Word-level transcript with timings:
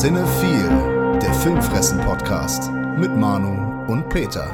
Cinephile, 0.00 1.18
der 1.20 1.34
Filmfressen-Podcast 1.34 2.70
mit 3.00 3.16
Manu 3.16 3.92
und 3.92 4.08
Peter. 4.08 4.46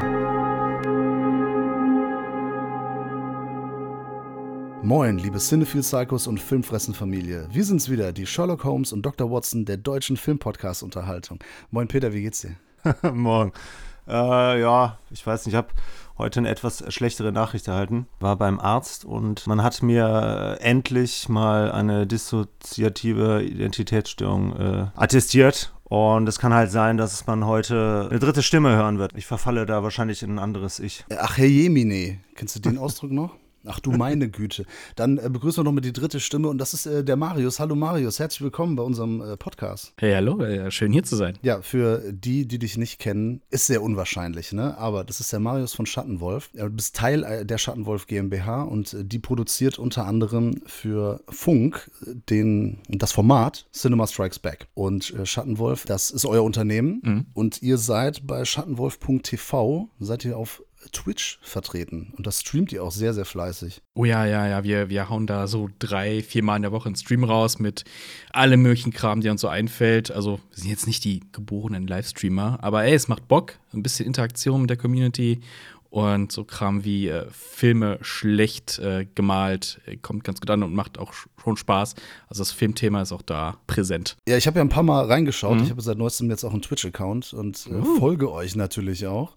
Moin, 4.83 5.19
liebe 5.19 5.39
Cinephile-Psychos 5.39 6.29
und 6.29 6.41
Filmfressen-Familie. 6.41 7.47
Wir 7.51 7.65
sind's 7.65 7.91
wieder, 7.91 8.15
die 8.15 8.25
Sherlock 8.25 8.65
Holmes 8.65 8.95
und 8.95 9.03
Dr. 9.03 9.31
Watson 9.31 9.67
der 9.67 9.77
deutschen 9.77 10.17
Filmpodcast-Unterhaltung. 10.17 11.41
Moin, 11.71 11.89
Peter, 11.89 12.15
wie 12.15 12.23
geht's 12.23 12.41
dir? 12.41 12.57
Morgen. 13.13 13.53
Äh, 14.07 14.61
ja, 14.61 14.99
ich 15.11 15.27
weiß 15.27 15.47
nicht, 15.47 15.55
ich 15.55 15.57
habe 15.57 15.69
heute 16.19 16.41
eine 16.41 16.49
etwas 16.49 16.85
schlechtere 16.93 17.33
Nachricht 17.33 17.69
erhalten. 17.69 18.07
War 18.21 18.37
beim 18.37 18.61
Arzt 18.61 19.05
und 19.05 19.47
man 19.47 19.63
hat 19.63 19.83
mir 19.83 20.59
endlich 20.61 21.29
mal 21.29 21.73
eine 21.73 22.07
dissoziative 22.07 23.43
Identitätsstörung 23.43 24.57
äh, 24.57 24.87
attestiert. 24.95 25.73
Und 25.85 26.29
es 26.29 26.39
kann 26.39 26.55
halt 26.55 26.71
sein, 26.71 26.97
dass 26.97 27.27
man 27.27 27.47
heute 27.47 28.09
eine 28.11 28.19
dritte 28.19 28.43
Stimme 28.43 28.75
hören 28.75 28.99
wird. 28.99 29.13
Ich 29.17 29.27
verfalle 29.27 29.67
da 29.67 29.83
wahrscheinlich 29.83 30.23
in 30.23 30.33
ein 30.33 30.39
anderes 30.39 30.81
Ich. 30.81 31.05
Ach, 31.17 31.37
Herr 31.37 31.47
Jemine, 31.47 32.21
kennst 32.35 32.57
du 32.57 32.61
den 32.61 32.79
Ausdruck 32.79 33.13
noch? 33.13 33.37
Ach 33.67 33.81
du 33.81 33.93
meine 33.93 34.29
Güte. 34.29 34.67
Dann 34.95 35.17
äh, 35.17 35.31
begrüßen 35.31 35.61
wir 35.61 35.65
noch 35.65 35.73
mit 35.73 35.87
die 35.87 35.93
dritte 35.93 36.21
Stimme 36.21 36.49
und 36.49 36.59
das 36.59 36.75
ist 36.75 36.85
äh, 36.85 37.03
der 37.03 37.17
Marius. 37.17 37.61
Hallo 37.61 37.75
Marius, 37.75 38.19
herzlich 38.19 38.43
willkommen 38.43 38.77
bei 38.77 38.83
unserem 38.83 39.23
äh, 39.23 39.39
Podcast. 39.39 39.95
Hey, 39.97 40.13
hallo, 40.13 40.39
äh, 40.43 40.71
schön 40.71 40.93
hier 40.93 41.03
zu 41.03 41.17
sein. 41.17 41.39
Ja, 41.41 41.63
für 41.63 42.13
die, 42.13 42.47
die 42.47 42.59
dich 42.59 42.77
nicht 42.77 42.99
kennen, 42.99 43.41
ist 43.49 43.67
sehr 43.67 43.83
unwahrscheinlich, 43.83 44.53
ne? 44.53 44.77
Aber 44.77 45.03
das 45.03 45.21
ist 45.21 45.33
der 45.33 45.41
Marius 45.41 45.73
von 45.73 45.87
Schattenwolf. 45.87 46.51
Du 46.53 46.69
bist 46.69 46.95
Teil 46.95 47.25
äh, 47.25 47.47
der 47.47 47.57
Schattenwolf 47.57 48.07
GmbH 48.07 48.65
und 48.65 48.93
äh, 48.93 49.03
die 49.03 49.19
produziert 49.19 49.79
unter 49.79 50.05
anderem 50.05 50.61
für 50.67 51.23
Funk 51.31 51.91
den, 52.29 52.81
das 52.89 53.13
Format 53.13 53.67
Cinema 53.73 54.07
Strikes 54.07 54.41
Back. 54.41 54.67
Und 54.75 55.15
Schattenwolf, 55.25 55.87
das 55.87 56.11
ist 56.11 56.27
euer 56.27 56.43
Unternehmen 56.43 57.01
mhm. 57.03 57.27
und 57.33 57.63
ihr 57.63 57.79
seid 57.79 58.27
bei 58.27 58.45
schattenwolf.tv, 58.45 59.89
seid 60.01 60.25
ihr 60.27 60.37
auf 60.37 60.63
Twitch 60.93 61.39
vertreten 61.43 62.13
und 62.17 62.27
das 62.27 62.41
streamt 62.41 62.73
ihr 62.73 62.83
auch 62.83 62.91
sehr, 62.91 63.15
sehr 63.15 63.25
fleißig. 63.25 63.83
Oh 63.95 64.05
ja, 64.05 64.27
ja, 64.27 64.47
ja, 64.47 64.65
wir, 64.65 64.89
wir 64.89 65.09
hauen 65.09 65.27
da 65.27 65.47
so 65.47 65.69
drei, 65.79 66.23
vier 66.23 66.43
Mal 66.43 66.57
in 66.57 66.63
der 66.63 66.73
Woche 66.73 66.87
einen 66.87 66.97
Stream 66.97 67.25
raus 67.25 67.59
mit 67.59 67.85
allem 68.33 68.63
möglichen 68.63 68.93
Kram, 68.93 69.21
der 69.21 69.33
uns 69.33 69.41
so 69.41 69.49
einfällt. 69.49 70.11
Also, 70.11 70.41
wir 70.51 70.59
sind 70.59 70.71
jetzt 70.71 70.87
nicht 70.87 71.05
die 71.05 71.21
geborenen 71.33 71.87
Livestreamer, 71.87 72.59
aber 72.63 72.85
ey, 72.85 72.95
es 72.95 73.09
macht 73.09 73.29
Bock, 73.29 73.55
ein 73.73 73.83
bisschen 73.83 74.07
Interaktion 74.07 74.63
mit 74.63 74.71
der 74.71 74.77
Community 74.77 75.41
und 75.95 76.33
so 76.33 76.43
Kram 76.43 76.85
wie 76.85 77.07
äh, 77.07 77.27
Filme 77.31 77.99
schlecht 78.01 78.81
äh, 78.81 79.07
gemalt 79.15 79.81
äh, 79.87 79.97
kommt 79.97 80.25
ganz 80.25 80.41
gut 80.41 80.51
an 80.51 80.65
und 80.65 80.75
macht 80.75 80.99
auch 80.99 81.13
schon 81.13 81.57
Spaß. 81.57 81.95
Also 82.27 82.41
das 82.41 82.51
Filmthema 82.51 83.01
ist 83.01 83.13
auch 83.13 83.23
da 83.23 83.59
präsent. 83.69 84.17
Ja, 84.27 84.37
ich 84.37 84.49
habe 84.49 84.59
ja 84.59 84.65
ein 84.65 84.71
paar 84.71 84.83
Mal 84.83 85.05
reingeschaut. 85.05 85.59
Mhm. 85.59 85.63
Ich 85.63 85.71
habe 85.71 85.81
seit 85.83 85.97
neuestem 85.97 86.29
jetzt 86.31 86.43
auch 86.43 86.51
einen 86.51 86.63
Twitch-Account 86.63 87.33
und 87.35 87.69
äh, 87.71 87.75
uh. 87.75 87.85
folge 88.01 88.33
euch 88.33 88.57
natürlich 88.57 89.07
auch. 89.07 89.37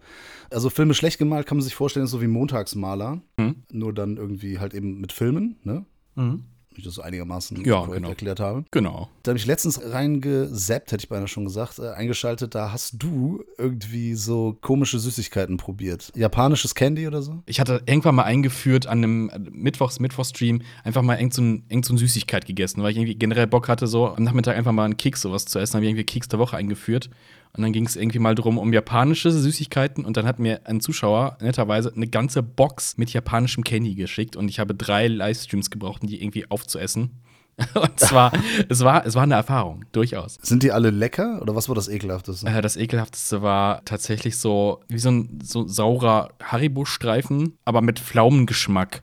Also 0.52 0.70
Filme 0.70 0.94
schlecht 0.94 1.18
gemalt 1.18 1.46
kann 1.46 1.58
man 1.58 1.64
sich 1.64 1.76
vorstellen, 1.76 2.06
ist 2.06 2.12
so 2.12 2.22
wie 2.22 2.28
Montagsmaler. 2.28 3.22
Mhm. 3.38 3.64
Nur 3.72 3.94
dann 3.94 4.18
irgendwie 4.18 4.60
halt 4.60 4.74
eben 4.74 5.00
mit 5.00 5.12
Filmen, 5.12 5.58
ne? 5.64 5.86
Mhm 6.16 6.46
ich 6.78 6.86
das 6.86 7.00
einigermaßen 7.00 7.64
ja, 7.66 7.86
genau. 7.86 8.10
erklärt 8.10 8.40
habe. 8.40 8.66
Genau. 8.72 9.10
Da 9.24 9.32
habe 9.32 9.40
ich 9.40 9.46
letztens 9.46 9.82
reingesappt, 9.84 10.92
hätte 10.92 11.04
ich 11.04 11.10
beinahe 11.10 11.28
schon 11.28 11.46
gesagt, 11.46 11.80
äh, 11.80 11.90
eingeschaltet. 11.90 12.56
Da 12.56 12.72
hast 12.72 12.96
du 13.02 13.44
irgendwie 13.58 14.14
so 14.16 14.58
komische 14.62 15.00
Süßigkeiten 15.00 15.58
probiert. 15.58 16.12
Japanisches 16.16 16.76
Candy 16.76 17.08
oder 17.08 17.22
so? 17.22 17.42
Ich 17.46 17.60
hatte 17.60 17.82
irgendwann 17.86 18.16
mal 18.16 18.24
eingeführt 18.24 18.88
an 18.88 19.00
einem 19.00 19.32
Mittwochs 19.52 20.00
Mittwochstream 20.00 20.62
einfach 20.84 21.02
mal 21.02 21.18
irgend 21.18 21.34
so, 21.34 21.42
ein, 21.42 21.64
irgend 21.70 21.86
so 21.86 21.94
eine 21.94 22.00
Süßigkeit 22.00 22.46
gegessen, 22.46 22.84
weil 22.84 22.92
ich 22.92 22.98
irgendwie 22.98 23.16
generell 23.16 23.48
Bock 23.48 23.68
hatte, 23.68 23.88
so 23.88 24.08
am 24.08 24.24
Nachmittag 24.24 24.56
einfach 24.56 24.72
mal 24.72 24.86
einen 24.86 24.98
Keks 24.98 25.22
sowas 25.22 25.46
zu 25.46 25.60
essen. 25.60 25.76
Habe 25.76 25.86
ich 25.86 25.90
irgendwie 25.90 26.06
Keks 26.06 26.28
der 26.28 26.40
Woche 26.40 26.58
eingeführt. 26.58 27.10
Und 27.58 27.64
dann 27.64 27.74
ging 27.74 27.86
es 27.86 27.96
irgendwie 27.96 28.20
mal 28.20 28.36
drum 28.36 28.58
um 28.58 28.72
japanische 28.72 29.32
Süßigkeiten. 29.32 30.06
Und 30.06 30.16
dann 30.16 30.28
hat 30.28 30.40
mir 30.40 30.62
ein 30.66 30.80
Zuschauer 30.80 31.38
netterweise 31.42 31.92
eine 31.94 32.08
ganze 32.08 32.44
Box 32.44 32.98
mit 32.98 33.12
japanischem 33.12 33.64
Candy 33.64 33.96
geschickt. 33.96 34.36
Und 34.36 34.48
ich 34.48 34.60
habe 34.60 34.76
drei 34.76 35.08
Livestreams 35.08 35.72
gebraucht, 35.72 36.04
um 36.04 36.08
die 36.08 36.22
irgendwie 36.22 36.50
aufzuessen. 36.50 37.12
Und 37.74 38.00
zwar, 38.00 38.32
es 38.70 38.84
war, 38.84 39.06
es 39.06 39.16
war 39.16 39.24
eine 39.24 39.34
Erfahrung, 39.34 39.86
durchaus. 39.92 40.38
Sind 40.42 40.62
die 40.62 40.72
alle 40.72 40.92
lecker 40.92 41.42
oder 41.42 41.56
was 41.56 41.68
war 41.68 41.76
das 41.76 41.88
ekelhafteste? 41.88 42.48
Äh, 42.48 42.62
das 42.62 42.78
ekelhafteste 42.78 43.42
war 43.42 43.84
tatsächlich 43.84 44.38
so 44.38 44.82
wie 44.88 45.00
so 45.00 45.10
ein 45.10 45.40
so 45.42 45.68
saurer 45.68 46.30
Haribo-Streifen, 46.44 47.58
aber 47.66 47.82
mit 47.82 48.00
Pflaumengeschmack. 48.00 49.02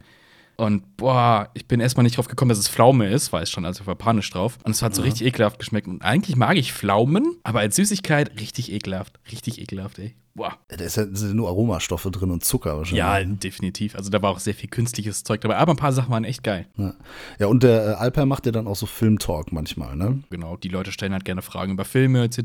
Und 0.57 0.94
boah, 0.97 1.51
ich 1.55 1.67
bin 1.67 1.81
erstmal 1.81 2.05
nicht 2.05 2.17
drauf 2.17 2.29
gekommen, 2.29 2.49
dass 2.49 2.59
es 2.59 2.69
Pflaume 2.69 3.09
ist, 3.09 3.33
weiß 3.33 3.51
schon, 3.51 3.65
also 3.65 3.83
ich 3.83 3.87
war 3.87 3.95
panisch 3.95 4.31
drauf. 4.31 4.59
Und 4.65 4.73
es 4.73 4.83
hat 4.83 4.95
so 4.95 5.03
ja. 5.03 5.07
richtig 5.07 5.27
ekelhaft 5.27 5.59
geschmeckt. 5.59 5.89
Und 5.89 6.03
eigentlich 6.03 6.37
mag 6.37 6.57
ich 6.57 6.73
Pflaumen, 6.73 7.37
aber 7.43 7.61
als 7.61 7.77
Süßigkeit 7.77 8.41
richtig 8.41 8.73
ekelhaft. 8.73 9.19
Richtig 9.31 9.61
ekelhaft, 9.61 9.99
ey. 9.99 10.15
Boah. 10.37 10.59
Da 10.67 10.85
ist 10.85 10.97
ja, 10.97 11.07
sind 11.13 11.37
nur 11.37 11.49
Aromastoffe 11.49 12.11
drin 12.11 12.33
und 12.33 12.45
Zucker 12.45 12.77
wahrscheinlich. 12.77 12.99
Ja, 12.99 13.23
definitiv. 13.23 13.95
Also 13.95 14.11
da 14.11 14.21
war 14.21 14.31
auch 14.31 14.41
sehr 14.41 14.55
viel 14.55 14.69
künstliches 14.69 15.23
Zeug 15.23 15.41
dabei. 15.41 15.57
Aber 15.59 15.73
ein 15.73 15.77
paar 15.77 15.93
Sachen 15.93 16.11
waren 16.11 16.25
echt 16.25 16.43
geil. 16.43 16.67
Ja, 16.77 16.95
ja 17.39 17.47
und 17.47 17.63
der 17.63 17.87
äh, 17.87 17.93
Alper 17.95 18.27
macht 18.27 18.45
ja 18.47 18.51
dann 18.51 18.67
auch 18.67 18.75
so 18.75 18.87
Filmtalk 18.87 19.53
manchmal, 19.53 19.95
ne? 19.95 20.25
Genau, 20.31 20.57
die 20.57 20.69
Leute 20.69 20.91
stellen 20.91 21.13
halt 21.13 21.25
gerne 21.25 21.41
Fragen 21.41 21.73
über 21.73 21.85
Filme 21.85 22.25
etc., 22.25 22.39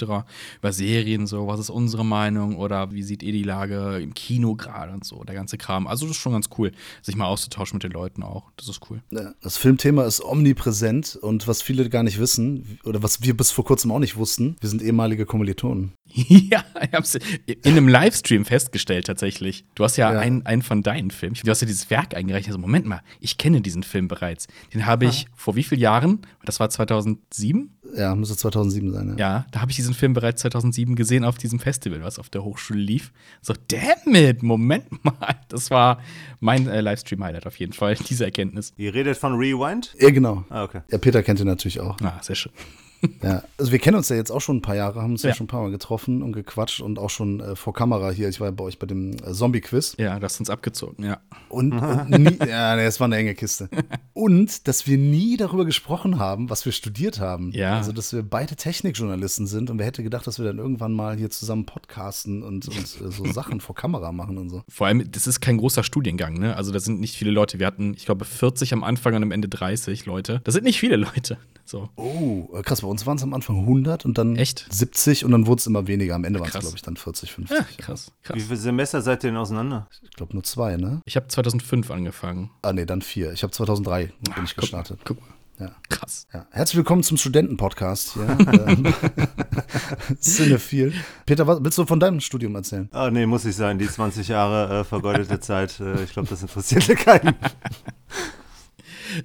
über 0.60 0.72
Serien 0.72 1.26
so, 1.26 1.48
was 1.48 1.60
ist 1.60 1.72
unsere 1.72 2.06
Meinung 2.06 2.58
oder 2.58 2.92
wie 2.92 3.02
sieht 3.02 3.24
ihr 3.24 3.32
die 3.32 3.44
Lage 3.44 4.00
im 4.00 4.14
Kino 4.14 4.54
gerade 4.54 4.92
und 4.92 5.04
so, 5.04 5.24
der 5.24 5.34
ganze 5.34 5.58
Kram. 5.58 5.88
Also 5.88 6.06
das 6.06 6.16
ist 6.16 6.22
schon 6.22 6.34
ganz 6.34 6.50
cool, 6.60 6.72
sich 7.02 7.16
mal 7.16 7.26
auszutauschen 7.26 7.78
mit 7.78 7.84
den 7.84 7.92
Leuten 7.92 8.22
auch. 8.22 8.49
Das 8.58 8.68
ist 8.70 8.82
cool. 8.90 9.02
Das 9.42 9.58
Filmthema 9.58 10.06
ist 10.06 10.24
omnipräsent 10.24 11.18
und 11.22 11.48
was 11.48 11.62
viele 11.62 11.90
gar 11.90 12.04
nicht 12.04 12.20
wissen 12.20 12.80
oder 12.84 13.04
was 13.04 13.22
wir 13.22 13.36
bis 13.36 13.52
vor 13.52 13.66
kurzem 13.66 13.92
auch 13.92 14.00
nicht 14.00 14.18
wussten, 14.18 14.56
wir 14.60 14.70
sind 14.70 14.82
ehemalige 14.82 15.26
Kommilitonen. 15.26 15.94
ja, 16.14 16.64
ich 16.82 16.94
hab's 16.94 17.16
in 17.46 17.58
einem 17.64 17.88
Livestream 17.88 18.46
festgestellt 18.46 19.06
tatsächlich. 19.08 19.66
Du 19.76 19.84
hast 19.84 19.98
ja, 19.98 20.12
ja. 20.12 20.20
Einen, 20.20 20.46
einen 20.46 20.62
von 20.62 20.82
deinen 20.82 21.12
Filmen. 21.12 21.36
Du 21.44 21.50
hast 21.50 21.62
ja 21.62 21.68
dieses 21.68 21.90
Werk 21.90 22.16
eingereicht. 22.16 22.48
Also, 22.48 22.58
Moment 22.58 22.86
mal, 22.86 23.02
ich 23.20 23.38
kenne 23.38 23.62
diesen 23.62 23.84
Film 23.84 24.08
bereits. 24.08 24.48
Den 24.74 24.86
habe 24.86 25.06
ich 25.06 25.28
ah. 25.28 25.34
vor 25.36 25.56
wie 25.56 25.64
vielen 25.64 25.82
Jahren? 25.82 26.22
Das 26.46 26.60
war 26.60 26.70
2007? 26.70 27.78
Ja, 27.96 28.16
müsste 28.16 28.36
2007 28.38 28.92
sein, 28.92 29.10
ja. 29.10 29.16
Ja, 29.18 29.46
da 29.52 29.62
habe 29.62 29.72
ich 29.72 29.78
diesen 29.78 29.94
Film 29.94 30.14
bereits 30.14 30.42
2007 30.42 30.96
gesehen 30.96 31.24
auf 31.24 31.38
diesem 31.38 31.60
Festival, 31.60 32.04
was 32.04 32.20
auf 32.20 32.30
der 32.30 32.44
Hochschule 32.44 32.80
lief. 32.80 33.12
So, 33.42 33.54
damn 33.68 34.16
it, 34.16 34.44
Moment 34.44 34.86
mal. 35.04 35.40
Das 35.48 35.70
war 35.72 36.02
mein 36.40 36.68
äh, 36.68 36.82
Livestream-Highlight 36.82 37.46
auf 37.48 37.58
jeden 37.58 37.74
Fall, 37.74 37.96
diese 37.96 38.26
Erkenntnis. 38.30 38.74
Ihr 38.78 38.94
redet 38.94 39.18
von 39.18 39.36
Rewind? 39.36 39.96
Ja, 40.00 40.10
genau. 40.10 40.44
Ah, 40.50 40.64
okay. 40.64 40.82
Ja, 40.90 40.98
Peter 40.98 41.22
kennt 41.24 41.40
ihn 41.40 41.48
natürlich 41.48 41.80
auch. 41.80 41.98
Ah, 42.02 42.20
sehr 42.22 42.36
schön. 42.36 42.52
Ja, 43.22 43.44
also 43.58 43.72
wir 43.72 43.80
kennen 43.80 43.98
uns 43.98 44.10
ja 44.10 44.16
jetzt 44.16 44.32
auch 44.32 44.40
schon 44.40 44.58
ein 44.58 44.62
paar 44.62 44.76
Jahre, 44.76 45.02
haben 45.02 45.12
uns 45.12 45.24
ja, 45.24 45.30
ja 45.30 45.36
schon 45.36 45.46
ein 45.46 45.50
paar 45.50 45.62
Mal 45.62 45.72
getroffen 45.72 46.22
und 46.22 46.32
gequatscht 46.32 46.82
und 46.82 47.00
auch 47.00 47.10
schon 47.10 47.40
äh, 47.42 47.56
vor 47.56 47.74
Kamera 47.74 48.12
hier. 48.12 48.30
Ich 48.30 48.40
war 48.40 48.48
ja 48.48 48.52
bei 48.52 48.64
euch 48.64 48.80
bei 48.80 48.88
dem 48.88 49.14
äh, 49.14 49.34
Zombie-Quiz. 49.34 49.96
Ja, 49.98 50.20
das 50.20 50.34
hast 50.34 50.40
uns 50.42 50.50
abgezogen, 50.50 51.04
ja. 51.04 51.20
Und, 51.50 51.74
und 51.74 52.10
nie, 52.20 52.38
ja, 52.48 52.76
nee, 52.76 52.86
das 52.86 53.00
war 53.00 53.06
eine 53.06 53.18
enge 53.18 53.36
Kiste. 53.36 53.70
Und 54.14 54.68
dass 54.68 54.88
wir 54.88 54.98
nie 54.98 55.38
darüber 55.38 55.66
gesprochen 55.66 56.20
haben, 56.20 56.50
was 56.50 56.66
wir 56.66 56.72
studiert 56.72 57.20
haben. 57.20 57.52
Ja. 57.52 57.78
Also, 57.78 57.92
dass 57.92 58.14
wir 58.14 58.24
beide 58.24 58.56
Technikjournalisten 58.56 59.48
sind 59.48 59.70
und 59.70 59.80
wer 59.80 59.86
hätte 59.86 60.04
gedacht, 60.04 60.28
dass 60.28 60.40
wir 60.40 60.46
dann 60.46 60.58
irgendwann 60.58 60.94
mal 60.94 61.18
hier 61.18 61.30
zusammen 61.30 61.66
podcasten 61.66 62.44
und, 62.44 62.68
und 62.68 62.78
äh, 62.78 63.12
so 63.12 63.26
Sachen 63.32 63.62
vor 63.62 63.76
Kamera 63.76 64.12
machen 64.12 64.38
und 64.38 64.50
so. 64.50 64.64
Vor 64.70 64.88
allem, 64.88 65.10
das 65.12 65.28
ist 65.28 65.42
kein 65.42 65.58
großer 65.58 65.84
Studiengang, 65.84 66.38
ne? 66.38 66.56
Also, 66.56 66.72
da 66.72 66.80
sind 66.80 67.00
nicht 67.00 67.16
viele 67.16 67.32
Leute. 67.32 67.60
Wir 67.60 67.68
hatten, 67.68 67.94
ich 67.96 68.06
glaube, 68.06 68.26
40 68.26 68.74
am 68.74 68.84
Anfang 68.84 69.16
und 69.16 69.24
am 69.24 69.32
Ende 69.32 69.50
30 69.50 70.06
Leute. 70.06 70.42
Das 70.44 70.54
sind 70.54 70.64
nicht 70.64 70.80
viele 70.80 70.96
Leute. 70.96 71.38
So. 71.66 71.88
Oh, 71.98 72.50
äh, 72.56 72.64
krass. 72.64 72.82
Bei 72.82 72.88
uns 72.90 73.06
waren 73.06 73.18
es 73.18 73.24
am 73.24 73.34
Anfang 73.34 73.60
100 73.60 74.06
und 74.06 74.18
dann 74.18 74.36
Echt? 74.36 74.68
70 74.70 75.26
und 75.26 75.32
dann 75.32 75.48
wurde 75.48 75.60
es 75.60 75.68
immer 75.68 75.88
weniger. 75.88 76.16
Am 76.16 76.24
Ende 76.24 76.40
waren 76.40 76.50
es, 76.50 76.60
glaube 76.60 76.76
ich, 76.76 76.82
dann 76.82 76.98
40, 76.98 77.32
50. 77.32 77.58
Ja, 77.58 77.66
krass, 77.78 78.12
krass. 78.24 78.36
Wie 78.36 78.42
viele 78.42 78.58
Semester 78.58 79.02
seid 79.02 79.24
ihr 79.24 79.30
denn 79.30 79.38
auseinander? 79.38 79.88
Ich 80.02 80.12
glaube 80.12 80.34
nur 80.34 80.44
zwei, 80.44 80.78
ne? 80.78 81.02
Ich 81.06 81.16
habe 81.16 81.28
2005 81.28 81.92
angefangen. 81.92 82.52
Ah, 82.62 82.74
nee, 82.74 82.86
dann 82.86 83.02
vier. 83.02 83.32
Ich 83.32 83.44
habe 83.44 83.52
2003 83.52 84.06
bin 84.06 84.16
Ach, 84.32 84.44
ich 84.44 84.56
gestartet. 84.56 85.00
Guck, 85.04 85.18
guck 85.18 85.30
mal. 85.30 85.36
Ja. 85.60 85.76
Krass. 85.90 86.26
Ja. 86.34 86.48
Herzlich 86.52 86.78
willkommen 86.78 87.04
zum 87.04 87.18
Studenten-Podcast. 87.18 88.16
Ja. 88.16 88.38
Cinephil. 90.22 90.94
Peter, 91.26 91.48
was 91.48 91.62
willst 91.62 91.78
du 91.78 91.86
von 91.86 92.00
deinem 92.00 92.22
Studium 92.22 92.56
erzählen? 92.56 92.88
Ah, 92.94 93.12
nee, 93.12 93.26
muss 93.26 93.44
ich 93.44 93.58
sein. 93.58 93.78
Die 93.78 93.88
20 93.88 94.30
Jahre 94.30 94.80
äh, 94.80 94.84
vergeudete 94.86 95.42
Zeit. 95.42 95.82
Äh, 95.82 96.04
ich 96.04 96.14
glaube, 96.14 96.30
das 96.30 96.42
interessiert 96.42 96.88
keinen. 97.00 97.36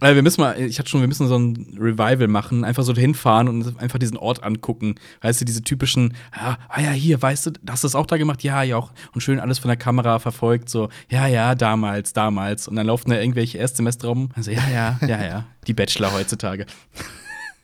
Weil 0.01 0.15
wir 0.15 0.23
müssen 0.23 0.41
mal, 0.41 0.59
ich 0.61 0.79
hatte 0.79 0.89
schon, 0.89 1.01
wir 1.01 1.09
müssen 1.09 1.27
so 1.29 1.37
ein 1.37 1.77
Revival 1.79 2.29
machen, 2.29 2.65
einfach 2.65 2.83
so 2.83 2.95
hinfahren 2.95 3.49
und 3.49 3.81
einfach 3.81 3.99
diesen 3.99 4.17
Ort 4.17 4.43
angucken. 4.43 4.95
Weißt 5.21 5.41
du, 5.41 5.45
diese 5.45 5.63
typischen, 5.63 6.15
ja, 6.37 6.59
ah 6.69 6.81
ja, 6.81 6.91
hier, 6.91 7.21
weißt 7.21 7.47
du, 7.47 7.51
hast 7.69 7.85
du 7.85 7.87
das 7.87 7.95
auch 7.95 8.07
da 8.07 8.17
gemacht? 8.17 8.43
Ja, 8.43 8.63
ja, 8.63 8.77
auch. 8.77 8.93
Und 9.15 9.21
schön 9.21 9.41
alles 9.41 9.59
von 9.59 9.69
der 9.69 9.77
Kamera 9.77 10.19
verfolgt, 10.19 10.69
so, 10.69 10.89
ja, 11.11 11.27
ja, 11.27 11.55
damals, 11.55 12.13
damals. 12.13 12.69
Und 12.69 12.77
dann 12.77 12.87
laufen 12.87 13.11
da 13.11 13.19
irgendwelche 13.19 13.59
Erstsemester 13.59 14.09
rum. 14.09 14.31
Also, 14.35 14.51
ja, 14.51 14.69
ja, 14.73 14.99
ja, 15.07 15.25
ja, 15.25 15.45
die 15.67 15.75
Bachelor 15.75 16.13
heutzutage. 16.13 16.67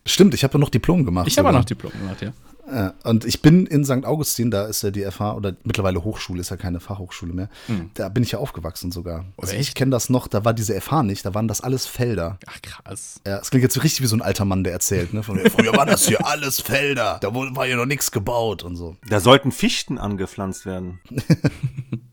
Stimmt, 0.07 0.35
ich 0.35 0.45
habe 0.45 0.59
noch 0.59 0.71
Diplom 0.71 1.05
gemacht. 1.05 1.29
Ich 1.29 1.39
habe 1.39 1.53
noch 1.53 1.65
Diplom 1.65 1.93
gemacht, 1.93 2.23
ja. 2.23 2.33
Ja, 2.73 2.95
und 3.05 3.25
ich 3.25 3.43
bin 3.43 3.67
in 3.67 3.85
St. 3.85 4.05
Augustin, 4.05 4.51
da 4.51 4.67
ist 4.67 4.83
ja 4.83 4.91
die 4.91 5.03
FH 5.05 5.35
oder 5.35 5.55
mittlerweile 5.65 6.05
Hochschule, 6.05 6.41
ist 6.41 6.51
ja 6.51 6.57
keine 6.57 6.81
Fachhochschule 6.81 7.33
mehr. 7.33 7.49
Da 7.95 8.09
bin 8.09 8.23
ich 8.23 8.33
ja 8.33 8.39
aufgewachsen 8.39 8.93
sogar. 8.93 9.25
Also 9.37 9.55
ich 9.55 9.75
kenne 9.75 9.91
das 9.91 10.11
noch, 10.11 10.29
da 10.29 10.45
war 10.45 10.55
diese 10.55 10.81
FH 10.81 11.03
nicht, 11.03 11.25
da 11.25 11.35
waren 11.35 11.49
das 11.49 11.61
alles 11.61 11.87
Felder. 11.87 12.39
Ach, 12.47 12.63
krass. 12.63 13.21
Ja, 13.27 13.39
es 13.39 13.51
klingt 13.51 13.63
jetzt 13.63 13.83
richtig 13.83 14.03
wie 14.03 14.07
so 14.07 14.17
ein 14.17 14.23
alter 14.23 14.45
Mann, 14.45 14.65
der 14.65 14.73
erzählt, 14.73 15.13
ne? 15.13 15.23
Von, 15.23 15.39
früher 15.39 15.77
waren 15.77 15.89
das 15.89 16.07
hier 16.07 16.27
alles 16.27 16.61
Felder, 16.61 17.19
da 17.21 17.35
wurde, 17.35 17.55
war 17.57 17.67
hier 17.67 17.77
noch 17.77 17.87
nichts 17.87 18.11
gebaut 18.11 18.63
und 18.63 18.77
so. 18.77 18.97
Da 19.09 19.21
sollten 19.21 19.53
Fichten 19.53 19.99
angepflanzt 19.99 20.67
werden. 20.67 21.01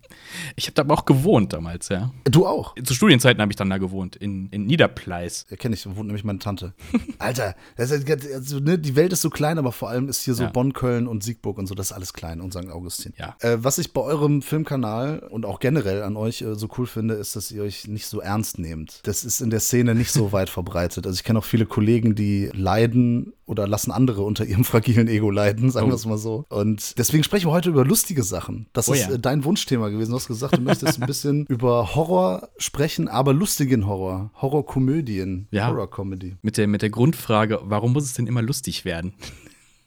Ich 0.55 0.65
habe 0.65 0.73
da 0.73 0.81
aber 0.81 0.93
auch 0.93 1.05
gewohnt 1.05 1.53
damals, 1.53 1.89
ja. 1.89 2.11
Du 2.25 2.45
auch. 2.45 2.75
Zu 2.83 2.93
Studienzeiten 2.93 3.41
habe 3.41 3.51
ich 3.51 3.55
dann 3.55 3.69
da 3.69 3.77
gewohnt, 3.77 4.15
in, 4.15 4.49
in 4.49 4.65
Niederpleis. 4.65 5.45
Ja, 5.49 5.57
kenne 5.57 5.75
ich, 5.75 5.83
da 5.83 5.95
wohnt 5.95 6.07
nämlich 6.07 6.23
meine 6.23 6.39
Tante. 6.39 6.73
Alter, 7.19 7.55
das 7.75 7.91
ist, 7.91 8.09
also, 8.33 8.59
ne, 8.59 8.77
die 8.79 8.95
Welt 8.95 9.13
ist 9.13 9.21
so 9.21 9.29
klein, 9.29 9.57
aber 9.57 9.71
vor 9.71 9.89
allem 9.89 10.09
ist 10.09 10.23
hier 10.23 10.33
so 10.33 10.43
Ja. 10.43 10.49
Bonn, 10.49 10.73
Köln 10.73 11.07
und 11.07 11.23
Siegburg 11.23 11.57
und 11.57 11.67
so, 11.67 11.75
das 11.75 11.87
ist 11.87 11.91
alles 11.93 12.13
klein 12.13 12.41
und 12.41 12.53
St. 12.53 12.69
Augustin. 12.69 13.13
Ja. 13.17 13.35
Äh, 13.39 13.57
was 13.61 13.77
ich 13.77 13.93
bei 13.93 14.01
eurem 14.01 14.41
Filmkanal 14.41 15.19
und 15.29 15.45
auch 15.45 15.59
generell 15.59 16.03
an 16.03 16.15
euch 16.17 16.41
äh, 16.41 16.55
so 16.55 16.67
cool 16.77 16.85
finde, 16.87 17.15
ist, 17.15 17.35
dass 17.35 17.51
ihr 17.51 17.63
euch 17.63 17.87
nicht 17.87 18.05
so 18.07 18.19
ernst 18.21 18.59
nehmt. 18.59 19.01
Das 19.03 19.23
ist 19.23 19.41
in 19.41 19.49
der 19.49 19.59
Szene 19.59 19.95
nicht 19.95 20.11
so 20.11 20.31
weit 20.31 20.49
verbreitet. 20.57 21.05
Also 21.05 21.15
ich 21.17 21.23
kenne 21.23 21.39
auch 21.39 21.45
viele 21.45 21.65
Kollegen, 21.65 22.15
die 22.15 22.49
leiden 22.53 23.33
oder 23.45 23.67
lassen 23.67 23.91
andere 23.91 24.23
unter 24.23 24.45
ihrem 24.45 24.63
fragilen 24.65 25.07
Ego 25.07 25.31
leiden, 25.31 25.71
sagen 25.71 25.87
Oh. 25.87 25.89
wir 25.91 25.95
es 25.95 26.05
mal 26.05 26.17
so. 26.17 26.45
Und 26.49 26.97
deswegen 26.97 27.23
sprechen 27.23 27.47
wir 27.47 27.51
heute 27.53 27.69
über 27.69 27.85
lustige 27.85 28.23
Sachen. 28.23 28.67
Das 28.73 28.89
Oh 28.89 28.93
ist 28.93 29.01
ja. 29.07 29.11
äh, 29.13 29.19
dein 29.19 29.43
Wunschthema 29.43 29.89
gewesen. 29.89 30.11
Du 30.11 30.17
hast 30.17 30.26
gesagt, 30.27 30.57
du 30.57 30.61
möchtest 30.61 31.01
ein 31.01 31.05
bisschen 31.07 31.45
über 31.47 31.95
Horror 31.95 32.49
sprechen, 32.57 33.07
aber 33.07 33.33
lustigen 33.33 33.87
Horror. 33.87 34.31
Horrorkomödien. 34.41 35.47
Ja. 35.51 35.67
Horror-Comedy. 35.67 36.37
Mit 36.41 36.57
der, 36.57 36.67
mit 36.67 36.81
der 36.81 36.89
Grundfrage, 36.89 37.59
warum 37.63 37.93
muss 37.93 38.05
es 38.05 38.13
denn 38.13 38.27
immer 38.27 38.41
lustig 38.41 38.85
werden? 38.85 39.13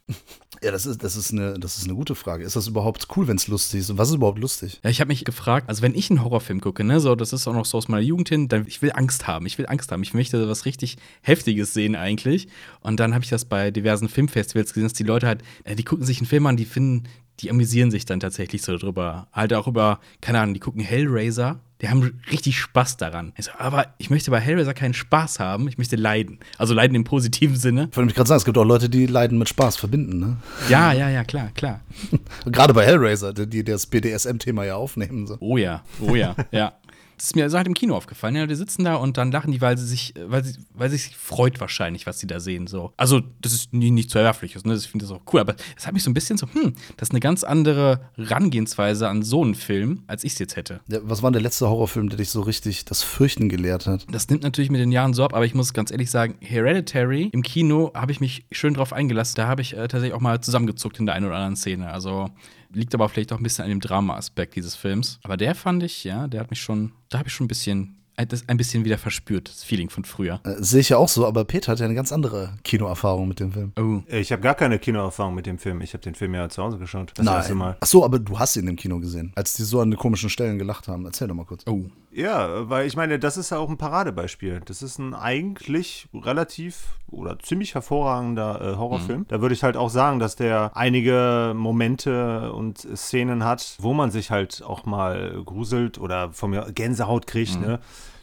Ja, 0.62 0.70
das 0.70 0.84
ist, 0.84 1.02
das, 1.02 1.16
ist 1.16 1.32
eine, 1.32 1.58
das 1.58 1.78
ist 1.78 1.84
eine 1.84 1.94
gute 1.94 2.14
Frage. 2.14 2.44
Ist 2.44 2.54
das 2.54 2.66
überhaupt 2.66 3.08
cool, 3.16 3.26
wenn 3.26 3.36
es 3.36 3.48
lustig 3.48 3.80
ist? 3.80 3.90
Und 3.90 3.96
was 3.96 4.10
ist 4.10 4.16
überhaupt 4.16 4.38
lustig? 4.38 4.78
Ja, 4.84 4.90
ich 4.90 5.00
habe 5.00 5.08
mich 5.08 5.24
gefragt, 5.24 5.70
also 5.70 5.80
wenn 5.80 5.94
ich 5.94 6.10
einen 6.10 6.22
Horrorfilm 6.22 6.60
gucke, 6.60 6.84
ne, 6.84 7.00
so, 7.00 7.14
das 7.14 7.32
ist 7.32 7.48
auch 7.48 7.54
noch 7.54 7.64
so 7.64 7.78
aus 7.78 7.88
meiner 7.88 8.02
Jugend 8.02 8.28
hin, 8.28 8.48
dann 8.48 8.66
ich 8.66 8.82
will 8.82 8.92
Angst 8.92 9.26
haben, 9.26 9.46
ich 9.46 9.56
will 9.56 9.66
Angst 9.66 9.90
haben, 9.90 10.02
ich 10.02 10.12
möchte 10.12 10.48
was 10.50 10.66
richtig 10.66 10.98
Heftiges 11.22 11.72
sehen 11.72 11.96
eigentlich. 11.96 12.48
Und 12.80 13.00
dann 13.00 13.14
habe 13.14 13.24
ich 13.24 13.30
das 13.30 13.46
bei 13.46 13.70
diversen 13.70 14.10
Filmfestivals 14.10 14.74
gesehen, 14.74 14.84
dass 14.84 14.92
die 14.92 15.04
Leute 15.04 15.28
halt, 15.28 15.42
äh, 15.64 15.76
die 15.76 15.84
gucken 15.84 16.04
sich 16.04 16.18
einen 16.18 16.26
Film 16.26 16.46
an, 16.46 16.58
die 16.58 16.66
finden, 16.66 17.08
die 17.40 17.50
amüsieren 17.50 17.90
sich 17.90 18.04
dann 18.04 18.20
tatsächlich 18.20 18.62
so 18.62 18.76
drüber. 18.76 19.28
Halt 19.32 19.52
auch 19.54 19.66
über, 19.66 20.00
keine 20.20 20.40
Ahnung, 20.40 20.54
die 20.54 20.60
gucken 20.60 20.82
Hellraiser, 20.82 21.60
die 21.80 21.88
haben 21.88 22.20
richtig 22.30 22.58
Spaß 22.58 22.98
daran. 22.98 23.32
Ich 23.38 23.46
so, 23.46 23.52
aber 23.56 23.86
ich 23.98 24.10
möchte 24.10 24.30
bei 24.30 24.38
Hellraiser 24.38 24.74
keinen 24.74 24.92
Spaß 24.92 25.40
haben, 25.40 25.66
ich 25.68 25.78
möchte 25.78 25.96
leiden. 25.96 26.38
Also 26.58 26.74
leiden 26.74 26.94
im 26.94 27.04
positiven 27.04 27.56
Sinne. 27.56 27.88
Ich 27.90 27.96
wollte 27.96 28.06
mich 28.06 28.14
gerade 28.14 28.28
sagen, 28.28 28.38
es 28.38 28.44
gibt 28.44 28.58
auch 28.58 28.64
Leute, 28.64 28.90
die 28.90 29.06
Leiden 29.06 29.38
mit 29.38 29.48
Spaß 29.48 29.76
verbinden. 29.76 30.18
Ne? 30.18 30.36
Ja, 30.68 30.92
ja, 30.92 31.08
ja, 31.08 31.24
klar, 31.24 31.50
klar. 31.54 31.80
Gerade 32.44 32.74
bei 32.74 32.84
Hellraiser, 32.84 33.32
die, 33.32 33.46
die 33.46 33.64
das 33.64 33.86
BDSM-Thema 33.86 34.64
ja 34.64 34.76
aufnehmen. 34.76 35.26
So. 35.26 35.38
Oh 35.40 35.56
ja, 35.56 35.82
oh 36.00 36.14
ja, 36.14 36.36
ja. 36.50 36.74
Das 37.20 37.26
ist 37.26 37.36
mir 37.36 37.50
seit 37.50 37.66
im 37.66 37.74
Kino 37.74 37.94
aufgefallen. 37.94 38.34
Ja, 38.34 38.46
die 38.46 38.54
sitzen 38.54 38.82
da 38.82 38.94
und 38.94 39.18
dann 39.18 39.30
lachen 39.30 39.52
die, 39.52 39.60
weil 39.60 39.76
sie 39.76 39.84
sich, 39.84 40.14
weil 40.26 40.42
sie, 40.42 40.54
weil 40.72 40.88
sie 40.88 40.96
sich 40.96 41.14
freut 41.14 41.60
wahrscheinlich, 41.60 42.06
was 42.06 42.18
sie 42.18 42.26
da 42.26 42.40
sehen. 42.40 42.66
So. 42.66 42.94
Also, 42.96 43.20
das 43.42 43.52
ist 43.52 43.74
nie, 43.74 43.90
nicht 43.90 44.08
zu 44.08 44.20
verwerflich. 44.20 44.56
Ne? 44.64 44.74
Ich 44.74 44.88
finde 44.88 45.04
das 45.04 45.12
auch 45.14 45.20
cool. 45.30 45.40
Aber 45.40 45.54
es 45.76 45.86
hat 45.86 45.92
mich 45.92 46.02
so 46.02 46.10
ein 46.10 46.14
bisschen 46.14 46.38
so, 46.38 46.46
hm, 46.50 46.72
das 46.96 47.08
ist 47.08 47.12
eine 47.12 47.20
ganz 47.20 47.44
andere 47.44 48.00
Herangehensweise 48.16 49.06
an 49.06 49.22
so 49.22 49.42
einen 49.42 49.54
Film, 49.54 50.02
als 50.06 50.24
ich 50.24 50.32
es 50.32 50.38
jetzt 50.38 50.56
hätte. 50.56 50.80
Ja, 50.88 51.00
was 51.02 51.22
war 51.22 51.30
denn 51.30 51.34
der 51.34 51.42
letzte 51.42 51.68
Horrorfilm, 51.68 52.08
der 52.08 52.16
dich 52.16 52.30
so 52.30 52.40
richtig 52.40 52.86
das 52.86 53.02
Fürchten 53.02 53.50
gelehrt 53.50 53.86
hat? 53.86 54.06
Das 54.10 54.30
nimmt 54.30 54.42
natürlich 54.42 54.70
mit 54.70 54.80
den 54.80 54.90
Jahren 54.90 55.12
so 55.12 55.22
ab, 55.22 55.34
aber 55.34 55.44
ich 55.44 55.54
muss 55.54 55.74
ganz 55.74 55.90
ehrlich 55.90 56.10
sagen, 56.10 56.36
Hereditary 56.40 57.28
im 57.32 57.42
Kino 57.42 57.92
habe 57.94 58.12
ich 58.12 58.20
mich 58.20 58.46
schön 58.50 58.72
drauf 58.72 58.94
eingelassen. 58.94 59.34
Da 59.36 59.46
habe 59.46 59.60
ich 59.60 59.74
äh, 59.74 59.88
tatsächlich 59.88 60.14
auch 60.14 60.20
mal 60.20 60.40
zusammengezuckt 60.40 60.98
in 60.98 61.04
der 61.04 61.16
einen 61.16 61.26
oder 61.26 61.36
anderen 61.36 61.56
Szene. 61.56 61.90
Also 61.90 62.30
liegt 62.72 62.94
aber 62.94 63.08
vielleicht 63.08 63.32
auch 63.32 63.38
ein 63.38 63.42
bisschen 63.42 63.64
an 63.64 63.70
dem 63.70 63.80
Drama-Aspekt 63.80 64.56
dieses 64.56 64.76
Films. 64.76 65.18
Aber 65.22 65.36
der 65.36 65.54
fand 65.54 65.82
ich, 65.82 66.04
ja, 66.04 66.28
der 66.28 66.40
hat 66.40 66.50
mich 66.50 66.60
schon, 66.60 66.92
da 67.08 67.18
habe 67.18 67.28
ich 67.28 67.34
schon 67.34 67.46
ein 67.46 67.48
bisschen, 67.48 67.96
ein- 68.16 68.28
das 68.28 68.48
ein 68.48 68.56
bisschen 68.56 68.84
wieder 68.84 68.98
verspürt, 68.98 69.48
das 69.48 69.64
Feeling 69.64 69.90
von 69.90 70.04
früher. 70.04 70.40
Äh, 70.44 70.56
Sehe 70.62 70.80
ich 70.80 70.90
ja 70.90 70.96
auch 70.98 71.08
so, 71.08 71.26
aber 71.26 71.44
Peter 71.44 71.72
hat 71.72 71.80
ja 71.80 71.86
eine 71.86 71.94
ganz 71.94 72.12
andere 72.12 72.54
Kinoerfahrung 72.64 73.26
mit 73.28 73.40
dem 73.40 73.52
Film. 73.52 73.72
Oh. 73.78 74.02
Ich 74.08 74.30
habe 74.32 74.42
gar 74.42 74.54
keine 74.54 74.78
Kinoerfahrung 74.78 75.34
mit 75.34 75.46
dem 75.46 75.58
Film. 75.58 75.80
Ich 75.80 75.92
habe 75.94 76.02
den 76.02 76.14
Film 76.14 76.34
ja 76.34 76.48
zu 76.48 76.62
Hause 76.62 76.78
geschaut. 76.78 77.12
Das 77.14 77.26
erste 77.26 77.54
Mal. 77.54 77.76
Ach 77.80 77.86
so, 77.86 78.04
aber 78.04 78.18
du 78.18 78.38
hast 78.38 78.56
ihn 78.56 78.68
im 78.68 78.76
Kino 78.76 78.98
gesehen, 79.00 79.32
als 79.36 79.54
die 79.54 79.62
so 79.64 79.80
an 79.80 79.90
den 79.90 79.98
komischen 79.98 80.28
Stellen 80.30 80.58
gelacht 80.58 80.86
haben. 80.88 81.04
Erzähl 81.06 81.28
doch 81.28 81.34
mal 81.34 81.46
kurz. 81.46 81.64
Oh. 81.66 81.84
Ja, 82.12 82.68
weil 82.68 82.86
ich 82.86 82.96
meine, 82.96 83.18
das 83.18 83.36
ist 83.36 83.50
ja 83.50 83.58
auch 83.58 83.68
ein 83.68 83.78
Paradebeispiel. 83.78 84.62
Das 84.64 84.82
ist 84.82 84.98
ein 84.98 85.14
eigentlich 85.14 86.08
relativ 86.12 86.98
oder 87.08 87.38
ziemlich 87.38 87.74
hervorragender 87.74 88.60
äh, 88.60 88.76
Horrorfilm. 88.76 89.26
Da 89.28 89.40
würde 89.40 89.54
ich 89.54 89.62
halt 89.62 89.76
auch 89.76 89.90
sagen, 89.90 90.18
dass 90.18 90.34
der 90.34 90.72
einige 90.74 91.52
Momente 91.54 92.52
und 92.52 92.78
Szenen 92.78 93.44
hat, 93.44 93.76
wo 93.78 93.94
man 93.94 94.10
sich 94.10 94.30
halt 94.30 94.62
auch 94.64 94.84
mal 94.86 95.40
gruselt 95.44 95.98
oder 95.98 96.32
von 96.32 96.50
mir 96.50 96.66
Gänsehaut 96.72 97.26
kriegt, 97.26 97.60
ne? 97.60 97.78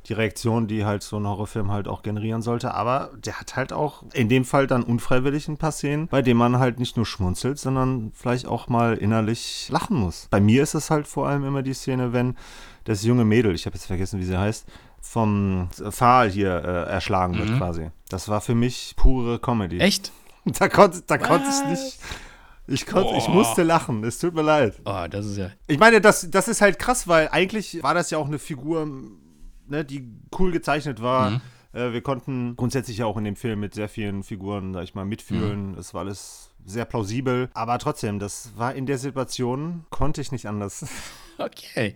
Die 0.07 0.13
Reaktion, 0.13 0.67
die 0.67 0.85
halt 0.85 1.03
so 1.03 1.17
ein 1.17 1.27
Horrorfilm 1.27 1.69
halt 1.69 1.89
auch 1.89 2.01
generieren 2.01 2.41
sollte. 2.41 2.73
Aber 2.73 3.11
der 3.17 3.41
hat 3.41 3.57
halt 3.57 3.73
auch 3.73 4.03
in 4.13 4.29
dem 4.29 4.45
Fall 4.45 4.65
dann 4.65 4.83
unfreiwillig 4.83 5.49
ein 5.49 5.57
paar 5.57 5.73
Szenen, 5.73 6.07
bei 6.07 6.21
denen 6.21 6.37
man 6.37 6.59
halt 6.59 6.79
nicht 6.79 6.95
nur 6.95 7.05
schmunzelt, 7.05 7.59
sondern 7.59 8.13
vielleicht 8.13 8.45
auch 8.47 8.69
mal 8.69 8.95
innerlich 8.95 9.67
lachen 9.69 9.97
muss. 9.97 10.27
Bei 10.31 10.39
mir 10.39 10.63
ist 10.63 10.75
es 10.75 10.89
halt 10.89 11.07
vor 11.07 11.27
allem 11.27 11.43
immer 11.43 11.61
die 11.61 11.73
Szene, 11.73 12.13
wenn 12.13 12.37
das 12.87 13.03
junge 13.03 13.25
Mädel, 13.25 13.53
ich 13.53 13.65
habe 13.65 13.75
jetzt 13.75 13.85
vergessen, 13.85 14.19
wie 14.19 14.23
sie 14.23 14.37
heißt, 14.37 14.65
vom 15.01 15.69
Pfahl 15.71 16.29
hier 16.29 16.55
äh, 16.63 16.89
erschlagen 16.89 17.37
wird 17.37 17.57
quasi. 17.57 17.91
Das 18.09 18.29
war 18.29 18.39
für 18.39 18.55
mich 18.55 18.93
pure 18.95 19.39
Comedy. 19.39 19.79
Echt? 19.79 20.11
Da 20.45 20.69
konnte 20.69 21.03
da 21.05 21.17
konnte 21.17 21.49
ich 21.49 21.69
nicht. 21.69 21.99
Ich, 22.67 22.85
konnte, 22.85 23.15
ich 23.17 23.27
musste 23.27 23.63
lachen. 23.63 24.05
Es 24.05 24.19
tut 24.19 24.33
mir 24.33 24.41
leid. 24.41 24.79
Oh, 24.85 25.05
das 25.09 25.25
ist 25.25 25.37
ja. 25.37 25.51
Ich 25.67 25.77
meine, 25.77 25.99
das, 25.99 26.29
das 26.31 26.47
ist 26.47 26.61
halt 26.61 26.79
krass, 26.79 27.07
weil 27.09 27.27
eigentlich 27.29 27.83
war 27.83 27.93
das 27.93 28.09
ja 28.09 28.17
auch 28.17 28.27
eine 28.27 28.39
Figur, 28.39 28.87
ne, 29.67 29.83
die 29.83 30.07
cool 30.39 30.53
gezeichnet 30.53 31.01
war. 31.01 31.31
Mhm. 31.31 31.41
Äh, 31.73 31.91
wir 31.91 32.01
konnten 32.01 32.55
grundsätzlich 32.55 32.99
ja 32.99 33.05
auch 33.05 33.17
in 33.17 33.25
dem 33.25 33.35
Film 33.35 33.59
mit 33.59 33.73
sehr 33.73 33.89
vielen 33.89 34.23
Figuren, 34.23 34.73
sag 34.73 34.83
ich 34.83 34.95
mal, 34.95 35.03
mitfühlen. 35.03 35.73
Mhm. 35.73 35.77
Es 35.77 35.93
war 35.93 36.01
alles 36.01 36.51
sehr 36.65 36.85
plausibel. 36.85 37.49
Aber 37.53 37.77
trotzdem, 37.79 38.19
das 38.19 38.51
war 38.55 38.73
in 38.73 38.85
der 38.85 38.97
Situation, 38.97 39.85
konnte 39.89 40.21
ich 40.21 40.31
nicht 40.31 40.45
anders. 40.47 40.85
Okay. 41.39 41.95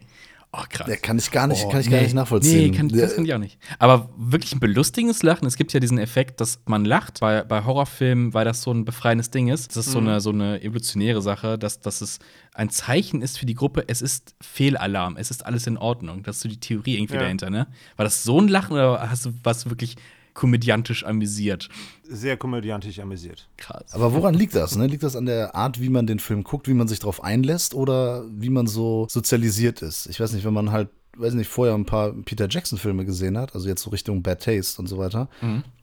Oh, 0.54 0.64
krass. 0.68 0.88
Ja, 0.90 0.98
kann 0.98 1.18
ich 1.18 1.32
gar 1.32 1.48
nicht, 1.48 1.64
Oh, 1.66 1.70
kann 1.70 1.80
ich 1.80 1.90
gar 1.90 1.98
nee. 2.00 2.04
nicht 2.04 2.14
nachvollziehen. 2.14 2.72
Nee, 2.72 2.78
kann, 2.78 2.90
das 2.90 3.16
kann 3.16 3.24
ich 3.24 3.34
auch 3.34 3.38
nicht. 3.38 3.58
Aber 3.80 4.10
wirklich 4.18 4.52
ein 4.54 4.60
belustigendes 4.60 5.24
Lachen. 5.24 5.46
Es 5.48 5.56
gibt 5.56 5.72
ja 5.72 5.80
diesen 5.80 5.98
Effekt, 5.98 6.42
dass 6.42 6.60
man 6.66 6.84
lacht. 6.84 7.22
Bei, 7.22 7.44
bei 7.46 7.64
Horrorfilmen, 7.64 8.34
weil 8.34 8.44
das 8.44 8.62
so 8.62 8.72
ein 8.74 8.84
befreiendes 8.84 9.32
Ding 9.32 9.48
ist. 9.48 9.70
Das 9.78 9.86
ist 9.88 9.94
so, 9.94 10.02
Mhm. 10.02 10.08
eine, 10.10 10.20
so 10.20 10.32
eine 10.32 10.62
evolutionäre 10.62 11.22
Sache, 11.22 11.58
dass, 11.58 11.80
dass 11.80 12.02
es 12.02 12.20
ein 12.54 12.70
Zeichen 12.70 13.22
ist 13.22 13.40
für 13.40 13.46
die 13.46 13.54
Gruppe, 13.56 13.86
es 13.88 14.02
ist 14.02 14.36
Fehlalarm, 14.42 15.16
es 15.16 15.32
ist 15.32 15.46
alles 15.46 15.68
in 15.68 15.78
Ordnung. 15.78 16.22
Das 16.24 16.36
ist 16.38 16.42
so 16.42 16.50
die 16.50 16.60
Theorie 16.60 16.96
irgendwie 16.98 17.14
Ja. 17.14 17.22
dahinter, 17.22 17.50
ne? 17.50 17.68
War 17.96 18.04
das 18.04 18.24
so 18.24 18.38
ein 18.42 18.50
Lachen 18.50 18.74
oder 18.74 19.10
hast 19.10 19.26
du 19.26 19.34
was 19.44 19.70
wirklich 19.70 19.96
komödiantisch 20.34 21.06
amüsiert? 21.06 21.70
Sehr 22.04 22.38
komödiantisch 22.38 23.00
amüsiert. 23.00 23.48
Krass. 23.58 23.94
Aber 23.94 24.14
woran 24.14 24.34
liegt 24.34 24.56
das? 24.56 24.76
Ne? 24.76 24.88
Liegt 24.88 25.04
das 25.04 25.16
an 25.16 25.26
der 25.26 25.56
Art, 25.56 25.80
wie 25.80 25.90
man 25.90 26.08
den 26.08 26.20
Film 26.20 26.44
guckt, 26.44 26.68
wie 26.68 26.74
man 26.74 26.88
sich 26.88 27.00
darauf 27.00 27.24
einlässt 27.24 27.74
oder 27.74 28.26
wie 28.30 28.50
man 28.50 28.68
so 28.68 29.08
sozialisiert 29.10 29.82
ist? 29.82 30.08
Ich 30.08 30.20
weiß 30.20 30.34
nicht, 30.34 30.46
wenn 30.46 30.54
man 30.54 30.72
halt, 30.72 30.90
weiß 31.18 31.34
nicht, 31.34 31.50
vorher 31.50 31.76
ein 31.76 31.86
paar 31.86 32.14
Peter 32.14 32.48
Jackson-Filme 32.50 33.06
gesehen 33.06 33.38
hat, 33.38 33.56
also 33.56 33.68
jetzt 33.68 33.82
so 33.82 33.90
Richtung 33.90 34.22
Bad 34.24 34.44
Taste 34.44 34.82
und 34.82 34.88
so 34.88 34.98
weiter, 34.98 35.30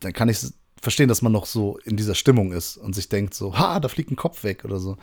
dann 0.01 0.13
kann 0.13 0.29
ich 0.29 0.39
verstehen, 0.81 1.09
dass 1.09 1.23
man 1.23 1.33
noch 1.33 1.47
so 1.47 1.79
in 1.85 1.97
dieser 1.97 2.15
Stimmung 2.15 2.53
ist 2.53 2.77
und 2.77 2.95
sich 2.95 3.09
denkt 3.09 3.35
so, 3.35 3.59
ha, 3.59 3.81
da 3.81 3.89
fliegt 3.89 4.11
ein 4.11 4.17
Kopf 4.17 4.45
weg 4.45 4.65
oder 4.65 4.79
so. 4.79 4.97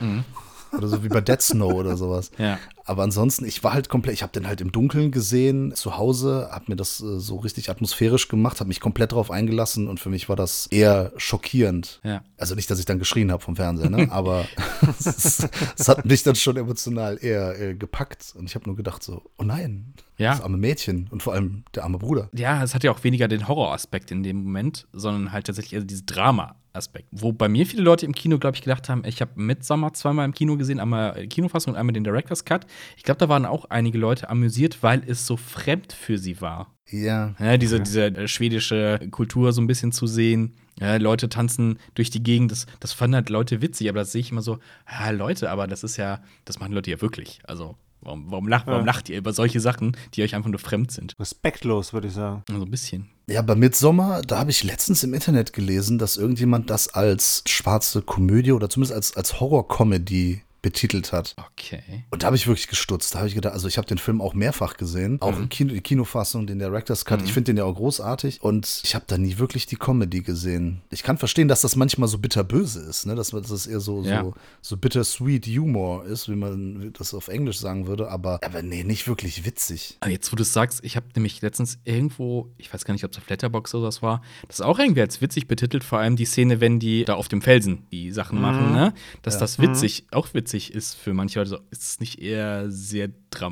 Oder 0.77 0.87
so 0.87 1.03
wie 1.03 1.07
bei 1.07 1.21
Dead 1.21 1.41
Snow 1.41 1.73
oder 1.73 1.97
sowas. 1.97 2.31
Ja. 2.37 2.59
Aber 2.87 3.03
ansonsten, 3.03 3.45
ich 3.45 3.63
war 3.63 3.73
halt 3.73 3.89
komplett, 3.89 4.13
ich 4.13 4.21
habe 4.21 4.31
den 4.31 4.47
halt 4.47 4.61
im 4.61 4.71
Dunkeln 4.71 5.11
gesehen, 5.11 5.73
zu 5.73 5.97
Hause, 5.97 6.49
habe 6.51 6.65
mir 6.67 6.75
das 6.75 7.01
äh, 7.01 7.19
so 7.19 7.37
richtig 7.37 7.69
atmosphärisch 7.69 8.27
gemacht, 8.27 8.59
habe 8.59 8.67
mich 8.67 8.79
komplett 8.79 9.11
darauf 9.11 9.31
eingelassen 9.31 9.87
und 9.87 9.99
für 9.99 10.09
mich 10.09 10.29
war 10.29 10.35
das 10.35 10.67
eher 10.67 11.11
schockierend. 11.17 11.99
Ja. 12.03 12.23
Also 12.37 12.53
nicht, 12.53 12.69
dass 12.69 12.77
ich 12.77 12.85
dann 12.85 12.99
geschrien 12.99 13.31
habe 13.31 13.41
vom 13.41 13.55
Fernseher, 13.55 13.89
ne? 13.89 14.07
aber 14.11 14.45
es, 14.99 15.47
es 15.77 15.87
hat 15.87 16.05
mich 16.05 16.23
dann 16.23 16.35
schon 16.35 16.57
emotional 16.57 17.17
eher 17.19 17.59
äh, 17.59 17.73
gepackt 17.73 18.33
und 18.37 18.45
ich 18.45 18.55
habe 18.55 18.65
nur 18.65 18.75
gedacht 18.75 19.01
so, 19.01 19.23
oh 19.37 19.43
nein, 19.43 19.93
Ja. 20.17 20.31
das 20.31 20.41
arme 20.41 20.57
Mädchen 20.57 21.07
und 21.11 21.21
vor 21.23 21.33
allem 21.33 21.63
der 21.73 21.83
arme 21.83 21.97
Bruder. 21.97 22.29
Ja, 22.33 22.63
es 22.63 22.73
hat 22.73 22.83
ja 22.83 22.91
auch 22.91 23.03
weniger 23.03 23.27
den 23.27 23.47
Horroraspekt 23.47 24.11
in 24.11 24.23
dem 24.23 24.43
Moment, 24.43 24.87
sondern 24.93 25.31
halt 25.31 25.47
tatsächlich 25.47 25.73
eher 25.73 25.81
dieses 25.81 26.05
Drama-Aspekt. 26.05 27.09
Wo 27.11 27.33
bei 27.33 27.49
mir 27.49 27.65
viele 27.65 27.83
Leute 27.83 28.05
im 28.05 28.13
Kino, 28.13 28.37
glaube 28.39 28.55
ich, 28.55 28.61
gedacht 28.63 28.87
haben, 28.89 29.03
ich 29.05 29.21
habe 29.21 29.31
Midsommer 29.35 29.93
zweimal 29.93 30.25
im 30.25 30.33
Kino 30.33 30.57
gesehen, 30.57 30.79
einmal 30.79 31.27
Kinofassung 31.27 31.73
und 31.73 31.79
einmal 31.79 31.93
den 31.93 32.03
Director's 32.03 32.45
Cut. 32.45 32.65
Ich 32.97 33.03
glaube, 33.03 33.17
da 33.19 33.29
waren 33.29 33.45
auch 33.45 33.65
einige 33.65 33.97
Leute 33.97 34.29
amüsiert, 34.29 34.81
weil 34.83 35.03
es 35.05 35.25
so 35.27 35.37
fremd 35.37 35.93
für 35.93 36.17
sie 36.17 36.39
war. 36.41 36.73
Ja, 36.87 37.33
Ja, 37.39 37.57
diese, 37.57 37.81
diese 37.81 38.05
äh, 38.05 38.27
schwedische 38.27 38.99
Kultur 39.11 39.51
so 39.53 39.61
ein 39.61 39.67
bisschen 39.67 39.91
zu 39.91 40.05
sehen. 40.07 40.53
Ja, 40.79 40.97
Leute 40.97 41.29
tanzen 41.29 41.79
durch 41.93 42.09
die 42.09 42.21
Gegend, 42.21 42.51
das, 42.51 42.67
das 42.79 42.93
fanden 42.93 43.15
halt 43.15 43.29
Leute 43.29 43.61
witzig, 43.61 43.89
aber 43.89 43.99
das 43.99 44.11
sehe 44.11 44.21
ich 44.21 44.31
immer 44.31 44.41
so, 44.41 44.59
ja, 44.91 45.09
Leute, 45.11 45.49
aber 45.49 45.67
das 45.67 45.83
ist 45.83 45.97
ja, 45.97 46.21
das 46.43 46.59
machen 46.59 46.73
Leute 46.73 46.91
ja 46.91 47.01
wirklich. 47.01 47.39
Also, 47.47 47.77
Warum, 48.05 48.31
warum, 48.31 48.47
lacht, 48.47 48.67
warum 48.67 48.81
Ja. 48.81 48.85
lacht 48.85 49.09
ihr 49.09 49.17
über 49.17 49.33
solche 49.33 49.59
Sachen, 49.59 49.97
die 50.13 50.23
euch 50.23 50.35
einfach 50.35 50.49
nur 50.49 50.59
fremd 50.59 50.91
sind? 50.91 51.13
Respektlos, 51.19 51.91
würde 51.91 52.07
ich 52.07 52.13
sagen. 52.13 52.43
So 52.47 52.61
ein 52.61 52.71
bisschen. 52.71 53.09
Ja, 53.27 53.41
bei 53.41 53.55
Midsommar, 53.55 54.21
da 54.21 54.37
habe 54.39 54.51
ich 54.51 54.63
letztens 54.63 55.03
im 55.03 55.13
Internet 55.15 55.51
gelesen, 55.53 55.97
dass 55.97 56.15
irgendjemand 56.15 56.69
das 56.69 56.93
als 56.93 57.43
schwarze 57.47 58.03
Komödie 58.03 58.51
oder 58.51 58.69
zumindest 58.69 58.93
als, 58.95 59.17
als 59.17 59.39
Horror-Comedy 59.39 60.43
betitelt 60.65 61.11
hat. 61.11 61.35
Okay. 61.51 61.83
Und 62.09 62.23
da 62.23 62.25
habe 62.25 62.35
ich 62.35 62.47
wirklich 62.47 62.67
gestutzt. 62.67 63.13
Da 63.13 63.19
habe 63.19 63.27
ich 63.27 63.35
gedacht, 63.35 63.53
also 63.53 63.67
ich 63.67 63.77
habe 63.77 63.85
den 63.85 63.99
Film 63.99 64.19
auch 64.19 64.33
mehrfach 64.33 64.77
gesehen, 64.77 65.21
auch 65.21 65.37
im 65.37 65.47
Kino, 65.47 65.71
die 65.71 65.79
Kinofassung, 65.79 66.47
den 66.47 66.57
Director's 66.57 67.05
Cut. 67.05 67.21
Ich 67.21 67.33
finde 67.33 67.51
den 67.51 67.57
ja 67.57 67.65
auch 67.65 67.75
großartig 67.75 68.41
und 68.41 68.81
ich 68.83 68.95
habe 68.95 69.05
da 69.07 69.19
nie 69.19 69.37
wirklich 69.37 69.67
die 69.67 69.75
Comedy 69.75 70.21
gesehen. 70.21 70.81
Ich 70.89 71.03
kann 71.03 71.19
verstehen, 71.19 71.47
dass 71.47 71.61
das 71.61 71.75
manchmal 71.75 72.09
so 72.09 72.17
bitterböse 72.17 72.79
ist, 72.79 73.05
ne? 73.05 73.13
dass 73.13 73.29
das 73.29 73.67
eher 73.67 73.79
so, 73.79 74.01
Ja. 74.01 74.23
so, 74.23 74.33
so 74.63 74.77
bittersweet 74.77 75.45
Humor 75.45 76.03
ist, 76.05 76.29
wie 76.29 76.35
man 76.35 76.91
das 76.97 77.13
auf 77.13 77.27
Englisch 77.27 77.59
sagen 77.59 77.85
würde, 77.85 78.09
aber, 78.09 78.39
aber 78.43 78.63
nee, 78.63 78.83
nicht 78.83 79.07
wirklich 79.07 79.45
witzig. 79.45 79.97
Aber 79.99 80.09
jetzt, 80.09 80.31
wo 80.31 80.35
du 80.35 80.41
es 80.41 80.51
sagst, 80.51 80.83
ich 80.83 80.95
habe 80.95 81.05
nämlich 81.13 81.43
letztens 81.43 81.77
irgendwo, 81.83 82.49
ich 82.57 82.73
weiß 82.73 82.85
gar 82.85 82.95
nicht, 82.95 83.03
ob 83.03 83.11
es 83.11 83.19
auf 83.19 83.29
Letterbox 83.29 83.75
oder 83.75 83.85
was 83.85 84.01
war, 84.01 84.23
das 84.47 84.61
ist 84.61 84.65
auch 84.65 84.79
irgendwie 84.79 85.01
als 85.01 85.21
witzig 85.21 85.47
betitelt, 85.47 85.83
vor 85.83 85.99
allem 85.99 86.15
die 86.15 86.25
Szene, 86.25 86.59
wenn 86.59 86.79
die 86.79 87.05
da 87.05 87.13
auf 87.13 87.27
dem 87.27 87.43
Felsen 87.43 87.85
die 87.91 88.11
Sachen 88.11 88.41
machen, 88.41 88.71
ne? 88.73 88.95
Dass 89.21 89.37
das 89.37 89.59
witzig, 89.59 90.07
auch 90.09 90.33
witzig 90.33 90.54
ist 90.73 90.95
für 90.95 91.13
manche 91.13 91.39
Leute. 91.39 91.49
So, 91.49 91.59
Ist 91.71 91.83
es 91.83 91.99
nicht 91.99 92.19
eher 92.19 92.69
sehr 92.71 93.09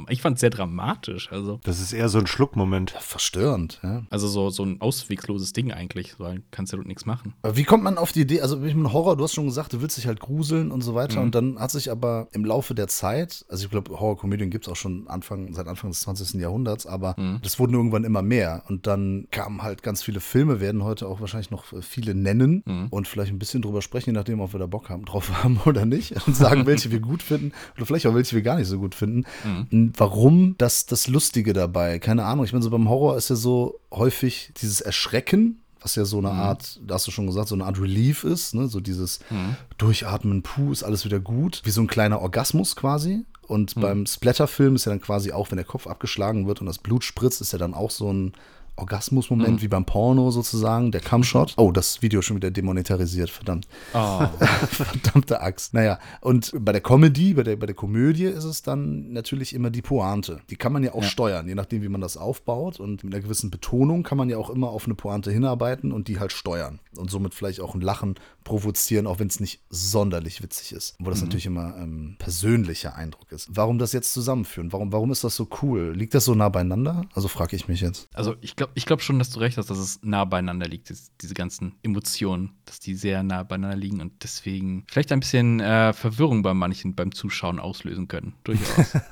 Ich 0.10 0.22
fand 0.22 0.36
es 0.38 0.42
sehr 0.42 0.50
dramatisch. 0.50 1.32
Also, 1.32 1.60
Das 1.64 1.80
ist 1.80 1.94
eher 1.94 2.10
so 2.10 2.20
ein 2.20 2.28
Schluckmoment. 2.28 2.92
Verstörend, 3.00 3.80
ja. 3.84 4.04
also 4.10 4.28
so, 4.28 4.50
so 4.50 4.64
ein 4.64 4.82
auswegsloses 4.82 5.54
Ding 5.54 5.72
eigentlich, 5.72 6.20
weil 6.20 6.42
kannst 6.52 6.74
ja 6.74 6.80
nichts 6.80 7.06
machen. 7.06 7.34
Aber 7.42 7.56
wie 7.58 7.64
kommt 7.64 7.84
man 7.84 7.98
auf 7.98 8.12
die 8.12 8.22
Idee, 8.22 8.42
also 8.42 8.58
mit 8.58 8.72
dem 8.72 8.92
Horror, 8.92 9.16
du 9.18 9.24
hast 9.24 9.34
schon 9.34 9.46
gesagt, 9.46 9.74
du 9.74 9.82
willst 9.82 9.98
dich 9.98 10.08
halt 10.08 10.20
gruseln 10.20 10.72
und 10.72 10.82
so 10.82 10.96
weiter 10.96 11.20
Mhm. 11.20 11.26
und 11.26 11.36
dann 11.36 11.60
hat 11.60 11.72
sich 11.72 11.92
aber 11.92 12.28
im 12.32 12.46
Laufe 12.46 12.74
der 12.76 12.88
Zeit, 12.88 13.46
also 13.50 13.66
ich 13.66 13.70
glaube, 13.72 13.92
Horrorkomödien 14.00 14.50
gibt 14.50 14.66
es 14.68 14.72
auch 14.72 14.76
schon 14.76 15.08
Anfang, 15.08 15.54
seit 15.54 15.68
Anfang 15.68 15.90
des 15.92 16.02
20. 16.02 16.40
Jahrhunderts, 16.42 16.86
aber 16.86 17.16
Mhm. 17.18 17.40
das 17.44 17.60
wurden 17.60 17.74
irgendwann 17.74 18.04
immer 18.04 18.22
mehr 18.22 18.64
und 18.68 18.88
dann 18.88 19.28
kamen 19.32 19.62
halt 19.64 19.84
ganz 19.84 20.02
viele 20.04 20.20
Filme, 20.20 20.60
werden 20.60 20.84
heute 20.84 21.08
auch 21.08 21.20
wahrscheinlich 21.22 21.52
noch 21.52 21.72
äh, 21.74 21.82
viele 21.82 22.16
nennen 22.16 22.64
Mhm. 22.66 22.88
und 22.90 23.08
vielleicht 23.08 23.32
ein 23.32 23.40
bisschen 23.40 23.62
drüber 23.62 23.82
sprechen, 23.82 24.10
je 24.12 24.14
nachdem, 24.14 24.40
ob 24.40 24.54
wir 24.54 24.60
da 24.60 24.66
Bock 24.68 24.90
haben, 24.90 25.06
drauf 25.06 25.30
haben 25.44 25.60
oder 25.66 25.86
nicht 25.86 26.16
und 26.28 26.36
sagen, 26.36 26.66
welche 26.66 26.92
wir 26.92 27.00
gut 27.00 27.22
finden 27.24 27.52
oder 27.76 27.86
vielleicht 27.86 28.08
auch 28.08 28.16
welche 28.16 28.36
wir 28.36 28.42
gar 28.44 28.58
nicht 28.58 28.68
so 28.68 28.80
gut 28.80 28.96
finden. 28.96 29.26
Mhm. 29.44 29.68
Warum 29.98 30.56
das, 30.58 30.86
das 30.86 31.08
Lustige 31.08 31.54
dabei? 31.54 32.00
Keine 32.00 32.26
Ahnung. 32.26 32.46
Ich 32.46 32.54
meine, 32.54 32.64
so 32.64 32.70
beim 32.70 32.90
Horror 32.90 33.18
ist 33.18 33.30
ja 33.30 33.36
so 33.36 33.80
häufig 33.92 34.52
dieses 34.62 34.82
Erschrecken, 34.82 35.60
was 35.82 35.96
ja 35.96 36.06
so 36.06 36.20
Mhm. 36.22 36.28
eine 36.28 36.36
Art, 36.40 36.80
da 36.86 36.96
hast 36.96 37.08
du 37.08 37.12
schon 37.12 37.26
gesagt, 37.28 37.48
so 37.50 37.56
eine 37.56 37.66
Art 37.66 37.80
Relief 37.82 38.24
ist, 38.24 38.54
ne? 38.56 38.68
So 38.68 38.80
dieses 38.80 39.20
Mhm. 39.32 39.56
Durchatmen, 39.78 40.44
puh, 40.44 40.72
ist 40.72 40.84
alles 40.84 41.06
wieder 41.06 41.20
gut. 41.20 41.62
Wie 41.66 41.72
so 41.72 41.82
ein 41.82 41.88
kleiner 41.88 42.22
Orgasmus 42.22 42.76
quasi. 42.76 43.16
Mhm. 43.16 43.26
Und 43.48 43.76
beim 43.76 44.06
Splatterfilm 44.06 44.76
ist 44.76 44.86
ja 44.86 44.92
dann 44.92 45.02
quasi 45.02 45.32
auch, 45.32 45.52
wenn 45.52 45.58
der 45.58 45.66
Kopf 45.66 45.88
abgeschlagen 45.88 46.48
wird 46.48 46.62
und 46.62 46.68
das 46.68 46.78
Blut 46.80 47.04
spritzt, 47.04 47.42
ist 47.42 47.52
ja 47.52 47.60
dann 47.60 47.74
auch 47.74 47.92
so 47.92 48.12
ein 48.14 48.34
Orgasmusmoment 48.76 49.58
Mhm. 49.58 49.62
wie 49.62 49.68
beim 49.68 49.86
Porno 49.86 50.32
sozusagen, 50.32 50.92
der 50.92 51.02
Cumshot. 51.02 51.54
Oh, 51.58 51.72
das 51.72 52.02
Video 52.02 52.20
ist 52.20 52.26
schon 52.26 52.38
wieder 52.38 52.52
demonetarisiert, 52.52 53.30
verdammt. 53.30 53.68
Oh. 53.94 54.26
Verdammte 54.70 55.42
Axt. 55.42 55.74
Naja, 55.74 56.00
und 56.22 56.52
bei 56.60 56.72
der 56.72 56.82
Comedy, 56.82 57.34
bei 57.34 57.44
der, 57.44 57.56
bei 57.56 57.66
der 57.66 57.76
Komödie 57.76 58.26
ist 58.26 58.44
es 58.46 58.62
dann 58.62 59.12
natürlich 59.14 59.54
immer 59.54 59.70
die 59.70 59.82
Pointe. 59.82 60.40
Die 60.50 60.56
kann 60.56 60.74
man 60.74 60.84
ja 60.84 60.94
auch 60.94 61.04
Ja. 61.04 61.10
steuern, 61.10 61.48
je 61.48 61.56
nachdem, 61.56 61.82
wie 61.84 61.90
man 61.90 62.02
das 62.02 62.18
aufbaut. 62.18 62.80
Und 62.80 63.04
mit 63.04 63.14
einer 63.14 63.22
gewissen 63.24 63.52
Betonung 63.52 64.04
kann 64.04 64.18
man 64.18 64.30
ja 64.30 64.38
auch 64.38 64.50
immer 64.50 64.70
auf 64.70 64.86
eine 64.86 64.96
Pointe 64.96 65.32
hinarbeiten 65.32 65.92
und 65.92 66.08
die 66.08 66.20
halt 66.20 66.32
steuern. 66.32 66.80
Und 66.98 67.12
somit 67.12 67.34
vielleicht 67.34 67.62
auch 67.62 67.76
ein 67.76 67.82
Lachen 67.82 68.16
provozieren, 68.44 69.08
auch 69.08 69.20
wenn 69.20 69.28
es 69.28 69.40
nicht 69.40 69.62
sonderlich 69.70 70.42
witzig 70.44 70.74
ist. 70.74 70.96
Wo 71.00 71.10
das 71.10 71.22
natürlich 71.22 71.46
immer 71.46 71.76
ähm, 71.78 72.16
persönlicher 72.20 72.96
Eindruck 72.96 73.32
ist. 73.32 73.48
Warum 73.52 73.78
das 73.80 73.94
jetzt 73.94 74.14
zusammenführen? 74.14 74.72
Warum, 74.74 74.92
warum 74.92 75.12
ist 75.12 75.24
das 75.24 75.36
so 75.36 75.48
cool? 75.62 75.94
Liegt 75.96 76.14
das 76.14 76.26
so 76.26 76.36
nah 76.36 76.50
beieinander? 76.50 77.06
Also 77.14 77.28
frage 77.28 77.56
ich 77.56 77.68
mich 77.68 77.82
jetzt. 77.82 78.08
Also 78.14 78.36
ich 78.42 78.56
glaube 78.56 78.63
ich 78.74 78.86
glaub 78.86 79.02
schon, 79.02 79.20
dass 79.20 79.30
du 79.30 79.40
recht 79.40 79.58
hast, 79.58 79.70
dass 79.70 79.78
es 79.78 80.00
nah 80.04 80.26
beieinander 80.26 80.68
liegt, 80.68 80.90
das, 80.90 81.12
diese 81.22 81.34
ganzen 81.34 81.76
Emotionen, 81.84 82.52
dass 82.66 82.80
die 82.80 82.96
sehr 82.96 83.24
nah 83.24 83.44
beieinander 83.44 83.78
liegen 83.78 84.02
und 84.02 84.24
deswegen 84.24 84.86
vielleicht 84.90 85.12
ein 85.12 85.20
bisschen 85.20 85.60
äh, 85.60 85.94
Verwirrung 85.94 86.42
bei 86.42 86.54
manchen 86.54 86.96
beim 86.96 87.14
Zuschauen 87.14 87.60
auslösen 87.60 88.08
können. 88.08 88.34
Durchaus. 88.44 88.98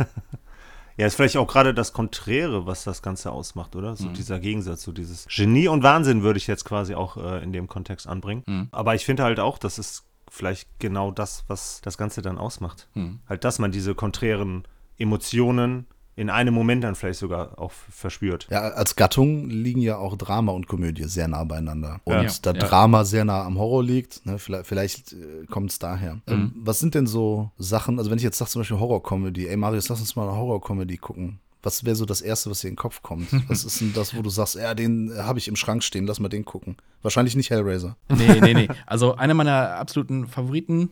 Ja, 0.98 1.08
ist 1.08 1.15
vielleicht 1.15 1.38
auch 1.38 1.48
gerade 1.48 1.74
das 1.74 1.93
Konträre, 1.93 2.67
was 2.67 2.84
das 2.84 3.01
Ganze 3.01 3.31
ausmacht, 3.31 3.75
oder? 3.75 3.91
Mhm. 3.91 3.96
So 3.96 4.10
dieser 4.10 4.39
Gegensatz, 4.39 4.84
so 4.84 4.91
dieses 4.91 5.27
Genie 5.27 5.67
und 5.67 5.81
Wahnsinn 5.81 6.22
würde 6.22 6.38
ich 6.38 6.46
jetzt 6.46 6.63
quasi 6.63 6.93
auch 6.93 7.17
äh, 7.17 7.43
in 7.43 7.51
dem 7.53 7.67
Kontext 7.67 8.08
anbringen. 8.08 8.43
Mhm. 8.46 8.67
Aber 8.72 8.93
ich 8.93 9.05
finde 9.05 9.24
halt 9.24 9.39
auch, 9.39 9.58
das 9.58 9.79
ist 9.79 10.03
vielleicht 10.29 10.67
genau 10.79 11.10
das, 11.10 11.43
was 11.48 11.81
das 11.81 11.98
Ganze 11.98 12.22
dann 12.22 12.38
ausmacht. 12.38 12.88
Mhm. 12.93 13.20
Halt, 13.27 13.43
dass 13.43 13.58
man 13.58 13.72
diese 13.72 13.96
konträren 13.96 14.63
Emotionen 14.98 15.88
in 16.15 16.30
einem 16.30 16.53
Moment 16.53 16.84
dann 16.84 16.96
vielleicht 16.96 17.20
sogar 17.20 17.58
auch 17.60 17.72
verspürt. 17.72 18.48
Ja, 18.51 18.62
als 18.62 18.96
Gattung 18.96 19.50
liegen 19.50 19.82
ja 19.82 19.98
auch 19.98 20.18
Drama 20.18 20.51
und 20.51 20.68
Komödie 20.68 21.06
sehr 21.06 21.27
nah 21.27 21.44
beieinander. 21.44 22.01
Und 22.03 22.13
Ja. 22.13 22.30
da 22.41 22.51
Ja. 22.51 22.60
Drama 22.60 23.06
sehr 23.06 23.24
nah 23.25 23.44
am 23.44 23.58
Horror 23.58 23.84
liegt, 23.84 24.25
ne, 24.25 24.38
vielleicht, 24.38 24.68
vielleicht 24.68 25.13
äh, 25.13 25.46
kommt 25.50 25.72
es 25.72 25.80
daher. 25.80 26.15
Mhm. 26.15 26.22
Ähm, 26.27 26.51
was 26.58 26.80
sind 26.80 26.96
denn 26.96 27.08
so 27.08 27.50
Sachen, 27.58 27.98
also 27.98 28.12
wenn 28.12 28.18
ich 28.18 28.24
jetzt 28.24 28.38
sage 28.38 28.51
zum 28.51 28.60
Beispiel 28.62 28.80
Horror-Comedy, 28.80 29.48
ey 29.48 29.56
Marius, 29.58 29.88
lass 29.89 30.00
uns 30.01 30.15
mal 30.15 30.27
eine 30.27 30.38
Horror-Comedy 30.38 30.98
gucken. 30.98 31.39
Was 31.63 31.86
wäre 31.86 31.96
so 31.96 32.06
das 32.06 32.22
Erste, 32.22 32.50
was 32.50 32.62
dir 32.62 32.70
in 32.70 32.74
den 32.74 32.77
Kopf 32.80 33.03
kommt? 33.03 33.27
Was 33.50 33.63
ist 33.65 33.80
denn 33.82 33.94
das, 33.94 34.15
wo 34.15 34.24
du 34.24 34.32
sagst, 34.32 34.56
ja, 34.56 34.74
den 34.74 35.13
habe 35.15 35.38
ich 35.38 35.48
im 35.48 35.56
Schrank 35.56 35.84
stehen, 35.84 36.08
lass 36.08 36.20
mal 36.20 36.27
den 36.27 36.44
gucken. 36.44 36.75
Wahrscheinlich 37.01 37.36
nicht 37.36 37.50
Hellraiser. 37.50 37.98
nee, 38.10 38.39
nee, 38.41 38.53
nee. 38.53 38.67
Also 38.86 39.15
einer 39.15 39.34
meiner 39.34 39.75
absoluten 39.77 40.27
Favoriten, 40.27 40.89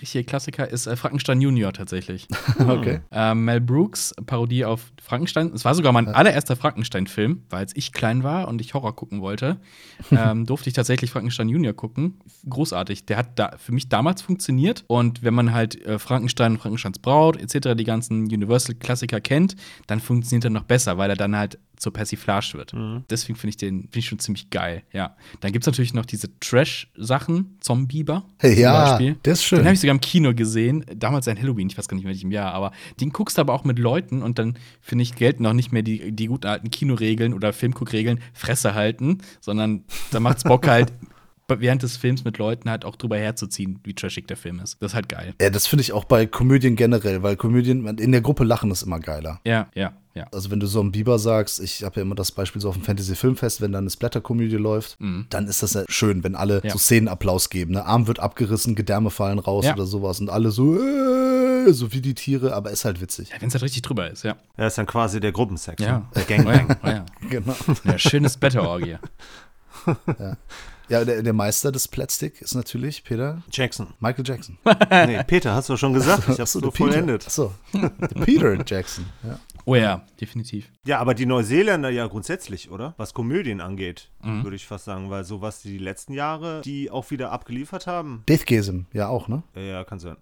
richtige 0.00 0.24
Klassiker, 0.24 0.68
ist 0.68 0.86
äh, 0.86 0.96
Frankenstein 0.96 1.40
Junior 1.40 1.72
tatsächlich. 1.72 2.26
Okay. 2.68 3.00
Äh, 3.12 3.34
Mel 3.34 3.60
Brooks, 3.60 4.14
Parodie 4.26 4.64
auf 4.64 4.92
Frankenstein. 5.02 5.52
Es 5.54 5.64
war 5.64 5.74
sogar 5.74 5.92
mein 5.92 6.08
allererster 6.08 6.56
Frankenstein-Film, 6.56 7.44
weil 7.48 7.60
als 7.60 7.74
ich 7.76 7.92
klein 7.92 8.24
war 8.24 8.48
und 8.48 8.60
ich 8.60 8.74
Horror 8.74 8.94
gucken 8.94 9.20
wollte, 9.20 9.58
ähm, 10.10 10.44
durfte 10.46 10.68
ich 10.68 10.74
tatsächlich 10.74 11.10
Frankenstein 11.10 11.48
Junior 11.48 11.72
gucken. 11.72 12.20
Großartig. 12.48 13.06
Der 13.06 13.16
hat 13.16 13.38
da 13.38 13.52
für 13.58 13.72
mich 13.72 13.88
damals 13.88 14.22
funktioniert. 14.22 14.84
Und 14.86 15.22
wenn 15.22 15.34
man 15.34 15.52
halt 15.52 15.80
äh, 15.86 15.98
Frankenstein, 15.98 16.58
Frankensteins 16.58 16.98
Braut 16.98 17.36
etc., 17.36 17.74
die 17.76 17.84
ganzen 17.84 18.24
Universal-Klassiker 18.24 19.20
kennt, 19.20 19.56
dann 19.86 20.00
funktioniert 20.00 20.44
er 20.44 20.50
noch 20.50 20.64
besser, 20.64 20.98
weil 20.98 21.10
er 21.10 21.16
dann 21.16 21.36
halt 21.36 21.58
zur 21.78 21.92
Persiflage 21.92 22.54
wird. 22.54 22.72
Deswegen 23.10 23.38
finde 23.38 23.50
ich 23.50 23.56
den 23.56 23.82
find 23.82 23.96
ich 23.96 24.06
schon 24.06 24.18
ziemlich 24.18 24.50
geil. 24.50 24.82
Ja. 24.92 25.16
Dann 25.40 25.52
gibt 25.52 25.62
es 25.62 25.66
natürlich 25.66 25.94
noch 25.94 26.06
diese 26.06 26.28
Trash-Sachen, 26.40 27.56
Zombieber. 27.60 28.24
Ja, 28.42 28.90
Beispiel. 28.90 29.16
der 29.24 29.32
ist 29.32 29.44
schön. 29.44 29.58
Den 29.58 29.66
habe 29.66 29.74
ich 29.74 29.80
sogar 29.80 29.94
im 29.94 30.00
Kino 30.00 30.34
gesehen. 30.34 30.84
Damals 30.94 31.28
ein 31.28 31.38
Halloween, 31.38 31.68
ich 31.68 31.78
weiß 31.78 31.88
gar 31.88 31.94
nicht, 31.96 32.04
in 32.04 32.10
welchem 32.10 32.30
Jahr, 32.30 32.52
aber 32.52 32.72
den 33.00 33.10
guckst 33.10 33.38
du 33.38 33.40
aber 33.40 33.52
auch 33.52 33.64
mit 33.64 33.78
Leuten 33.78 34.22
und 34.22 34.38
dann, 34.38 34.58
finde 34.80 35.02
ich, 35.02 35.14
gelten 35.14 35.46
auch 35.46 35.52
nicht 35.52 35.72
mehr 35.72 35.82
die, 35.82 36.12
die 36.12 36.26
guten 36.26 36.46
alten 36.46 36.70
Kinoregeln 36.70 37.34
oder 37.34 37.52
Filmguckregeln, 37.52 38.20
Fresse 38.32 38.74
halten, 38.74 39.18
sondern 39.40 39.84
da 40.10 40.20
macht's 40.20 40.44
Bock 40.44 40.66
halt, 40.66 40.92
während 41.48 41.82
des 41.82 41.96
Films 41.96 42.24
mit 42.24 42.38
Leuten 42.38 42.68
halt 42.68 42.84
auch 42.84 42.96
drüber 42.96 43.16
herzuziehen, 43.16 43.80
wie 43.84 43.94
trashig 43.94 44.26
der 44.26 44.36
Film 44.36 44.60
ist. 44.60 44.76
Das 44.80 44.92
ist 44.92 44.94
halt 44.94 45.08
geil. 45.08 45.34
Ja, 45.40 45.50
das 45.50 45.66
finde 45.66 45.82
ich 45.82 45.92
auch 45.92 46.04
bei 46.04 46.26
Komödien 46.26 46.76
generell, 46.76 47.22
weil 47.22 47.36
Komödien, 47.36 47.86
in 47.98 48.12
der 48.12 48.20
Gruppe 48.20 48.44
lachen 48.44 48.70
ist 48.70 48.82
immer 48.82 49.00
geiler. 49.00 49.40
Ja, 49.46 49.68
ja, 49.74 49.94
ja. 50.18 50.26
Also 50.32 50.50
wenn 50.50 50.60
du 50.60 50.66
so 50.66 50.80
einen 50.80 50.92
Biber 50.92 51.18
sagst, 51.18 51.60
ich 51.60 51.82
habe 51.84 51.96
ja 51.96 52.02
immer 52.02 52.14
das 52.14 52.32
Beispiel 52.32 52.60
so 52.60 52.68
auf 52.68 52.74
dem 52.74 52.82
Fantasy-Filmfest, 52.84 53.60
wenn 53.60 53.72
da 53.72 53.78
eine 53.78 53.88
Splatter-Komödie 53.90 54.56
läuft, 54.56 54.98
dann 55.30 55.46
ist 55.46 55.62
das 55.62 55.74
ja 55.74 55.84
schön, 55.88 56.22
wenn 56.24 56.34
alle 56.34 56.58
Mhm. 56.58 56.66
Ja. 56.66 56.72
so 56.72 56.78
Szenenapplaus 56.78 57.48
geben. 57.50 57.72
Ne? 57.72 57.84
Arm 57.86 58.06
wird 58.06 58.18
abgerissen, 58.20 58.74
Gedärme 58.74 59.10
fallen 59.10 59.38
raus 59.38 59.64
Ja. 59.64 59.74
oder 59.74 59.86
sowas 59.86 60.20
und 60.20 60.28
alle 60.30 60.50
so, 60.50 60.76
äh, 60.78 61.72
so 61.72 61.92
wie 61.92 62.00
die 62.00 62.14
Tiere, 62.14 62.54
aber 62.54 62.70
ist 62.70 62.84
halt 62.84 63.00
witzig. 63.00 63.30
ja 63.30 63.36
Wenn 63.40 63.48
es 63.48 63.54
halt 63.54 63.62
richtig 63.64 63.82
drüber 63.82 64.10
ist, 64.10 64.24
ja. 64.24 64.36
Er 64.56 64.66
ist 64.68 64.78
dann 64.78 64.86
quasi 64.86 65.20
der 65.20 65.32
Gruppensex. 65.32 65.82
Ja. 65.82 65.98
ne? 65.98 66.06
Der 66.14 66.24
Gangbang. 66.24 66.76
Oh 66.82 66.86
ja. 66.88 67.06
Genau. 67.30 67.54
ja, 67.84 67.98
schönes 67.98 68.36
Blätterorgie. 68.36 68.96
Ja, 70.90 71.04
der, 71.04 71.22
der 71.22 71.32
Meister 71.34 71.70
des 71.70 71.86
Plastik 71.86 72.40
ist 72.40 72.54
natürlich 72.54 73.04
Peter 73.04 73.42
Jackson. 73.52 73.88
Michael 74.00 74.26
Jackson. 74.26 74.56
Nee, 74.90 75.22
Peter, 75.24 75.52
hast 75.54 75.68
du 75.68 75.76
schon 75.76 75.92
gesagt. 75.92 76.26
Ich 76.30 76.40
hab's 76.40 76.52
so 76.52 76.70
vollendet. 76.70 77.26
Achso, 77.26 77.52
Peter 78.24 78.56
Jackson. 78.66 79.04
Ja. 79.22 79.38
Oh 79.68 79.74
ja, 79.76 80.02
definitiv. 80.18 80.72
Ja, 80.86 80.98
aber 80.98 81.12
die 81.12 81.26
Neuseeländer 81.26 81.90
ja 81.90 82.06
grundsätzlich, 82.06 82.70
oder? 82.70 82.94
Was 82.96 83.12
Komödien 83.12 83.60
angeht, 83.60 84.10
Mhm. 84.22 84.42
würde 84.42 84.56
ich 84.56 84.66
fast 84.66 84.86
sagen, 84.86 85.10
weil 85.10 85.24
so 85.24 85.42
was 85.42 85.60
die 85.60 85.76
letzten 85.76 86.14
Jahre, 86.14 86.62
die 86.62 86.90
auch 86.90 87.10
wieder 87.10 87.32
abgeliefert 87.32 87.86
haben, 87.86 88.22
Deathgasm, 88.28 88.86
ja 88.94 89.08
auch, 89.08 89.28
ne? 89.28 89.42
ja, 89.54 89.60
ja, 89.60 89.84
kann 89.84 89.98
sein. 89.98 90.16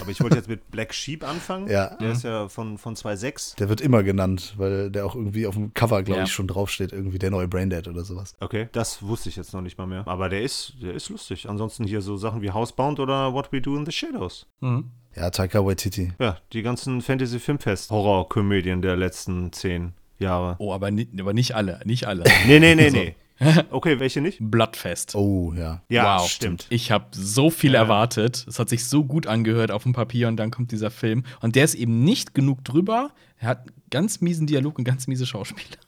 Aber 0.00 0.10
ich 0.10 0.20
wollte 0.20 0.36
jetzt 0.36 0.48
mit 0.48 0.70
Black 0.70 0.92
Sheep 0.92 1.22
anfangen. 1.22 1.68
Ja. 1.68 1.94
Der 1.96 2.12
ist 2.12 2.24
ja 2.24 2.48
von, 2.48 2.78
von 2.78 2.96
2.6. 2.96 3.56
Der 3.56 3.68
wird 3.68 3.80
immer 3.80 4.02
genannt, 4.02 4.54
weil 4.56 4.90
der 4.90 5.06
auch 5.06 5.14
irgendwie 5.14 5.46
auf 5.46 5.54
dem 5.54 5.72
Cover, 5.74 6.02
glaube 6.02 6.18
Ja. 6.18 6.24
ich, 6.24 6.32
schon 6.32 6.48
draufsteht, 6.48 6.92
irgendwie 6.92 7.18
der 7.18 7.30
neue 7.30 7.46
Braindead 7.48 7.86
oder 7.88 8.04
sowas. 8.04 8.34
Okay, 8.40 8.68
das 8.72 9.02
wusste 9.02 9.28
ich 9.28 9.36
jetzt 9.36 9.52
noch 9.54 9.60
nicht 9.60 9.78
mal 9.78 9.86
mehr. 9.86 10.06
Aber 10.06 10.28
der 10.28 10.42
ist, 10.42 10.74
der 10.82 10.94
ist 10.94 11.08
lustig. 11.10 11.48
Ansonsten 11.48 11.84
hier 11.84 12.00
so 12.00 12.16
Sachen 12.16 12.42
wie 12.42 12.50
Housebound 12.50 12.98
oder 13.00 13.32
What 13.32 13.52
We 13.52 13.60
Do 13.60 13.76
in 13.76 13.86
the 13.86 13.92
Shadows. 13.92 14.46
Mhm. 14.60 14.90
Ja, 15.16 15.30
Taika 15.30 15.64
Waititi. 15.64 16.12
Ja, 16.18 16.38
die 16.52 16.62
ganzen 16.62 17.00
Fantasy-Filmfest-Horror-Komödien 17.00 18.82
der 18.82 18.96
letzten 18.96 19.52
zehn 19.52 19.92
Jahre. 20.18 20.56
Oh, 20.58 20.72
aber, 20.72 20.90
ni 20.90 21.08
aber 21.20 21.32
nicht 21.32 21.54
alle, 21.54 21.80
nicht 21.84 22.06
alle. 22.06 22.24
Nee, 22.46 22.58
nee, 22.60 22.74
nee, 22.74 22.88
So. 22.90 22.96
nee. 22.96 23.14
Okay, 23.70 23.98
welche 24.00 24.20
nicht? 24.20 24.38
Bloodfest. 24.40 25.14
Oh, 25.14 25.52
ja. 25.56 25.82
Ja, 25.88 26.18
wow, 26.18 26.28
stimmt. 26.30 26.66
Ich 26.70 26.90
habe 26.90 27.06
so 27.12 27.50
viel 27.50 27.72
Ja. 27.74 27.80
erwartet. 27.82 28.44
Es 28.48 28.58
hat 28.58 28.68
sich 28.68 28.84
so 28.86 29.04
gut 29.04 29.26
angehört 29.26 29.70
auf 29.70 29.82
dem 29.82 29.92
Papier 29.92 30.28
und 30.28 30.36
dann 30.36 30.50
kommt 30.50 30.70
dieser 30.72 30.90
Film. 30.90 31.24
Und 31.40 31.56
der 31.56 31.64
ist 31.64 31.74
eben 31.74 32.04
nicht 32.04 32.34
genug 32.34 32.64
drüber. 32.64 33.10
Er 33.38 33.48
hat 33.48 33.58
einen 33.68 33.72
ganz 33.90 34.20
miesen 34.20 34.46
Dialog 34.46 34.78
und 34.78 34.84
ganz 34.84 35.06
miese 35.06 35.26
Schauspieler. 35.26 35.78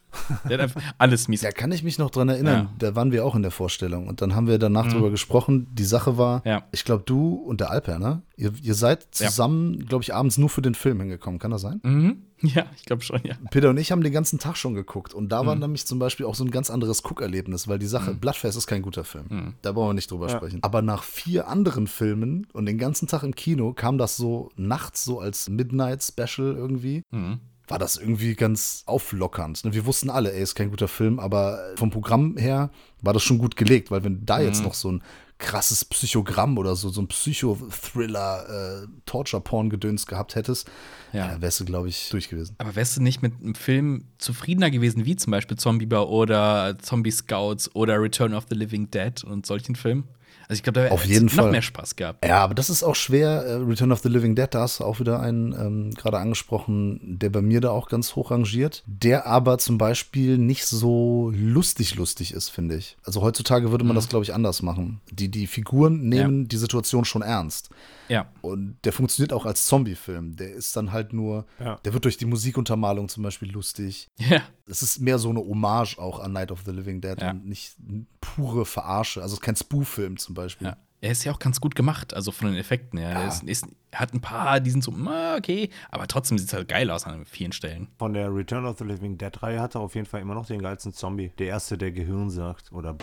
Der 0.48 0.54
hat 0.58 0.60
einfach 0.60 0.82
alles 0.98 1.28
mies. 1.28 1.40
Da 1.42 1.50
kann 1.52 1.72
ich 1.72 1.82
mich 1.82 1.98
noch 1.98 2.10
dran 2.10 2.28
erinnern. 2.28 2.68
Ja. 2.68 2.72
Da 2.78 2.94
waren 2.96 3.12
wir 3.12 3.24
auch 3.24 3.34
in 3.34 3.42
der 3.42 3.50
Vorstellung. 3.50 4.06
Und 4.08 4.22
dann 4.22 4.34
haben 4.34 4.46
wir 4.46 4.58
danach 4.58 4.90
drüber 4.92 5.10
gesprochen. 5.10 5.66
Die 5.72 5.84
Sache 5.84 6.18
war, 6.18 6.42
Ja. 6.44 6.64
ich 6.72 6.84
glaube, 6.84 7.02
du 7.06 7.34
und 7.34 7.60
der 7.60 7.70
Alper, 7.70 7.98
ne? 7.98 8.22
Ihr, 8.36 8.52
ihr 8.62 8.74
seid 8.74 9.04
Ja. 9.18 9.28
zusammen, 9.28 9.86
glaube 9.86 10.02
ich, 10.02 10.14
abends 10.14 10.36
nur 10.38 10.48
für 10.50 10.62
den 10.62 10.74
Film 10.74 11.00
hingekommen. 11.00 11.38
Kann 11.38 11.50
das 11.50 11.62
sein? 11.62 11.80
Mhm. 11.82 12.22
Ja, 12.42 12.66
ich 12.76 12.84
glaube 12.84 13.00
schon, 13.02 13.20
ja. 13.24 13.34
Peter 13.50 13.70
und 13.70 13.78
ich 13.78 13.90
haben 13.92 14.02
den 14.02 14.12
ganzen 14.12 14.38
Tag 14.38 14.58
schon 14.58 14.74
geguckt. 14.74 15.14
Und 15.14 15.30
da 15.30 15.42
Mhm. 15.42 15.46
war 15.46 15.54
nämlich 15.56 15.86
zum 15.86 15.98
Beispiel 15.98 16.26
auch 16.26 16.34
so 16.34 16.44
ein 16.44 16.50
ganz 16.50 16.68
anderes 16.68 17.02
Guckerlebnis, 17.02 17.66
weil 17.66 17.78
die 17.78 17.86
Sache, 17.86 18.12
Bloodfest 18.14 18.58
ist 18.58 18.66
kein 18.66 18.82
guter 18.82 19.04
Film. 19.04 19.24
Mhm. 19.30 19.54
Da 19.62 19.72
brauchen 19.72 19.88
wir 19.88 19.94
nicht 19.94 20.10
drüber 20.10 20.28
Ja. 20.28 20.36
sprechen. 20.36 20.58
Aber 20.62 20.82
nach 20.82 21.02
vier 21.02 21.48
anderen 21.48 21.86
Filmen 21.86 22.46
und 22.52 22.66
den 22.66 22.76
ganzen 22.76 23.08
Tag 23.08 23.22
im 23.22 23.34
Kino 23.34 23.72
kam 23.72 23.96
das 23.96 24.18
so 24.18 24.50
nachts 24.56 25.02
so 25.04 25.18
als 25.18 25.48
Midnight-Special 25.48 26.54
irgendwie. 26.56 27.02
Mhm. 27.10 27.40
War 27.68 27.78
das 27.78 27.96
irgendwie 27.96 28.34
ganz 28.34 28.82
auflockernd. 28.86 29.64
ne? 29.64 29.74
Wir 29.74 29.86
wussten 29.86 30.08
alle, 30.10 30.32
ey, 30.32 30.42
ist 30.42 30.54
kein 30.54 30.70
guter 30.70 30.88
Film, 30.88 31.18
aber 31.18 31.60
vom 31.76 31.90
Programm 31.90 32.36
her 32.36 32.70
war 33.02 33.12
das 33.12 33.22
schon 33.22 33.38
gut 33.38 33.56
gelegt, 33.56 33.90
weil 33.90 34.04
wenn 34.04 34.24
da 34.24 34.38
Mhm. 34.38 34.44
jetzt 34.44 34.62
noch 34.62 34.74
so 34.74 34.92
ein 34.92 35.02
krasses 35.38 35.84
Psychogramm 35.84 36.56
oder 36.56 36.76
so, 36.76 36.88
so 36.88 37.02
ein 37.02 37.08
Psychothriller, 37.08 38.84
äh, 38.84 38.86
Torture-Porn-Gedöns 39.06 40.06
gehabt 40.06 40.34
hättest, 40.34 40.68
Ja. 41.12 41.32
ja. 41.32 41.40
wärst 41.40 41.60
du, 41.60 41.64
glaube 41.64 41.88
ich, 41.88 42.08
durch 42.10 42.28
gewesen. 42.28 42.54
Aber 42.58 42.74
wärst 42.76 42.96
du 42.96 43.02
nicht 43.02 43.22
mit 43.22 43.34
einem 43.40 43.54
Film 43.54 44.04
zufriedener 44.18 44.70
gewesen, 44.70 45.04
wie 45.04 45.16
zum 45.16 45.30
Beispiel 45.30 45.56
Zombieber 45.56 46.08
oder 46.08 46.76
Zombie 46.80 47.10
Scouts 47.10 47.74
oder 47.74 48.00
Return 48.00 48.34
of 48.34 48.46
the 48.48 48.54
Living 48.56 48.90
Dead 48.90 49.22
und 49.24 49.46
solchen 49.46 49.74
Filmen? 49.76 50.04
Also 50.48 50.58
ich 50.60 50.62
glaube, 50.62 50.88
da 50.88 50.94
jeden 51.04 51.28
du 51.28 51.36
noch 51.36 51.50
mehr 51.50 51.62
Spaß 51.62 51.96
gehabt. 51.96 52.24
Ja, 52.24 52.38
aber 52.44 52.54
das 52.54 52.70
ist 52.70 52.82
auch 52.82 52.94
schwer. 52.94 53.44
Äh, 53.44 53.52
Return 53.54 53.90
of 53.90 54.00
the 54.00 54.08
Living 54.08 54.34
Dead, 54.36 54.46
da 54.50 54.60
hast 54.60 54.80
du 54.80 54.84
auch 54.84 55.00
wieder 55.00 55.20
einen 55.20 55.52
ähm, 55.52 55.90
gerade 55.94 56.18
angesprochen, 56.18 57.00
der 57.18 57.30
bei 57.30 57.42
mir 57.42 57.60
da 57.60 57.70
auch 57.70 57.88
ganz 57.88 58.14
hoch 58.14 58.30
rangiert, 58.30 58.82
der 58.86 59.26
aber 59.26 59.58
zum 59.58 59.76
Beispiel 59.78 60.38
nicht 60.38 60.66
so 60.66 61.32
lustig 61.34 61.96
lustig 61.96 62.32
ist, 62.32 62.48
finde 62.50 62.76
ich. 62.76 62.96
Also 63.04 63.22
heutzutage 63.22 63.70
würde 63.70 63.84
man 63.84 63.94
Mhm. 63.94 63.98
das, 63.98 64.08
glaube 64.08 64.24
ich, 64.24 64.34
anders 64.34 64.62
machen. 64.62 65.00
Die, 65.10 65.28
die 65.30 65.46
Figuren 65.46 66.08
nehmen 66.08 66.46
die 66.48 66.56
Situation 66.56 67.04
schon 67.04 67.22
ernst. 67.22 67.70
Ja. 68.08 68.26
Und 68.42 68.76
der 68.84 68.92
funktioniert 68.92 69.32
auch 69.32 69.46
als 69.46 69.66
Zombie-Film. 69.66 70.36
Der 70.36 70.52
ist 70.52 70.76
dann 70.76 70.92
halt 70.92 71.12
nur, 71.12 71.46
Ja. 71.58 71.76
der 71.84 71.92
wird 71.92 72.04
durch 72.04 72.16
die 72.16 72.26
Musikuntermalung 72.26 73.08
zum 73.08 73.22
Beispiel 73.22 73.50
lustig. 73.50 74.08
Ja. 74.18 74.42
Es 74.66 74.82
ist 74.82 75.00
mehr 75.00 75.18
so 75.18 75.30
eine 75.30 75.40
Hommage 75.40 75.98
auch 75.98 76.20
an 76.20 76.32
Night 76.32 76.50
of 76.52 76.62
the 76.64 76.70
Living 76.72 77.00
Dead 77.00 77.20
Ja. 77.20 77.30
und 77.30 77.46
nicht 77.46 77.76
pure 78.20 78.64
Verarsche. 78.66 79.22
Also 79.22 79.36
kein 79.36 79.56
Spoof-Film 79.56 80.16
zum 80.18 80.34
Beispiel. 80.34 80.68
ja. 80.68 80.76
Er 81.02 81.12
ist 81.12 81.24
ja 81.24 81.32
auch 81.32 81.38
ganz 81.38 81.60
gut 81.60 81.74
gemacht, 81.74 82.14
also 82.14 82.32
von 82.32 82.48
den 82.48 82.56
Effekten 82.56 82.98
her. 82.98 83.10
Er, 83.10 83.28
ist, 83.28 83.42
ist, 83.44 83.66
er 83.90 84.00
hat 84.00 84.14
ein 84.14 84.22
paar, 84.22 84.60
die 84.60 84.70
sind 84.70 84.82
so, 84.82 84.92
ah, 85.06 85.36
okay, 85.36 85.68
aber 85.90 86.06
trotzdem 86.08 86.38
sieht 86.38 86.48
es 86.48 86.54
halt 86.54 86.68
geil 86.68 86.90
aus 86.90 87.04
an 87.04 87.26
vielen 87.26 87.52
Stellen. 87.52 87.88
Von 87.98 88.14
der 88.14 88.34
Return 88.34 88.64
of 88.64 88.78
the 88.78 88.84
Living 88.84 89.18
Dead 89.18 89.30
Reihe 89.42 89.60
hat 89.60 89.74
er 89.74 89.82
auf 89.82 89.94
jeden 89.94 90.06
Fall 90.06 90.22
immer 90.22 90.34
noch 90.34 90.46
den 90.46 90.60
geilsten 90.62 90.94
Zombie. 90.94 91.32
Der 91.38 91.48
erste, 91.48 91.76
der 91.76 91.92
Gehirn 91.92 92.30
sagt. 92.30 92.72
Oder 92.72 92.96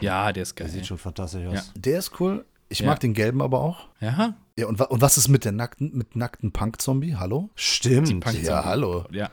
Ja, 0.00 0.32
der 0.32 0.42
ist 0.42 0.58
der 0.58 0.66
geil. 0.66 0.74
sieht 0.74 0.86
schon 0.86 0.98
fantastisch 0.98 1.46
aus. 1.46 1.54
Ja. 1.54 1.62
Der 1.76 1.98
ist 2.00 2.20
cool. 2.20 2.44
Ich 2.70 2.78
Ja. 2.80 2.86
mag 2.86 3.00
den 3.00 3.12
gelben 3.14 3.42
aber 3.42 3.60
auch. 3.60 3.88
Ja, 4.00 4.34
Ja, 4.56 4.66
und, 4.66 4.80
und 4.80 5.00
was 5.02 5.18
ist 5.18 5.28
mit 5.28 5.44
der 5.44 5.52
nackten, 5.52 5.90
mit 5.96 6.16
nackten 6.16 6.52
Punk-Zombie? 6.52 7.16
Hallo? 7.16 7.50
Stimmt. 7.56 8.08
Punk- 8.24 8.42
Ja, 8.42 8.64
hallo. 8.64 9.04
ja. 9.10 9.28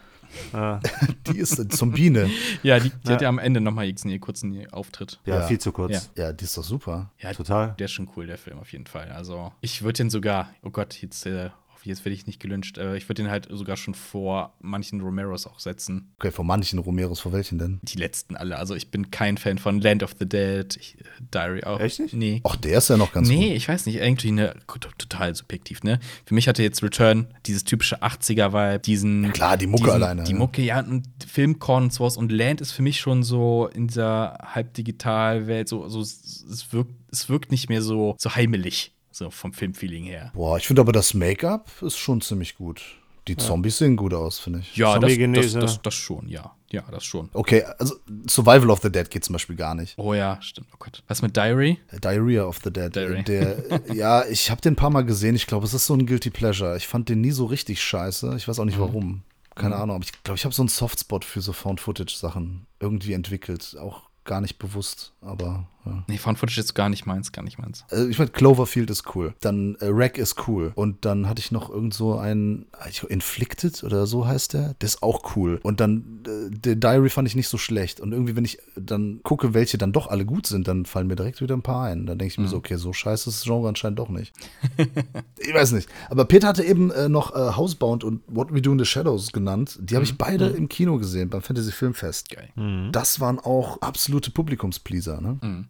Die 1.28 1.38
ist 1.38 1.58
eine 1.58 1.70
Zombine. 1.70 2.30
Ja, 2.62 2.80
die, 2.80 2.90
die 2.90 3.08
Ja. 3.08 3.14
hat 3.14 3.22
ja 3.22 3.30
am 3.30 3.40
Ende 3.40 3.62
nochmal 3.62 3.86
ihren 3.88 4.20
kurzen 4.20 4.68
Auftritt. 4.74 5.20
ja, 5.26 5.38
Ja. 5.40 5.48
viel 5.48 5.58
zu 5.60 5.72
kurz. 5.72 6.12
Ja. 6.16 6.26
Ja, 6.26 6.34
die 6.34 6.44
ist 6.44 6.58
doch 6.58 6.64
super. 6.66 7.12
Ja, 7.20 7.32
Total. 7.34 7.76
Der 7.80 7.86
ist 7.86 7.92
schon 7.94 8.10
cool, 8.18 8.28
der 8.28 8.38
Film 8.38 8.60
auf 8.60 8.72
jeden 8.74 8.88
Fall. 8.88 9.10
Also, 9.12 9.54
ich 9.62 9.82
würde 9.84 9.98
den 9.98 10.10
sogar, 10.10 10.50
oh 10.64 10.70
Gott, 10.70 11.02
jetzt, 11.02 11.26
äh, 11.26 11.50
jetzt 11.84 12.06
werde 12.06 12.14
ich 12.14 12.28
nicht 12.28 12.40
gelünscht, 12.40 12.78
äh, 12.78 12.98
ich 12.98 13.08
würde 13.08 13.24
den 13.24 13.32
halt 13.32 13.48
sogar 13.50 13.78
schon 13.78 13.94
vor 13.94 14.56
manchen 14.60 15.02
Romeros 15.02 15.48
auch 15.48 15.60
setzen. 15.60 16.14
Okay, 16.18 16.32
von 16.32 16.46
manchen 16.48 16.80
Romeros, 16.80 17.20
vor 17.20 17.32
welchen 17.32 17.58
denn? 17.58 17.80
Die 17.84 17.98
letzten 17.98 18.36
alle. 18.36 18.58
Also, 18.58 18.76
ich 18.76 18.92
bin 18.92 19.12
kein 19.12 19.38
Fan 19.38 19.58
von 19.58 19.82
Land 19.82 20.04
of 20.04 20.16
the 20.20 20.28
Dead, 20.28 20.76
ich, 20.76 20.98
äh, 21.00 21.04
Diary 21.34 21.64
auch. 21.64 21.80
Echt 21.80 22.00
nicht? 22.00 22.14
Nee. 22.14 22.42
Ach, 22.44 22.56
der 22.56 22.78
ist 22.78 22.90
ja 22.90 22.98
noch 22.98 23.12
ganz 23.12 23.28
Nee, 23.28 23.54
ich 23.54 23.68
weiß 23.68 23.86
nicht, 23.86 23.98
irgendwie 23.98 24.30
eine, 24.30 24.56
total 24.98 25.36
subjektiv, 25.36 25.84
ne? 25.84 26.00
Für 26.26 26.34
mich 26.34 26.48
hatte 26.48 26.64
jetzt 26.64 26.84
Return 26.84 27.28
dieses 27.46 27.64
typische 27.64 28.02
80er-Vibe, 28.02 28.80
diesen. 28.80 29.32
klar, 29.34 29.58
die 29.58 29.68
Mucke 29.68 29.86
diesen, 29.86 29.96
alleine, 29.96 30.24
Die 30.24 30.32
ja. 30.34 30.38
Mucke, 30.38 30.62
ja, 30.62 30.80
und 30.80 31.08
Filmkorn 31.26 31.86
und 31.86 31.94
sowas. 31.94 32.18
Und 32.18 32.32
Land 32.32 32.62
ist 32.62 32.72
für 32.72 32.82
mich 32.82 33.00
schon 33.00 33.24
so 33.24 33.68
in 33.74 33.88
dieser 33.88 34.38
Halbdigital-Welt, 34.42 35.68
so, 35.68 35.88
so 35.88 36.02
es, 36.02 36.68
wirkt, 36.72 36.94
es 37.12 37.30
wirkt 37.30 37.52
nicht 37.52 37.70
mehr 37.70 37.82
so, 37.82 38.16
so 38.18 38.36
heimelig, 38.36 38.94
so 39.18 39.30
vom 39.30 39.54
Filmfeeling 39.54 40.06
her. 40.06 40.32
Boah, 40.34 40.58
ich 40.58 40.68
finde 40.68 40.82
aber 40.82 40.92
das 40.92 41.14
Make-up 41.14 41.70
ist 41.82 41.98
schon 41.98 42.22
ziemlich 42.22 42.56
gut. 42.56 42.82
Die 43.28 43.36
Zombies 43.36 43.80
sehen 43.80 43.98
gut 43.98 44.14
aus, 44.14 44.40
finde 44.40 44.60
ich. 44.60 44.78
Ja, 44.78 44.98
das, 45.00 45.12
das, 45.18 45.52
das, 45.54 45.82
das 45.82 45.94
schon, 45.94 46.30
ja. 46.30 46.56
Ja, 46.72 46.84
das 46.92 47.04
schon. 47.04 47.30
Okay, 47.34 47.64
also 47.78 47.96
Survival 48.30 48.70
of 48.70 48.80
the 48.82 48.90
Dead 48.92 49.10
geht 49.10 49.26
zum 49.26 49.34
Beispiel 49.34 49.56
gar 49.58 49.76
nicht. 49.76 49.98
Oh 49.98 50.14
ja, 50.14 50.38
stimmt. 50.42 50.68
Oh 50.74 50.78
Gott. 50.80 51.04
Was 51.10 51.22
mit 51.22 51.36
Diary? 51.36 51.78
Diarrhea 52.02 52.44
of 52.46 52.60
the 52.64 52.72
Dead. 52.72 52.94
Diary. 52.96 53.24
Der, 53.24 53.64
ja, 53.94 54.26
ich 54.26 54.50
habe 54.50 54.62
den 54.62 54.74
ein 54.74 54.76
paar 54.78 54.90
Mal 54.90 55.04
gesehen. 55.04 55.36
Ich 55.36 55.46
glaube, 55.48 55.66
es 55.66 55.74
ist 55.74 55.86
so 55.86 55.94
ein 55.94 56.06
Guilty 56.06 56.30
Pleasure. 56.30 56.78
Ich 56.78 56.88
fand 56.88 57.10
den 57.10 57.20
nie 57.22 57.32
so 57.32 57.46
richtig 57.46 57.82
scheiße. 57.82 58.34
Ich 58.38 58.48
weiß 58.48 58.60
auch 58.60 58.64
Mhm. 58.64 58.70
nicht 58.70 58.80
warum. 58.80 59.24
Keine 59.56 59.76
Ahnung. 59.76 59.96
Aber 59.98 60.06
ich 60.06 60.12
glaube, 60.24 60.38
ich 60.38 60.46
habe 60.46 60.54
so 60.56 60.62
einen 60.62 60.70
Softspot 60.70 61.26
für 61.26 61.42
so 61.42 61.52
Found-Footage-Sachen 61.52 62.66
irgendwie 62.80 63.14
entwickelt. 63.14 63.76
Auch 63.80 64.04
gar 64.24 64.40
nicht 64.42 64.58
bewusst, 64.60 65.14
aber 65.22 65.68
ja. 65.88 66.04
Nee, 66.08 66.18
Found 66.18 66.40
Footage 66.40 66.60
ist 66.60 66.74
gar 66.74 66.90
nicht 66.90 67.06
meins, 67.06 67.32
gar 67.32 67.44
nicht 67.44 67.58
meins. 67.60 67.86
Also 67.90 68.08
ich 68.08 68.18
meine, 68.18 68.32
Cloverfield 68.32 68.90
ist 68.90 69.16
cool. 69.16 69.34
Dann 69.42 69.76
äh, 69.80 69.88
Rack 69.90 70.18
ist 70.18 70.48
cool. 70.48 70.72
Und 70.76 71.06
dann 71.06 71.28
hatte 71.28 71.40
ich 71.40 71.52
noch 71.52 71.70
irgend 71.70 71.94
so 71.94 72.18
einen, 72.18 72.66
ich 72.90 73.00
glaub, 73.00 73.12
Inflicted 73.12 73.84
oder 73.84 74.08
so 74.08 74.28
heißt 74.28 74.54
der. 74.54 74.74
Der 74.76 74.88
ist 74.88 75.04
auch 75.04 75.36
cool. 75.36 75.60
Und 75.64 75.80
dann, 75.80 76.24
äh, 76.26 76.50
der 76.52 76.76
Diary 76.76 77.10
fand 77.10 77.28
ich 77.28 77.36
nicht 77.36 77.48
so 77.48 77.58
schlecht. 77.58 78.00
Und 78.00 78.12
irgendwie, 78.12 78.36
wenn 78.36 78.46
ich 78.46 78.60
dann 78.76 79.22
gucke, 79.24 79.54
welche 79.54 79.78
dann 79.78 79.92
doch 79.92 80.08
alle 80.08 80.26
gut 80.26 80.48
sind, 80.48 80.68
dann 80.68 80.86
fallen 80.86 81.08
mir 81.08 81.16
direkt 81.16 81.42
wieder 81.42 81.56
ein 81.56 81.62
paar 81.62 81.86
ein. 81.86 82.06
Dann 82.06 82.18
denke 82.18 82.32
ich 82.32 82.38
mir 82.38 82.48
so, 82.48 82.58
okay, 82.58 82.76
so 82.78 82.94
scheiße 82.94 83.30
ist 83.30 83.40
das 83.40 83.44
Genre 83.44 83.68
anscheinend 83.68 84.00
doch 84.00 84.10
nicht. 84.10 84.34
ich 85.40 85.54
weiß 85.54 85.72
nicht. 85.72 85.90
Aber 86.10 86.26
Peter 86.26 86.48
hatte 86.48 86.64
eben 86.64 86.92
äh, 86.92 87.10
noch 87.10 87.36
äh, 87.36 87.56
Housebound 87.56 88.04
und 88.04 88.22
What 88.28 88.54
We 88.54 88.62
Do 88.62 88.72
in 88.72 88.80
the 88.80 88.86
Shadows 88.86 89.32
genannt. 89.32 89.80
Die 89.82 89.96
habe 89.96 90.06
ich 90.06 90.18
beide 90.18 90.48
im 90.48 90.70
Kino 90.70 90.98
gesehen, 90.98 91.30
beim 91.30 91.42
Fantasy 91.42 91.72
Filmfest. 91.72 92.30
Geil. 92.30 92.50
Das 92.92 93.20
waren 93.20 93.40
auch 93.40 93.82
absolute 93.82 94.32
Publikumspleaser, 94.32 95.22
ne? 95.22 95.38
Mhm. 95.42 95.66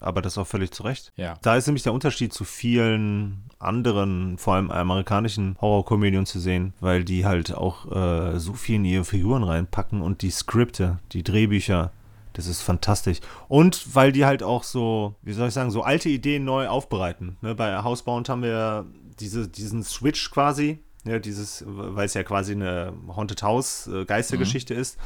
Aber 0.00 0.22
das 0.22 0.38
auch 0.38 0.46
völlig 0.46 0.70
zu 0.70 0.82
Recht. 0.82 1.12
Ja. 1.16 1.34
Da 1.42 1.56
ist 1.56 1.66
nämlich 1.66 1.82
der 1.82 1.92
Unterschied 1.92 2.32
zu 2.32 2.44
vielen 2.44 3.44
anderen, 3.58 4.38
vor 4.38 4.54
allem 4.54 4.70
amerikanischen 4.70 5.56
Horrorkomödien 5.60 6.26
zu 6.26 6.38
sehen, 6.38 6.74
weil 6.80 7.04
die 7.04 7.24
halt 7.26 7.54
auch 7.54 7.90
äh, 7.90 8.38
so 8.38 8.54
viel 8.54 8.76
in 8.76 8.84
ihre 8.84 9.04
Figuren 9.04 9.42
reinpacken 9.42 10.00
und 10.00 10.22
die 10.22 10.30
Skripte, 10.30 10.98
die 11.12 11.22
Drehbücher, 11.22 11.92
das 12.34 12.46
ist 12.46 12.62
fantastisch. 12.62 13.18
Und 13.48 13.94
weil 13.94 14.12
die 14.12 14.24
halt 14.24 14.42
auch 14.42 14.62
so, 14.62 15.16
wie 15.22 15.32
soll 15.32 15.48
ich 15.48 15.54
sagen, 15.54 15.70
so 15.70 15.82
alte 15.82 16.08
Ideen 16.08 16.44
neu 16.44 16.68
aufbereiten. 16.68 17.36
Ne, 17.40 17.54
bei 17.54 17.82
Housebound 17.82 18.28
haben 18.28 18.42
wir 18.42 18.86
diese, 19.18 19.48
diesen 19.48 19.82
Switch 19.82 20.30
quasi, 20.30 20.78
ja, 21.04 21.18
dieses, 21.18 21.64
weil 21.66 22.06
es 22.06 22.14
ja 22.14 22.22
quasi 22.22 22.52
eine 22.52 22.92
Haunted 23.08 23.42
House 23.42 23.88
äh, 23.88 24.04
Geistergeschichte 24.04 24.74
ist. 24.74 24.98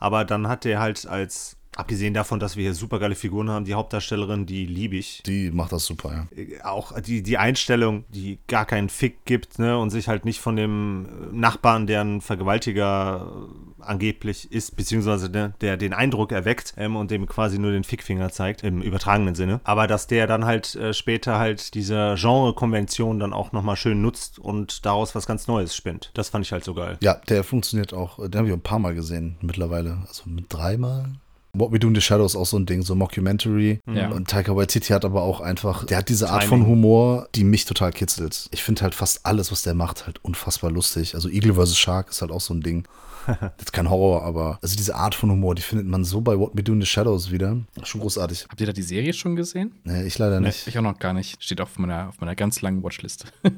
Aber 0.00 0.24
dann 0.24 0.48
hat 0.48 0.64
der 0.64 0.80
halt 0.80 1.06
als, 1.06 1.56
abgesehen 1.76 2.14
davon, 2.14 2.40
dass 2.40 2.56
wir 2.56 2.64
hier 2.64 2.74
super 2.74 2.98
geile 2.98 3.14
Figuren 3.14 3.50
haben, 3.50 3.64
die 3.64 3.74
Hauptdarstellerin, 3.74 4.46
die 4.46 4.66
liebe 4.66 4.96
ich. 4.96 5.22
Die 5.24 5.50
macht 5.50 5.72
das 5.72 5.86
super, 5.86 6.12
ja. 6.12 6.36
Äh, 6.36 6.60
Auch 6.62 6.98
die, 7.00 7.22
die 7.22 7.38
Einstellung, 7.38 8.04
die 8.08 8.38
gar 8.48 8.66
keinen 8.66 8.88
Fick 8.88 9.24
gibt, 9.24 9.58
ne, 9.58 9.78
und 9.78 9.90
sich 9.90 10.08
halt 10.08 10.24
nicht 10.24 10.40
von 10.40 10.56
dem 10.56 11.06
äh, 11.06 11.36
Nachbarn, 11.36 11.86
der 11.86 12.02
ein 12.02 12.20
Vergewaltiger 12.20 13.26
äh, 13.26 13.82
angeblich 13.82 14.50
ist, 14.52 14.76
beziehungsweise 14.76 15.30
ne, 15.30 15.54
der 15.60 15.76
den 15.76 15.92
Eindruck 15.92 16.32
erweckt 16.32 16.74
ähm, 16.76 16.96
und 16.96 17.10
dem 17.10 17.26
quasi 17.26 17.58
nur 17.58 17.70
den 17.70 17.84
Fickfinger 17.84 18.30
zeigt, 18.30 18.62
im 18.62 18.82
übertragenen 18.82 19.34
Sinne. 19.34 19.60
Aber 19.64 19.86
dass 19.86 20.06
der 20.06 20.26
dann 20.26 20.44
halt 20.44 20.74
äh, 20.74 20.92
später 20.92 21.38
halt 21.38 21.74
diese 21.74 22.16
Genre-Konvention 22.18 23.20
dann 23.20 23.32
auch 23.32 23.52
nochmal 23.52 23.76
schön 23.76 24.02
nutzt 24.02 24.38
und 24.38 24.84
daraus 24.84 25.14
was 25.14 25.26
ganz 25.26 25.46
Neues 25.46 25.74
spinnt. 25.74 26.10
Das 26.14 26.28
fand 26.28 26.44
ich 26.44 26.52
halt 26.52 26.64
so 26.64 26.74
geil. 26.74 26.98
Ja, 27.00 27.14
der 27.28 27.44
funktioniert 27.44 27.94
auch. 27.94 28.16
Den 28.28 28.38
habe 28.38 28.48
ich 28.48 28.54
ein 28.54 28.60
paar 28.60 28.78
Mal 28.78 28.94
gesehen 28.94 29.36
mittlerweile. 29.40 29.98
Also 30.08 30.24
mit 30.26 30.46
dreimal. 30.48 31.04
What 31.52 31.72
We 31.72 31.78
Do 31.78 31.88
in 31.88 31.94
the 31.94 32.00
Shadows 32.00 32.32
ist 32.32 32.36
auch 32.36 32.46
so 32.46 32.58
ein 32.58 32.66
Ding, 32.66 32.82
so 32.82 32.94
Mockumentary. 32.94 33.80
Ja. 33.92 34.10
Und 34.10 34.28
Taika 34.28 34.54
Waititi 34.54 34.92
hat 34.92 35.04
aber 35.04 35.22
auch 35.22 35.40
einfach, 35.40 35.84
der 35.84 35.98
hat 35.98 36.08
diese 36.08 36.30
Art 36.30 36.42
Timing. 36.42 36.60
von 36.60 36.66
Humor, 36.68 37.28
die 37.34 37.44
mich 37.44 37.64
total 37.64 37.92
kitzelt. 37.92 38.48
Ich 38.52 38.62
finde 38.62 38.82
halt 38.82 38.94
fast 38.94 39.26
alles, 39.26 39.50
was 39.50 39.62
der 39.62 39.74
macht, 39.74 40.06
halt 40.06 40.24
unfassbar 40.24 40.70
lustig. 40.70 41.14
Also 41.14 41.28
Eagle 41.28 41.54
vs. 41.54 41.76
Shark 41.76 42.10
ist 42.10 42.22
halt 42.22 42.30
auch 42.30 42.40
so 42.40 42.54
ein 42.54 42.60
Ding. 42.60 42.86
Jetzt 43.58 43.72
kein 43.72 43.90
Horror, 43.90 44.22
aber 44.22 44.58
also 44.62 44.76
diese 44.76 44.94
Art 44.94 45.14
von 45.14 45.30
Humor, 45.30 45.54
die 45.54 45.62
findet 45.62 45.86
man 45.86 46.04
so 46.04 46.20
bei 46.20 46.38
What 46.38 46.52
We 46.54 46.62
Do 46.62 46.72
in 46.72 46.80
the 46.80 46.86
Shadows 46.86 47.30
wieder. 47.30 47.56
Schon 47.82 48.00
großartig. 48.00 48.46
Habt 48.48 48.60
ihr 48.60 48.66
da 48.66 48.72
die 48.72 48.82
Serie 48.82 49.12
schon 49.12 49.36
gesehen? 49.36 49.74
Nee, 49.84 50.04
ich 50.04 50.18
leider 50.18 50.40
nicht. 50.40 50.66
Ich 50.66 50.78
auch 50.78 50.82
noch 50.82 50.98
gar 50.98 51.12
nicht. 51.12 51.42
Steht 51.42 51.60
auf 51.60 51.78
meiner, 51.78 52.08
auf 52.08 52.20
meiner 52.20 52.34
ganz 52.34 52.62
langen 52.62 52.82
Watchliste. 52.82 53.26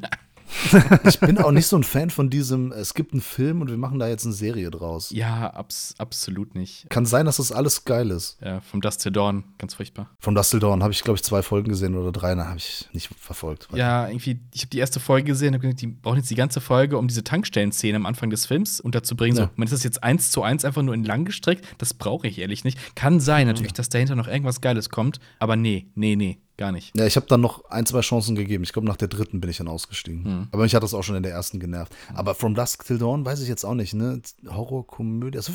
ich 1.04 1.20
bin 1.20 1.38
auch 1.38 1.50
nicht 1.50 1.66
so 1.66 1.76
ein 1.76 1.84
Fan 1.84 2.10
von 2.10 2.30
diesem, 2.30 2.72
es 2.72 2.94
gibt 2.94 3.12
einen 3.12 3.22
Film 3.22 3.60
und 3.60 3.68
wir 3.68 3.76
machen 3.76 3.98
da 3.98 4.08
jetzt 4.08 4.24
eine 4.24 4.34
Serie 4.34 4.70
draus. 4.70 5.10
Ja, 5.10 5.52
abs 5.52 5.94
absolut 5.98 6.54
nicht. 6.54 6.88
Kann 6.90 7.06
sein, 7.06 7.26
dass 7.26 7.36
das 7.36 7.52
alles 7.52 7.84
geil 7.84 8.10
ist. 8.10 8.38
Ja, 8.44 8.60
vom 8.60 8.80
Dust 8.80 9.02
Till 9.02 9.12
Dawn, 9.12 9.44
ganz 9.58 9.74
furchtbar. 9.74 10.10
Vom 10.18 10.34
Dust 10.34 10.50
Till 10.50 10.60
Dawn 10.60 10.82
habe 10.82 10.92
ich, 10.92 11.02
glaube 11.02 11.16
ich, 11.16 11.24
zwei 11.24 11.42
Folgen 11.42 11.68
gesehen 11.68 11.94
oder 11.94 12.12
drei, 12.12 12.34
da 12.34 12.46
habe 12.46 12.58
ich 12.58 12.88
nicht 12.92 13.10
verfolgt. 13.18 13.68
Ja, 13.74 14.08
irgendwie, 14.08 14.40
ich 14.52 14.62
habe 14.62 14.70
die 14.70 14.78
erste 14.78 15.00
Folge 15.00 15.26
gesehen, 15.26 15.54
habe 15.54 15.62
gedacht, 15.62 15.80
die 15.80 15.88
brauchen 15.88 16.18
jetzt 16.18 16.30
die 16.30 16.36
ganze 16.36 16.60
Folge, 16.60 16.98
um 16.98 17.08
diese 17.08 17.24
Tankstellenszene 17.24 17.96
am 17.96 18.06
Anfang 18.06 18.30
des 18.30 18.46
Films 18.46 18.80
unterzubringen. 18.80 19.36
Ja. 19.36 19.44
So, 19.44 19.50
man 19.56 19.66
ist 19.66 19.72
das 19.72 19.84
jetzt 19.84 20.02
eins 20.02 20.30
zu 20.30 20.42
eins 20.42 20.64
einfach 20.64 20.82
nur 20.82 20.94
in 20.94 21.04
lang 21.04 21.24
gestreckt. 21.24 21.64
Das 21.78 21.94
brauche 21.94 22.26
ich 22.26 22.38
ehrlich 22.38 22.64
nicht. 22.64 22.78
Kann 22.94 23.20
sein 23.20 23.46
natürlich, 23.46 23.72
dass 23.72 23.88
dahinter 23.88 24.16
noch 24.16 24.28
irgendwas 24.28 24.60
Geiles 24.60 24.90
kommt, 24.90 25.20
aber 25.38 25.56
nee, 25.56 25.86
nee, 25.94 26.16
nee. 26.16 26.38
Gar 26.62 26.70
nicht. 26.70 26.96
Ja, 26.96 27.06
ich 27.06 27.16
habe 27.16 27.26
dann 27.26 27.40
noch 27.40 27.64
ein, 27.70 27.86
zwei 27.86 28.02
Chancen 28.02 28.36
gegeben. 28.36 28.62
Ich 28.62 28.72
glaube, 28.72 28.86
nach 28.86 28.96
der 28.96 29.08
dritten 29.08 29.40
bin 29.40 29.50
ich 29.50 29.56
dann 29.56 29.66
ausgestiegen. 29.66 30.24
Hm. 30.24 30.48
Aber 30.52 30.62
mich 30.62 30.76
hat 30.76 30.84
das 30.84 30.94
auch 30.94 31.02
schon 31.02 31.16
in 31.16 31.24
der 31.24 31.32
ersten 31.32 31.58
genervt. 31.58 31.92
Aber 32.14 32.36
From 32.36 32.54
Dusk 32.54 32.86
Till 32.86 32.98
Dawn 32.98 33.24
weiß 33.24 33.40
ich 33.40 33.48
jetzt 33.48 33.64
auch 33.64 33.74
nicht, 33.74 33.94
ne? 33.94 34.22
Horror-Komödie. 34.46 35.36
Das 35.36 35.50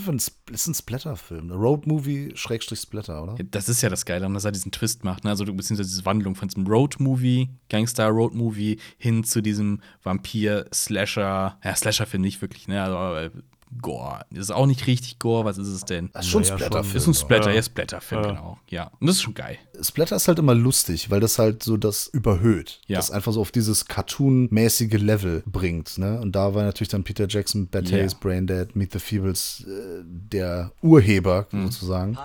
ist 0.51 0.67
ein 0.67 0.73
Splatter-Film. 0.73 1.49
Road-Movie, 1.49 2.33
Schrägstrich 2.35 2.81
Splatter, 2.81 3.23
oder? 3.23 3.37
Das 3.41 3.69
ist 3.69 3.81
ja 3.81 3.87
das 3.87 4.03
Geile, 4.03 4.29
dass 4.33 4.43
er 4.43 4.51
diesen 4.51 4.73
Twist 4.73 5.05
macht. 5.05 5.23
Ne? 5.23 5.29
Also, 5.29 5.45
beziehungsweise 5.45 5.87
diese 5.87 6.03
Wandlung 6.03 6.35
von 6.35 6.49
diesem 6.49 6.67
Road-Movie, 6.67 7.51
Gangster-Road-Movie 7.69 8.77
hin 8.97 9.23
zu 9.23 9.41
diesem 9.41 9.79
Vampir-Slasher. 10.03 11.57
Ja, 11.63 11.73
Slasher-Film 11.73 12.21
nicht 12.21 12.41
wirklich, 12.41 12.67
ne? 12.67 12.83
Also, 12.83 13.15
äh, 13.15 13.31
Gore. 13.81 14.25
Das 14.31 14.45
ist 14.45 14.51
auch 14.51 14.65
nicht 14.65 14.87
richtig 14.87 15.19
Gore, 15.19 15.45
was 15.45 15.57
ist 15.57 15.67
es 15.67 15.85
denn? 15.85 16.09
Das 16.13 16.25
ist 16.25 16.31
schon 16.31 16.43
ja, 16.43 16.55
Splatter. 16.55 16.81
Ist 16.81 17.07
ein 17.07 17.13
Splatter, 17.13 17.53
ja, 17.53 17.61
Splatter-Film, 17.61 18.23
ja. 18.23 18.29
genau. 18.29 18.59
Ja. 18.69 18.91
Und 18.99 19.07
das 19.07 19.17
ist 19.17 19.21
schon 19.21 19.33
geil. 19.33 19.57
Splatter 19.81 20.15
ist 20.15 20.27
halt 20.27 20.39
immer 20.39 20.55
lustig, 20.55 21.09
weil 21.09 21.19
das 21.19 21.37
halt 21.39 21.63
so 21.63 21.77
das 21.77 22.07
überhöht. 22.07 22.81
Ja. 22.87 22.97
Das 22.97 23.11
einfach 23.11 23.33
so 23.33 23.41
auf 23.41 23.51
dieses 23.51 23.85
Cartoon-mäßige 23.85 24.99
Level 24.99 25.43
bringt. 25.45 25.97
Ne? 25.97 26.19
Und 26.19 26.35
da 26.35 26.53
war 26.53 26.63
natürlich 26.63 26.89
dann 26.89 27.03
Peter 27.03 27.27
Jackson, 27.27 27.67
Bad 27.67 27.89
yeah. 27.89 28.03
Taste, 28.03 28.19
Brain 28.19 28.47
Dead, 28.47 28.75
Meet 28.75 28.93
the 28.93 28.99
Feebles 28.99 29.65
äh, 29.67 30.03
der 30.03 30.71
Urheber 30.81 31.47
mhm. 31.51 31.65
sozusagen. 31.65 32.17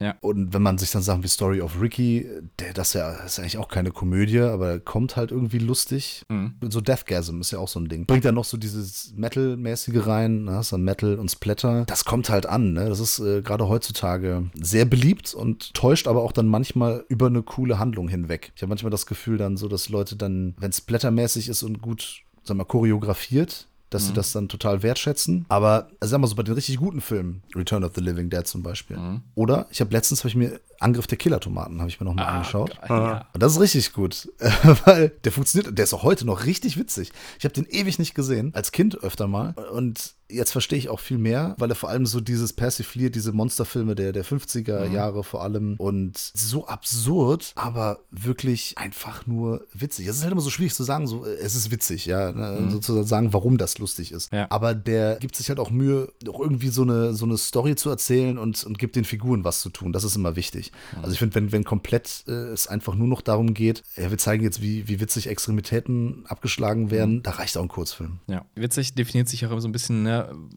Ja. 0.00 0.16
Und 0.20 0.52
wenn 0.52 0.62
man 0.62 0.78
sich 0.78 0.90
dann 0.90 1.02
Sachen 1.02 1.22
wie 1.22 1.28
Story 1.28 1.60
of 1.60 1.80
Ricky, 1.80 2.28
der 2.58 2.72
das 2.72 2.92
ja 2.92 3.10
ist 3.10 3.38
eigentlich 3.38 3.58
auch 3.58 3.68
keine 3.68 3.90
Komödie, 3.90 4.40
aber 4.40 4.80
kommt 4.80 5.16
halt 5.16 5.30
irgendwie 5.30 5.58
lustig. 5.58 6.24
Mhm. 6.28 6.54
So 6.68 6.80
Deathgasm 6.80 7.40
ist 7.40 7.50
ja 7.50 7.58
auch 7.58 7.68
so 7.68 7.80
ein 7.80 7.88
Ding. 7.88 8.06
Bringt 8.06 8.24
ja 8.24 8.32
noch 8.32 8.44
so 8.44 8.56
dieses 8.56 9.12
Metal-mäßige 9.16 10.06
rein. 10.06 10.44
Ne? 10.44 10.53
Hast 10.56 10.72
dann 10.72 10.82
Metal 10.82 11.18
und 11.18 11.30
Splatter. 11.30 11.84
Das 11.86 12.04
kommt 12.04 12.28
halt 12.30 12.46
an, 12.46 12.72
ne? 12.72 12.88
Das 12.88 13.00
ist 13.00 13.18
äh, 13.18 13.42
gerade 13.42 13.68
heutzutage 13.68 14.44
sehr 14.54 14.84
beliebt 14.84 15.34
und 15.34 15.74
täuscht 15.74 16.08
aber 16.08 16.22
auch 16.22 16.32
dann 16.32 16.46
manchmal 16.46 17.04
über 17.08 17.26
eine 17.26 17.42
coole 17.42 17.78
Handlung 17.78 18.08
hinweg. 18.08 18.52
Ich 18.56 18.62
habe 18.62 18.70
manchmal 18.70 18.90
das 18.90 19.06
Gefühl 19.06 19.38
dann 19.38 19.56
so, 19.56 19.68
dass 19.68 19.88
Leute 19.88 20.16
dann, 20.16 20.54
wenn 20.58 20.70
es 20.70 20.78
splattermäßig 20.78 21.48
ist 21.48 21.62
und 21.62 21.80
gut, 21.80 22.22
sag 22.42 22.56
mal, 22.56 22.64
choreografiert, 22.64 23.68
dass 23.94 24.02
mhm. 24.02 24.06
sie 24.08 24.12
das 24.14 24.32
dann 24.32 24.48
total 24.48 24.82
wertschätzen. 24.82 25.46
Aber 25.48 25.88
also 26.00 26.12
sag 26.12 26.20
mal 26.20 26.26
so 26.26 26.34
bei 26.34 26.42
den 26.42 26.54
richtig 26.54 26.76
guten 26.78 27.00
Filmen, 27.00 27.42
Return 27.54 27.84
of 27.84 27.92
the 27.94 28.00
Living 28.00 28.28
Dead 28.28 28.46
zum 28.46 28.62
Beispiel. 28.62 28.96
Mhm. 28.96 29.22
Oder 29.34 29.66
ich 29.70 29.80
habe 29.80 29.92
letztens 29.92 30.20
habe 30.20 30.28
ich 30.28 30.34
mir 30.34 30.60
Angriff 30.80 31.06
der 31.06 31.16
Killer-Tomaten 31.16 31.78
habe 31.78 31.88
ich 31.88 32.00
mir 32.00 32.04
noch 32.04 32.14
mal 32.14 32.24
ah, 32.24 32.36
angeschaut. 32.36 32.76
Geil, 32.80 32.88
ja. 32.90 33.28
Und 33.32 33.42
das 33.42 33.52
ist 33.52 33.60
richtig 33.60 33.92
gut, 33.92 34.28
weil 34.84 35.12
der 35.22 35.32
funktioniert, 35.32 35.78
der 35.78 35.84
ist 35.84 35.94
auch 35.94 36.02
heute 36.02 36.26
noch 36.26 36.44
richtig 36.44 36.76
witzig. 36.76 37.12
Ich 37.38 37.44
habe 37.44 37.54
den 37.54 37.66
ewig 37.66 37.98
nicht 37.98 38.14
gesehen, 38.14 38.52
als 38.54 38.72
Kind 38.72 39.02
öfter 39.02 39.28
mal. 39.28 39.54
Und 39.72 40.14
jetzt 40.28 40.52
verstehe 40.52 40.78
ich 40.78 40.88
auch 40.88 41.00
viel 41.00 41.18
mehr, 41.18 41.54
weil 41.58 41.70
er 41.70 41.76
vor 41.76 41.88
allem 41.88 42.06
so 42.06 42.20
dieses 42.20 42.52
persifliert, 42.52 43.14
diese 43.14 43.32
Monsterfilme 43.32 43.94
der, 43.94 44.12
der 44.12 44.24
50er 44.24 44.88
mhm. 44.88 44.94
Jahre 44.94 45.24
vor 45.24 45.42
allem 45.42 45.76
und 45.78 46.18
so 46.34 46.66
absurd, 46.66 47.52
aber 47.56 48.00
wirklich 48.10 48.76
einfach 48.78 49.26
nur 49.26 49.66
witzig. 49.72 50.06
Es 50.06 50.16
ist 50.16 50.22
halt 50.22 50.32
immer 50.32 50.40
so 50.40 50.50
schwierig 50.50 50.74
zu 50.74 50.82
sagen, 50.82 51.06
so, 51.06 51.24
es 51.24 51.54
ist 51.54 51.70
witzig, 51.70 52.06
ja, 52.06 52.32
ne? 52.32 52.60
mhm. 52.60 52.70
sozusagen 52.70 53.06
sagen, 53.06 53.32
warum 53.32 53.58
das 53.58 53.78
lustig 53.78 54.12
ist. 54.12 54.32
Ja. 54.32 54.46
Aber 54.50 54.74
der 54.74 55.16
gibt 55.16 55.36
sich 55.36 55.48
halt 55.48 55.58
auch 55.58 55.70
Mühe, 55.70 56.12
auch 56.28 56.40
irgendwie 56.40 56.68
so 56.68 56.82
eine, 56.82 57.14
so 57.14 57.24
eine 57.24 57.36
Story 57.36 57.76
zu 57.76 57.90
erzählen 57.90 58.38
und, 58.38 58.64
und 58.64 58.78
gibt 58.78 58.96
den 58.96 59.04
Figuren 59.04 59.44
was 59.44 59.60
zu 59.60 59.70
tun. 59.70 59.92
Das 59.92 60.04
ist 60.04 60.16
immer 60.16 60.36
wichtig. 60.36 60.72
Also 60.96 61.12
ich 61.12 61.18
finde, 61.18 61.34
wenn, 61.34 61.52
wenn 61.52 61.64
komplett 61.64 62.24
äh, 62.28 62.32
es 62.32 62.66
einfach 62.66 62.94
nur 62.94 63.08
noch 63.08 63.20
darum 63.20 63.54
geht, 63.54 63.82
ja, 63.96 64.10
wir 64.10 64.18
zeigen 64.18 64.42
jetzt, 64.42 64.62
wie, 64.62 64.88
wie 64.88 65.00
witzig 65.00 65.28
Extremitäten 65.28 66.24
abgeschlagen 66.26 66.90
werden, 66.90 67.16
mhm. 67.16 67.22
da 67.22 67.32
reicht 67.32 67.56
auch 67.56 67.62
ein 67.62 67.68
Kurzfilm. 67.68 68.20
Ja, 68.26 68.44
witzig 68.54 68.94
definiert 68.94 69.28
sich 69.28 69.44
auch 69.44 69.50
immer 69.50 69.60
so 69.60 69.68
ein 69.68 69.72
bisschen 69.72 70.02
ne, 70.02 70.13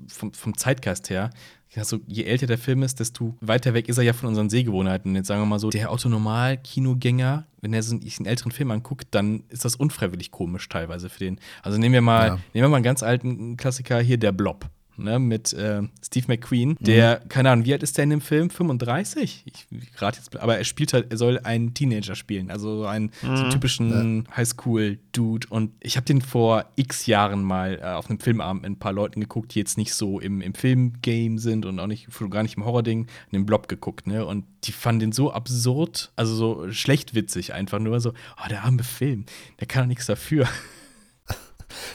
vom, 0.08 0.34
vom 0.34 0.58
Zeitgeist 0.58 1.10
her. 1.10 1.30
Also, 1.76 2.00
je 2.08 2.24
älter 2.24 2.48
der 2.48 2.58
Film 2.58 2.82
ist, 2.82 3.00
desto 3.00 3.36
weiter 3.40 3.76
weg 3.76 3.88
ist 3.88 3.98
er 4.00 4.04
ja 4.04 4.14
von 4.14 4.30
unseren 4.30 4.50
Sehgewohnheiten. 4.50 5.14
Jetzt 5.16 5.28
sagen 5.28 5.42
wir 5.42 5.46
mal 5.46 5.60
so, 5.60 5.70
der 5.70 5.92
Autonormal-Kinogänger, 5.92 7.46
wenn 7.62 7.74
er 7.74 7.84
so 7.84 7.96
einen, 7.96 8.04
einen, 8.04 8.26
älteren 8.26 8.52
Film 8.52 8.72
anguckt, 8.72 9.10
dann 9.12 9.44
ist 9.50 9.64
das 9.64 9.76
unfreiwillig 9.76 10.32
komisch 10.32 10.68
teilweise 10.70 11.10
für 11.10 11.20
den. 11.20 11.40
Also 11.62 11.78
nehmen 11.78 11.94
wir 11.94 12.02
mal, 12.02 12.28
ja. 12.28 12.34
nehmen 12.54 12.66
wir 12.66 12.70
mal 12.70 12.78
einen 12.78 12.84
ganz 12.84 13.04
alten 13.04 13.58
Klassiker 13.58 14.00
hier, 14.00 14.18
der 14.18 14.32
Blob 14.32 14.70
ne, 14.98 15.20
mit 15.20 15.54
äh, 15.54 15.82
Steve 16.04 16.26
McQueen, 16.28 16.78
der, 16.80 17.22
mhm. 17.24 17.30
keine 17.30 17.52
Ahnung, 17.52 17.66
wie 17.66 17.74
alt 17.74 17.84
ist 17.84 17.98
der 17.98 18.04
in 18.04 18.10
dem 18.10 18.22
Film? 18.22 18.50
35? 18.50 19.44
Ich 19.46 19.68
gerade 19.96 20.18
jetzt, 20.18 20.36
aber 20.38 20.58
er 20.58 20.64
spielt 20.64 20.94
halt, 20.94 21.12
er 21.12 21.18
soll 21.18 21.40
einen 21.40 21.74
Teenager 21.74 22.16
spielen, 22.16 22.52
also 22.52 22.86
einen 22.86 23.12
mhm. 23.22 23.38
so 23.38 23.50
typischen 23.50 24.26
ja. 24.26 24.38
Highschool-Dude. 24.38 25.48
Und 25.50 25.72
ich 25.80 25.98
habe 25.98 26.06
den 26.06 26.22
vor 26.22 26.66
x 26.76 27.06
Jahren 27.06 27.44
mal 27.44 27.80
äh, 27.82 27.86
auf 27.86 28.10
einem 28.10 28.20
Filmabend 28.20 28.64
mit 28.64 28.72
ein 28.72 28.80
paar 28.80 28.94
Leuten 28.94 29.22
geguckt, 29.22 29.56
die 29.56 29.60
jetzt 29.60 29.78
nicht 29.78 29.94
so 29.94 30.20
im, 30.20 30.42
im 30.42 30.54
Filmgame 30.54 31.40
sind 31.40 31.66
und 31.66 31.80
auch 31.80 31.88
nicht, 31.88 32.08
gar 32.30 32.44
nicht 32.44 32.58
im 32.58 32.66
Horror-Ding, 32.66 33.02
in 33.02 33.08
den 33.32 33.46
Blob 33.46 33.68
geguckt, 33.68 34.08
ne? 34.08 34.26
Und 34.26 34.46
die 34.64 34.72
fanden 34.72 35.00
den 35.00 35.12
so 35.12 35.32
absurd, 35.32 36.12
also 36.16 36.36
so 36.36 36.72
schlecht 36.72 37.14
witzig 37.16 37.54
einfach 37.54 37.80
nur 37.80 38.00
so, 38.00 38.12
oh, 38.12 38.48
der 38.50 38.64
arme 38.64 38.84
Film, 38.84 39.26
der 39.60 39.68
kann 39.68 39.84
doch 39.84 39.88
nichts 39.88 40.06
dafür. 40.06 40.48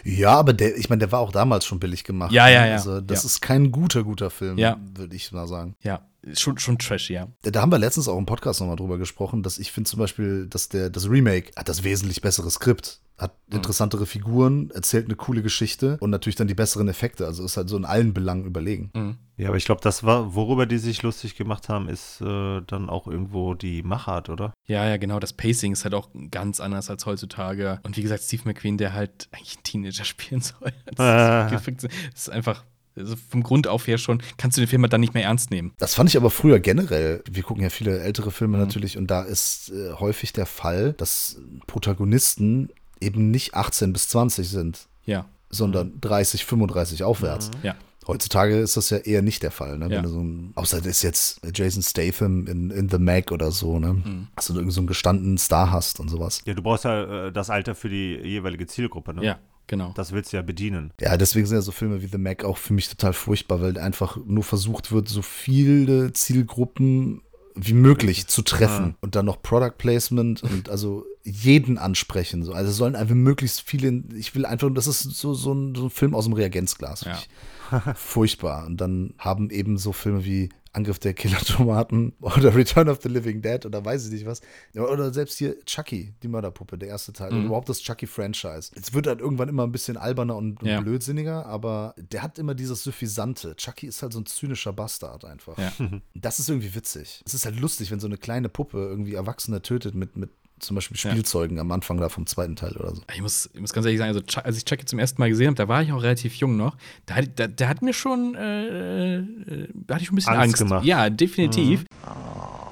Ja, 0.04 0.32
aber 0.32 0.52
der, 0.52 0.76
ich 0.76 0.88
meine, 0.88 1.00
der 1.00 1.12
war 1.12 1.20
auch 1.20 1.32
damals 1.32 1.64
schon 1.64 1.80
billig 1.80 2.04
gemacht. 2.04 2.32
Ja, 2.32 2.48
ja, 2.48 2.62
ne? 2.62 2.68
ja. 2.68 2.74
Also, 2.74 3.00
das 3.00 3.22
ja. 3.22 3.26
ist 3.26 3.40
kein 3.40 3.72
guter, 3.72 4.04
guter 4.04 4.30
Film, 4.30 4.58
ja. 4.58 4.78
würde 4.94 5.16
ich 5.16 5.32
mal 5.32 5.46
sagen. 5.46 5.76
Ja, 5.80 6.00
schon, 6.35 6.58
schon 6.58 6.78
trashy, 6.78 7.14
ja. 7.14 7.28
Da 7.42 7.61
haben 7.61 7.72
wir 7.72 7.78
letztens 7.78 8.08
auch 8.08 8.18
im 8.18 8.26
Podcast 8.26 8.61
nochmal 8.61 8.76
drüber 8.76 8.98
gesprochen, 8.98 9.42
dass 9.42 9.58
ich 9.58 9.72
finde 9.72 9.90
zum 9.90 9.98
Beispiel, 9.98 10.46
dass 10.46 10.68
der, 10.68 10.90
das 10.90 11.08
Remake 11.08 11.52
hat 11.56 11.68
das 11.68 11.85
wesentlich 11.85 12.20
bessere 12.20 12.50
Skript 12.50 13.02
hat 13.22 13.35
mhm. 13.48 13.56
interessantere 13.56 14.04
Figuren, 14.04 14.70
erzählt 14.70 15.06
eine 15.06 15.14
coole 15.14 15.42
Geschichte 15.42 15.96
und 16.00 16.11
natürlich 16.11 16.37
dann 16.37 16.48
die 16.48 16.54
besseren 16.54 16.88
Effekte. 16.88 17.24
Also 17.26 17.44
ist 17.44 17.56
halt 17.56 17.68
so 17.68 17.76
in 17.76 17.85
allen 17.85 18.12
Belangen 18.12 18.44
überlegen. 18.44 18.90
Mhm. 18.94 19.18
Ja, 19.37 19.48
aber 19.48 19.56
ich 19.56 19.64
glaube, 19.64 19.80
das 19.80 20.04
war, 20.04 20.35
worüber 20.35 20.66
die 20.66 20.78
sich 20.78 21.02
lustig 21.02 21.37
gemacht 21.37 21.68
haben, 21.68 21.88
ist 21.88 22.20
äh, 22.20 22.61
dann 22.66 22.90
auch 22.90 23.06
irgendwo 23.06 23.54
die 23.54 23.82
Machart, 23.82 24.28
oder? 24.28 24.52
Ja, 24.66 24.87
ja, 24.87 24.98
genau. 24.98 25.18
Das 25.20 25.32
Pacing 25.32 25.72
ist 25.72 25.85
halt 25.85 25.94
auch 25.94 26.11
ganz 26.30 26.61
anders 26.61 26.90
als 26.90 27.06
heutzutage. 27.06 27.80
Und 27.82 27.96
wie 27.96 28.02
gesagt, 28.02 28.22
Steve 28.22 28.42
McQueen, 28.44 28.76
der 28.76 28.92
halt 28.92 29.28
eigentlich 29.32 29.56
einen 29.56 29.64
Teenager 29.64 30.04
spielen 30.04 30.42
soll. 30.42 30.72
Das, 30.85 31.66
ist, 31.66 31.85
das 31.85 31.90
ist 32.14 32.30
einfach 32.30 32.64
also 32.96 33.16
vom 33.28 33.42
Grund 33.42 33.66
auf 33.66 33.87
her 33.87 33.98
schon, 33.98 34.22
kannst 34.37 34.57
du 34.57 34.61
den 34.61 34.68
Film 34.68 34.83
halt 34.83 34.92
dann 34.92 35.00
nicht 35.00 35.14
mehr 35.14 35.24
ernst 35.24 35.50
nehmen. 35.50 35.72
Das 35.78 35.94
fand 35.94 36.11
ich 36.11 36.16
aber 36.16 36.31
früher 36.31 36.61
generell. 36.61 37.22
Wir 37.31 37.42
gucken 37.42 37.62
ja 37.62 37.70
viele 37.70 38.00
ältere 38.00 38.31
Filme 38.31 38.59
mhm. 38.59 38.64
natürlich 38.64 38.98
und 38.98 39.11
da 39.11 39.22
ist 39.22 39.70
äh, 39.70 39.92
häufig 39.94 40.33
der 40.33 40.46
Fall, 40.46 40.92
dass 40.94 41.40
Protagonisten 41.66 42.70
eben 43.00 43.31
nicht 43.31 43.55
18 43.55 43.92
bis 43.92 44.09
20 44.09 44.48
sind. 44.48 44.87
Ja. 45.05 45.26
Sondern 45.50 46.00
30, 46.00 46.44
35 46.44 47.02
aufwärts. 47.05 47.50
Mhm. 47.50 47.66
Ja. 47.66 47.74
Heutzutage 48.07 48.59
ist 48.59 48.76
das 48.76 48.90
ja 48.90 48.98
eher 48.98 49.22
nicht 49.22 49.42
der 49.44 49.52
Fall, 49.52 49.78
ne? 49.78 49.88
Ja. 49.88 50.07
So 50.07 50.20
ein, 50.20 50.52
außer 50.57 50.78
das 50.78 50.87
ist 50.87 51.02
jetzt 51.02 51.40
Jason 51.55 51.83
Statham 51.83 52.46
in, 52.48 52.70
in 52.70 52.88
The 52.88 52.98
Mac 52.98 53.31
oder 53.31 53.52
so, 53.52 53.78
ne? 53.78 53.92
Mhm. 53.92 54.28
Dass 54.35 54.48
du 54.48 54.55
irgendwie 54.55 54.72
so 54.72 54.81
einen 54.81 54.88
gestandenen 54.88 55.38
Star 55.38 55.70
hast 55.70 56.00
und 56.00 56.09
sowas. 56.09 56.42
Ja, 56.44 56.55
du 56.55 56.62
brauchst 56.62 56.85
ja 56.85 57.26
äh, 57.26 57.33
das 57.33 57.48
Alter 57.48 57.76
für 57.76 57.88
die 57.88 58.16
jeweilige 58.16 58.66
Zielgruppe, 58.66 59.14
ne? 59.14 59.24
Ja, 59.24 59.38
genau. 59.66 59.92
Das 59.94 60.12
willst 60.12 60.33
du 60.33 60.37
ja 60.37 60.42
bedienen. 60.42 60.92
Ja, 61.01 61.16
deswegen 61.16 61.46
sind 61.46 61.57
ja 61.57 61.62
so 61.62 61.72
Filme 61.72 62.03
wie 62.03 62.07
The 62.07 62.18
Mac 62.18 62.44
auch 62.44 62.59
für 62.59 62.72
mich 62.72 62.88
total 62.88 63.12
furchtbar, 63.12 63.61
weil 63.61 63.79
einfach 63.79 64.16
nur 64.25 64.44
versucht 64.44 64.92
wird, 64.92 65.09
so 65.09 65.22
viele 65.22 66.12
Zielgruppen 66.12 67.22
wie 67.55 67.75
möglich 67.75 68.29
zu 68.29 68.42
treffen 68.42 68.87
ja. 68.87 68.94
und 69.01 69.14
dann 69.14 69.27
noch 69.27 69.42
Product 69.42 69.77
Placement 69.77 70.42
und 70.42 70.70
also 70.70 71.05
jeden 71.22 71.79
ansprechen. 71.79 72.42
So. 72.42 72.53
Also 72.53 72.72
sollen 72.72 72.96
einfach 72.96 73.14
möglichst 73.14 73.61
viele, 73.61 74.03
ich 74.14 74.35
will 74.35 74.46
einfach, 74.46 74.70
das 74.72 74.87
ist 74.87 75.03
so, 75.03 75.35
so, 75.35 75.53
ein, 75.53 75.75
so 75.75 75.85
ein 75.85 75.90
Film 75.90 76.14
aus 76.14 76.25
dem 76.25 76.33
Reagenzglas. 76.33 77.05
Ja. 77.05 77.94
Furchtbar. 77.94 78.66
Und 78.66 78.81
dann 78.81 79.14
haben 79.18 79.51
eben 79.51 79.79
so 79.79 79.92
Filme 79.92 80.25
wie 80.25 80.51
Angriff 80.72 80.98
der 80.98 81.12
Killer-Tomaten 81.14 82.14
oder 82.20 82.54
Return 82.54 82.88
of 82.88 83.00
the 83.02 83.08
Living 83.08 83.42
Dead 83.42 83.64
oder 83.66 83.85
weiß 83.85 84.06
ich 84.06 84.12
nicht 84.12 84.26
was. 84.26 84.40
Oder 84.74 85.12
selbst 85.12 85.38
hier 85.38 85.62
Chucky, 85.64 86.14
die 86.22 86.28
Mörderpuppe, 86.28 86.78
der 86.78 86.88
erste 86.88 87.12
Teil. 87.12 87.32
Mhm. 87.32 87.46
Überhaupt 87.46 87.68
das 87.68 87.80
Chucky-Franchise. 87.80 88.72
Es 88.74 88.94
wird 88.94 89.06
halt 89.06 89.20
irgendwann 89.20 89.48
immer 89.48 89.64
ein 89.64 89.72
bisschen 89.72 89.96
alberner 89.96 90.37
und, 90.37 90.62
ja. 90.62 90.80
blödsinniger, 90.80 91.46
aber 91.46 91.94
der 91.96 92.22
hat 92.22 92.38
immer 92.38 92.54
dieses 92.54 92.82
Suffisante. 92.82 93.54
Chucky 93.56 93.87
ist 93.87 94.02
halt 94.02 94.12
so 94.12 94.20
ein 94.20 94.26
zynischer 94.26 94.72
Bastard 94.72 95.24
einfach. 95.24 95.58
Ja. 95.58 95.72
Das 96.14 96.38
ist 96.38 96.48
irgendwie 96.48 96.74
witzig. 96.74 97.22
Es 97.26 97.35
ist 97.35 97.44
halt 97.44 97.61
lustig, 97.61 97.90
wenn 97.90 98.00
so 98.00 98.06
eine 98.06 98.16
kleine 98.16 98.48
Puppe 98.48 98.78
irgendwie 98.78 99.14
Erwachsene 99.14 99.61
tötet 99.61 99.94
mit, 99.94 100.16
mit 100.16 100.30
zum 100.62 100.77
Beispiel 100.77 100.96
Spielzeugen 100.96 101.57
ja. 101.57 101.61
am 101.61 101.70
Anfang 101.72 101.98
da 101.98 102.09
vom 102.09 102.27
zweiten 102.27 102.57
Teil 102.57 102.72
oder 102.77 102.94
so. 102.94 103.03
Ich 103.12 103.20
muss, 103.20 103.51
ich 103.53 103.61
muss 103.61 103.72
ganz 103.72 103.85
ehrlich 103.85 103.98
sagen, 103.98 104.16
also, 104.16 104.40
als 104.42 104.57
ich 104.57 104.64
Chucky 104.64 104.85
zum 104.85 104.98
ersten 104.98 105.20
Mal 105.20 105.29
gesehen 105.29 105.48
habe, 105.48 105.57
da 105.57 105.68
war 105.68 105.83
ich 105.83 105.92
auch 105.92 106.03
relativ 106.03 106.35
jung 106.37 106.57
noch. 106.57 106.77
Da, 107.07 107.20
da, 107.20 107.46
der 107.48 107.68
hat 107.68 107.83
mir 107.83 107.92
schon, 107.92 108.35
äh, 108.35 109.16
äh, 109.18 109.68
da 109.75 109.94
hatte 109.94 110.03
ich 110.03 110.09
schon 110.09 110.14
ein 110.14 110.16
bisschen 110.16 110.33
Angst. 110.35 110.42
Angst. 110.42 110.59
Gemacht. 110.59 110.85
Ja, 110.85 111.11
definitiv. 111.11 111.81
Mhm. 111.81 111.87
Oh. 112.07 112.62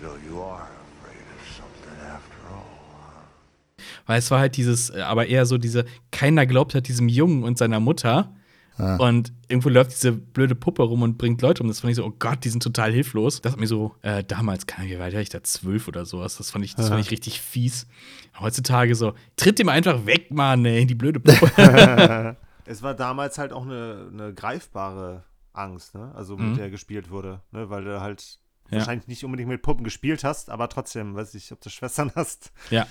So 0.00 0.58
weil 4.08 4.18
es 4.18 4.30
war 4.30 4.40
halt 4.40 4.56
dieses, 4.56 4.90
äh, 4.90 5.02
aber 5.02 5.26
eher 5.26 5.46
so 5.46 5.58
diese, 5.58 5.84
keiner 6.10 6.46
glaubt 6.46 6.74
hat 6.74 6.88
diesem 6.88 7.08
Jungen 7.08 7.44
und 7.44 7.58
seiner 7.58 7.78
Mutter. 7.78 8.34
Ah. 8.78 8.96
Und 8.96 9.32
irgendwo 9.48 9.68
läuft 9.68 9.90
diese 9.92 10.12
blöde 10.12 10.54
Puppe 10.54 10.82
rum 10.82 11.02
und 11.02 11.18
bringt 11.18 11.42
Leute 11.42 11.62
um. 11.62 11.68
Das 11.68 11.80
fand 11.80 11.90
ich 11.90 11.96
so, 11.96 12.04
oh 12.04 12.12
Gott, 12.18 12.44
die 12.44 12.48
sind 12.48 12.62
total 12.62 12.92
hilflos. 12.92 13.40
Das 13.40 13.52
hat 13.52 13.60
mir 13.60 13.66
so, 13.66 13.94
äh, 14.02 14.22
damals, 14.24 14.66
keine 14.66 14.88
Ahnung, 14.96 15.08
wie 15.10 15.14
war 15.16 15.20
ich 15.20 15.28
da, 15.30 15.42
zwölf 15.42 15.88
oder 15.88 16.06
sowas. 16.06 16.36
Das 16.38 16.50
fand 16.50 16.64
ich, 16.64 16.74
das 16.74 16.88
fand 16.88 17.00
ich 17.00 17.10
richtig 17.10 17.40
fies. 17.40 17.86
Heutzutage 18.38 18.94
so, 18.94 19.14
tritt 19.36 19.58
ihm 19.60 19.68
einfach 19.68 20.06
weg, 20.06 20.30
Mann, 20.30 20.64
ey, 20.64 20.86
die 20.86 20.94
blöde 20.94 21.20
Puppe. 21.20 22.36
Es 22.70 22.82
war 22.82 22.92
damals 22.94 23.38
halt 23.38 23.54
auch 23.54 23.62
eine, 23.64 24.10
eine 24.12 24.34
greifbare 24.34 25.24
Angst, 25.54 25.94
ne? 25.94 26.12
Also 26.14 26.36
mit 26.36 26.50
Mhm. 26.50 26.54
der 26.56 26.68
gespielt 26.70 27.08
wurde, 27.10 27.40
ne? 27.50 27.70
Weil 27.70 27.82
du 27.84 28.00
halt 28.02 28.38
Ja. 28.70 28.76
wahrscheinlich 28.78 29.08
nicht 29.08 29.24
unbedingt 29.24 29.48
mit 29.48 29.62
Puppen 29.62 29.84
gespielt 29.84 30.22
hast, 30.22 30.50
aber 30.50 30.68
trotzdem, 30.68 31.14
weiß 31.14 31.34
ich, 31.34 31.50
ob 31.50 31.62
du 31.62 31.70
Schwestern 31.70 32.12
hast. 32.14 32.52
ja. 32.70 32.86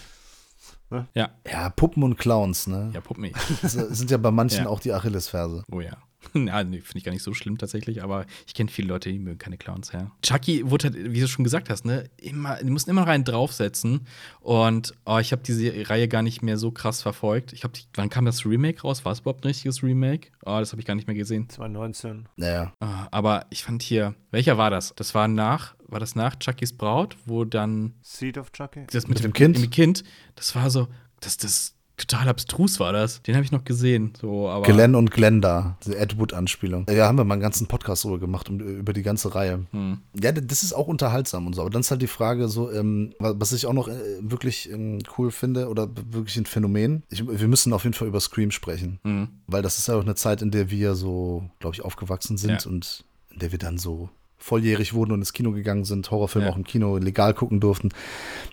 Ne? 0.89 1.07
Ja, 1.13 1.29
Ja, 1.49 1.69
Puppen 1.69 2.03
und 2.03 2.17
Clowns, 2.17 2.67
ne? 2.67 2.91
ja, 2.93 3.01
Puppen. 3.01 3.31
Das 3.61 3.73
sind 3.73 4.09
ja 4.11 4.17
bei 4.17 4.31
manchen 4.31 4.63
Ja. 4.65 4.69
auch 4.69 4.79
die 4.79 4.93
Achillesferse. 4.93 5.63
Oh 5.71 5.81
ja. 5.81 5.97
Ja, 6.47 6.63
nee, 6.63 6.81
finde 6.81 6.99
ich 6.99 7.03
gar 7.03 7.11
nicht 7.11 7.23
so 7.23 7.33
schlimm 7.33 7.57
tatsächlich, 7.57 8.03
aber 8.03 8.25
ich 8.45 8.53
kenne 8.53 8.69
viele 8.69 8.87
Leute, 8.89 9.11
die 9.11 9.19
mögen 9.19 9.37
keine 9.37 9.57
Clowns, 9.57 9.91
ja. 9.91 10.11
Chucky 10.21 10.69
wurde 10.69 10.85
halt, 10.85 11.13
wie 11.13 11.19
du 11.19 11.27
schon 11.27 11.43
gesagt 11.43 11.69
hast, 11.69 11.85
ne, 11.85 12.09
immer, 12.17 12.57
die 12.63 12.69
mussten 12.69 12.91
immer 12.91 13.07
rein 13.07 13.23
draufsetzen. 13.23 14.07
Und 14.39 14.93
oh, 15.05 15.17
ich 15.17 15.31
habe 15.31 15.41
diese 15.43 15.89
Reihe 15.89 16.07
gar 16.07 16.21
nicht 16.21 16.41
mehr 16.41 16.57
so 16.57 16.71
krass 16.71 17.01
verfolgt. 17.01 17.53
Ich 17.53 17.63
habe, 17.63 17.73
wann 17.95 18.09
kam 18.09 18.25
das 18.25 18.45
Remake 18.45 18.81
raus? 18.81 19.03
War 19.05 19.11
es 19.11 19.19
überhaupt 19.19 19.43
ein 19.43 19.47
richtiges 19.47 19.83
Remake? 19.83 20.29
Oh, 20.45 20.59
das 20.59 20.71
habe 20.71 20.79
ich 20.79 20.85
gar 20.85 20.95
nicht 20.95 21.07
mehr 21.07 21.15
gesehen. 21.15 21.49
2019. 21.49 22.27
Naja. 22.35 22.73
Ah, 22.79 23.07
aber 23.11 23.45
ich 23.49 23.63
fand 23.63 23.81
hier, 23.81 24.15
welcher 24.31 24.57
war 24.57 24.69
das? 24.69 24.93
Das 24.95 25.15
war 25.15 25.27
nach, 25.27 25.75
war 25.87 25.99
das 25.99 26.15
nach 26.15 26.35
Chuckys 26.37 26.73
Braut, 26.73 27.17
wo 27.25 27.45
dann 27.45 27.93
Seed 28.01 28.37
of 28.37 28.51
Chucky? 28.51 28.85
das 28.91 29.07
mit, 29.07 29.17
Mit 29.17 29.23
dem 29.23 29.33
Kind? 29.33 29.57
Dem 29.57 29.69
Kind, 29.69 30.03
das 30.35 30.55
war 30.55 30.69
so, 30.69 30.87
das, 31.19 31.37
das 31.37 31.76
total 31.97 32.29
abstrus 32.29 32.79
war 32.79 32.93
das. 32.93 33.21
Den 33.23 33.35
habe 33.35 33.43
ich 33.43 33.51
noch 33.51 33.63
gesehen. 33.63 34.13
So, 34.19 34.47
aber. 34.47 34.65
Glenn 34.65 34.95
und 34.95 35.11
Glenda, 35.11 35.77
diese 35.83 35.97
Ed 35.97 36.17
Wood-Anspielung. 36.17 36.85
Ja, 36.89 37.07
haben 37.07 37.17
wir 37.17 37.23
mal 37.23 37.33
einen 37.33 37.41
ganzen 37.41 37.67
Podcast 37.67 38.03
drüber 38.03 38.19
gemacht, 38.19 38.49
um, 38.49 38.59
über 38.59 38.93
die 38.93 39.01
ganze 39.01 39.33
Reihe. 39.33 39.65
Hm. 39.71 39.99
Ja, 40.21 40.31
das 40.31 40.63
ist 40.63 40.73
auch 40.73 40.87
unterhaltsam 40.87 41.47
und 41.47 41.53
so. 41.53 41.61
Aber 41.61 41.69
dann 41.69 41.81
ist 41.81 41.91
halt 41.91 42.01
die 42.01 42.07
Frage, 42.07 42.47
so, 42.47 42.71
ähm, 42.71 43.13
was 43.19 43.51
ich 43.51 43.65
auch 43.65 43.73
noch 43.73 43.87
äh, 43.87 43.97
wirklich 44.21 44.71
ähm, 44.71 44.99
cool 45.17 45.31
finde 45.31 45.69
oder 45.69 45.89
wirklich 46.11 46.37
ein 46.37 46.45
Phänomen. 46.45 47.03
Ich, 47.09 47.27
wir 47.27 47.47
müssen 47.47 47.73
auf 47.73 47.83
jeden 47.83 47.93
Fall 47.95 48.07
über 48.07 48.19
Scream 48.19 48.51
sprechen. 48.51 48.99
Hm. 49.03 49.29
Weil 49.47 49.61
das 49.63 49.77
ist 49.79 49.87
ja 49.87 49.95
auch 49.95 50.01
eine 50.01 50.15
Zeit, 50.15 50.41
in 50.41 50.51
der 50.51 50.69
wir 50.69 50.95
so, 50.95 51.49
glaube 51.59 51.75
ich, 51.75 51.81
aufgewachsen 51.83 52.37
sind 52.37 52.63
Ja. 52.63 52.69
und 52.71 53.03
in 53.31 53.39
der 53.39 53.51
wir 53.51 53.59
dann 53.59 53.77
so 53.77 54.09
volljährig 54.39 54.93
wurden 54.93 55.11
und 55.13 55.19
ins 55.19 55.33
Kino 55.33 55.51
gegangen 55.51 55.83
sind, 55.83 56.09
Horrorfilme 56.11 56.47
Ja. 56.47 56.53
auch 56.53 56.57
im 56.57 56.63
Kino 56.63 56.97
legal 56.97 57.33
gucken 57.33 57.59
durften. 57.59 57.89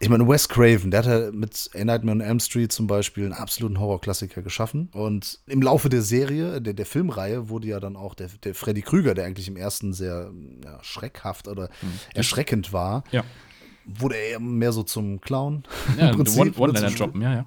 Ich 0.00 0.08
meine, 0.08 0.26
Wes 0.26 0.48
Craven, 0.48 0.90
der 0.90 1.00
hat 1.00 1.06
ja 1.06 1.30
mit 1.30 1.70
A 1.74 1.84
Nightmare 1.84 2.16
on 2.16 2.20
Elm 2.20 2.40
Street 2.40 2.72
zum 2.72 2.86
Beispiel 2.86 3.24
einen 3.24 3.34
absoluten 3.34 3.78
Horrorklassiker 3.78 4.42
geschaffen. 4.42 4.88
Und 4.92 5.40
im 5.46 5.60
Laufe 5.62 5.88
der 5.90 6.02
Serie, 6.02 6.60
der, 6.62 6.72
der 6.74 6.86
Filmreihe, 6.86 7.48
wurde 7.48 7.68
ja 7.68 7.80
dann 7.80 7.96
auch 7.96 8.14
der, 8.14 8.28
der 8.42 8.54
Freddy 8.54 8.82
Krüger, 8.82 9.14
der 9.14 9.26
eigentlich 9.26 9.46
im 9.48 9.56
ersten 9.56 9.92
sehr 9.92 10.30
ja, 10.64 10.78
schreckhaft 10.82 11.48
oder 11.48 11.68
erschreckend 12.14 12.72
war, 12.72 13.04
Ja. 13.12 13.22
wurde 13.84 14.16
er 14.16 14.40
mehr 14.40 14.72
so 14.72 14.82
zum 14.82 15.20
Clown. 15.20 15.64
Ja, 15.98 16.08
im 16.10 16.16
Prinzip, 16.16 16.40
One- 16.40 16.52
oder 16.52 16.80
One-Liner 16.80 17.46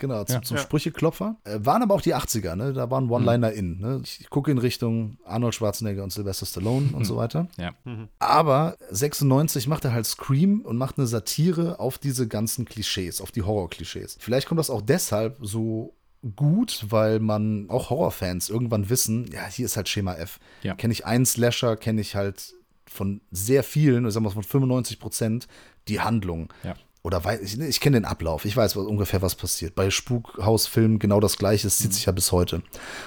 Genau, 0.00 0.24
zum, 0.24 0.34
Ja. 0.36 0.42
zum. 0.42 0.56
Sprücheklopfer. 0.58 1.36
Äh, 1.44 1.60
waren 1.62 1.82
aber 1.82 1.94
auch 1.94 2.00
die 2.00 2.14
80er, 2.14 2.56
ne? 2.56 2.72
Da 2.72 2.90
waren 2.90 3.08
One-Liner 3.08 3.52
in. 3.52 3.78
Ne? 3.78 4.02
Ich 4.02 4.28
gucke 4.30 4.50
in 4.50 4.58
Richtung 4.58 5.18
Arnold 5.24 5.54
Schwarzenegger 5.54 6.02
und 6.02 6.10
Sylvester 6.10 6.46
Stallone 6.46 6.90
und 6.92 7.04
so 7.04 7.16
weiter. 7.16 7.46
Ja. 7.56 7.72
Aber 8.18 8.76
96 8.90 9.68
macht 9.68 9.84
er 9.84 9.92
halt 9.92 10.06
Scream 10.06 10.62
und 10.62 10.76
macht 10.76 10.98
eine 10.98 11.06
Satire 11.06 11.78
auf 11.78 11.98
diese 11.98 12.26
ganzen 12.26 12.64
Klischees, 12.64 13.20
auf 13.20 13.30
die 13.30 13.42
Horror-Klischees. 13.42 14.16
Vielleicht 14.18 14.48
kommt 14.48 14.58
das 14.58 14.70
auch 14.70 14.82
deshalb 14.82 15.36
so 15.40 15.94
gut, 16.36 16.84
weil 16.88 17.18
man 17.20 17.70
auch 17.70 17.90
Horrorfans 17.90 18.50
irgendwann 18.50 18.90
wissen, 18.90 19.30
ja, 19.32 19.46
hier 19.46 19.66
ist 19.66 19.76
halt 19.76 19.88
Schema 19.88 20.14
F. 20.14 20.38
Ja. 20.62 20.74
Kenne 20.74 20.92
ich 20.92 21.06
einen 21.06 21.24
Slasher, 21.26 21.76
kenne 21.76 22.00
ich 22.00 22.14
halt 22.16 22.54
von 22.86 23.20
sehr 23.30 23.62
vielen, 23.62 24.06
ich 24.06 24.12
sag 24.12 24.22
mal 24.22 24.30
von 24.30 24.42
95 24.42 24.98
Prozent, 24.98 25.46
die 25.88 26.00
Handlung. 26.00 26.52
Ja. 26.62 26.74
Oder 27.02 27.24
weiß 27.24 27.40
ich, 27.40 27.58
ich 27.58 27.80
kenne 27.80 27.96
den 27.98 28.04
Ablauf, 28.04 28.44
ich 28.44 28.54
weiß 28.54 28.76
was, 28.76 28.84
ungefähr, 28.84 29.22
was 29.22 29.34
passiert. 29.34 29.74
Bei 29.74 29.88
Spukhausfilmen 29.90 30.98
genau 30.98 31.18
das 31.18 31.38
gleiche, 31.38 31.66
es 31.66 31.78
zieht 31.78 31.94
sich 31.94 32.04
ja 32.04 32.12
bis 32.12 32.30
heute. 32.30 32.62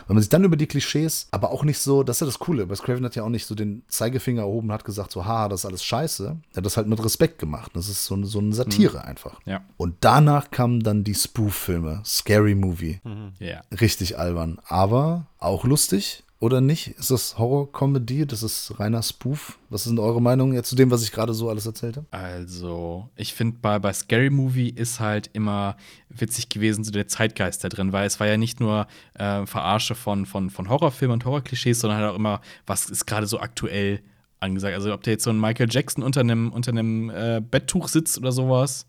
Wenn 0.07 0.15
man 0.15 0.21
sich 0.23 0.29
dann 0.29 0.43
über 0.43 0.55
die 0.55 0.65
Klischees, 0.65 1.27
aber 1.29 1.51
auch 1.51 1.63
nicht 1.63 1.77
so, 1.77 2.01
das 2.01 2.17
ist 2.17 2.21
ja 2.21 2.25
das 2.25 2.39
Coole, 2.39 2.69
Wes 2.69 2.81
Craven 2.81 3.05
hat 3.05 3.15
ja 3.15 3.23
auch 3.23 3.29
nicht 3.29 3.45
so 3.45 3.53
den 3.53 3.83
Zeigefinger 3.87 4.41
erhoben 4.41 4.69
und 4.69 4.73
hat 4.73 4.83
gesagt, 4.83 5.11
so, 5.11 5.25
haha, 5.25 5.47
das 5.47 5.61
ist 5.61 5.65
alles 5.67 5.83
scheiße. 5.83 6.37
Er 6.53 6.57
hat 6.57 6.65
das 6.65 6.75
halt 6.75 6.87
mit 6.87 7.03
Respekt 7.05 7.37
gemacht. 7.37 7.71
Das 7.75 7.87
ist 7.87 8.03
so, 8.05 8.15
eine- 8.15 8.25
so 8.25 8.39
eine 8.39 8.53
Satire 8.53 9.03
einfach. 9.05 9.39
Ja. 9.45 9.61
Und 9.77 9.95
danach 10.01 10.49
kamen 10.49 10.79
dann 10.81 11.03
die 11.03 11.13
Spoof-Filme, 11.15 12.01
Scary 12.03 12.55
Movie. 12.55 12.99
Ja. 13.39 13.61
Richtig 13.79 14.17
albern, 14.17 14.59
aber 14.67 15.27
auch 15.37 15.65
lustig. 15.65 16.22
Oder 16.43 16.59
nicht? 16.59 16.87
Ist 16.99 17.09
das 17.09 17.37
Horror-Comedy? 17.37 18.25
Das 18.27 18.43
ist 18.43 18.77
reiner 18.77 19.01
Spoof? 19.01 19.57
Was 19.69 19.85
denn 19.85 19.97
eure 19.97 20.21
Meinung 20.21 20.51
jetzt 20.51 20.67
zu 20.67 20.75
dem, 20.75 20.91
was 20.91 21.01
ich 21.01 21.13
gerade 21.13 21.33
so 21.33 21.49
alles 21.49 21.65
erzählt 21.65 21.95
habe? 21.95 22.05
Also, 22.11 23.09
ich 23.15 23.33
finde, 23.33 23.59
bei, 23.61 23.79
bei 23.79 23.93
Scary 23.93 24.29
Movie 24.29 24.67
ist 24.67 24.99
halt 24.99 25.29
immer 25.31 25.77
witzig 26.09 26.49
gewesen, 26.49 26.83
so 26.83 26.91
der 26.91 27.07
Zeitgeist 27.07 27.63
da 27.63 27.69
drin, 27.69 27.93
weil 27.93 28.05
es 28.05 28.19
war 28.19 28.27
ja 28.27 28.35
nicht 28.35 28.59
nur 28.59 28.87
äh, 29.13 29.45
Verarsche 29.45 29.95
von, 29.95 30.25
von, 30.25 30.49
von 30.49 30.67
Horrorfilmen 30.67 31.13
und 31.13 31.23
Horrorklischees, 31.23 31.79
sondern 31.79 32.01
halt 32.01 32.11
auch 32.11 32.17
immer, 32.17 32.41
was 32.67 32.89
ist 32.89 33.05
gerade 33.05 33.25
so 33.25 33.39
aktuell 33.39 34.01
angesagt. 34.41 34.75
Also, 34.75 34.93
ob 34.93 35.01
der 35.01 35.13
jetzt 35.13 35.23
so 35.23 35.29
ein 35.29 35.39
Michael 35.39 35.69
Jackson 35.71 36.03
unter 36.03 36.19
einem, 36.19 36.51
unter 36.51 36.73
äh, 36.73 37.39
Betttuch 37.39 37.87
sitzt 37.87 38.17
oder 38.17 38.33
sowas. 38.33 38.85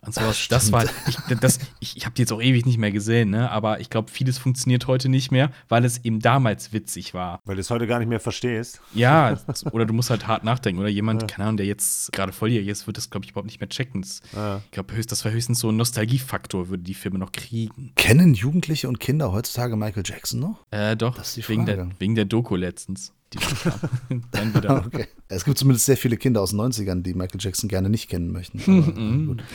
Und 0.00 0.14
sowas. 0.14 0.46
das 0.48 0.72
war, 0.72 0.84
ich, 1.06 1.16
das, 1.40 1.58
ich, 1.80 1.96
ich 1.96 2.04
habe 2.04 2.14
die 2.14 2.22
jetzt 2.22 2.32
auch 2.32 2.40
ewig 2.40 2.66
nicht 2.66 2.78
mehr 2.78 2.90
gesehen, 2.92 3.30
ne? 3.30 3.50
aber 3.50 3.80
ich 3.80 3.90
glaube, 3.90 4.10
vieles 4.10 4.38
funktioniert 4.38 4.86
heute 4.86 5.08
nicht 5.08 5.30
mehr, 5.30 5.50
weil 5.68 5.84
es 5.84 6.04
eben 6.04 6.20
damals 6.20 6.72
witzig 6.72 7.14
war. 7.14 7.40
Weil 7.44 7.56
du 7.56 7.60
es 7.60 7.70
heute 7.70 7.86
gar 7.86 7.98
nicht 7.98 8.08
mehr 8.08 8.20
verstehst. 8.20 8.80
Ja, 8.94 9.38
oder 9.72 9.86
du 9.86 9.92
musst 9.94 10.10
halt 10.10 10.26
hart 10.26 10.44
nachdenken. 10.44 10.80
Oder 10.80 10.88
jemand, 10.88 11.28
keine 11.28 11.46
Ahnung, 11.46 11.56
der 11.56 11.66
jetzt 11.66 12.12
gerade 12.12 12.32
volljährig 12.32 12.68
ist, 12.68 12.86
wird 12.86 12.96
das, 12.96 13.10
glaube 13.10 13.24
ich, 13.24 13.32
überhaupt 13.32 13.46
nicht 13.46 13.60
mehr 13.60 13.68
checken. 13.68 14.04
Ja. 14.34 14.62
Ich 14.64 14.70
glaube, 14.70 14.94
das 14.94 15.24
war 15.24 15.32
höchstens 15.32 15.60
so 15.60 15.70
ein 15.70 15.76
Nostalgiefaktor, 15.76 16.68
würde 16.68 16.82
die 16.82 16.94
Filme 16.94 17.18
noch 17.18 17.32
kriegen. 17.32 17.92
Kennen 17.96 18.34
Jugendliche 18.34 18.88
und 18.88 19.00
Kinder 19.00 19.32
heutzutage 19.32 19.76
Michael 19.76 20.02
Jackson 20.04 20.40
noch? 20.40 20.64
Äh, 20.70 20.96
doch, 20.96 21.16
Das 21.16 21.28
ist 21.28 21.36
die 21.36 21.48
wegen, 21.48 21.66
der, 21.66 21.76
Frage. 21.76 21.90
wegen 21.98 22.14
der 22.14 22.24
Doku 22.24 22.56
letztens. 22.56 23.12
Die 23.32 23.38
dann 24.30 24.54
wieder. 24.54 24.84
Okay. 24.86 25.06
Es 25.28 25.44
gibt 25.44 25.58
zumindest 25.58 25.86
sehr 25.86 25.96
viele 25.96 26.16
Kinder 26.16 26.40
aus 26.40 26.50
den 26.50 26.60
90ern, 26.60 27.02
die 27.02 27.14
Michael 27.14 27.40
Jackson 27.40 27.68
gerne 27.68 27.90
nicht 27.90 28.08
kennen 28.08 28.32
möchten. 28.32 29.42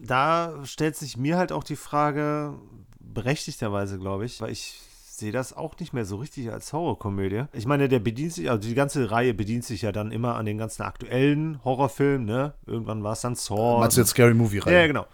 Da 0.00 0.60
stellt 0.64 0.96
sich 0.96 1.18
mir 1.18 1.36
halt 1.36 1.52
auch 1.52 1.64
die 1.64 1.76
Frage, 1.76 2.54
berechtigterweise, 2.98 3.98
glaube 3.98 4.24
ich, 4.24 4.40
weil 4.40 4.50
ich 4.50 4.80
sehe 5.18 5.32
das 5.32 5.52
auch 5.52 5.76
nicht 5.80 5.92
mehr 5.92 6.04
so 6.04 6.16
richtig 6.16 6.52
als 6.52 6.72
Horrorkomödie. 6.72 7.44
Ich 7.52 7.66
meine, 7.66 7.88
der 7.88 7.98
bedient 7.98 8.32
sich, 8.32 8.48
also 8.48 8.66
die 8.66 8.74
ganze 8.74 9.10
Reihe 9.10 9.34
bedient 9.34 9.64
sich 9.64 9.82
ja 9.82 9.90
dann 9.90 10.12
immer 10.12 10.36
an 10.36 10.46
den 10.46 10.56
ganzen 10.56 10.82
aktuellen 10.82 11.62
Horrorfilmen, 11.64 12.24
ne? 12.24 12.54
Irgendwann 12.66 13.02
war 13.02 13.12
es 13.14 13.20
dann 13.20 13.34
Saw. 13.34 13.80
Meinst 13.80 13.96
du 13.96 14.02
jetzt 14.02 14.10
Scary 14.10 14.34
Movie 14.34 14.58
rein? 14.58 14.72
Ja, 14.72 14.86
genau. 14.86 15.06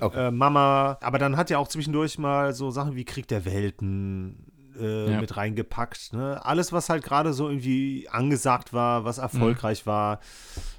Okay. 0.00 0.28
Äh, 0.28 0.30
Mama, 0.30 0.98
aber 1.02 1.18
dann 1.18 1.36
hat 1.36 1.50
ja 1.50 1.58
auch 1.58 1.68
zwischendurch 1.68 2.18
mal 2.18 2.54
so 2.54 2.70
Sachen 2.70 2.96
wie 2.96 3.04
Krieg 3.04 3.28
der 3.28 3.44
Welten 3.44 4.49
äh, 4.80 5.12
Ja. 5.12 5.20
mit 5.20 5.36
reingepackt. 5.36 6.12
Ne? 6.12 6.44
Alles, 6.44 6.72
was 6.72 6.88
halt 6.88 7.02
gerade 7.04 7.32
so 7.32 7.48
irgendwie 7.48 8.08
angesagt 8.10 8.72
war, 8.72 9.04
was 9.04 9.18
erfolgreich 9.18 9.86
war, 9.86 10.20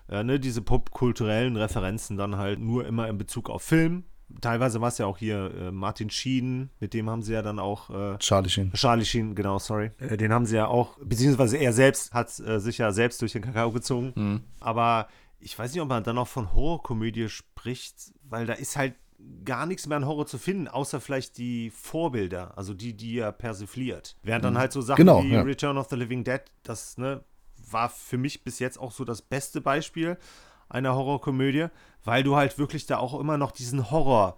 äh, 0.09 0.23
ne? 0.23 0.39
diese 0.39 0.61
popkulturellen 0.61 1.55
Referenzen 1.57 2.17
dann 2.17 2.35
halt 2.37 2.59
nur 2.59 2.85
immer 2.85 3.07
in 3.07 3.17
Bezug 3.17 3.49
auf 3.49 3.61
Film. 3.63 4.03
Teilweise 4.39 4.79
war 4.79 4.87
es 4.87 4.97
ja 4.97 5.05
auch 5.07 5.17
hier 5.17 5.51
äh, 5.59 5.71
Martin 5.71 6.09
Sheen, 6.09 6.69
mit 6.79 6.93
dem 6.93 7.09
haben 7.09 7.21
sie 7.21 7.33
ja 7.33 7.41
dann 7.41 7.59
auch 7.59 7.89
äh, 7.89 8.17
Charlie 8.19 8.49
Sheen. 8.49 8.71
Charlie 8.73 9.03
Sheen, 9.03 9.35
genau, 9.35 9.59
sorry. 9.59 9.91
Äh, 9.99 10.15
den 10.15 10.31
haben 10.31 10.45
sie 10.45 10.55
ja 10.55 10.67
auch, 10.67 10.97
beziehungsweise 11.03 11.57
er 11.57 11.73
selbst 11.73 12.13
hat 12.13 12.39
äh, 12.39 12.59
sich 12.59 12.77
ja 12.77 12.93
selbst 12.93 13.21
durch 13.21 13.33
den 13.33 13.41
Kakao 13.41 13.71
gezogen. 13.71 14.13
Mhm. 14.15 14.41
Aber 14.61 15.07
ich 15.41 15.57
weiß 15.59 15.73
nicht, 15.73 15.81
ob 15.81 15.89
man 15.89 16.03
dann 16.03 16.15
noch 16.15 16.29
von 16.29 16.53
Horrorkomödie 16.53 17.27
spricht, 17.27 18.13
weil 18.23 18.45
da 18.45 18.53
ist 18.53 18.77
halt 18.77 18.93
gar 19.45 19.65
nichts 19.65 19.87
mehr 19.87 19.97
an 19.97 20.05
Horror 20.05 20.25
zu 20.25 20.37
finden, 20.37 20.67
außer 20.67 21.01
vielleicht 21.01 21.37
die 21.37 21.69
Vorbilder, 21.71 22.57
also 22.57 22.73
die, 22.73 22.93
die 22.93 23.17
er 23.17 23.31
persifliert. 23.31 24.15
Während 24.23 24.45
dann 24.45 24.57
halt 24.57 24.71
so 24.71 24.81
Sachen 24.81 24.97
Genau, 24.97 25.23
wie 25.23 25.33
ja. 25.33 25.41
Return 25.41 25.77
of 25.77 25.87
the 25.89 25.95
Living 25.95 26.23
Dead, 26.23 26.41
das 26.63 26.97
ne, 26.97 27.23
war 27.69 27.89
für 27.89 28.17
mich 28.17 28.43
bis 28.43 28.59
jetzt 28.59 28.79
auch 28.79 28.91
so 28.91 29.03
das 29.03 29.21
beste 29.21 29.61
Beispiel 29.61 30.17
einer 30.69 30.95
Horrorkomödie, 30.95 31.67
weil 32.03 32.23
du 32.23 32.35
halt 32.35 32.57
wirklich 32.57 32.85
da 32.85 32.97
auch 32.97 33.19
immer 33.19 33.37
noch 33.37 33.51
diesen 33.51 33.91
Horror 33.91 34.37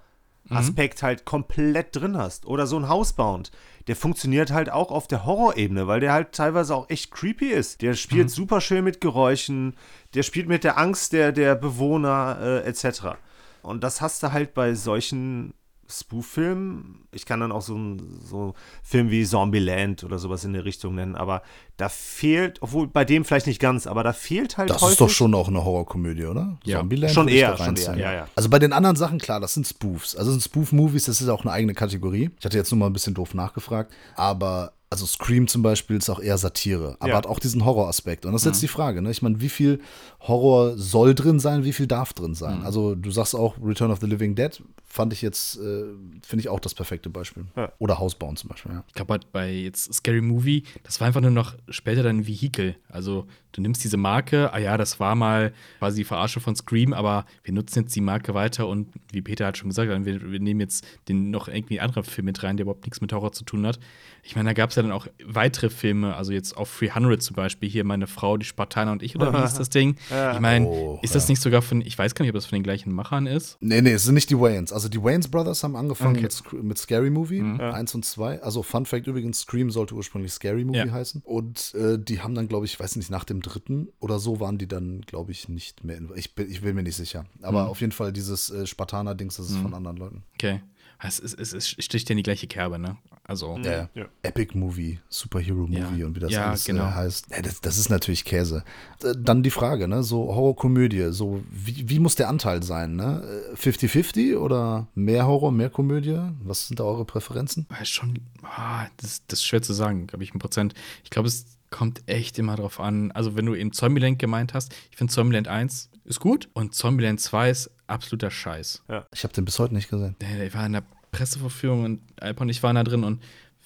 Aspekt 0.50 1.04
halt 1.04 1.26
komplett 1.26 1.96
drin 1.96 2.18
hast. 2.18 2.46
Oder 2.46 2.68
so 2.68 2.78
ein 2.78 2.90
Housebound. 2.90 3.52
Der 3.88 3.96
funktioniert 3.96 4.52
halt 4.52 4.70
auch 4.70 4.92
auf 4.92 5.08
der 5.08 5.26
Horrorebene, 5.26 5.88
weil 5.88 6.00
der 6.00 6.14
halt 6.14 6.34
teilweise 6.34 6.76
auch 6.76 6.90
echt 6.90 7.12
creepy 7.12 7.48
ist. 7.48 7.82
Der 7.82 7.94
spielt 7.94 8.30
super 8.30 8.60
schön 8.60 8.84
mit 8.84 9.00
Geräuschen, 9.02 9.76
der 10.14 10.24
spielt 10.24 10.48
mit 10.48 10.64
der 10.64 10.78
Angst 10.78 11.14
der, 11.14 11.32
der 11.32 11.56
Bewohner 11.56 12.38
äh, 12.42 12.60
etc. 12.68 13.16
Und 13.64 13.84
das 13.84 14.02
hast 14.02 14.22
du 14.24 14.32
halt 14.32 14.54
bei 14.54 14.76
solchen 14.76 15.54
Spoof-Film. 15.90 17.06
Ich 17.12 17.26
kann 17.26 17.40
dann 17.40 17.52
auch 17.52 17.62
so 17.62 17.76
einen 17.76 18.20
so 18.24 18.54
Film 18.84 19.10
wie 19.12 19.26
Zombieland 19.26 20.04
oder 20.04 20.18
sowas 20.18 20.44
in 20.46 20.54
der 20.54 20.66
Richtung 20.66 20.96
nennen, 20.96 21.16
aber 21.16 21.42
da 21.78 21.90
fehlt, 21.90 22.62
obwohl 22.62 22.88
bei 22.88 23.06
dem 23.06 23.26
vielleicht 23.26 23.48
nicht 23.48 23.60
ganz, 23.60 23.86
aber 23.88 24.04
da 24.04 24.14
fehlt 24.14 24.58
halt 24.58 24.70
Das 24.70 24.82
häufig. 24.82 24.94
ist 24.94 25.02
doch 25.02 25.10
schon 25.10 25.34
auch 25.36 25.48
eine 25.48 25.64
Horrorkomödie, 25.64 26.26
oder? 26.26 26.58
Ja. 26.64 26.80
Zombieland 26.80 27.14
Schon 27.14 27.28
eher, 27.28 27.58
schon 27.58 27.76
eher, 27.76 27.98
ja, 27.98 28.14
ja. 28.14 28.28
Also 28.36 28.50
bei 28.50 28.60
den 28.60 28.74
anderen 28.74 28.96
Sachen, 28.96 29.20
klar, 29.20 29.40
das 29.40 29.54
sind 29.54 29.68
Spoofs. 29.68 30.16
Also 30.16 30.32
sind 30.32 30.42
Spoof-Movies, 30.42 31.06
das 31.06 31.22
ist 31.22 31.30
auch 31.30 31.42
eine 31.42 31.52
eigene 31.52 31.74
Kategorie. 31.74 32.32
Ich 32.40 32.46
hatte 32.46 32.58
jetzt 32.58 32.72
nur 32.72 32.80
mal 32.80 32.88
ein 32.88 32.94
bisschen 32.94 33.14
doof 33.14 33.34
nachgefragt, 33.34 33.92
aber 34.16 34.74
also 34.94 35.06
Scream 35.06 35.48
zum 35.48 35.62
Beispiel 35.64 35.98
ist 35.98 36.10
auch 36.10 36.20
eher 36.20 36.38
Satire, 36.38 36.96
aber 37.00 37.10
Ja. 37.10 37.18
hat 37.18 37.26
auch 37.28 37.40
diesen 37.40 37.66
Horroraspekt. 37.66 38.26
Und 38.26 38.32
das 38.34 38.44
ist 38.44 38.46
jetzt 38.46 38.62
die 38.62 38.68
Frage, 38.68 39.02
ne? 39.02 39.12
Ich 39.12 39.22
meine, 39.22 39.42
wie 39.42 39.50
viel 39.50 39.80
Horror 40.22 40.78
soll 40.78 41.16
drin 41.16 41.40
sein, 41.40 41.64
wie 41.64 41.74
viel 41.74 41.88
darf 41.88 42.14
drin 42.14 42.36
sein? 42.36 42.62
Also 42.64 42.96
du 42.96 43.12
sagst 43.12 43.36
auch 43.36 43.56
Return 43.64 43.92
of 43.92 44.00
the 44.00 44.06
Living 44.08 44.36
Dead, 44.36 44.62
fand 44.86 45.12
ich 45.14 45.22
jetzt, 45.22 45.58
äh, 45.58 45.84
finde 46.26 46.40
ich 46.42 46.50
auch 46.50 46.60
das 46.60 46.74
perfekte 46.76 47.10
Beispiel. 47.10 47.46
Ja. 47.56 47.72
Oder 47.80 47.98
Hausbauen 48.00 48.36
zum 48.38 48.50
Beispiel, 48.50 48.72
ja. 48.72 48.84
Ich 48.88 48.94
glaube 48.94 49.12
halt 49.14 49.32
bei 49.32 49.52
jetzt 49.52 49.94
Scary 49.94 50.22
Movie, 50.22 50.64
das 50.84 51.00
war 51.00 51.08
einfach 51.08 51.22
nur 51.22 51.32
noch 51.32 51.56
später 51.70 52.04
dann 52.04 52.20
ein 52.20 52.28
Vehikel. 52.28 52.76
Also 52.90 53.26
du 53.54 53.62
nimmst 53.62 53.84
diese 53.84 53.98
Marke, 53.98 54.52
ah 54.54 54.58
ja, 54.58 54.78
das 54.78 55.00
war 55.00 55.16
mal 55.16 55.54
quasi 55.80 55.98
die 56.02 56.04
Verarsche 56.04 56.40
von 56.40 56.56
Scream, 56.56 56.94
aber 56.94 57.26
wir 57.44 57.54
nutzen 57.54 57.84
jetzt 57.84 57.96
die 57.96 58.02
Marke 58.02 58.34
weiter 58.34 58.68
und 58.68 58.90
wie 59.12 59.22
Peter 59.22 59.46
hat 59.48 59.58
schon 59.58 59.70
gesagt, 59.70 59.90
wir, 60.06 60.32
wir 60.32 60.40
nehmen 60.40 60.60
jetzt 60.60 60.86
den 61.08 61.32
noch 61.32 61.48
irgendwie 61.48 61.80
anderen 61.80 62.04
Film 62.04 62.26
mit 62.26 62.44
rein, 62.44 62.58
der 62.58 62.64
überhaupt 62.66 62.86
nichts 62.86 63.00
mit 63.02 63.14
Horror 63.14 63.32
zu 63.32 63.46
tun 63.46 63.66
hat. 63.66 63.80
Ich 64.24 64.36
meine, 64.36 64.50
da 64.50 64.54
gab 64.54 64.70
es 64.70 64.76
ja 64.76 64.82
dann 64.84 64.92
auch 64.92 65.08
weitere 65.26 65.70
Filme, 65.70 66.16
also 66.16 66.32
jetzt 66.34 66.56
auf 66.58 66.78
300 66.80 67.22
zum 67.22 67.36
Beispiel, 67.36 67.70
hier 67.70 67.84
meine 67.84 68.08
Frau, 68.08 68.38
die 68.38 68.46
Spartaner 68.46 68.92
und 68.92 69.04
ich, 69.04 69.16
oder 69.16 69.34
wie 69.34 69.38
hieß 69.42 69.54
das 69.58 69.70
Ding? 69.70 69.96
Ich 70.34 70.40
meine, 70.40 70.66
Oh, 70.68 71.00
ist 71.02 71.14
das 71.16 71.28
nicht 71.30 71.42
sogar 71.42 71.62
von, 71.62 71.82
ich 71.82 71.98
weiß 71.98 72.16
gar 72.16 72.24
nicht, 72.24 72.32
ob 72.32 72.36
das 72.36 72.46
von 72.46 72.58
den 72.58 72.64
gleichen 72.64 72.92
Machern 72.94 73.28
ist? 73.28 73.58
Nee, 73.60 73.82
nee, 73.82 73.92
es 73.92 74.04
sind 74.04 74.14
nicht 74.16 74.30
die 74.30 74.40
Wayans. 74.40 74.72
Also 74.72 74.90
die 74.90 75.02
Wayans 75.04 75.28
Brothers 75.28 75.64
haben 75.64 75.76
angefangen 75.76 76.16
Okay. 76.16 76.30
mit, 76.54 76.64
mit 76.64 76.78
Scary 76.78 77.10
Movie, 77.10 77.42
eins 77.42 77.94
und 77.94 78.06
zwei. 78.06 78.42
Also 78.42 78.64
Fun 78.64 78.86
Fact 78.86 79.08
übrigens, 79.08 79.42
Scream 79.42 79.70
sollte 79.72 79.94
ursprünglich 79.94 80.32
Scary 80.32 80.64
Movie 80.64 80.78
Ja. 80.88 80.92
heißen. 80.92 81.22
Und 81.26 81.74
äh, 81.76 82.00
die 82.00 82.22
haben 82.22 82.34
dann, 82.34 82.48
glaube 82.48 82.66
ich, 82.66 82.80
weiß 82.80 82.96
nicht, 82.96 83.12
nach 83.12 83.26
dem 83.26 83.42
dritten 83.44 83.90
oder 84.00 84.18
so 84.20 84.40
waren 84.40 84.58
die 84.58 84.68
dann, 84.68 85.02
glaube 85.02 85.32
ich, 85.32 85.48
nicht 85.50 85.84
mehr. 85.84 85.98
In, 85.98 86.10
ich, 86.16 86.34
bin, 86.34 86.50
ich 86.50 86.62
bin 86.62 86.76
mir 86.76 86.84
nicht 86.84 86.96
sicher. 86.96 87.26
Aber 87.42 87.70
auf 87.70 87.82
jeden 87.82 87.92
Fall 87.92 88.12
dieses 88.12 88.50
äh, 88.50 88.66
Spartaner-Dings, 88.66 89.36
das 89.38 89.50
ist 89.52 89.58
von 89.58 89.74
anderen 89.74 89.98
Leuten. 89.98 90.24
Okay. 90.36 90.62
Es, 91.06 91.20
ist, 91.20 91.38
es, 91.38 91.52
es 91.54 91.68
sticht 91.68 92.08
ja 92.08 92.14
in 92.14 92.18
die 92.18 92.24
gleiche 92.24 92.48
Kerbe, 92.48 92.80
ne? 92.80 92.96
Also. 93.26 93.58
Ja, 93.58 93.72
ja. 93.72 93.90
Ja. 93.94 94.06
Epic 94.22 94.58
Movie, 94.58 95.00
Superhero 95.10 95.68
Movie 95.68 96.00
Ja. 96.00 96.06
und 96.06 96.16
wie 96.16 96.20
das 96.22 96.32
Ja, 96.32 96.48
alles 96.48 96.64
genau. 96.64 96.86
äh, 96.88 96.92
heißt. 96.92 97.26
Ja, 97.30 97.42
das, 97.42 97.60
das 97.60 97.78
ist 97.78 97.90
natürlich 97.90 98.24
Käse. 98.24 98.64
Äh, 99.04 99.14
Dann 99.18 99.44
die 99.44 99.50
Frage, 99.50 99.90
ne? 99.90 100.02
So 100.04 100.34
Horrorkomödie, 100.34 101.12
so 101.12 101.44
wie, 101.52 101.90
wie 101.90 102.00
muss 102.00 102.16
der 102.16 102.30
Anteil 102.30 102.64
sein, 102.64 102.96
ne? 102.96 103.22
Äh, 103.52 103.56
50-50 103.56 104.38
oder 104.38 104.88
mehr 104.96 105.28
Horror, 105.28 105.52
mehr 105.52 105.70
Komödie? 105.70 106.20
Was 106.42 106.68
sind 106.70 106.80
da 106.80 106.86
eure 106.86 107.04
Präferenzen? 107.04 107.68
Schon, 107.84 108.20
ah, 108.44 108.86
das, 108.98 109.24
das 109.28 109.40
ist 109.40 109.46
schwer 109.46 109.62
zu 109.62 109.74
sagen, 109.74 110.08
glaube 110.08 110.24
ich, 110.24 110.34
ein 110.34 110.40
Prozent. 110.40 110.74
Ich 111.04 111.10
glaube, 111.10 111.28
es 111.28 111.46
kommt 111.74 112.02
echt 112.08 112.40
immer 112.40 112.56
drauf 112.56 112.80
an. 112.80 113.12
Also, 113.12 113.36
wenn 113.36 113.46
du 113.46 113.56
eben 113.56 113.74
Zombieland 113.74 114.20
gemeint 114.20 114.54
hast, 114.54 114.74
ich 114.92 114.98
finde 114.98 115.12
Zombieland 115.12 115.48
1 115.50 115.90
ist 116.06 116.20
gut 116.20 116.48
und 116.54 116.74
Zombieland 116.76 117.20
2 117.20 117.50
ist 117.50 117.72
absoluter 117.88 118.30
Scheiß. 118.32 118.84
Ich 119.14 119.24
habe 119.24 119.34
den 119.34 119.44
bis 119.46 119.60
heute 119.60 119.74
nicht 119.74 119.90
gesehen. 119.90 120.16
Der, 120.22 120.38
der 120.38 120.54
war 120.54 120.66
in 120.66 120.74
der 120.74 120.84
Presseverführung 121.12 121.84
und 121.84 122.02
Alpa 122.22 122.44
und 122.44 122.50
ich 122.50 122.62
waren 122.64 122.76
da 122.76 122.84
drin 122.84 123.04
und 123.04 123.22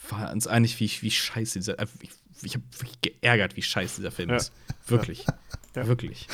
waren 0.09 0.33
uns 0.33 0.47
einig, 0.47 0.79
wie, 0.79 0.89
wie 1.01 1.11
scheiße 1.11 1.59
dieser. 1.59 1.79
äh, 1.79 1.85
Ich, 2.01 2.11
ich 2.43 2.53
habe 2.55 2.63
wirklich 2.77 3.01
geärgert, 3.01 3.55
wie 3.55 3.61
scheiße 3.61 3.97
dieser 3.97 4.11
Film 4.11 4.29
Ja. 4.29 4.35
ist. 4.37 4.51
Wirklich. 4.87 5.25
Wirklich. 5.73 6.27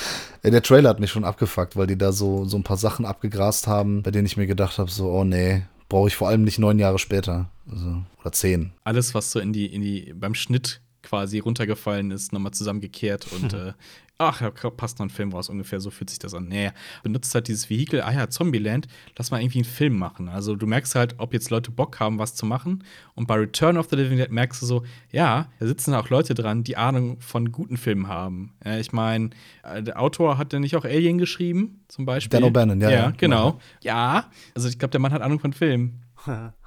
Ja, 0.44 0.52
der 0.52 0.62
Trailer 0.62 0.90
hat 0.90 1.00
mich 1.00 1.12
schon 1.12 1.24
abgefuckt, 1.26 1.76
weil 1.76 1.88
die 1.88 1.98
da 1.98 2.12
so, 2.14 2.46
so 2.46 2.58
ein 2.58 2.64
paar 2.64 2.78
Sachen 2.78 3.06
abgegrast 3.06 3.68
haben, 3.68 4.04
bei 4.04 4.12
denen 4.12 4.26
ich 4.26 4.38
mir 4.38 4.48
gedacht 4.48 4.78
habe, 4.78 4.90
so, 4.90 5.10
oh 5.12 5.24
nee, 5.26 5.64
brauche 5.90 6.08
ich 6.08 6.16
vor 6.16 6.30
allem 6.30 6.44
nicht 6.44 6.60
neun 6.60 6.80
Jahre 6.80 6.98
später. 7.00 7.50
Also, 7.70 8.04
oder 8.22 8.32
zehn. 8.32 8.72
alles, 8.84 9.14
was 9.14 9.32
so 9.32 9.40
in 9.40 9.52
die, 9.54 9.66
in 9.66 9.82
die, 9.82 10.14
beim 10.14 10.34
Schnitt 10.36 10.82
quasi 11.04 11.40
runtergefallen 11.40 12.12
ist, 12.12 12.34
nochmal 12.34 12.54
zusammengekehrt 12.54 13.28
und 13.34 13.54
äh, 13.54 13.74
ach, 14.18 14.42
da 14.42 14.70
passt 14.70 15.00
noch 15.00 15.06
ein 15.06 15.10
Film 15.10 15.34
raus, 15.34 15.50
ungefähr 15.50 15.80
so 15.80 15.90
fühlt 15.90 16.10
sich 16.10 16.20
das 16.20 16.34
an. 16.34 16.48
Nee, 16.48 16.72
benutzt 17.02 17.34
halt 17.36 17.48
dieses 17.48 17.70
Vehikel, 17.70 18.02
ah 18.02 18.12
ja, 18.12 18.30
Zombieland, 18.30 18.88
lass 19.18 19.32
mal 19.32 19.42
irgendwie 19.42 19.60
einen 19.60 19.66
Film 19.66 19.98
machen. 19.98 20.30
Also 20.30 20.56
du 20.56 20.66
merkst 20.66 20.96
halt, 20.96 21.16
ob 21.18 21.34
jetzt 21.34 21.50
Leute 21.50 21.72
Bock 21.72 22.00
haben, 22.00 22.20
was 22.20 22.36
zu 22.36 22.46
machen. 22.46 22.84
Und 23.16 23.28
bei 23.28 23.36
Return 23.36 23.78
of 23.78 23.88
the 23.90 23.96
Living 23.96 24.18
Dead 24.18 24.32
merkst 24.32 24.62
du 24.62 24.66
so, 24.66 24.84
ja, 25.12 25.50
da 25.60 25.66
sitzen 25.66 25.94
auch 25.94 26.10
Leute 26.10 26.34
dran, 26.34 26.64
die 26.64 26.78
Ahnung 26.78 27.20
von 27.20 27.52
guten 27.52 27.78
Filmen 27.78 28.08
haben. 28.08 28.54
Äh, 28.64 28.80
ich 28.80 28.92
meine, 28.92 29.32
äh, 29.64 29.84
der 29.84 30.00
Autor 30.00 30.38
hat 30.38 30.54
ja 30.54 30.60
nicht 30.60 30.76
auch 30.76 30.86
Alien 30.86 31.18
geschrieben, 31.18 31.84
zum 31.88 32.06
Beispiel. 32.06 32.40
Dan 32.40 32.50
O'Bannon, 32.50 32.82
ja, 32.82 32.90
Ja, 32.90 32.98
ja. 32.98 33.14
genau. 33.18 33.60
Ja, 33.82 34.30
also 34.56 34.68
ich 34.70 34.80
glaube, 34.80 34.92
der 34.92 35.02
Mann 35.02 35.12
hat 35.12 35.22
Ahnung 35.22 35.40
von 35.40 35.54
Filmen. 35.54 36.02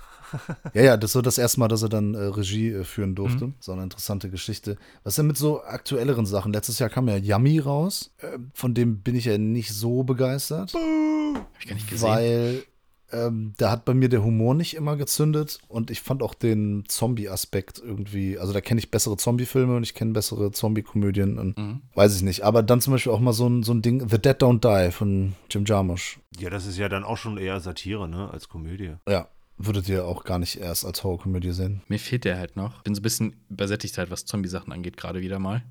Ja, 0.74 0.82
ja, 0.82 0.96
das 0.96 1.12
so 1.12 1.22
das 1.22 1.38
erste 1.38 1.60
Mal, 1.60 1.68
dass 1.68 1.82
er 1.82 1.88
dann 1.88 2.14
äh, 2.14 2.18
Regie 2.18 2.70
äh, 2.70 2.84
führen 2.84 3.14
durfte. 3.14 3.52
So 3.60 3.72
eine 3.72 3.82
interessante 3.82 4.30
Geschichte. 4.30 4.76
Was 5.04 5.12
ist 5.12 5.18
denn 5.18 5.26
mit 5.26 5.36
so 5.36 5.62
aktuelleren 5.62 6.26
Sachen? 6.26 6.52
Letztes 6.52 6.78
Jahr 6.78 6.90
kam 6.90 7.08
ja 7.08 7.16
Yummy 7.16 7.58
raus. 7.58 8.10
Äh, 8.18 8.38
von 8.54 8.74
dem 8.74 8.98
bin 9.02 9.14
ich 9.14 9.24
ja 9.26 9.38
nicht 9.38 9.72
so 9.72 10.02
begeistert, 10.02 10.74
Hab 10.74 11.46
ich 11.60 11.66
gar 11.68 11.74
nicht 11.74 11.88
gesehen. 11.90 12.08
weil 12.08 12.64
ähm, 13.12 13.54
da 13.56 13.70
hat 13.70 13.84
bei 13.84 13.94
mir 13.94 14.08
der 14.08 14.24
Humor 14.24 14.54
nicht 14.54 14.74
immer 14.74 14.96
gezündet 14.96 15.60
und 15.68 15.92
ich 15.92 16.00
fand 16.00 16.24
auch 16.24 16.34
den 16.34 16.82
Zombie-Aspekt 16.88 17.78
irgendwie, 17.78 18.36
also 18.36 18.52
da 18.52 18.60
kenne 18.60 18.80
ich 18.80 18.90
bessere 18.90 19.16
Zombie-Filme 19.16 19.76
und 19.76 19.84
ich 19.84 19.94
kenne 19.94 20.12
bessere 20.12 20.50
Zombie-Komödien 20.50 21.38
und 21.38 21.56
Mhm. 21.56 21.82
weiß 21.94 22.16
ich 22.16 22.22
nicht. 22.22 22.42
Aber 22.42 22.64
dann 22.64 22.80
zum 22.80 22.92
Beispiel 22.94 23.12
auch 23.12 23.20
mal 23.20 23.32
so 23.32 23.48
ein, 23.48 23.62
so 23.62 23.72
ein 23.72 23.80
Ding, 23.80 24.00
The 24.08 24.18
Dead 24.18 24.36
Don't 24.42 24.60
Die 24.60 24.90
von 24.90 25.34
Jim 25.48 25.64
Jarmusch. 25.64 26.18
Ja, 26.38 26.50
das 26.50 26.66
ist 26.66 26.78
ja 26.78 26.88
dann 26.88 27.04
auch 27.04 27.16
schon 27.16 27.38
eher 27.38 27.60
Satire, 27.60 28.08
ne, 28.08 28.28
als 28.32 28.48
Komödie. 28.48 28.94
Ja, 29.08 29.28
würdet 29.58 29.88
ihr 29.88 30.04
auch 30.04 30.24
gar 30.24 30.38
nicht 30.38 30.60
erst 30.60 30.84
als 30.84 31.02
Horrorkomödie 31.02 31.52
sehen. 31.52 31.82
Mir 31.88 31.98
fehlt 31.98 32.24
der 32.24 32.38
halt 32.38 32.56
noch. 32.56 32.82
Bin 32.82 32.94
so 32.94 33.00
ein 33.00 33.02
bisschen 33.02 33.36
übersättigt 33.48 33.96
halt, 33.98 34.10
was 34.10 34.24
Zombie-Sachen 34.24 34.72
angeht, 34.72 34.96
gerade 34.96 35.20
wieder 35.20 35.38
mal. 35.38 35.62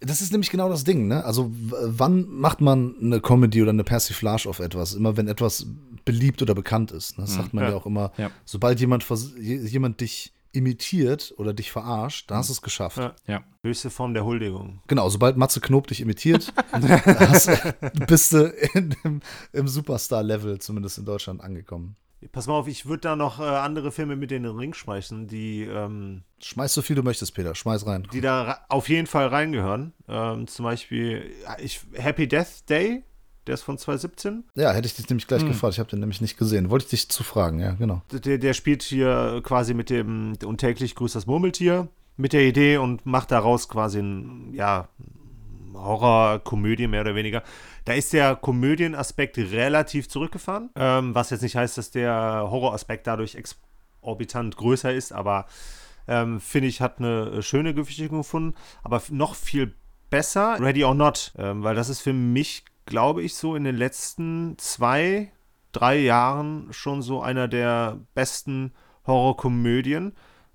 Das 0.00 0.22
ist 0.22 0.32
nämlich 0.32 0.50
genau 0.50 0.68
das 0.68 0.84
Ding, 0.84 1.06
ne? 1.06 1.24
Also, 1.24 1.50
wann 1.52 2.26
macht 2.28 2.60
man 2.60 2.94
eine 3.00 3.20
Comedy 3.20 3.60
oder 3.60 3.70
eine 3.70 3.84
Persiflage 3.84 4.48
auf 4.48 4.58
etwas? 4.58 4.94
Immer 4.94 5.16
wenn 5.16 5.28
etwas 5.28 5.66
beliebt 6.04 6.40
oder 6.40 6.54
bekannt 6.54 6.92
ist. 6.92 7.18
Ne? 7.18 7.24
Das 7.24 7.34
sagt 7.34 7.52
man 7.52 7.64
ja. 7.64 7.70
Ja. 7.70 7.76
auch 7.76 7.86
immer. 7.86 8.12
Ja. 8.16 8.30
Sobald 8.44 8.80
jemand, 8.80 9.04
jemand 9.38 10.00
dich 10.00 10.32
imitiert 10.52 11.34
oder 11.36 11.52
dich 11.52 11.70
verarscht, 11.70 12.30
dann 12.30 12.38
hast 12.38 12.48
du 12.48 12.54
es 12.54 12.62
geschafft. 12.62 12.98
Ja. 12.98 13.14
Ja. 13.26 13.44
Höchste 13.62 13.90
Form 13.90 14.14
der 14.14 14.24
Huldigung. 14.24 14.80
Genau, 14.88 15.08
sobald 15.08 15.36
Matze 15.36 15.60
Knob 15.60 15.86
dich 15.86 16.00
imitiert, 16.00 16.52
hast, 16.72 17.50
bist 18.06 18.32
du 18.32 18.46
in, 18.74 18.96
im, 19.04 19.20
im 19.52 19.68
Superstar-Level, 19.68 20.58
zumindest 20.58 20.98
in 20.98 21.04
Deutschland, 21.04 21.40
angekommen. 21.40 21.96
Pass 22.32 22.46
mal 22.46 22.54
auf, 22.54 22.68
ich 22.68 22.86
würde 22.86 23.00
da 23.00 23.16
noch 23.16 23.40
äh, 23.40 23.44
andere 23.44 23.92
Filme 23.92 24.14
mit 24.14 24.30
in 24.30 24.42
den 24.42 24.56
Ring 24.56 24.74
schmeißen, 24.74 25.26
die, 25.26 25.62
ähm, 25.62 26.22
Schmeiß 26.38 26.74
so 26.74 26.82
viel 26.82 26.96
du 26.96 27.02
möchtest, 27.02 27.34
Peter. 27.34 27.54
Schmeiß 27.54 27.86
rein. 27.86 28.06
die 28.12 28.20
da 28.20 28.58
auf 28.68 28.88
jeden 28.88 29.06
Fall 29.06 29.28
reingehören. 29.28 29.94
Ähm, 30.08 30.46
zum 30.46 30.64
Beispiel 30.64 31.30
ja, 31.42 31.56
ich, 31.58 31.80
Happy 31.94 32.28
Death 32.28 32.68
Day, 32.68 33.04
der 33.46 33.54
ist 33.54 33.62
von 33.62 33.78
2017. 33.78 34.44
Ja, 34.54 34.72
hätte 34.72 34.86
ich 34.86 34.94
dich 34.94 35.08
nämlich 35.08 35.26
gleich 35.26 35.44
gefragt. 35.46 35.74
Ich 35.74 35.80
habe 35.80 35.88
den 35.88 36.00
nämlich 36.00 36.20
nicht 36.20 36.36
gesehen. 36.36 36.68
Wollte 36.70 36.84
ich 36.84 36.90
dich 36.90 37.08
zu 37.08 37.24
fragen, 37.24 37.58
ja, 37.58 37.72
genau. 37.72 38.02
Der, 38.12 38.38
der 38.38 38.52
spielt 38.52 38.82
hier 38.82 39.40
quasi 39.42 39.72
mit 39.72 39.88
dem 39.88 40.34
und 40.44 40.58
täglich 40.58 40.94
grüßt 40.94 41.14
das 41.14 41.26
Murmeltier 41.26 41.88
mit 42.18 42.34
der 42.34 42.42
Idee 42.42 42.76
und 42.76 43.06
macht 43.06 43.30
daraus 43.30 43.68
quasi 43.68 43.98
ein, 44.00 44.52
ja, 44.52 44.88
Horror-Komödie 45.74 46.86
mehr 46.86 47.00
oder 47.00 47.14
weniger. 47.14 47.42
Da 47.84 47.92
ist 47.94 48.12
der 48.12 48.36
Komödienaspekt 48.36 49.38
relativ 49.38 50.08
zurückgefahren, 50.08 50.70
ähm, 50.76 51.14
was 51.14 51.30
jetzt 51.30 51.42
nicht 51.42 51.56
heißt, 51.56 51.78
dass 51.78 51.90
der 51.90 52.46
Horroraspekt 52.50 53.06
dadurch 53.06 53.34
exorbitant 53.34 54.56
größer 54.56 54.92
ist, 54.92 55.12
aber 55.12 55.46
ähm, 56.08 56.40
finde 56.40 56.68
ich, 56.68 56.80
hat 56.80 56.98
eine 56.98 57.42
schöne 57.42 57.74
Gewichtung 57.74 58.18
gefunden. 58.18 58.54
Aber 58.82 59.02
noch 59.10 59.34
viel 59.34 59.74
besser, 60.10 60.58
Ready 60.60 60.84
or 60.84 60.94
Not, 60.94 61.32
ähm, 61.38 61.62
weil 61.62 61.74
das 61.74 61.88
ist 61.88 62.00
für 62.00 62.12
mich, 62.12 62.64
glaube 62.84 63.22
ich, 63.22 63.34
so 63.34 63.54
in 63.54 63.64
den 63.64 63.76
letzten 63.76 64.58
zwei, 64.58 65.32
drei 65.72 65.98
Jahren 65.98 66.72
schon 66.72 67.00
so 67.00 67.22
einer 67.22 67.48
der 67.48 68.00
besten 68.14 68.72
Horrorkomödien, 69.06 70.14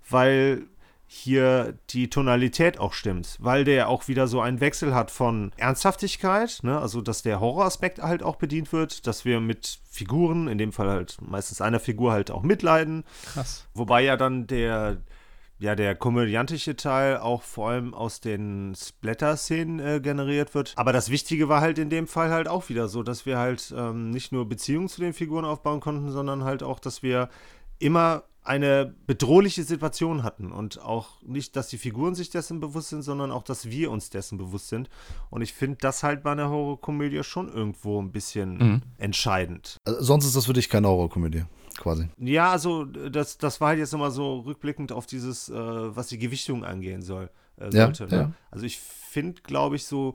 weil 0.09 0.67
hier 1.07 1.77
die 1.91 2.09
Tonalität 2.09 2.79
auch 2.79 2.93
stimmt, 2.93 3.37
weil 3.39 3.63
der 3.63 3.89
auch 3.89 4.07
wieder 4.07 4.27
so 4.27 4.41
einen 4.41 4.59
Wechsel 4.59 4.95
hat 4.95 5.11
von 5.11 5.51
Ernsthaftigkeit, 5.57 6.59
ne? 6.63 6.79
also 6.79 7.01
dass 7.01 7.21
der 7.21 7.39
Horroraspekt 7.39 8.01
halt 8.01 8.23
auch 8.23 8.37
bedient 8.37 8.73
wird, 8.73 9.05
dass 9.05 9.23
wir 9.23 9.39
mit 9.39 9.79
Figuren, 9.89 10.47
in 10.47 10.57
dem 10.57 10.71
Fall 10.71 10.89
halt 10.89 11.17
meistens 11.21 11.61
einer 11.61 11.79
Figur 11.79 12.11
halt 12.11 12.31
auch 12.31 12.41
mitleiden, 12.41 13.03
Krass. 13.33 13.67
Wobei 13.73 14.03
ja 14.03 14.17
dann 14.17 14.47
der, 14.47 14.97
ja, 15.59 15.75
der 15.75 15.95
komödiantische 15.95 16.75
Teil 16.75 17.17
auch 17.17 17.43
vor 17.43 17.69
allem 17.69 17.93
aus 17.93 18.19
den 18.19 18.73
Splatter-Szenen 18.75 19.79
äh, 19.79 19.99
generiert 19.99 20.55
wird. 20.55 20.73
Aber 20.75 20.93
das 20.93 21.09
Wichtige 21.09 21.49
war 21.49 21.61
halt 21.61 21.77
in 21.77 21.89
dem 21.89 22.07
Fall 22.07 22.31
halt 22.31 22.47
auch 22.47 22.69
wieder 22.69 22.87
so, 22.87 23.03
dass 23.03 23.25
wir 23.25 23.37
halt 23.37 23.73
ähm, 23.77 24.09
nicht 24.09 24.31
nur 24.31 24.47
Beziehungen 24.47 24.89
zu 24.89 25.01
den 25.01 25.13
Figuren 25.13 25.45
aufbauen 25.45 25.79
konnten, 25.79 26.11
sondern 26.11 26.43
halt 26.43 26.63
auch, 26.63 26.79
dass 26.79 27.03
wir 27.03 27.29
immer 27.79 28.23
eine 28.45 28.93
bedrohliche 29.07 29.63
Situation 29.63 30.23
hatten 30.23 30.51
und 30.51 30.79
auch 30.81 31.21
nicht, 31.23 31.55
dass 31.55 31.67
die 31.67 31.77
Figuren 31.79 32.13
sich 32.15 32.29
dessen 32.29 32.59
bewusst 32.59 32.89
sind, 32.89 33.01
sondern 33.01 33.31
auch, 33.31 33.43
dass 33.43 33.69
wir 33.69 33.89
uns 33.91 34.09
dessen 34.11 34.37
bewusst 34.37 34.69
sind. 34.69 34.89
Und 35.31 35.41
ich 35.41 35.53
finde 35.53 35.77
das 35.81 36.03
halt 36.03 36.21
bei 36.23 36.31
einer 36.31 36.49
Horrorkomödie 36.49 37.23
schon 37.23 37.49
irgendwo 37.51 38.01
ein 38.01 38.11
bisschen 38.11 38.57
Mhm. 38.57 38.81
entscheidend. 38.97 39.77
Also, 39.85 40.01
sonst 40.03 40.25
ist 40.27 40.35
das 40.35 40.45
für 40.45 40.53
dich 40.53 40.69
keine 40.69 40.87
Horrorkomödie. 40.87 41.43
quasi. 41.77 42.07
Ja, 42.19 42.51
also 42.51 42.85
das, 42.85 43.37
das 43.37 43.59
war 43.59 43.69
halt 43.69 43.79
jetzt 43.79 43.91
nochmal 43.91 44.11
so 44.11 44.39
rückblickend 44.39 44.93
auf 44.93 45.05
dieses, 45.07 45.49
äh, 45.49 45.53
was 45.55 46.07
die 46.07 46.17
Gewichtung 46.17 46.63
angehen 46.63 47.01
soll. 47.01 47.29
Äh, 47.57 47.65
Ja, 47.75 47.85
sollte, 47.93 48.07
ne? 48.07 48.15
ja. 48.21 48.31
Also 48.51 48.65
ich 48.65 48.79
finde, 48.79 49.41
glaube 49.41 49.75
ich, 49.75 49.85
so 49.85 50.13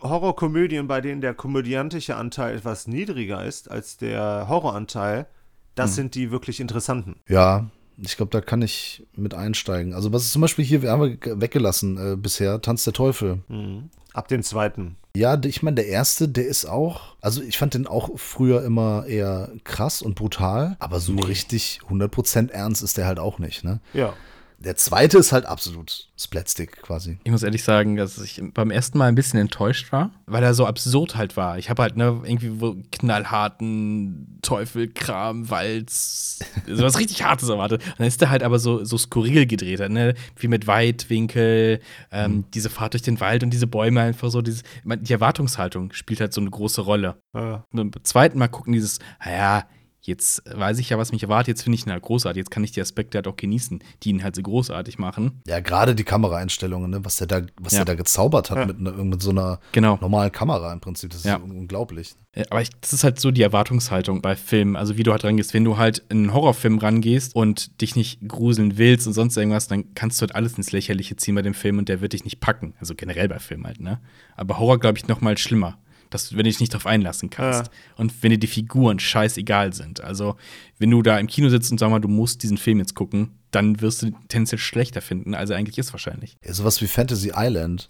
Horrorkomödien, 0.00 0.86
bei 0.86 1.00
denen 1.00 1.20
der 1.20 1.34
komödiantische 1.34 2.16
Anteil 2.16 2.56
etwas 2.56 2.86
niedriger 2.86 3.44
ist 3.44 3.70
als 3.70 3.96
der 3.96 4.46
Horroranteil, 4.48 5.26
das 5.74 5.94
sind 5.94 6.14
die 6.14 6.30
wirklich 6.30 6.60
interessanten. 6.60 7.16
Ja, 7.28 7.70
ich 8.02 8.16
glaube, 8.16 8.30
da 8.30 8.40
kann 8.40 8.62
ich 8.62 9.06
mit 9.14 9.34
einsteigen. 9.34 9.94
Also 9.94 10.12
was 10.12 10.22
ist 10.22 10.32
zum 10.32 10.42
Beispiel 10.42 10.64
hier, 10.64 10.82
wir 10.82 10.90
haben 10.90 11.18
wir 11.22 11.40
weggelassen 11.40 12.12
äh, 12.12 12.16
bisher, 12.16 12.60
Tanz 12.60 12.84
der 12.84 12.92
Teufel. 12.92 13.40
Mhm. 13.48 13.90
Ab 14.12 14.28
dem 14.28 14.42
zweiten. 14.42 14.96
Ja, 15.14 15.40
ich 15.44 15.62
meine, 15.62 15.76
der 15.76 15.86
erste, 15.86 16.28
der 16.28 16.46
ist 16.46 16.64
auch, 16.64 17.16
also 17.20 17.42
ich 17.42 17.58
fand 17.58 17.74
den 17.74 17.86
auch 17.86 18.10
früher 18.16 18.64
immer 18.64 19.06
eher 19.06 19.50
krass 19.64 20.02
und 20.02 20.14
brutal, 20.14 20.76
aber 20.78 21.00
so 21.00 21.16
richtig 21.16 21.80
100% 21.88 22.50
ernst 22.50 22.82
ist 22.82 22.96
der 22.96 23.06
halt 23.06 23.18
auch 23.18 23.38
nicht, 23.38 23.64
ne? 23.64 23.80
Ja. 23.92 24.14
Der 24.62 24.76
zweite 24.76 25.16
ist 25.16 25.32
halt 25.32 25.46
absolut 25.46 26.10
Splatstick 26.18 26.82
quasi. 26.82 27.18
Ich 27.24 27.30
muss 27.30 27.42
ehrlich 27.42 27.64
sagen, 27.64 27.96
dass 27.96 28.18
ich 28.18 28.42
beim 28.52 28.70
ersten 28.70 28.98
Mal 28.98 29.06
ein 29.06 29.14
bisschen 29.14 29.40
enttäuscht 29.40 29.90
war, 29.90 30.10
weil 30.26 30.42
er 30.42 30.52
so 30.52 30.66
absurd 30.66 31.16
halt 31.16 31.38
war. 31.38 31.56
Ich 31.56 31.70
habe 31.70 31.82
halt 31.82 31.96
ne, 31.96 32.20
irgendwie 32.24 32.60
wo 32.60 32.76
knallharten 32.92 34.38
Teufelkram, 34.42 35.48
Walz, 35.48 36.40
sowas 36.66 36.98
richtig 36.98 37.24
Hartes 37.24 37.48
erwartet. 37.48 37.82
Und 37.86 38.00
dann 38.00 38.06
ist 38.06 38.20
der 38.20 38.28
halt 38.28 38.42
aber 38.42 38.58
so, 38.58 38.84
so 38.84 38.98
skurril 38.98 39.46
gedreht, 39.46 39.80
ne? 39.88 40.14
wie 40.36 40.48
mit 40.48 40.66
Weitwinkel, 40.66 41.80
ähm, 42.12 42.44
diese 42.52 42.68
Fahrt 42.68 42.92
durch 42.92 43.02
den 43.02 43.18
Wald 43.20 43.42
und 43.42 43.50
diese 43.50 43.66
Bäume 43.66 44.02
einfach 44.02 44.30
so. 44.30 44.42
Dieses, 44.42 44.62
die 44.84 45.12
Erwartungshaltung 45.12 45.94
spielt 45.94 46.20
halt 46.20 46.34
so 46.34 46.40
eine 46.42 46.50
große 46.50 46.82
Rolle. 46.82 47.16
Äh, 47.32 47.58
Und 47.72 47.92
beim 47.92 48.04
zweiten 48.04 48.38
Mal 48.38 48.48
gucken 48.48 48.74
dieses, 48.74 48.98
naja, 49.24 49.64
jetzt 50.02 50.42
weiß 50.52 50.78
ich 50.78 50.90
ja, 50.90 50.98
was 50.98 51.12
mich 51.12 51.22
erwartet, 51.22 51.48
jetzt 51.48 51.62
finde 51.62 51.76
ich 51.76 51.86
ihn 51.86 51.92
halt 51.92 52.02
großartig, 52.02 52.38
jetzt 52.40 52.50
kann 52.50 52.64
ich 52.64 52.72
die 52.72 52.80
Aspekte 52.80 53.18
halt 53.18 53.26
auch 53.28 53.36
genießen, 53.36 53.80
die 54.02 54.10
ihn 54.10 54.22
halt 54.22 54.34
so 54.36 54.42
großartig 54.42 54.98
machen. 54.98 55.40
Ja, 55.46 55.60
gerade 55.60 55.94
die 55.94 56.04
Kameraeinstellungen, 56.04 56.90
ne? 56.90 57.04
was 57.04 57.16
der 57.16 57.26
da, 57.26 57.42
was 57.60 57.72
Ja. 57.72 57.78
der 57.80 57.84
da 57.86 57.94
gezaubert 57.94 58.50
hat 58.50 58.58
Ja. 58.58 58.66
mit, 58.66 58.80
ne, 58.80 58.92
mit 58.92 59.22
so 59.22 59.30
einer 59.30 59.60
Genau. 59.72 59.98
normalen 60.00 60.32
Kamera 60.32 60.72
im 60.72 60.80
Prinzip. 60.80 61.10
Das 61.10 61.20
ist 61.20 61.26
Ja. 61.26 61.36
un- 61.36 61.50
unglaublich. 61.52 62.14
Ja, 62.36 62.44
Aber 62.50 62.62
ich, 62.62 62.70
das 62.80 62.92
ist 62.92 63.02
halt 63.02 63.18
so 63.18 63.32
die 63.32 63.42
Erwartungshaltung 63.42 64.22
bei 64.22 64.36
Filmen. 64.36 64.76
Also 64.76 64.96
wie 64.96 65.02
du 65.02 65.10
halt 65.10 65.24
rangehst, 65.24 65.52
wenn 65.52 65.64
du 65.64 65.78
halt 65.78 65.98
in 66.10 66.18
einen 66.18 66.32
Horrorfilm 66.34 66.78
rangehst 66.78 67.34
und 67.34 67.80
dich 67.80 67.96
nicht 67.96 68.20
gruseln 68.28 68.78
willst 68.78 69.06
und 69.08 69.14
sonst 69.14 69.36
irgendwas, 69.36 69.66
dann 69.66 69.94
kannst 69.94 70.20
du 70.20 70.22
halt 70.22 70.34
alles 70.36 70.54
ins 70.54 70.70
Lächerliche 70.70 71.16
ziehen 71.16 71.34
bei 71.34 71.42
dem 71.42 71.54
Film 71.54 71.78
und 71.78 71.88
der 71.88 72.00
wird 72.00 72.12
dich 72.12 72.22
nicht 72.24 72.38
packen. 72.40 72.74
Also 72.78 72.94
generell 72.94 73.28
bei 73.28 73.40
Filmen 73.40 73.66
halt, 73.66 73.80
ne? 73.80 74.00
Aber 74.36 74.58
Horror, 74.60 74.78
glaube 74.78 74.96
ich, 74.96 75.08
noch 75.08 75.20
mal 75.20 75.36
schlimmer. 75.38 75.76
Dass, 76.10 76.32
wenn 76.32 76.38
du 76.38 76.44
dich 76.44 76.60
nicht 76.60 76.74
drauf 76.74 76.86
einlassen 76.86 77.30
kannst. 77.30 77.66
Ja. 77.66 77.72
Und 77.96 78.22
wenn 78.22 78.30
dir 78.30 78.38
die 78.38 78.46
Figuren 78.46 78.98
scheißegal 78.98 79.72
sind. 79.72 80.00
Also, 80.00 80.36
wenn 80.80 80.90
du 80.90 81.02
da 81.02 81.18
im 81.18 81.28
Kino 81.28 81.48
sitzt 81.50 81.70
und 81.70 81.78
sag 81.78 81.90
mal, 81.90 82.00
du 82.00 82.08
musst 82.08 82.42
diesen 82.42 82.58
Film 82.58 82.78
jetzt 82.78 82.94
gucken, 82.94 83.30
dann 83.50 83.80
wirst 83.80 84.02
du 84.02 84.06
den 84.06 84.16
tendenziell 84.28 84.58
schlechter 84.58 85.00
finden, 85.00 85.34
als 85.34 85.50
er 85.50 85.56
eigentlich 85.56 85.78
ist 85.78 85.92
wahrscheinlich. 85.92 86.36
Ja, 86.44 86.54
sowas 86.54 86.80
wie 86.80 86.86
Fantasy 86.86 87.32
Island. 87.34 87.88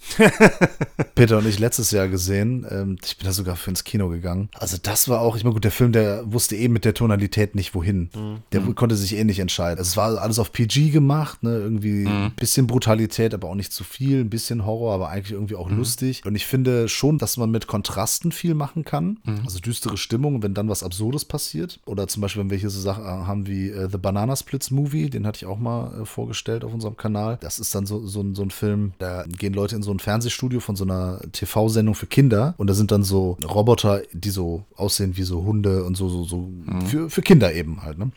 Peter 1.15 1.39
und 1.39 1.47
ich 1.47 1.59
letztes 1.59 1.91
Jahr 1.91 2.09
gesehen. 2.09 2.67
Ähm, 2.69 2.97
ich 3.05 3.19
bin 3.19 3.27
da 3.27 3.33
sogar 3.33 3.57
für 3.57 3.71
ins 3.71 3.85
Kino 3.85 4.09
gegangen. 4.09 4.49
Also 4.55 4.77
das 4.83 5.09
war 5.09 5.21
auch, 5.21 5.37
ich 5.37 5.45
meine, 5.45 5.55
gut, 5.55 5.65
der 5.65 5.71
Film, 5.71 5.93
der 5.93 6.33
wusste 6.33 6.57
eh 6.57 6.69
mit 6.69 6.85
der 6.85 6.95
Tonalität 6.95 7.55
nicht 7.55 7.75
wohin. 7.75 8.11
Der 8.53 8.61
konnte 8.75 8.97
sich 8.97 9.15
eh 9.17 9.25
nicht 9.25 9.39
entscheiden. 9.39 9.79
Also 9.79 9.91
es 9.91 9.97
war 9.97 10.21
alles 10.21 10.39
auf 10.39 10.53
PG 10.53 10.91
gemacht, 10.91 11.43
ne? 11.43 11.51
Irgendwie 11.59 12.07
ein 12.07 12.33
bisschen 12.35 12.67
Brutalität, 12.67 13.35
aber 13.35 13.49
auch 13.49 13.55
nicht 13.55 13.73
zu 13.73 13.85
viel. 13.85 14.21
Ein 14.21 14.31
bisschen 14.31 14.65
Horror, 14.65 14.95
aber 14.95 15.11
eigentlich 15.11 15.33
irgendwie 15.33 15.57
auch 15.57 15.71
lustig. 15.71 16.23
Und 16.25 16.35
ich 16.35 16.47
finde 16.47 16.89
schon, 16.89 17.19
dass 17.19 17.37
man 17.37 17.51
mit 17.51 17.67
Kontrasten 17.67 18.33
viel 18.33 18.55
machen 18.55 18.85
kann. 18.85 19.19
Also 19.45 19.59
düstere 19.59 19.97
Stimmung, 19.97 20.43
wenn 20.43 20.55
dann 20.55 20.69
was 20.69 20.83
Absurdes 20.83 21.25
passiert. 21.25 21.81
Oder 21.85 22.09
zum 22.09 22.23
Beispiel, 22.23 22.43
wenn 22.43 22.51
wir 22.51 22.59
hier 22.59 22.71
so 22.71 22.80
Sachen 22.81 23.05
haben 23.05 23.47
wie 23.47 23.69
äh, 23.71 23.89
The 23.91 23.99
Banana 23.99 24.35
Splits 24.35 24.71
Movie, 24.71 25.09
den 25.11 25.27
hatte 25.27 25.37
ich 25.37 25.47
auch 25.47 25.59
mal 25.59 26.03
äh, 26.03 26.05
vorgestellt 26.05 26.65
auf 26.65 26.75
unserem 26.75 26.97
Kanal. 26.97 27.39
Das 27.41 27.59
ist 27.59 27.75
dann 27.75 27.87
so, 27.87 28.05
so, 28.07 28.21
ein- 28.23 28.35
so 28.35 28.43
ein 28.43 28.51
Film, 28.51 28.93
da 28.99 29.25
gehen 29.29 29.55
Leute 29.55 29.77
in 29.77 29.83
so 29.83 29.93
ein 29.93 29.99
Fernsehstudio 30.01 30.59
von 30.61 30.75
so 30.75 30.85
einer 30.85 31.21
TV-Sendung 31.33 31.95
für 31.95 32.07
Kinder 32.07 32.55
und 32.57 32.69
da 32.69 32.75
sind 32.75 32.91
dann 32.91 33.03
so 33.05 33.37
Roboter, 33.49 34.03
die 34.13 34.31
so 34.31 34.65
aussehen 34.75 35.17
wie 35.17 35.23
so 35.23 35.45
Hunde 35.45 35.85
und 35.85 35.97
so, 35.97 36.09
so, 36.09 36.25
so 36.25 36.49
für, 36.87 37.11
für 37.11 37.23
Kinder 37.23 37.53
eben 37.53 37.83
halt. 37.83 37.99
Ne? 37.99 38.11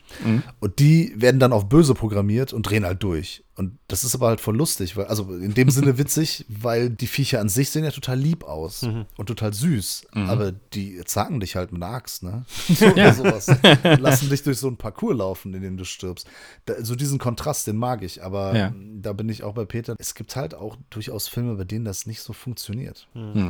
Und 0.60 0.78
die 0.80 1.12
werden 1.16 1.38
dann 1.38 1.52
auf 1.52 1.68
böse 1.68 1.94
programmiert 1.94 2.52
und 2.52 2.62
drehen 2.62 2.84
halt 2.84 3.02
durch. 3.02 3.43
Und 3.56 3.78
das 3.86 4.02
ist 4.02 4.14
aber 4.16 4.26
halt 4.28 4.40
voll 4.40 4.56
lustig, 4.56 4.96
weil, 4.96 5.06
also 5.06 5.32
in 5.36 5.54
dem 5.54 5.70
Sinne 5.70 5.96
witzig, 5.98 6.44
weil 6.48 6.90
die 6.90 7.06
Viecher 7.06 7.40
an 7.40 7.48
sich 7.48 7.70
sehen 7.70 7.84
ja 7.84 7.90
total 7.92 8.18
lieb 8.18 8.42
aus 8.44 8.82
und 9.16 9.26
total 9.26 9.52
süß. 9.54 10.06
Aber 10.12 10.50
die 10.52 11.00
zacken 11.04 11.38
dich 11.40 11.54
halt 11.54 11.70
mit 11.70 11.82
einer 11.82 11.92
Axt, 11.94 12.22
ne? 12.24 12.44
So, 12.74 12.86
Ja. 12.96 13.12
sowas. 13.12 13.48
Und 13.48 13.60
lassen 14.00 14.28
dich 14.28 14.42
durch 14.42 14.58
so 14.58 14.66
einen 14.66 14.76
Parcours 14.76 15.16
laufen, 15.16 15.54
in 15.54 15.62
dem 15.62 15.76
du 15.76 15.84
stirbst. 15.84 16.26
Da, 16.66 16.82
so 16.84 16.96
diesen 16.96 17.18
Kontrast, 17.18 17.66
den 17.68 17.76
mag 17.76 18.02
ich. 18.02 18.24
Aber 18.24 18.56
Ja. 18.56 18.72
da 19.00 19.12
bin 19.12 19.28
ich 19.28 19.44
auch 19.44 19.54
bei 19.54 19.64
Peter. 19.64 19.94
Es 19.98 20.14
gibt 20.16 20.34
halt 20.34 20.54
auch 20.54 20.76
durchaus 20.90 21.28
Filme, 21.28 21.54
bei 21.54 21.64
denen 21.64 21.84
das 21.84 22.06
nicht 22.06 22.22
so 22.22 22.32
funktioniert. 22.32 23.06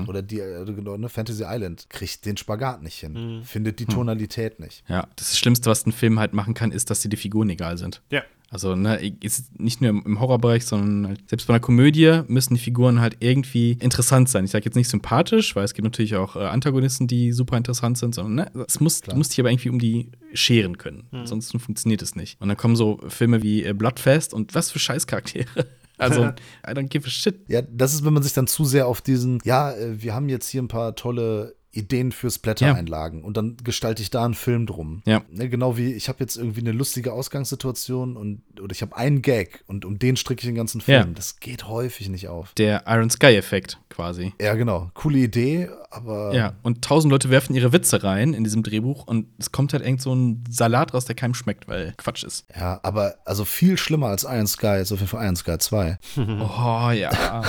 Oder 0.07 0.21
die, 0.21 0.41
äh, 0.41 0.65
genau, 0.67 0.97
ne, 0.99 1.09
Fantasy 1.09 1.45
Island 1.47 1.87
kriegt 1.89 2.27
den 2.27 2.37
Spagat 2.37 2.83
nicht 2.83 2.99
hin. 3.01 3.43
Findet 3.45 3.81
die 3.81 3.87
Tonalität 3.87 4.61
nicht. 4.61 4.85
Ja, 4.89 5.07
das 5.17 5.39
Schlimmste, 5.39 5.71
was 5.71 5.87
ein 5.87 5.93
Film 5.93 6.19
halt 6.19 6.35
machen 6.35 6.53
kann, 6.55 6.73
ist, 6.73 6.91
dass 6.91 7.01
dir 7.01 7.09
die 7.09 7.17
Figuren 7.17 7.49
egal 7.49 7.79
sind. 7.79 8.03
ja. 8.11 8.23
Also, 8.55 8.77
ne, 8.77 9.01
ist 9.21 9.59
nicht 9.59 9.81
nur 9.81 9.91
im 9.91 10.21
Horrorbereich, 10.21 10.65
sondern 10.65 11.09
halt 11.09 11.29
selbst 11.29 11.49
bei 11.49 11.55
einer 11.55 11.61
Komödie 11.61 12.21
müssen 12.29 12.55
die 12.55 12.61
Figuren 12.61 13.01
halt 13.01 13.17
irgendwie 13.19 13.73
interessant 13.81 14.29
sein. 14.29 14.45
Ich 14.45 14.53
sage 14.53 14.65
jetzt 14.65 14.77
nicht 14.77 14.89
sympathisch, 14.89 15.57
weil 15.57 15.65
es 15.65 15.75
gibt 15.75 15.83
natürlich 15.83 16.15
auch 16.15 16.37
äh, 16.37 16.45
Antagonisten, 16.45 17.09
die 17.09 17.33
super 17.33 17.57
interessant 17.57 17.99
sind, 17.99 18.15
sondern 18.15 18.53
ne, 18.55 18.65
es 18.69 18.79
muss, 18.79 19.01
du 19.01 19.17
musst 19.17 19.33
dich 19.33 19.41
aber 19.41 19.51
irgendwie 19.51 19.71
um 19.71 19.81
die 19.81 20.13
scheren 20.35 20.79
können. 20.79 21.09
Ansonsten 21.11 21.59
funktioniert 21.59 22.01
es 22.01 22.15
nicht. 22.15 22.41
Und 22.41 22.47
dann 22.47 22.57
kommen 22.57 22.77
so 22.77 23.01
Filme 23.09 23.43
wie 23.43 23.65
äh, 23.65 23.73
Bloodfest 23.73 24.33
und 24.33 24.55
was 24.55 24.71
für 24.71 24.79
Scheißcharaktere. 24.79 25.67
Also, 25.97 26.25
I 26.25 26.71
don't 26.71 26.89
give 26.89 27.07
a 27.07 27.11
shit. 27.11 27.49
Ja, 27.49 27.63
das 27.63 27.95
ist, 27.95 28.05
wenn 28.05 28.13
man 28.13 28.25
sich 28.25 28.33
dann 28.33 28.49
zu 28.49 28.65
sehr 28.65 28.89
auf 28.89 29.01
diesen, 29.01 29.41
ja, 29.45 29.71
äh, 29.73 30.03
wir 30.03 30.13
haben 30.13 30.29
jetzt 30.29 30.49
hier 30.49 30.61
ein 30.61 30.67
paar 30.67 30.97
tolle 30.97 31.55
Ideen 31.77 32.13
für 32.13 32.31
Splatter-Einlagen 32.31 33.23
und 33.23 33.37
dann 33.37 33.57
gestalte 33.63 34.03
ich 34.03 34.11
da 34.11 34.25
einen 34.25 34.35
Film 34.35 34.67
drum. 34.67 35.03
Ja. 35.07 35.23
Ne, 35.31 35.49
genau 35.49 35.77
wie, 35.77 35.93
ich 35.93 36.09
habe 36.09 36.19
jetzt 36.21 36.37
irgendwie 36.37 36.61
eine 36.61 36.73
lustige 36.73 37.13
Ausgangssituation 37.13 38.17
und 38.17 38.43
oder 38.61 38.73
ich 38.73 38.83
habe 38.83 38.97
einen 38.97 39.23
Gag 39.23 39.65
und 39.67 39.85
um 39.85 39.99
den 39.99 40.17
stricke 40.17 40.41
ich 40.41 40.47
den 40.47 40.55
ganzen 40.55 40.81
Film. 40.81 41.09
Ja. 41.09 41.15
Das 41.15 41.41
geht 41.41 41.67
häufig 41.69 42.09
nicht 42.09 42.29
auf. 42.29 42.53
Der 42.55 42.85
Iron 42.87 43.11
Sky-Effekt 43.11 43.79
quasi. 43.91 44.33
Ja, 44.41 44.55
genau. 44.55 44.91
Coole 44.95 45.19
Idee, 45.19 45.69
aber 45.91 46.35
Ja, 46.35 46.55
und 46.63 46.83
tausend 46.83 47.11
Leute 47.11 47.31
werfen 47.31 47.55
ihre 47.55 47.73
Witze 47.73 48.03
rein 48.03 48.35
in 48.35 48.45
diesem 48.45 48.63
Drehbuch 48.63 49.07
und 49.07 49.27
es 49.39 49.53
kommt 49.53 49.73
halt 49.73 49.85
irgend 49.85 50.03
so 50.03 50.15
ein 50.15 50.45
Salat 50.49 50.95
raus, 50.95 51.05
der 51.05 51.15
keinem 51.15 51.35
schmeckt, 51.35 51.69
weil 51.69 51.95
Quatsch 51.97 52.25
ist. 52.25 52.47
Ja, 52.57 52.81
aber 52.83 53.17
also 53.25 53.45
viel 53.45 53.77
schlimmer 53.77 54.09
als 54.09 54.25
Iron 54.25 54.47
Sky 54.47 54.79
ist 54.81 54.93
auf 54.93 54.99
jeden 55.01 55.11
Fall 55.11 55.25
Iron 55.25 55.37
Sky 55.37 55.59
2. 55.59 55.99
Oh 56.57 56.91
ja, 56.91 57.43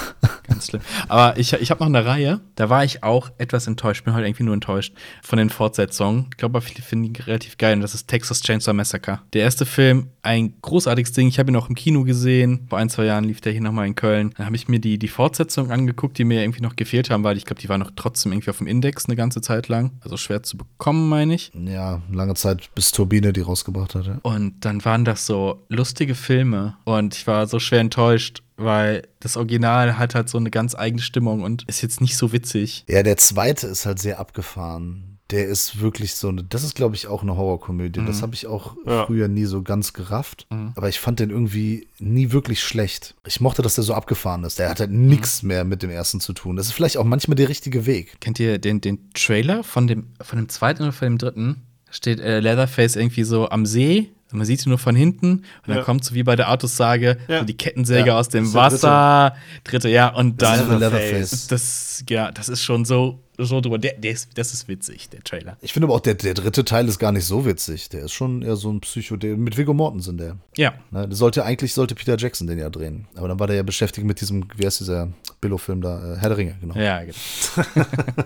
ganz 0.48 0.68
schlimm. 0.68 0.82
Aber 1.08 1.38
ich, 1.38 1.54
ich 1.54 1.72
habe 1.72 1.80
noch 1.80 1.88
eine 1.88 2.06
Reihe, 2.06 2.42
da 2.56 2.70
war 2.70 2.84
ich 2.84 3.04
auch 3.04 3.30
etwas 3.38 3.68
enttäuscht, 3.68 4.04
bin 4.06 4.14
heute 4.16 4.28
irgendwie 4.28 4.44
nur 4.44 4.54
enttäuscht 4.54 4.94
von 5.22 5.38
den 5.38 5.50
Fortsetzungen. 5.50 6.28
Ich 6.32 6.38
glaube, 6.38 6.62
viele 6.62 6.82
finden 6.82 7.14
die 7.14 7.22
relativ 7.22 7.58
geil 7.58 7.76
und 7.76 7.82
das 7.82 7.94
ist 7.94 8.08
Texas 8.08 8.42
Chainsaw 8.42 8.74
Massacre. 8.74 9.22
Der 9.34 9.44
erste 9.44 9.66
Film, 9.66 10.08
ein 10.22 10.54
großartiges 10.62 11.12
Ding. 11.12 11.28
Ich 11.28 11.40
habe 11.40 11.52
ihn 11.52 11.56
auch 11.56 11.70
im 11.70 11.76
Kino 11.76 12.04
gesehen. 12.04 12.66
Vor 12.70 12.80
ein, 12.80 12.90
zwei 12.90 13.06
Jahren 13.06 13.24
lief 13.26 13.42
der 13.42 13.52
hier 13.52 13.62
nochmal 13.62 13.88
in 13.88 13.96
Köln. 13.96 14.34
Dann 14.38 14.46
habe 14.46 14.56
ich 14.56 14.68
mir 14.68 14.80
die, 14.80 14.98
die 14.98 15.08
Fortsetzung 15.08 15.72
angeguckt, 15.72 16.18
die 16.18 16.24
mir 16.24 16.42
irgendwie 16.42 16.62
noch 16.62 16.76
gefehlt 16.76 17.10
haben, 17.10 17.24
weil 17.24 17.38
ich 17.38 17.46
glaube, 17.46 17.62
die 17.62 17.70
waren 17.70 17.80
noch 17.80 17.92
trotzdem 17.96 18.32
irgendwie 18.32 18.50
auf 18.50 18.58
dem 18.58 18.68
Index 18.68 19.06
eine 19.06 19.16
ganze 19.16 19.42
Zeit 19.42 19.68
lang. 19.68 19.92
Also 20.02 20.18
schwer 20.18 20.44
zu 20.44 20.58
bekommen, 20.58 21.10
meine 21.10 21.36
ich. 21.36 21.52
Ja, 21.54 22.02
lange 22.12 22.34
Zeit 22.36 22.70
bis 22.74 22.92
Turbine 22.92 23.34
die 23.34 23.42
rausgebracht 23.42 23.96
hatte. 23.96 24.20
Und 24.24 24.66
dann 24.66 24.84
waren 24.86 25.06
das 25.06 25.26
so 25.26 25.64
lustige 25.70 26.16
Filme 26.16 26.78
und 26.86 27.16
ich 27.16 27.28
war 27.28 27.48
so 27.48 27.60
schwer 27.60 27.82
enttäuscht, 27.82 28.42
weil 28.58 29.08
das 29.20 29.38
Original 29.38 29.98
hat 29.98 30.16
halt 30.16 30.30
so 30.30 30.38
eine 30.38 30.52
ganz 30.52 30.76
eigene 30.76 31.02
Stimmung 31.02 31.44
und 31.44 31.64
ist 31.68 31.82
jetzt 31.82 32.02
nicht 32.02 32.18
so 32.18 32.32
witzig. 32.32 32.86
Ja, 32.88 33.04
der 33.04 33.18
zweite 33.18 33.68
ist 33.68 33.86
halt 33.86 34.00
sehr 34.00 34.20
abgefahren. 34.20 35.12
Der 35.32 35.48
ist 35.48 35.82
wirklich 35.82 36.14
so 36.14 36.28
eine, 36.30 36.44
das 36.44 36.64
ist 36.64 36.76
glaube 36.76 36.96
ich 36.96 37.08
auch 37.08 37.24
eine 37.24 37.36
Horrorkomödie. 37.36 38.00
Das 38.06 38.22
habe 38.22 38.36
ich 38.36 38.46
auch 38.46 38.76
Ja. 38.86 39.08
früher 39.08 39.28
nie 39.28 39.46
so 39.46 39.64
ganz 39.64 39.94
gerafft. 39.94 40.46
Aber 40.76 40.88
ich 40.88 41.00
fand 41.00 41.20
den 41.20 41.32
irgendwie 41.32 41.88
nie 41.98 42.32
wirklich 42.32 42.64
schlecht. 42.64 43.16
Ich 43.26 43.42
mochte, 43.42 43.64
dass 43.64 43.74
der 43.74 43.84
so 43.84 43.96
abgefahren 43.96 44.44
ist. 44.44 44.60
Der 44.60 44.70
hat 44.70 44.80
halt 44.80 44.92
nichts 44.92 45.42
mehr 45.42 45.64
mit 45.64 45.82
dem 45.82 45.90
ersten 45.90 46.20
zu 46.20 46.34
tun. 46.34 46.56
Das 46.56 46.68
ist 46.68 46.74
vielleicht 46.74 46.98
auch 46.98 47.04
manchmal 47.06 47.34
der 47.36 47.50
richtige 47.50 47.88
Weg. 47.88 48.22
Kennt 48.22 48.40
ihr 48.40 48.60
den, 48.60 48.82
den 48.82 49.10
Trailer 49.16 49.64
von 49.64 49.88
dem, 49.88 50.10
von 50.22 50.38
dem 50.38 50.48
zweiten 50.48 50.84
oder 50.84 50.92
von 50.94 51.08
dem 51.08 51.18
dritten? 51.18 51.64
Da 51.88 51.94
steht 51.94 52.20
äh, 52.20 52.40
Leatherface 52.40 52.96
irgendwie 52.96 53.24
so 53.24 53.50
am 53.50 53.66
See 53.66 54.12
und 54.36 54.40
man 54.40 54.46
sieht 54.46 54.60
sie 54.62 54.70
nur 54.70 54.78
von 54.78 54.96
hinten 54.96 55.30
und 55.32 55.44
dann 55.68 55.78
Ja. 55.78 55.84
kommt 55.84 56.04
so 56.04 56.14
wie 56.14 56.24
bei 56.24 56.36
der 56.36 56.52
Autosage 56.52 57.18
Ja. 57.28 57.40
so 57.40 57.46
die 57.46 57.56
Kettensäge 57.58 58.08
Ja, 58.10 58.18
aus 58.20 58.30
dem 58.30 58.44
das 58.46 58.54
Wasser, 58.54 59.36
dritte, 59.64 59.90
ja, 59.90 60.10
und 60.10 60.42
Das 60.42 60.58
dann 60.60 60.72
ist 60.74 60.80
Leatherface. 60.80 61.48
das, 61.48 62.04
ja, 62.10 62.32
das 62.32 62.50
ist 62.50 62.62
schon 62.64 62.86
so, 62.86 63.22
so 63.38 63.62
drüber. 63.62 63.78
Der, 63.78 63.94
der 63.94 64.12
ist, 64.12 64.38
das 64.38 64.54
ist 64.54 64.68
witzig, 64.68 65.10
der 65.10 65.24
Trailer. 65.24 65.58
Ich 65.62 65.74
finde 65.74 65.88
aber 65.88 65.96
auch, 65.96 66.00
der, 66.00 66.16
der 66.16 66.34
dritte 66.34 66.66
Teil 66.66 66.88
ist 66.88 67.00
gar 67.00 67.12
nicht 67.12 67.26
so 67.26 67.46
witzig. 67.46 67.90
Der 67.90 68.06
ist 68.06 68.14
schon 68.14 68.42
eher 68.42 68.56
so 68.56 68.72
ein 68.72 68.82
Psycho, 68.82 69.16
der, 69.16 69.38
mit 69.38 69.58
Viggo 69.58 69.74
Mortensen, 69.74 70.18
der. 70.18 70.38
Ja, 70.58 70.74
Ne, 70.92 71.08
sollte, 71.12 71.44
eigentlich 71.44 71.74
sollte 71.74 71.96
Peter 71.96 72.18
Jackson 72.18 72.48
den 72.48 72.60
ja 72.60 72.70
drehen. 72.70 73.08
Aber 73.16 73.28
dann 73.28 73.40
war 73.40 73.48
der 73.48 73.56
ja 73.56 73.64
beschäftigt 73.64 74.06
mit 74.06 74.22
diesem, 74.22 74.46
wie 74.56 74.66
heißt 74.66 74.80
dieser 74.80 75.10
Billo-Film 75.42 75.82
da? 75.82 76.14
Äh, 76.14 76.18
Herr 76.18 76.30
der 76.30 76.38
Ringe, 76.38 76.56
genau. 76.62 76.76
ja, 76.76 77.02
genau. 77.04 77.18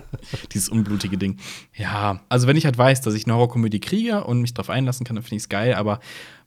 Dieses 0.52 0.68
unblutige 0.68 1.18
Ding. 1.18 1.38
Ja, 1.74 2.20
also 2.28 2.46
wenn 2.46 2.56
ich 2.56 2.64
halt 2.64 2.78
weiß, 2.78 3.00
dass 3.00 3.14
ich 3.14 3.24
eine 3.26 3.34
Horrorkomödie 3.34 3.80
kriege 3.80 4.24
und 4.24 4.40
mich 4.40 4.54
darauf 4.54 4.70
einlassen 4.70 5.04
kann, 5.04 5.16
dann 5.16 5.22
finde 5.22 5.36
ich 5.36 5.42
es 5.42 5.48
geil, 5.48 5.74
aber 5.74 6.00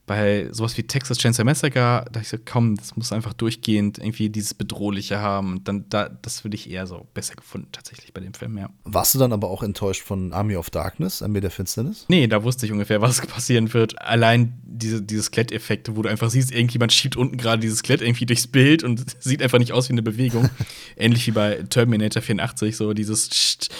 bei 0.06 0.48
sowas 0.50 0.76
wie 0.76 0.82
Texas 0.82 1.18
Chainsaw 1.18 1.44
Massacre, 1.44 2.04
da 2.12 2.20
ich 2.20 2.28
so, 2.28 2.36
komm, 2.44 2.76
das 2.76 2.94
muss 2.96 3.10
einfach 3.10 3.32
durchgehend 3.32 3.98
irgendwie 3.98 4.28
dieses 4.28 4.52
Bedrohliche 4.52 5.20
haben. 5.20 5.52
Und 5.52 5.68
dann, 5.68 5.86
da, 5.88 6.10
das 6.10 6.44
würde 6.44 6.56
ich 6.56 6.68
eher 6.68 6.86
so 6.86 7.06
besser 7.14 7.34
gefunden, 7.34 7.68
tatsächlich 7.72 8.12
bei 8.12 8.20
dem 8.20 8.34
Film, 8.34 8.58
ja. 8.58 8.68
Warst 8.84 9.14
du 9.14 9.18
dann 9.18 9.32
aber 9.32 9.48
auch 9.48 9.62
enttäuscht 9.62 10.02
von 10.02 10.34
Army 10.34 10.56
of 10.56 10.68
Darkness, 10.68 11.22
Armee 11.22 11.40
der 11.40 11.50
Finsternis? 11.50 12.04
Nee, 12.08 12.26
da 12.26 12.44
wusste 12.44 12.66
ich 12.66 12.72
ungefähr, 12.72 13.00
was 13.00 13.20
passieren 13.26 13.72
wird. 13.72 14.00
Allein 14.02 14.60
diese, 14.62 15.00
diese 15.00 15.22
Skelett-Effekte, 15.22 15.96
wo 15.96 16.02
du 16.02 16.10
einfach 16.10 16.28
siehst, 16.28 16.52
irgendjemand 16.52 16.92
schiebt 16.92 17.16
unten 17.16 17.38
gerade 17.38 17.60
dieses 17.60 17.78
Skelett 17.78 18.02
irgendwie 18.02 18.26
durchs 18.26 18.46
Bild 18.46 18.84
und 18.84 19.04
sieht 19.22 19.42
einfach 19.42 19.58
nicht 19.58 19.72
aus 19.72 19.88
wie 19.88 19.94
eine 19.94 20.02
Bewegung. 20.02 20.50
Ähnlich 20.96 21.26
wie 21.26 21.32
bei 21.32 21.64
Terminator 21.70 22.20
84, 22.20 22.76
so 22.76 22.92
dieses 22.92 23.30
Scht, 23.30 23.70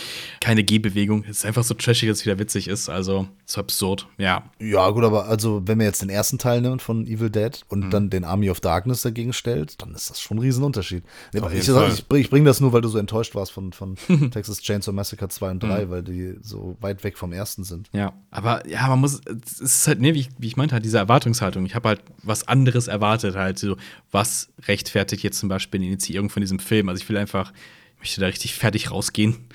keine 0.40 0.64
Gehbewegung. 0.64 1.24
Es 1.24 1.38
ist 1.38 1.44
einfach 1.44 1.64
so 1.64 1.74
trashig, 1.74 2.08
dass 2.08 2.20
es 2.20 2.24
wieder 2.24 2.38
witzig 2.38 2.68
ist. 2.68 2.88
Also, 2.88 3.28
so 3.44 3.60
absurd, 3.60 4.06
ja. 4.16 4.50
Ja, 4.58 4.88
gut, 4.90 5.04
aber 5.04 5.26
also, 5.26 5.62
wenn 5.66 5.78
wir 5.78 5.86
jetzt 5.86 6.00
den 6.00 6.13
ersten 6.14 6.38
Teil 6.38 6.62
nimmt 6.62 6.80
von 6.80 7.06
Evil 7.06 7.28
Dead 7.28 7.50
Mhm. 7.52 7.66
und 7.68 7.90
dann 7.90 8.08
den 8.08 8.24
Army 8.24 8.48
of 8.48 8.60
Darkness 8.60 9.02
dagegen 9.02 9.32
stellt, 9.34 9.82
dann 9.82 9.94
ist 9.94 10.08
das 10.08 10.20
schon 10.20 10.38
ein 10.38 10.40
Riesenunterschied. 10.40 11.04
Nee, 11.34 11.40
ich 11.52 11.68
ich, 11.68 12.06
bring- 12.08 12.20
ich 12.22 12.30
bringe 12.30 12.46
das 12.46 12.60
nur, 12.60 12.72
weil 12.72 12.80
du 12.80 12.88
so 12.88 12.96
enttäuscht 12.98 13.34
warst 13.34 13.52
von, 13.52 13.72
von 13.72 13.96
Texas 14.30 14.60
Chainsaw 14.62 14.92
Massacre 14.94 15.28
2 15.28 15.50
und 15.50 15.62
Mhm. 15.62 15.68
3, 15.68 15.90
weil 15.90 16.02
die 16.02 16.36
so 16.40 16.76
weit 16.80 17.04
weg 17.04 17.18
vom 17.18 17.32
ersten 17.32 17.64
sind. 17.64 17.90
Ja, 17.92 18.12
aber 18.30 18.66
ja, 18.68 18.86
man 18.88 19.00
muss, 19.00 19.20
es 19.44 19.60
ist 19.60 19.86
halt, 19.88 20.00
ne, 20.00 20.14
wie 20.14 20.20
ich, 20.20 20.28
wie 20.38 20.46
ich 20.46 20.56
meinte, 20.56 20.72
halt 20.74 20.84
diese 20.84 20.98
Erwartungshaltung. 20.98 21.66
Ich 21.66 21.74
habe 21.74 21.88
halt 21.88 22.00
was 22.22 22.46
anderes 22.48 22.86
erwartet, 22.88 23.34
halt 23.36 23.58
so, 23.58 23.76
was 24.10 24.48
rechtfertigt 24.68 25.22
jetzt 25.22 25.38
zum 25.40 25.48
Beispiel 25.48 25.80
die 25.80 25.88
Initiierung 25.88 26.30
von 26.30 26.40
diesem 26.40 26.60
Film. 26.60 26.88
Also 26.88 27.02
ich 27.02 27.08
will 27.08 27.16
einfach, 27.16 27.52
ich 27.96 28.00
möchte 28.00 28.20
da 28.20 28.26
richtig 28.28 28.54
fertig 28.54 28.90
rausgehen 28.90 29.48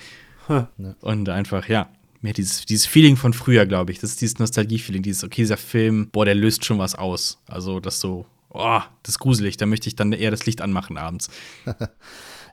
und 1.01 1.29
einfach, 1.29 1.67
ja, 1.69 1.89
mir 2.21 2.33
dieses, 2.33 2.65
dieses 2.65 2.85
Feeling 2.85 3.15
von 3.15 3.33
früher, 3.33 3.65
glaube 3.65 3.91
ich, 3.91 3.99
das 3.99 4.11
ist 4.11 4.21
dieses 4.21 4.39
Nostalgie-Feeling, 4.39 5.03
dieses, 5.03 5.23
okay, 5.23 5.41
dieser 5.41 5.57
Film, 5.57 6.09
boah, 6.11 6.25
der 6.25 6.35
löst 6.35 6.65
schon 6.65 6.79
was 6.79 6.95
aus. 6.95 7.39
Also 7.47 7.79
das 7.79 7.99
so, 7.99 8.25
oh, 8.49 8.81
das 9.03 9.15
ist 9.15 9.19
gruselig, 9.19 9.57
da 9.57 9.65
möchte 9.65 9.87
ich 9.87 9.95
dann 9.95 10.11
eher 10.11 10.31
das 10.31 10.45
Licht 10.45 10.61
anmachen 10.61 10.97
abends. 10.97 11.29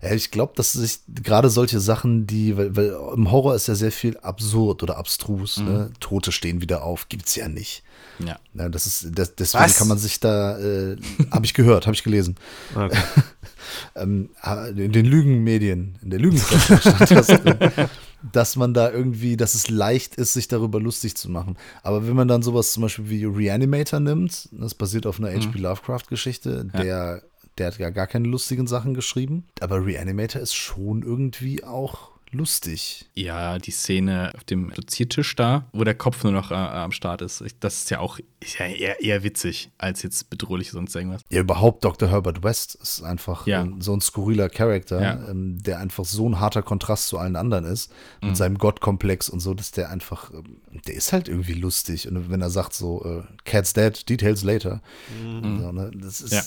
Ja, 0.03 0.13
ich 0.13 0.31
glaube, 0.31 0.53
dass 0.57 0.73
sich 0.73 0.99
gerade 1.09 1.49
solche 1.49 1.81
Sachen, 1.81 2.27
die, 2.27 2.57
weil, 2.57 2.77
weil 2.77 2.97
im 3.15 3.31
Horror 3.31 3.55
ist 3.55 3.69
ja 3.69 3.75
sehr 3.75 3.93
viel 3.93 4.17
absurd 4.19 4.83
oder 4.83 4.99
abstrus, 4.99 5.59
ne? 5.59 5.91
Tote 6.01 6.33
stehen 6.33 6.61
wieder 6.61 6.85
auf, 6.85 7.09
gibt's 7.09 7.35
ja 7.35 7.49
nicht. 7.49 7.83
Ja. 8.19 8.39
Ja, 8.55 8.69
das 8.69 8.87
ist, 8.87 9.09
das, 9.13 9.35
deswegen 9.35 9.65
Was? 9.65 9.79
kann 9.79 9.89
man 9.89 9.99
sich 9.99 10.21
da, 10.21 10.59
äh, 10.59 10.97
habe 11.31 11.45
ich 11.45 11.55
gehört, 11.55 11.87
habe 11.87 11.95
ich 11.95 12.03
gelesen. 12.03 12.37
Okay. 12.75 12.99
ähm, 13.97 14.31
in 14.77 14.93
den 14.93 15.07
Lügenmedien, 15.07 15.99
in 16.03 16.11
der 16.11 16.21
Lügenpresse 16.21 16.79
stand 16.79 17.11
das 17.11 17.27
drin, 17.27 17.59
dass 18.33 18.57
man 18.57 18.75
da 18.75 18.91
irgendwie, 18.91 19.37
dass 19.37 19.55
es 19.55 19.69
leicht 19.71 20.17
ist, 20.17 20.33
sich 20.33 20.49
darüber 20.49 20.81
lustig 20.81 21.17
zu 21.17 21.31
machen. 21.31 21.57
Aber 21.83 22.07
wenn 22.07 22.17
man 22.17 22.29
dann 22.29 22.43
sowas 22.43 22.73
zum 22.73 22.83
Beispiel 22.83 23.09
wie 23.11 23.25
Reanimator 23.25 24.01
nimmt, 24.01 24.49
das 24.53 24.75
basiert 24.75 25.07
auf 25.07 25.19
einer 25.21 25.31
H.P. 25.33 25.59
Lovecraft-Geschichte, 25.59 26.69
Ja. 26.73 26.81
der, 26.83 27.23
der 27.59 27.67
hat 27.69 27.79
ja 27.79 27.91
gar 27.91 28.07
keine 28.07 28.29
lustigen 28.29 28.67
Sachen 28.67 28.95
geschrieben. 28.95 29.45
Aber 29.61 29.85
Reanimator 29.85 30.41
ist 30.43 30.55
schon 30.55 31.03
irgendwie 31.03 31.65
auch 31.65 32.11
lustig. 32.37 33.07
Ja, 33.15 33.59
die 33.59 33.71
Szene 33.71 34.33
auf 34.37 34.45
dem 34.45 34.71
Doziertisch 34.75 35.35
da, 35.37 35.67
wo 35.73 35.85
der 35.85 35.95
Kopf 35.95 36.23
nur 36.25 36.33
noch 36.33 36.51
äh, 36.51 36.55
am 36.55 36.93
Start 36.93 37.23
ist, 37.23 37.43
das 37.61 37.75
ist 37.79 37.91
ja 37.91 38.01
auch 38.01 38.19
ist 38.41 38.59
ja 38.59 38.67
eher, 38.67 39.03
eher 39.03 39.23
witzig 39.25 39.71
als 39.79 40.03
jetzt 40.03 40.31
bedrohlich 40.31 40.71
sonst 40.71 40.95
irgendwas. 40.95 41.23
Ja, 41.31 41.41
überhaupt 41.41 41.85
Dr. 41.85 42.09
Herbert 42.11 42.43
West 42.43 42.77
ist 42.77 43.03
einfach 43.03 43.47
Ja. 43.47 43.67
so 43.81 43.95
ein 43.95 44.01
skurriler 44.01 44.49
Charakter, 44.49 45.01
Ja. 45.03 45.29
ähm, 45.31 45.61
der 45.63 45.81
einfach 45.81 46.05
so 46.05 46.29
ein 46.29 46.39
harter 46.39 46.63
Kontrast 46.63 47.09
zu 47.09 47.19
allen 47.19 47.35
anderen 47.37 47.65
ist, 47.65 47.91
mit 48.21 48.31
Mhm. 48.31 48.35
seinem 48.37 48.59
Gottkomplex 48.59 49.29
und 49.29 49.41
so, 49.41 49.55
dass 49.55 49.71
der 49.73 49.91
einfach, 49.91 50.31
ähm, 50.33 50.61
der 50.87 50.95
ist 50.95 51.13
halt 51.13 51.29
irgendwie 51.29 51.55
lustig. 51.55 52.07
Und 52.09 52.31
wenn 52.31 52.43
er 52.43 52.51
sagt 52.51 52.75
so, 52.75 53.05
äh, 53.05 53.23
Cat's 53.45 53.73
dead, 53.73 54.09
details 54.09 54.45
later, 54.45 54.81
so, 55.23 55.73
ne, 55.73 55.91
das 55.95 56.21
ist. 56.21 56.33
Mhm. 56.33 56.37
Ja. 56.37 56.43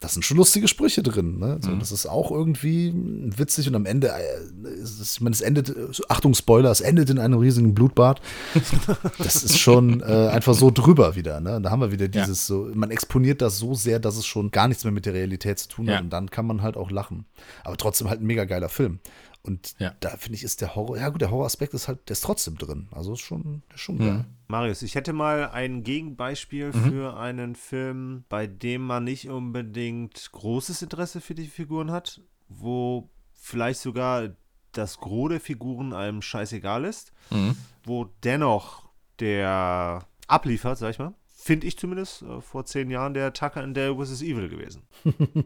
Das 0.00 0.12
sind 0.14 0.22
schon 0.24 0.36
lustige 0.36 0.68
Sprüche 0.68 1.02
drin. 1.02 1.38
Ne? 1.38 1.56
Mhm. 1.56 1.62
So, 1.62 1.76
Das 1.76 1.92
ist 1.92 2.06
auch 2.06 2.30
irgendwie 2.30 2.92
witzig 2.94 3.68
und 3.68 3.74
am 3.74 3.86
Ende, 3.86 4.08
äh, 4.08 4.72
ich 5.02 5.20
meine, 5.20 5.34
es 5.34 5.40
endet, 5.40 5.74
Achtung, 6.08 6.34
Spoiler, 6.34 6.70
es 6.70 6.80
endet 6.80 7.10
in 7.10 7.18
einem 7.18 7.38
riesigen 7.38 7.74
Blutbad. 7.74 8.20
das 9.18 9.42
ist 9.44 9.58
schon 9.58 10.00
äh, 10.06 10.28
einfach 10.28 10.54
so 10.54 10.70
drüber 10.70 11.16
wieder. 11.16 11.40
Ne? 11.40 11.60
Da 11.60 11.70
haben 11.70 11.80
wir 11.80 11.92
wieder 11.92 12.04
Ja. 12.06 12.22
dieses 12.24 12.46
so, 12.46 12.68
man 12.74 12.90
exponiert 12.90 13.40
das 13.42 13.58
so 13.58 13.74
sehr, 13.74 13.98
dass 13.98 14.16
es 14.16 14.26
schon 14.26 14.50
gar 14.50 14.68
nichts 14.68 14.84
mehr 14.84 14.92
mit 14.92 15.06
der 15.06 15.14
Realität 15.14 15.58
zu 15.58 15.68
tun 15.68 15.86
hat 15.88 15.94
Ja. 15.94 16.00
und 16.00 16.10
dann 16.10 16.30
kann 16.30 16.46
man 16.46 16.62
halt 16.62 16.76
auch 16.76 16.90
lachen. 16.90 17.24
Aber 17.64 17.76
trotzdem 17.76 18.08
halt 18.08 18.20
ein 18.20 18.26
mega 18.26 18.44
geiler 18.44 18.68
Film. 18.68 18.98
Und 19.42 19.74
Ja. 19.78 19.92
da 20.00 20.10
finde 20.16 20.36
ich, 20.36 20.44
ist 20.44 20.60
der 20.62 20.74
Horror, 20.74 20.96
ja 20.98 21.08
gut, 21.10 21.20
der 21.20 21.30
Horroraspekt 21.30 21.74
ist 21.74 21.86
halt, 21.88 21.98
der 22.08 22.14
ist 22.14 22.22
trotzdem 22.24 22.56
drin. 22.56 22.88
Also 22.92 23.12
ist 23.12 23.20
schon, 23.20 23.62
ist 23.74 23.80
schon 23.80 23.98
geil. 23.98 24.24
Marius, 24.46 24.82
ich 24.82 24.94
hätte 24.94 25.12
mal 25.12 25.48
ein 25.50 25.82
Gegenbeispiel 25.82 26.72
für 26.72 27.16
einen 27.16 27.54
Film, 27.54 28.24
bei 28.28 28.46
dem 28.46 28.82
man 28.86 29.04
nicht 29.04 29.28
unbedingt 29.30 30.30
großes 30.32 30.82
Interesse 30.82 31.20
für 31.20 31.34
die 31.34 31.46
Figuren 31.46 31.90
hat, 31.90 32.20
wo 32.48 33.08
vielleicht 33.32 33.80
sogar 33.80 34.30
das 34.72 34.98
Gros 34.98 35.30
der 35.30 35.40
Figuren 35.40 35.92
einem 35.92 36.20
scheißegal 36.20 36.84
ist, 36.84 37.12
Mhm. 37.30 37.56
wo 37.84 38.04
dennoch 38.22 38.88
der 39.20 40.04
abliefert, 40.26 40.78
sag 40.78 40.90
ich 40.90 40.98
mal. 40.98 41.14
Finde 41.36 41.66
ich 41.66 41.78
zumindest 41.78 42.22
äh, 42.22 42.40
vor 42.40 42.64
zehn 42.64 42.90
Jahren 42.90 43.12
der 43.14 43.32
Tucker 43.34 43.62
in 43.62 43.74
Dale 43.74 43.94
vs. 43.94 44.22
Evil 44.22 44.48
gewesen. 44.48 44.82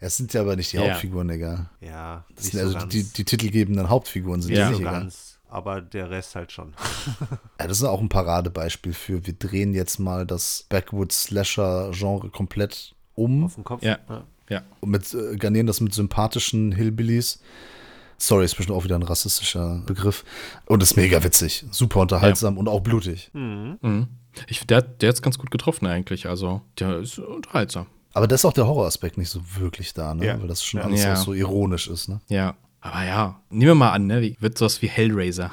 Es 0.00 0.16
sind 0.18 0.32
ja 0.34 0.42
aber 0.42 0.56
nicht 0.56 0.72
die 0.72 0.76
Ja. 0.76 0.90
Hauptfiguren, 0.90 1.28
Digga. 1.28 1.70
Ja, 1.80 2.24
Das 2.34 2.44
nicht 2.44 2.52
sind 2.52 2.60
so 2.60 2.66
also 2.66 2.78
ganz. 2.80 2.92
die, 2.92 3.02
die 3.04 3.24
titelgebenden 3.24 3.88
Hauptfiguren 3.88 4.42
sind 4.42 4.54
Ja. 4.54 4.68
nicht 4.68 4.76
so 4.78 4.82
egal. 4.82 5.00
ganz. 5.00 5.35
Aber 5.56 5.80
der 5.80 6.10
Rest 6.10 6.34
halt 6.36 6.52
schon. 6.52 6.74
Ja, 7.58 7.66
das 7.66 7.78
ist 7.78 7.84
auch 7.84 8.00
ein 8.02 8.10
Paradebeispiel 8.10 8.92
für, 8.92 9.26
wir 9.26 9.32
drehen 9.32 9.72
jetzt 9.72 9.98
mal 9.98 10.26
das 10.26 10.66
Backwoods-Slasher-Genre 10.68 12.28
komplett 12.30 12.94
um 13.14 13.44
Auf 13.44 13.54
dem 13.54 13.64
Kopf. 13.64 13.82
Ja. 13.82 13.98
Ja. 14.50 14.62
und 14.80 14.90
mit, 14.90 15.12
äh, 15.14 15.36
garnieren 15.36 15.66
das 15.66 15.80
mit 15.80 15.94
sympathischen 15.94 16.70
Hillbillies. 16.72 17.40
Sorry, 18.18 18.44
ist 18.44 18.54
bestimmt 18.56 18.78
auch 18.78 18.84
wieder 18.84 18.94
ein 18.96 19.02
rassistischer 19.02 19.82
Begriff. 19.86 20.24
Und 20.66 20.82
ist 20.82 20.96
mega 20.96 21.24
witzig, 21.24 21.64
super 21.70 22.00
unterhaltsam 22.00 22.56
und 22.58 22.68
auch 22.68 22.80
blutig. 22.80 23.30
Mhm. 23.32 23.78
Mhm. 23.80 24.06
Ich, 24.48 24.66
der, 24.66 24.82
der 24.82 25.10
ist 25.10 25.22
ganz 25.22 25.38
gut 25.38 25.50
getroffen 25.50 25.86
eigentlich. 25.86 26.28
Also, 26.28 26.60
der 26.78 26.98
ist 26.98 27.18
unterhaltsam. 27.18 27.86
Aber 28.12 28.26
da 28.28 28.34
ist 28.34 28.44
auch 28.44 28.52
der 28.52 28.66
Horroraspekt 28.66 29.16
nicht 29.18 29.30
so 29.30 29.40
wirklich 29.58 29.94
da, 29.94 30.14
ne? 30.14 30.26
Ja. 30.26 30.40
Weil 30.40 30.48
das 30.48 30.62
schon 30.62 30.80
Ja. 30.80 30.86
alles 30.86 31.02
Ja. 31.02 31.12
auch 31.14 31.16
so 31.18 31.32
ironisch 31.32 31.88
ist, 31.88 32.08
ne? 32.08 32.20
Ja. 32.28 32.54
Aber 32.92 33.04
ja, 33.04 33.40
nehmen 33.50 33.70
wir 33.70 33.74
mal 33.74 33.92
an, 33.92 34.06
ne? 34.06 34.34
Wird 34.40 34.58
sowas 34.58 34.82
wie 34.82 34.88
Hellraiser. 34.88 35.50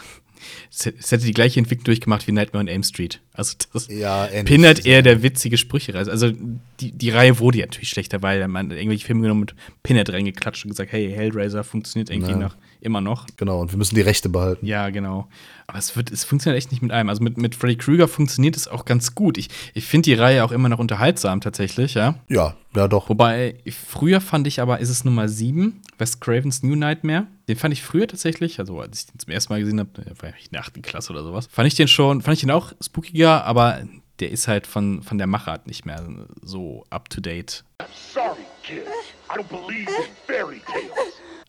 Es 0.70 0.86
hätte 1.12 1.26
die 1.26 1.34
gleiche 1.34 1.60
Entwicklung 1.60 1.86
durchgemacht 1.86 2.28
wie 2.28 2.32
Nightmare 2.34 2.62
on 2.62 2.68
Elm 2.68 2.84
Street. 2.84 3.22
Also, 3.34 3.56
das 3.72 3.88
Ja. 3.88 4.26
Pinhead 4.44 4.86
eher 4.86 5.02
der 5.02 5.24
witzige 5.24 5.58
Sprüchereise. 5.58 6.12
Also, 6.12 6.32
die, 6.80 6.92
die 6.92 7.10
Reihe 7.12 7.40
wurde 7.40 7.60
ja 7.60 7.66
natürlich 7.66 7.90
schlechter, 7.90 8.22
weil 8.22 8.46
man 8.50 8.70
irgendwelche 8.72 9.06
Filme 9.06 9.22
genommen 9.22 9.42
und 9.42 9.56
Pinhead 9.84 10.10
reingeklatscht 10.10 10.66
und 10.66 10.72
gesagt, 10.72 10.92
hey, 10.92 11.12
Hellraiser 11.12 11.64
funktioniert 11.64 12.10
irgendwie 12.10 12.32
Ja. 12.32 12.38
noch, 12.38 12.56
immer 12.84 13.02
noch. 13.02 13.26
Genau, 13.38 13.62
und 13.62 13.72
wir 13.72 13.78
müssen 13.78 13.96
die 13.96 14.02
Rechte 14.02 14.30
behalten. 14.30 14.66
Ja, 14.66 14.90
genau. 14.90 15.28
Aber 15.68 15.80
es, 15.80 15.96
wird, 15.96 16.12
es 16.12 16.24
funktioniert 16.24 16.58
echt 16.58 16.72
nicht 16.72 16.82
mit 16.82 16.92
allem. 16.92 17.10
Also 17.10 17.24
mit, 17.24 17.38
mit 17.38 17.56
Freddy 17.56 17.78
Krueger 17.78 18.08
funktioniert 18.08 18.56
es 18.56 18.68
auch 18.68 18.86
ganz 18.86 19.16
gut. 19.16 19.38
Ich, 19.38 19.50
ich 19.74 19.86
finde 19.86 20.06
die 20.06 20.14
Reihe 20.14 20.44
auch 20.44 20.52
immer 20.52 20.70
noch 20.70 20.80
unterhaltsam 20.80 21.42
tatsächlich, 21.42 21.94
ja. 21.94 22.16
Ja, 22.28 22.56
ja 22.76 22.88
doch. 22.88 23.10
Wobei, 23.10 23.56
früher 23.88 24.22
fand 24.22 24.48
ich 24.48 24.62
aber, 24.62 24.80
ist 24.80 24.90
es 24.90 25.06
Nummer 25.06 25.28
7, 25.30 25.82
Wes 25.98 26.20
Cravens 26.20 26.64
New 26.64 26.76
Nightmare. 26.76 27.28
Den 27.48 27.56
fand 27.56 27.74
ich 27.74 27.84
früher 27.84 28.08
tatsächlich, 28.08 28.60
also 28.60 28.80
als 28.80 29.00
ich 29.00 29.06
den 29.08 29.20
zum 29.20 29.32
ersten 29.32 29.54
Mal 29.54 29.60
gesehen 29.60 29.80
habe, 29.80 29.90
war 30.20 30.30
ich 30.38 30.46
in 30.46 30.52
der 30.52 30.62
8. 30.62 30.84
Klasse 30.84 31.14
oder 31.14 31.24
sowas, 31.24 31.48
fand 31.52 31.68
ich 31.68 31.76
den 31.76 31.88
schon, 31.88 32.22
fand 32.22 32.36
ich 32.36 32.42
den 32.42 32.52
auch 32.52 32.74
spookiger, 32.82 33.44
aber 33.46 33.84
der 34.20 34.32
ist 34.32 34.48
halt 34.48 34.68
von, 34.68 35.02
von 35.02 35.18
der 35.18 35.28
Machart 35.28 35.68
nicht 35.68 35.86
mehr 35.86 36.02
so 36.42 36.86
up 36.90 37.10
to 37.10 37.20
date. 37.20 37.64
Sorry, 38.14 38.46
kid. 38.64 38.84
I 39.30 39.38
don't 39.38 39.50
believe 39.50 39.90
in 39.90 40.12
fairy 40.28 40.62
tales. 40.66 40.93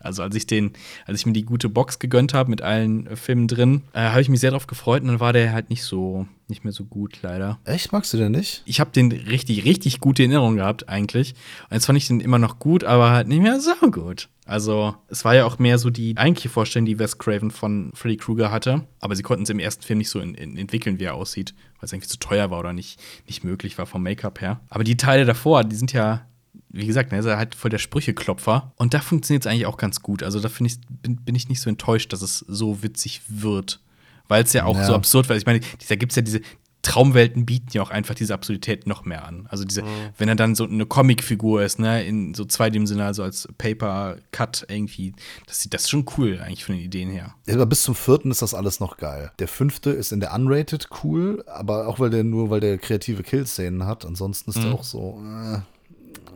Also 0.04 0.22
als 0.22 0.34
ich 0.34 0.46
den, 0.46 0.72
als 1.06 1.20
ich 1.20 1.26
mir 1.26 1.32
die 1.32 1.44
gute 1.44 1.68
Box 1.68 1.98
gegönnt 1.98 2.34
habe 2.34 2.50
mit 2.50 2.62
allen 2.62 3.06
äh, 3.06 3.16
Filmen 3.16 3.48
drin, 3.48 3.82
äh, 3.92 4.00
habe 4.00 4.20
ich 4.20 4.28
mich 4.28 4.40
sehr 4.40 4.50
darauf 4.50 4.66
gefreut 4.66 5.02
und 5.02 5.08
dann 5.08 5.20
war 5.20 5.32
der 5.32 5.52
halt 5.52 5.70
nicht 5.70 5.82
so, 5.82 6.26
nicht 6.48 6.64
mehr 6.64 6.72
so 6.72 6.84
gut, 6.84 7.18
leider. 7.22 7.58
Echt? 7.64 7.92
Magst 7.92 8.12
du 8.12 8.16
den 8.16 8.32
nicht? 8.32 8.62
Ich 8.66 8.80
habe 8.80 8.90
den 8.90 9.10
richtig, 9.10 9.64
richtig 9.64 10.00
gute 10.00 10.22
Erinnerungen 10.22 10.58
gehabt, 10.58 10.88
eigentlich. 10.88 11.34
Und 11.70 11.74
jetzt 11.74 11.86
fand 11.86 11.96
ich 11.96 12.06
den 12.06 12.20
immer 12.20 12.38
noch 12.38 12.58
gut, 12.58 12.84
aber 12.84 13.10
halt 13.10 13.28
nicht 13.28 13.42
mehr 13.42 13.60
so 13.60 13.74
gut. 13.90 14.28
Also, 14.46 14.94
es 15.08 15.24
war 15.24 15.34
ja 15.34 15.46
auch 15.46 15.58
mehr 15.58 15.78
so 15.78 15.88
die 15.88 16.16
eigentliche 16.18 16.50
Vorstellung, 16.50 16.84
die 16.84 16.98
Wes 16.98 17.18
Craven 17.18 17.50
von 17.50 17.92
Freddy 17.94 18.18
Krueger 18.18 18.50
hatte. 18.50 18.86
Aber 19.00 19.16
sie 19.16 19.22
konnten 19.22 19.44
es 19.44 19.50
im 19.50 19.58
ersten 19.58 19.82
Film 19.82 19.98
nicht 19.98 20.10
so 20.10 20.20
in, 20.20 20.34
in 20.34 20.58
entwickeln, 20.58 20.98
wie 20.98 21.04
er 21.04 21.14
aussieht, 21.14 21.54
weil 21.80 21.86
es 21.86 21.92
irgendwie 21.92 22.08
zu 22.08 22.18
teuer 22.18 22.50
war 22.50 22.60
oder 22.60 22.74
nicht, 22.74 23.00
nicht 23.26 23.42
möglich 23.42 23.78
war 23.78 23.86
vom 23.86 24.02
Make-up 24.02 24.42
her. 24.42 24.60
Aber 24.68 24.84
die 24.84 24.98
Teile 24.98 25.24
davor, 25.24 25.64
die 25.64 25.76
sind 25.76 25.94
ja 25.94 26.26
wie 26.74 26.86
gesagt, 26.86 27.12
ne, 27.12 27.18
ist 27.18 27.24
er 27.24 27.36
halt 27.36 27.54
voll 27.54 27.70
der 27.70 27.78
Sprücheklopfer. 27.78 28.72
Und 28.76 28.94
da 28.94 29.00
funktioniert 29.00 29.44
es 29.44 29.50
eigentlich 29.50 29.66
auch 29.66 29.76
ganz 29.76 30.00
gut. 30.00 30.22
Also 30.22 30.40
da 30.40 30.48
ich, 30.60 30.78
bin, 31.02 31.16
bin 31.16 31.34
ich 31.34 31.48
nicht 31.48 31.60
so 31.60 31.70
enttäuscht, 31.70 32.12
dass 32.12 32.22
es 32.22 32.38
so 32.38 32.82
witzig 32.82 33.22
wird. 33.28 33.80
Weil 34.26 34.42
es 34.42 34.52
ja 34.52 34.64
auch 34.64 34.76
ja. 34.76 34.84
so 34.84 34.94
absurd 34.94 35.28
war. 35.28 35.36
Ich 35.36 35.46
meine, 35.46 35.60
da 35.88 35.96
gibt 35.96 36.12
es 36.12 36.16
ja 36.16 36.22
diese 36.22 36.40
Traumwelten 36.84 37.46
bieten 37.46 37.70
ja 37.72 37.82
auch 37.82 37.90
einfach 37.90 38.14
diese 38.14 38.34
Absurdität 38.34 38.86
noch 38.86 39.04
mehr 39.04 39.24
an. 39.26 39.46
Also 39.50 39.64
diese, 39.64 39.82
mhm. 39.82 39.86
wenn 40.18 40.28
er 40.28 40.34
dann 40.36 40.54
so 40.54 40.64
eine 40.64 40.86
Comicfigur 40.86 41.62
ist, 41.62 41.78
ne, 41.78 42.04
in 42.04 42.34
so 42.34 42.44
zweidimensional, 42.44 43.06
also 43.06 43.22
als 43.22 43.48
Paper 43.58 44.18
Cut 44.30 44.66
irgendwie, 44.68 45.14
das 45.46 45.60
sieht 45.60 45.74
das 45.74 45.88
schon 45.88 46.04
cool 46.16 46.40
eigentlich 46.40 46.64
von 46.64 46.76
den 46.76 46.84
Ideen 46.84 47.08
her. 47.08 47.34
Ja, 47.46 47.54
aber 47.54 47.66
bis 47.66 47.82
zum 47.82 47.94
vierten 47.94 48.30
ist 48.30 48.42
das 48.42 48.54
alles 48.54 48.80
noch 48.80 48.98
geil. 48.98 49.32
Der 49.38 49.48
fünfte 49.48 49.90
ist 49.90 50.12
in 50.12 50.20
der 50.20 50.34
Unrated 50.34 50.88
cool, 51.02 51.42
aber 51.46 51.88
auch 51.88 51.98
weil 51.98 52.10
der 52.10 52.22
nur, 52.22 52.50
weil 52.50 52.60
der 52.60 52.78
kreative 52.78 53.22
Kill-Szenen 53.22 53.86
hat. 53.86 54.04
Ansonsten 54.04 54.50
ist 54.50 54.58
mhm. 54.58 54.62
der 54.62 54.74
auch 54.74 54.84
so, 54.84 55.22
äh, 55.24 55.60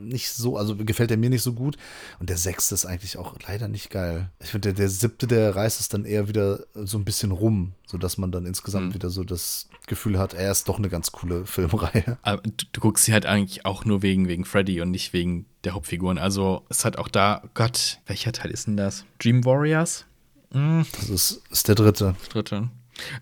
nicht 0.01 0.31
so, 0.31 0.57
also 0.57 0.77
gefällt 0.77 1.11
er 1.11 1.17
mir 1.17 1.31
nicht 1.31 1.43
so 1.43 1.53
gut. 1.53 1.77
Und 2.19 2.31
der 2.31 2.37
sechste 2.37 2.75
ist 2.75 2.87
eigentlich 2.87 3.17
auch 3.17 3.35
leider 3.47 3.69
nicht 3.69 3.91
geil. 3.91 4.31
Ich 4.41 4.51
finde, 4.51 4.69
der, 4.69 4.75
der 4.75 4.89
siebte, 4.89 5.27
der 5.27 5.55
reißt 5.55 5.81
es 5.81 5.89
dann 5.89 6.05
eher 6.05 6.29
wieder 6.29 6.65
so 6.75 6.99
ein 6.99 7.05
bisschen 7.05 7.31
rum, 7.31 7.73
sodass 7.87 8.19
man 8.19 8.33
dann 8.33 8.47
insgesamt 8.47 8.89
mhm. 8.89 8.95
wieder 8.95 9.11
so 9.11 9.25
das 9.25 9.69
Gefühl 9.87 10.19
hat, 10.19 10.35
er 10.35 10.51
ist 10.51 10.69
doch 10.69 10.79
eine 10.79 10.89
ganz 10.89 11.13
coole 11.13 11.47
Filmreihe. 11.47 12.19
Aber 12.23 12.43
du, 12.43 12.65
du, 12.73 12.81
guckst 12.81 13.05
sie 13.05 13.13
halt 13.13 13.27
eigentlich 13.27 13.67
auch 13.67 13.85
nur 13.85 14.03
wegen, 14.03 14.29
wegen 14.29 14.45
Freddy 14.45 14.81
und 14.81 14.91
nicht 14.91 15.13
wegen 15.13 15.47
der 15.65 15.75
Hauptfiguren. 15.75 16.19
Also 16.19 16.65
es 16.69 16.85
hat 16.85 16.99
auch 16.99 17.09
da, 17.09 17.43
Gott, 17.55 17.99
welcher 18.07 18.33
Teil 18.33 18.51
ist 18.51 18.67
denn 18.67 18.77
das? 18.77 19.05
Dream 19.19 19.45
Warriors? 19.45 20.05
Mhm. 20.53 20.87
Das 20.93 21.09
ist, 21.09 21.43
ist 21.51 21.69
der 21.69 21.75
dritte. 21.75 22.15
Dritte. 22.31 22.69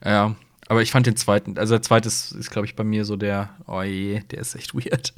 Ja, 0.05 0.37
aber 0.69 0.83
ich 0.83 0.91
fand 0.91 1.07
den 1.07 1.17
zweiten, 1.17 1.59
also 1.59 1.75
der 1.75 1.83
zweite 1.83 2.09
ist, 2.09 2.33
ist 2.33 2.51
glaube 2.51 2.67
ich, 2.67 2.77
bei 2.77 2.85
mir 2.85 3.05
so 3.05 3.17
der, 3.17 3.51
oh 3.67 3.83
je, 3.83 4.21
der 4.31 4.41
ist 4.41 4.55
echt 4.55 4.75
weird. 4.75 5.15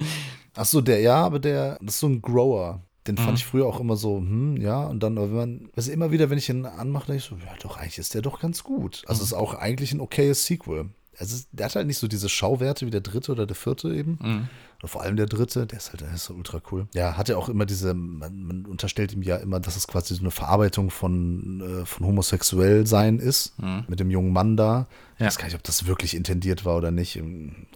Ach 0.54 0.64
so, 0.64 0.80
der, 0.80 1.00
ja, 1.00 1.16
aber 1.16 1.38
der, 1.38 1.78
das 1.80 1.94
ist 1.94 2.00
so 2.00 2.08
ein 2.08 2.22
Grower. 2.22 2.82
Den 3.06 3.14
mhm. 3.14 3.20
fand 3.20 3.38
ich 3.38 3.46
früher 3.46 3.66
auch 3.66 3.80
immer 3.80 3.96
so, 3.96 4.18
hm, 4.18 4.58
ja, 4.58 4.84
und 4.84 5.02
dann, 5.02 5.16
wenn 5.16 5.34
man, 5.34 5.70
also 5.74 5.90
immer 5.90 6.10
wieder, 6.10 6.28
wenn 6.28 6.38
ich 6.38 6.48
ihn 6.50 6.66
anmache, 6.66 7.06
denke 7.06 7.22
ich 7.22 7.24
so, 7.24 7.36
ja, 7.36 7.54
doch, 7.62 7.78
eigentlich 7.78 7.98
ist 7.98 8.14
der 8.14 8.20
doch 8.20 8.40
ganz 8.40 8.62
gut. 8.62 9.02
Also, 9.06 9.20
mhm. 9.20 9.24
ist 9.24 9.32
auch 9.32 9.54
eigentlich 9.54 9.92
ein 9.92 10.00
okayes 10.00 10.44
Sequel. 10.44 10.90
Also, 11.18 11.42
der 11.52 11.66
hat 11.66 11.74
halt 11.74 11.86
nicht 11.86 11.98
so 11.98 12.06
diese 12.06 12.28
Schauwerte 12.28 12.86
wie 12.86 12.90
der 12.90 13.00
dritte 13.00 13.32
oder 13.32 13.46
der 13.46 13.56
vierte 13.56 13.94
eben. 13.94 14.18
Mhm. 14.20 14.48
Oder 14.80 14.88
vor 14.88 15.02
allem 15.02 15.16
der 15.16 15.26
dritte, 15.26 15.66
der 15.66 15.78
ist 15.78 15.90
halt 15.90 16.02
der 16.02 16.14
ist 16.14 16.24
so 16.24 16.34
ultra 16.34 16.60
cool. 16.70 16.86
Ja, 16.94 17.16
hat 17.16 17.28
ja 17.28 17.36
auch 17.36 17.48
immer 17.48 17.66
diese, 17.66 17.94
man, 17.94 18.42
man, 18.44 18.66
unterstellt 18.66 19.12
ihm 19.12 19.22
ja 19.22 19.36
immer, 19.36 19.58
dass 19.58 19.74
es 19.74 19.88
quasi 19.88 20.14
so 20.14 20.20
eine 20.20 20.30
Verarbeitung 20.30 20.90
von, 20.90 21.60
äh, 21.82 21.84
von 21.84 22.06
homosexuell 22.06 22.86
sein 22.86 23.18
ist, 23.18 23.58
mhm. 23.58 23.84
mit 23.88 23.98
dem 23.98 24.10
jungen 24.10 24.32
Mann 24.32 24.56
da. 24.56 24.86
Ja. 25.18 25.26
Ich 25.26 25.26
weiß 25.26 25.38
gar 25.38 25.44
nicht, 25.46 25.56
ob 25.56 25.64
das 25.64 25.86
wirklich 25.86 26.14
intendiert 26.14 26.64
war 26.64 26.76
oder 26.76 26.92
nicht. 26.92 27.20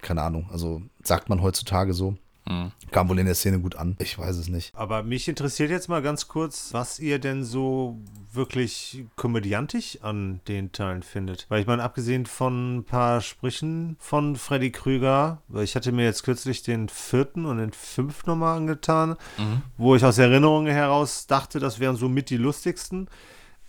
Keine 0.01 0.21
Ahnung. 0.21 0.49
Also 0.49 0.81
sagt 1.03 1.27
man 1.27 1.41
heutzutage 1.41 1.93
so. 1.93 2.15
Mhm. 2.45 2.71
Kam 2.91 3.09
wohl 3.09 3.19
in 3.19 3.25
der 3.25 3.35
Szene 3.35 3.59
gut 3.59 3.75
an. 3.75 3.95
Ich 3.99 4.17
weiß 4.17 4.35
es 4.37 4.47
nicht. 4.47 4.75
Aber 4.75 5.03
mich 5.03 5.27
interessiert 5.27 5.69
jetzt 5.69 5.87
mal 5.87 6.01
ganz 6.01 6.27
kurz, 6.27 6.73
was 6.73 6.99
ihr 6.99 7.19
denn 7.19 7.43
so 7.43 7.99
wirklich 8.31 9.05
komödiantisch 9.15 9.99
an 10.01 10.41
den 10.47 10.71
Teilen 10.71 11.03
findet. 11.03 11.45
Weil 11.49 11.61
ich 11.61 11.67
meine, 11.67 11.83
abgesehen 11.83 12.25
von 12.25 12.77
ein 12.77 12.83
paar 12.83 13.21
Sprüchen 13.21 13.95
von 13.99 14.35
Freddy 14.35 14.71
Krüger, 14.71 15.41
weil 15.47 15.63
ich 15.63 15.75
hatte 15.75 15.91
mir 15.91 16.05
jetzt 16.05 16.23
kürzlich 16.23 16.63
den 16.63 16.89
vierten 16.89 17.45
und 17.45 17.59
den 17.59 17.71
fünften 17.71 18.31
nochmal 18.31 18.57
angetan, 18.57 19.15
mhm. 19.37 19.61
wo 19.77 19.95
ich 19.95 20.03
aus 20.03 20.17
Erinnerungen 20.17 20.73
heraus 20.73 21.27
dachte, 21.27 21.59
das 21.59 21.79
wären 21.79 21.95
so 21.95 22.09
mit 22.09 22.29
die 22.29 22.37
lustigsten. 22.37 23.09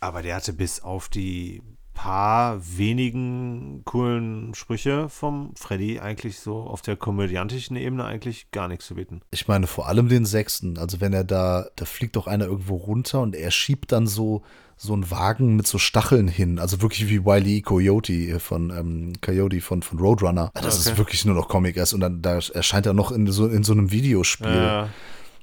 Aber 0.01 0.23
der 0.23 0.37
hatte 0.37 0.53
bis 0.53 0.81
auf 0.81 1.09
die 1.09 1.63
paar 1.95 2.61
wenigen 2.77 3.83
coolen 3.85 4.53
Sprüche 4.55 5.09
vom 5.09 5.55
Freddy 5.57 6.01
eigentlich 6.01 6.41
so 6.41 6.59
auf 6.59 6.83
der 6.83 6.97
komödiantischen 6.97 7.77
Ebene 7.77 8.05
eigentlich 8.05 8.51
gar 8.51 8.69
nichts 8.69 8.87
zu 8.87 8.97
bieten. 8.97 9.23
Ich 9.31 9.49
meine 9.49 9.67
vor 9.67 9.89
allem 9.89 10.09
den 10.09 10.27
sechsten. 10.27 10.77
Also 10.77 11.01
wenn 11.01 11.13
er 11.13 11.25
da, 11.25 11.67
da 11.77 11.85
fliegt 11.85 12.17
doch 12.17 12.27
einer 12.27 12.47
irgendwo 12.47 12.77
runter 12.77 13.21
und 13.23 13.35
er 13.35 13.51
schiebt 13.51 13.93
dann 13.93 14.07
so 14.07 14.43
so 14.77 14.93
einen 14.93 15.09
Wagen 15.09 15.55
mit 15.55 15.69
so 15.69 15.79
Stacheln 15.79 16.27
hin. 16.27 16.59
Also 16.59 16.83
wirklich 16.83 17.09
wie 17.09 17.25
Wiley 17.25 17.59
e. 17.59 17.61
Coyote 17.63 18.41
von 18.41 18.71
ähm, 18.71 19.13
Coyote 19.21 19.61
von, 19.61 19.83
von 19.83 20.01
Roadrunner. 20.01 20.51
Das 20.55 20.81
okay. 20.81 20.91
ist 20.91 20.99
wirklich 20.99 21.25
nur 21.25 21.37
noch 21.37 21.47
Comic 21.47 21.77
erst 21.77 21.95
und 21.95 22.01
dann 22.01 22.23
da 22.23 22.35
erscheint 22.35 22.85
er 22.85 22.93
noch 22.93 23.13
in 23.13 23.31
so, 23.31 23.47
in 23.47 23.63
so 23.63 23.73
einem 23.73 23.93
Videospiel. 23.93 24.49
Ja, 24.49 24.89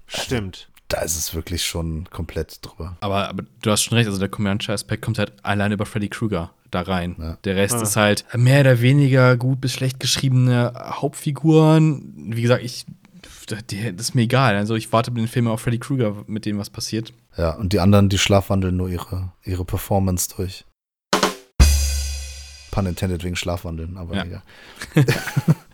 stimmt 0.06 0.71
da 0.92 1.02
ist 1.02 1.18
es 1.18 1.34
wirklich 1.34 1.66
schon 1.66 2.10
komplett 2.10 2.60
drüber. 2.62 2.98
Aber, 3.00 3.30
aber 3.30 3.44
du 3.62 3.72
hast 3.72 3.84
schon 3.84 3.98
recht, 3.98 4.08
also 4.08 4.20
der 4.20 4.30
komödiantische 4.30 4.74
Aspekt 4.74 5.04
kommt 5.04 5.20
halt 5.20 5.34
allein 5.44 5.72
über 5.72 5.86
Freddy 5.86 6.10
Krueger 6.10 6.52
da 6.70 6.82
rein. 6.82 7.16
Ja. 7.18 7.38
Der 7.44 7.56
Rest 7.56 7.76
ja. 7.76 7.82
ist 7.82 7.96
halt 7.96 8.26
mehr 8.36 8.62
oder 8.62 8.82
weniger 8.82 9.38
gut 9.38 9.62
bis 9.62 9.74
schlecht 9.74 10.00
geschriebene 10.00 10.74
Hauptfiguren. 10.76 12.14
Wie 12.34 12.42
gesagt, 12.42 12.64
ich 12.64 12.86
das 13.48 13.64
ist 13.98 14.16
mir 14.16 14.22
egal. 14.22 14.56
Also 14.56 14.76
ich 14.76 14.94
warte 14.94 15.12
mit 15.12 15.22
den 15.22 15.28
Filmen 15.28 15.50
auf 15.50 15.62
Freddy 15.62 15.80
Krueger, 15.80 16.24
mit 16.28 16.46
dem 16.46 16.58
was 16.58 16.70
passiert. 16.70 17.14
Ja, 17.38 17.52
und 17.56 17.74
die 17.74 17.80
anderen, 17.80 18.08
die 18.08 18.18
schlafwandeln 18.18 18.78
nur 18.78 18.88
ihre, 18.88 19.34
ihre 19.44 19.66
Performance 19.66 20.30
durch. 20.36 20.66
Pun 22.72 22.86
intended 22.86 23.24
wegen 23.26 23.36
Schlafwandeln, 23.36 23.98
aber 23.98 24.16
ja. 24.16 24.26
ja. 24.26 24.44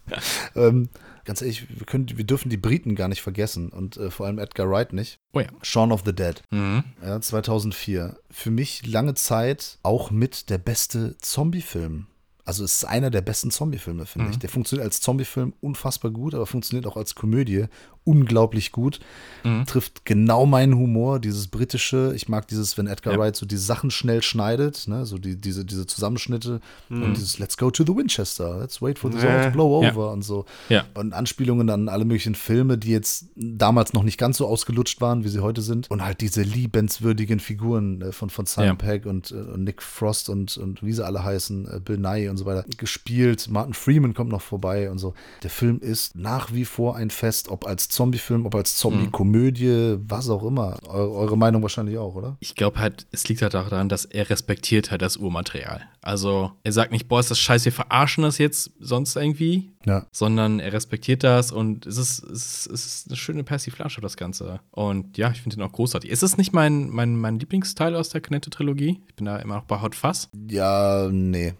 ähm, 0.55 0.89
ganz 1.28 1.41
ehrlich, 1.41 1.67
wir, 1.69 1.86
können, 1.86 2.07
wir 2.15 2.23
dürfen 2.23 2.49
die 2.49 2.57
Briten 2.57 2.95
gar 2.95 3.09
nicht 3.09 3.21
vergessen 3.21 3.69
und 3.69 3.97
äh, 3.97 4.09
vor 4.09 4.25
allem 4.25 4.39
Edgar 4.39 4.69
Wright 4.69 4.93
nicht. 4.93 5.19
Oh 5.34 5.41
ja. 5.41 5.47
Shaun 5.61 5.91
of 5.91 6.03
the 6.05 6.13
Dead. 6.13 6.41
Mhm. 6.49 6.86
Ja, 7.03 7.19
2004. 7.19 8.17
Für 8.32 8.49
mich 8.49 8.88
lange 8.88 9.13
Zeit 9.13 9.78
auch 9.84 10.09
mit 10.09 10.49
der 10.49 10.57
beste 10.57 11.17
Zombie-Film. 11.17 12.07
Also 12.45 12.63
es 12.63 12.78
ist 12.78 12.86
einer 12.86 13.09
der 13.09 13.21
besten 13.21 13.51
Zombie-Filme, 13.51 14.05
finde 14.05 14.28
mhm. 14.28 14.32
ich. 14.32 14.39
Der 14.39 14.49
funktioniert 14.49 14.86
als 14.86 15.01
Zombie-Film 15.01 15.53
unfassbar 15.59 16.11
gut, 16.11 16.34
aber 16.34 16.47
funktioniert 16.47 16.88
auch 16.88 16.95
als 16.95 17.13
Komödie 17.13 17.65
unglaublich 18.07 18.71
gut. 18.71 18.99
Mhm. 19.43 19.65
Trifft 19.65 20.05
genau 20.05 20.45
meinen 20.45 20.75
Humor, 20.75 21.19
dieses 21.19 21.47
britische. 21.47 22.13
Ich 22.15 22.27
mag 22.27 22.47
dieses, 22.47 22.77
wenn 22.77 22.87
Edgar 22.87 23.13
ja. 23.13 23.19
Wright 23.19 23.35
so 23.35 23.45
die 23.45 23.57
Sachen 23.57 23.91
schnell 23.91 24.23
schneidet, 24.23 24.87
ne? 24.87 25.05
so 25.05 25.17
die, 25.17 25.35
diese, 25.35 25.65
diese 25.65 25.85
Zusammenschnitte 25.85 26.59
mhm. 26.89 27.03
und 27.03 27.17
dieses 27.17 27.37
Let's 27.37 27.57
go 27.57 27.69
to 27.69 27.83
the 27.85 27.95
Winchester, 27.95 28.59
let's 28.59 28.81
wait 28.81 28.97
for 28.97 29.11
the 29.11 29.19
zone 29.19 29.43
to 29.43 29.51
blow 29.51 29.77
over 29.77 30.07
ja. 30.07 30.11
und 30.11 30.23
so. 30.23 30.45
Ja. 30.69 30.85
Und 30.93 31.13
Anspielungen 31.13 31.69
an 31.69 31.89
alle 31.89 32.05
möglichen 32.05 32.35
Filme, 32.35 32.77
die 32.77 32.91
jetzt 32.91 33.25
damals 33.35 33.93
noch 33.93 34.03
nicht 34.03 34.17
ganz 34.17 34.37
so 34.37 34.47
ausgelutscht 34.47 35.01
waren, 35.01 35.23
wie 35.23 35.29
sie 35.29 35.41
heute 35.41 35.61
sind. 35.61 35.91
Und 35.91 36.03
halt 36.03 36.21
diese 36.21 36.41
liebenswürdigen 36.41 37.39
Figuren 37.39 38.01
äh, 38.01 38.11
von, 38.11 38.29
von 38.29 38.45
Simon 38.45 38.77
Pegg 38.77 39.07
und, 39.07 39.31
äh, 39.31 39.35
und, 39.35 39.63
Nick 39.63 39.81
Frost 39.81 40.29
und, 40.29 40.57
und 40.57 40.83
wie 40.83 40.93
sie 40.93 41.05
alle 41.05 41.23
heißen, 41.23 41.67
äh, 41.69 41.79
Bill 41.79 41.97
Nye 41.97 42.29
und 42.29 42.37
so 42.37 42.45
weiter, 42.45 42.65
gespielt. 42.77 43.47
Martin 43.49 43.73
Freeman 43.73 44.13
kommt 44.13 44.31
noch 44.31 44.41
vorbei 44.41 44.89
und 44.89 44.97
so. 44.97 45.13
Der 45.43 45.49
Film 45.49 45.79
ist 45.79 46.15
nach 46.15 46.53
wie 46.53 46.65
vor 46.65 46.95
ein 46.95 47.09
Fest, 47.09 47.49
ob 47.49 47.67
als 47.67 47.89
Zombie-Film, 47.97 48.45
ob 48.45 48.53
als 48.53 48.77
Zombie-Komödie, 48.77 49.97
was 50.07 50.29
auch 50.29 50.43
immer. 50.43 50.77
Eure, 50.87 51.11
eure 51.11 51.37
Meinung 51.37 51.63
wahrscheinlich 51.63 51.97
auch, 51.97 52.13
oder? 52.13 52.37
Ich 52.39 52.53
glaube 52.53 52.79
halt, 52.79 53.07
es 53.11 53.27
liegt 53.27 53.41
halt 53.41 53.55
daran, 53.55 53.89
dass 53.89 54.05
er 54.05 54.29
respektiert 54.29 54.91
halt 54.91 55.01
das 55.01 55.17
Urmaterial. 55.17 55.81
Also 56.01 56.51
er 56.63 56.71
sagt 56.71 56.91
nicht, 56.91 57.07
boah, 57.07 57.19
ist 57.19 57.31
das 57.31 57.39
scheiße, 57.39 57.65
wir 57.65 57.71
verarschen 57.71 58.23
das 58.23 58.37
jetzt 58.37 58.71
sonst 58.79 59.15
irgendwie, 59.15 59.71
ja. 59.85 60.05
sondern 60.11 60.59
er 60.59 60.73
respektiert 60.73 61.23
das 61.23 61.51
und 61.51 61.87
es 61.87 61.97
ist, 61.97 62.23
es 62.23 62.67
ist, 62.67 63.07
eine 63.07 63.17
schöne 63.17 63.43
Persiflage, 63.43 63.99
das 63.99 64.15
Ganze. 64.15 64.59
Und 64.69 65.17
ja, 65.17 65.31
ich 65.31 65.41
finde 65.41 65.57
ihn 65.57 65.63
auch 65.63 65.71
großartig. 65.71 66.11
Ist 66.11 66.21
es 66.21 66.37
nicht 66.37 66.53
mein, 66.53 66.89
mein, 66.89 67.15
mein 67.15 67.39
Lieblingsteil 67.39 67.95
aus 67.95 68.09
der 68.09 68.21
Knette-Trilogie? 68.21 69.01
Ich 69.07 69.15
bin 69.15 69.25
da 69.25 69.37
immer 69.37 69.55
noch 69.55 69.65
bei 69.65 69.81
Hot 69.81 69.95
Fuzz. 69.95 70.29
Ja, 70.49 71.09
nee. 71.11 71.55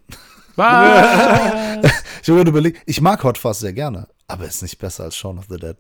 Was? 0.56 1.92
ich 2.22 2.30
habe 2.30 2.42
überlegt, 2.42 2.84
ich 2.86 3.02
mag 3.02 3.24
Hot 3.24 3.40
Fuzz 3.40 3.60
sehr 3.60 3.74
gerne, 3.74 4.08
aber 4.28 4.46
ist 4.46 4.62
nicht 4.62 4.78
besser 4.78 5.06
als 5.06 5.16
Shaun 5.16 5.40
of 5.40 5.48
the 5.50 5.58
Dead 5.58 5.78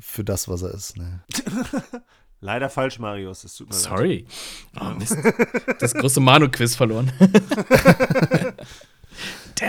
für 0.00 0.24
das, 0.24 0.48
was 0.48 0.62
er 0.62 0.72
ist. 0.72 0.96
Ne. 0.96 1.24
Leider 2.40 2.68
falsch, 2.68 2.98
Marius. 2.98 3.44
Es 3.44 3.56
tut 3.56 3.68
mir 3.68 3.74
Sorry. 3.74 4.26
Leid. 4.74 4.84
Oh, 4.84 4.98
Mist. 4.98 5.16
Das 5.80 5.94
große 5.94 6.20
Manu-Quiz 6.20 6.76
verloren. 6.76 7.10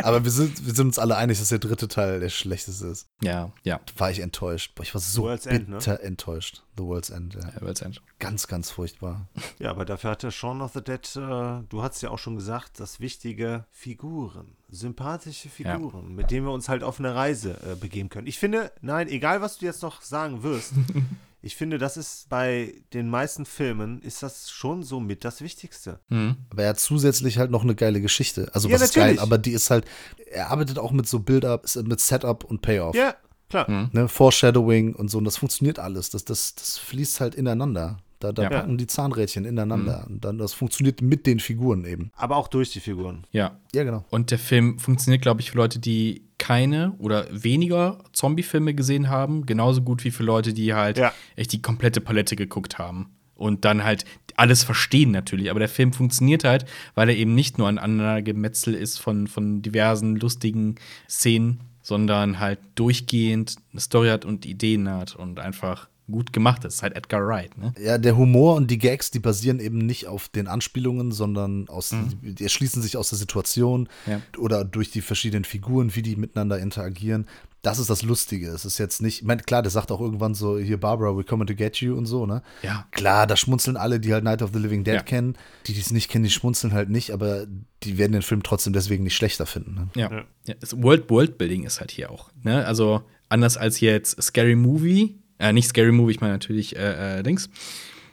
Aber 0.04 0.24
wir 0.24 0.32
sind, 0.32 0.66
wir 0.66 0.74
sind 0.74 0.88
uns 0.88 1.00
alle 1.00 1.16
einig, 1.16 1.40
dass 1.40 1.50
der 1.50 1.60
dritte 1.60 1.88
Teil 1.88 2.20
der 2.20 2.30
schlechteste 2.30 2.88
ist. 2.88 3.08
Ja, 3.22 3.52
ja. 3.64 3.80
War 3.98 4.12
ich 4.12 4.20
enttäuscht. 4.20 4.76
Boah, 4.76 4.84
ich 4.84 4.94
war 4.94 5.02
so 5.02 5.24
World's 5.24 5.46
bitter 5.46 5.56
End, 5.56 5.88
ne? 5.88 6.00
enttäuscht. 6.02 6.64
The 6.78 6.84
World's 6.84 7.10
End, 7.10 7.36
ja. 7.36 7.42
ja. 7.42 7.62
World's 7.62 7.82
End. 7.82 8.02
Ganz, 8.20 8.48
ganz 8.48 8.72
furchtbar. 8.72 9.28
Ja, 9.60 9.72
aber 9.72 9.86
dafür 9.86 10.12
hatte 10.12 10.32
Shaun 10.32 10.62
of 10.62 10.74
the 10.74 10.82
Dead, 10.82 11.04
äh, 11.16 11.64
du 11.70 11.82
hast 11.82 12.02
ja 12.02 12.12
auch 12.12 12.20
schon 12.20 12.36
gesagt, 12.36 12.80
das 12.80 13.00
wichtige 13.00 13.66
Figuren. 13.72 14.56
Sympathische 14.70 15.50
Figuren, 15.50 16.10
ja. 16.10 16.16
mit 16.16 16.30
denen 16.30 16.46
wir 16.46 16.52
uns 16.52 16.70
halt 16.70 16.84
auf 16.84 17.00
eine 17.00 17.16
Reise 17.16 17.58
äh, 17.64 17.76
begeben 17.76 18.10
können. 18.10 18.28
Ich 18.28 18.38
finde, 18.38 18.72
nein, 18.82 19.08
egal 19.08 19.42
was 19.42 19.58
du 19.58 19.66
jetzt 19.66 19.82
noch 19.82 20.02
sagen 20.02 20.44
wirst, 20.44 20.74
Ich 21.48 21.56
finde, 21.56 21.78
das 21.78 21.96
ist 21.96 22.28
bei 22.28 22.74
den 22.94 23.10
meisten 23.10 23.46
Filmen, 23.46 24.02
ist 24.02 24.22
das 24.22 24.52
schon 24.52 24.84
so 24.84 25.00
mit 25.00 25.24
das 25.24 25.40
Wichtigste. 25.42 26.02
Mhm. 26.10 26.36
Aber 26.50 26.64
er 26.64 26.70
hat 26.72 26.80
zusätzlich 26.82 27.38
halt 27.38 27.52
noch 27.52 27.64
eine 27.64 27.74
geile 27.74 28.02
Geschichte. 28.02 28.50
Also 28.54 28.68
Ja, 28.68 28.76
was 28.76 28.82
ist 28.82 28.96
geil, 28.96 29.04
natürlich. 29.06 29.22
aber 29.22 29.38
die 29.38 29.52
ist 29.52 29.70
halt, 29.70 29.86
er 30.30 30.50
arbeitet 30.52 30.78
auch 30.78 30.92
mit 30.92 31.08
so 31.08 31.20
Build-up, 31.20 31.66
mit 31.86 32.02
Setup 32.02 32.44
und 32.44 32.62
Payoff. 32.62 32.98
Ja, 32.98 33.16
klar. 33.50 33.72
Mhm. 33.72 33.90
Ne, 33.94 34.10
Foreshadowing 34.10 34.94
und 34.94 35.10
so, 35.10 35.20
und 35.20 35.24
das 35.24 35.38
funktioniert 35.38 35.80
alles. 35.80 36.10
Das, 36.10 36.26
das, 36.26 36.54
das 36.56 36.78
fließt 36.80 37.22
halt 37.22 37.34
ineinander. 37.34 38.00
Da, 38.20 38.34
da 38.34 38.44
Ja. 38.44 38.50
packen 38.50 38.78
die 38.78 38.88
Zahnrädchen 38.88 39.46
ineinander. 39.46 40.06
Und 40.10 40.26
dann, 40.26 40.38
das 40.40 40.52
funktioniert 40.54 41.02
mit 41.02 41.26
den 41.28 41.40
Figuren 41.40 41.86
eben. 41.86 42.12
Aber 42.18 42.36
auch 42.36 42.50
durch 42.50 42.72
die 42.72 42.82
Figuren. 42.82 43.26
Ja. 43.32 43.58
Ja, 43.74 43.86
genau. 43.86 44.04
Und 44.10 44.32
der 44.32 44.40
Film 44.40 44.80
funktioniert, 44.80 45.22
glaube 45.22 45.40
ich, 45.40 45.52
für 45.52 45.58
Leute, 45.58 45.80
die 45.80 46.27
keine 46.38 46.94
oder 47.00 47.28
weniger 47.32 48.00
Zombie-Filme 48.14 48.74
gesehen 48.74 49.10
haben, 49.10 49.46
genauso 49.46 49.82
gut 49.82 50.04
wie 50.04 50.12
für 50.12 50.24
Leute, 50.24 50.54
die 50.54 50.74
halt 50.74 50.98
Ja. 50.98 51.14
echt 51.36 51.52
die 51.54 51.62
komplette 51.62 52.02
Palette 52.02 52.36
geguckt 52.36 52.78
haben. 52.78 53.10
Und 53.36 53.66
dann 53.66 53.84
halt 53.84 54.06
alles 54.36 54.64
verstehen 54.64 55.12
natürlich. 55.12 55.52
Aber 55.52 55.60
der 55.60 55.70
Film 55.70 55.94
funktioniert 55.94 56.44
halt, 56.44 56.66
weil 56.96 57.10
er 57.10 57.16
eben 57.16 57.36
nicht 57.36 57.58
nur 57.58 57.68
ein 57.68 57.78
Aneinandergemetzel 57.78 58.74
ist 58.74 58.98
von, 59.00 59.28
von 59.28 59.62
diversen 59.62 60.16
lustigen 60.16 60.76
Szenen, 61.08 61.60
sondern 61.84 62.40
halt 62.40 62.60
durchgehend 62.76 63.56
eine 63.72 63.80
Story 63.82 64.10
hat 64.10 64.26
und 64.26 64.46
Ideen 64.46 64.90
hat 64.90 65.16
und 65.16 65.40
einfach 65.40 65.88
gut 66.10 66.32
gemacht 66.34 66.64
ist. 66.66 66.84
Halt 66.84 66.96
Edgar 66.96 67.26
Wright, 67.28 67.58
ne? 67.58 67.74
Ja, 67.84 67.98
der 67.98 68.16
Humor 68.18 68.56
und 68.56 68.72
die 68.72 68.78
Gags, 68.78 69.12
die 69.12 69.20
basieren 69.20 69.60
eben 69.60 69.80
nicht 69.80 70.08
auf 70.08 70.30
den 70.30 70.48
Anspielungen, 70.48 71.12
sondern 71.12 71.68
aus, 71.70 71.94
die, 72.22 72.34
die 72.34 72.44
erschließen 72.44 72.82
sich 72.82 72.96
aus 72.98 73.10
der 73.10 73.18
Situation 73.18 73.90
Ja. 74.06 74.22
oder 74.38 74.64
durch 74.64 74.92
die 74.92 75.02
verschiedenen 75.02 75.44
Figuren, 75.44 75.96
wie 75.96 76.02
die 76.02 76.16
miteinander 76.16 76.60
interagieren. 76.60 77.28
Das 77.64 77.80
ist 77.80 77.90
das 77.90 78.04
Lustige. 78.04 78.48
Es 78.50 78.64
ist 78.64 78.78
jetzt 78.78 79.02
nicht, 79.02 79.22
ich 79.22 79.28
meine, 79.28 79.42
klar, 79.42 79.62
der 79.62 79.72
sagt 79.72 79.92
auch 79.92 80.00
irgendwann 80.00 80.34
so, 80.36 80.58
hier 80.58 80.80
Barbara, 80.80 81.10
we're 81.10 81.26
coming 81.26 81.48
to 81.48 81.56
get 81.56 81.78
you 81.78 81.98
und 81.98 82.06
so, 82.06 82.26
ne? 82.26 82.42
Ja. 82.62 82.86
Klar, 82.92 83.28
da 83.28 83.36
schmunzeln 83.36 83.76
alle, 83.76 84.00
die 84.00 84.14
halt 84.14 84.24
Night 84.24 84.42
of 84.42 84.52
the 84.54 84.60
Living 84.60 84.84
Dead 84.86 84.94
Ja. 84.94 85.02
kennen. 85.02 85.36
Die, 85.66 85.74
die 85.74 85.82
es 85.82 85.92
nicht 85.92 86.10
kennen, 86.10 86.24
die 86.24 86.30
schmunzeln 86.30 86.72
halt 86.72 86.90
nicht, 86.90 87.12
aber 87.12 87.46
die 87.84 87.98
werden 87.98 88.14
den 88.14 88.22
Film 88.22 88.44
trotzdem 88.44 88.72
deswegen 88.72 89.04
nicht 89.04 89.16
schlechter 89.16 89.46
finden. 89.46 89.74
Ne? 89.74 89.88
Ja. 89.96 90.12
Ja. 90.46 90.54
Das 90.60 90.82
World 90.82 91.10
Worldbuilding 91.10 91.64
ist 91.66 91.82
halt 91.82 91.92
hier 91.92 92.10
auch. 92.12 92.30
Ne? 92.44 92.66
Also 92.66 93.02
anders 93.28 93.58
als 93.58 93.82
jetzt 93.82 94.22
Scary 94.22 94.56
Movie, 94.56 95.18
äh, 95.40 95.54
nicht 95.54 95.68
Scary 95.68 95.92
Movie, 95.92 96.12
ich 96.14 96.22
meine 96.22 96.34
natürlich 96.34 96.76
äh, 96.76 97.20
äh, 97.20 97.24
Dings, 97.24 97.50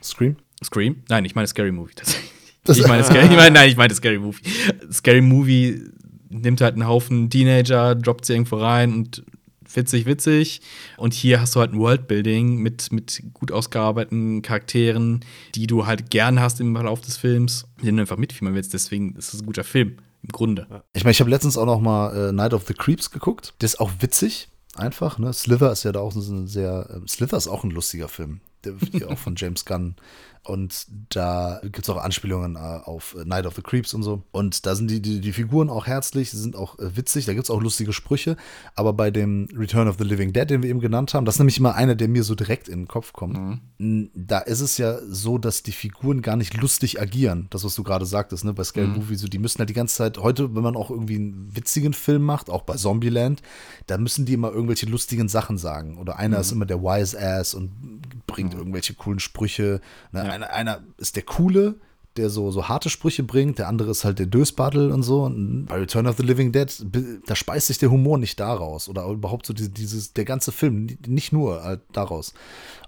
Scream? 0.03 0.35
Scream. 0.63 0.97
Nein, 1.09 1.25
ich 1.25 1.35
meine 1.35 1.47
Scary 1.47 1.71
Movie 1.71 1.93
tatsächlich. 1.95 2.31
Das- 2.63 2.77
ich 2.77 2.87
meine 2.87 3.03
Scary, 3.05 3.25
ich 3.25 3.35
meine, 3.35 3.51
nein, 3.51 3.69
ich 3.69 3.77
meine 3.77 3.93
Scary 3.93 4.19
Movie. 4.19 4.41
Scary 4.91 5.21
Movie 5.21 5.81
nimmt 6.29 6.61
halt 6.61 6.73
einen 6.73 6.87
Haufen 6.87 7.29
Teenager, 7.29 7.95
droppt 7.95 8.25
sie 8.25 8.33
irgendwo 8.33 8.57
rein 8.57 8.93
und 8.93 9.23
witzig, 9.73 10.05
witzig. 10.05 10.61
Und 10.97 11.13
hier 11.13 11.41
hast 11.41 11.55
du 11.55 11.59
halt 11.59 11.73
ein 11.73 11.79
Worldbuilding 11.79 12.57
mit, 12.57 12.91
mit 12.91 13.21
gut 13.33 13.51
ausgearbeiteten 13.51 14.41
Charakteren, 14.41 15.19
die 15.55 15.67
du 15.67 15.85
halt 15.85 16.09
gern 16.09 16.39
hast 16.39 16.61
im 16.61 16.73
Verlauf 16.75 17.01
des 17.01 17.17
Films, 17.17 17.65
denen 17.83 17.97
du 17.97 18.01
einfach 18.01 18.17
mitfiebern 18.17 18.55
willst. 18.55 18.73
Deswegen 18.73 19.15
ist 19.15 19.33
es 19.33 19.41
ein 19.41 19.45
guter 19.45 19.63
Film, 19.65 19.97
im 20.23 20.29
Grunde. 20.29 20.83
Ich 20.93 21.03
meine, 21.03 21.11
ich 21.11 21.19
habe 21.19 21.29
letztens 21.29 21.57
auch 21.57 21.65
noch 21.65 21.81
mal 21.81 22.29
äh, 22.29 22.31
Night 22.31 22.53
of 22.53 22.65
the 22.67 22.73
Creeps 22.73 23.11
geguckt. 23.11 23.53
Der 23.61 23.65
ist 23.65 23.79
auch 23.79 23.91
witzig, 23.99 24.47
einfach. 24.77 25.17
Ne? 25.17 25.33
Slither 25.33 25.71
ist 25.71 25.83
ja 25.83 25.91
da 25.91 25.99
auch 25.99 26.11
so 26.11 26.19
ein 26.19 26.47
sehr. 26.47 26.89
Äh, 26.89 27.07
Slither 27.07 27.37
ist 27.37 27.47
auch 27.47 27.63
ein 27.63 27.71
lustiger 27.71 28.07
Film. 28.07 28.41
Der 28.63 28.73
ja 28.93 29.07
auch 29.07 29.17
von 29.17 29.35
James 29.37 29.65
Gunn. 29.65 29.95
Und 30.45 30.85
da 31.09 31.59
gibt 31.63 31.79
es 31.83 31.89
auch 31.89 31.97
Anspielungen 32.01 32.55
äh, 32.55 32.59
auf 32.59 33.15
Night 33.25 33.45
of 33.45 33.55
the 33.55 33.61
Creeps 33.61 33.93
und 33.93 34.03
so. 34.03 34.23
Und 34.31 34.65
da 34.65 34.75
sind 34.75 34.89
die, 34.91 35.01
die, 35.01 35.19
die 35.21 35.33
Figuren 35.33 35.69
auch 35.69 35.87
herzlich, 35.87 36.31
sie 36.31 36.37
sind 36.37 36.55
auch 36.55 36.77
äh, 36.79 36.95
witzig, 36.95 37.25
da 37.25 37.33
gibt 37.33 37.45
es 37.45 37.49
auch 37.49 37.61
lustige 37.61 37.93
Sprüche. 37.93 38.37
Aber 38.75 38.93
bei 38.93 39.11
dem 39.11 39.47
Return 39.55 39.87
of 39.87 39.95
the 39.97 40.03
Living 40.03 40.33
Dead, 40.33 40.49
den 40.49 40.61
wir 40.63 40.69
eben 40.69 40.79
genannt 40.79 41.13
haben, 41.13 41.25
das 41.25 41.35
ist 41.35 41.39
nämlich 41.39 41.57
immer 41.57 41.75
einer, 41.75 41.95
der 41.95 42.07
mir 42.07 42.23
so 42.23 42.35
direkt 42.35 42.67
in 42.67 42.81
den 42.81 42.87
Kopf 42.87 43.11
kommt. 43.13 43.35
N- 43.79 44.11
Da 44.13 44.39
ist 44.39 44.61
es 44.61 44.77
ja 44.77 44.99
so, 45.07 45.37
dass 45.37 45.63
die 45.63 45.71
Figuren 45.71 46.21
gar 46.21 46.35
nicht 46.35 46.55
lustig 46.61 47.01
agieren. 47.01 47.47
Das, 47.49 47.63
was 47.63 47.75
du 47.75 47.83
gerade 47.83 48.05
sagtest, 48.05 48.45
ne? 48.45 48.53
Bei 48.53 48.63
Scary 48.63 48.87
Movie, 48.97 49.15
so, 49.15 49.27
die 49.27 49.39
müssen 49.39 49.59
halt 49.59 49.69
die 49.69 49.73
ganze 49.73 49.95
Zeit, 49.95 50.17
heute, 50.19 50.55
wenn 50.55 50.63
man 50.63 50.75
auch 50.75 50.89
irgendwie 50.91 51.15
einen 51.15 51.55
witzigen 51.55 51.93
Film 51.93 52.21
macht, 52.23 52.49
auch 52.49 52.61
bei 52.61 52.75
Zombieland, 52.75 53.41
da 53.87 53.97
müssen 53.97 54.25
die 54.25 54.33
immer 54.33 54.51
irgendwelche 54.51 54.85
lustigen 54.85 55.27
Sachen 55.27 55.57
sagen. 55.57 55.97
Oder 55.97 56.17
einer 56.17 56.37
ist 56.39 56.51
immer 56.51 56.65
der 56.65 56.81
Wise 56.81 57.19
Ass 57.19 57.53
und 57.53 57.71
bringt 58.27 58.53
irgendwelche 58.53 58.93
coolen 58.93 59.19
Sprüche. 59.19 59.81
Ne? 60.11 60.21
Einer, 60.35 60.49
einer 60.49 60.83
ist 60.97 61.15
der 61.15 61.23
Coole, 61.23 61.75
der 62.17 62.29
so, 62.29 62.51
so 62.51 62.67
harte 62.67 62.89
Sprüche 62.89 63.23
bringt, 63.23 63.59
der 63.59 63.67
andere 63.67 63.91
ist 63.91 64.05
halt 64.05 64.19
der 64.19 64.25
Dösbaddel 64.25 64.91
und 64.91 65.03
so. 65.03 65.23
Und 65.23 65.65
bei 65.65 65.75
Return 65.75 66.07
of 66.07 66.17
the 66.17 66.23
Living 66.23 66.51
Dead, 66.51 66.85
da 67.25 67.35
speist 67.35 67.67
sich 67.67 67.77
der 67.77 67.91
Humor 67.91 68.17
nicht 68.17 68.39
daraus. 68.39 68.89
Oder 68.89 69.05
überhaupt 69.07 69.45
so 69.45 69.53
diese, 69.53 69.69
dieses, 69.69 70.13
der 70.13 70.25
ganze 70.25 70.51
Film, 70.51 70.97
nicht 71.07 71.31
nur 71.31 71.63
halt 71.63 71.81
daraus. 71.91 72.33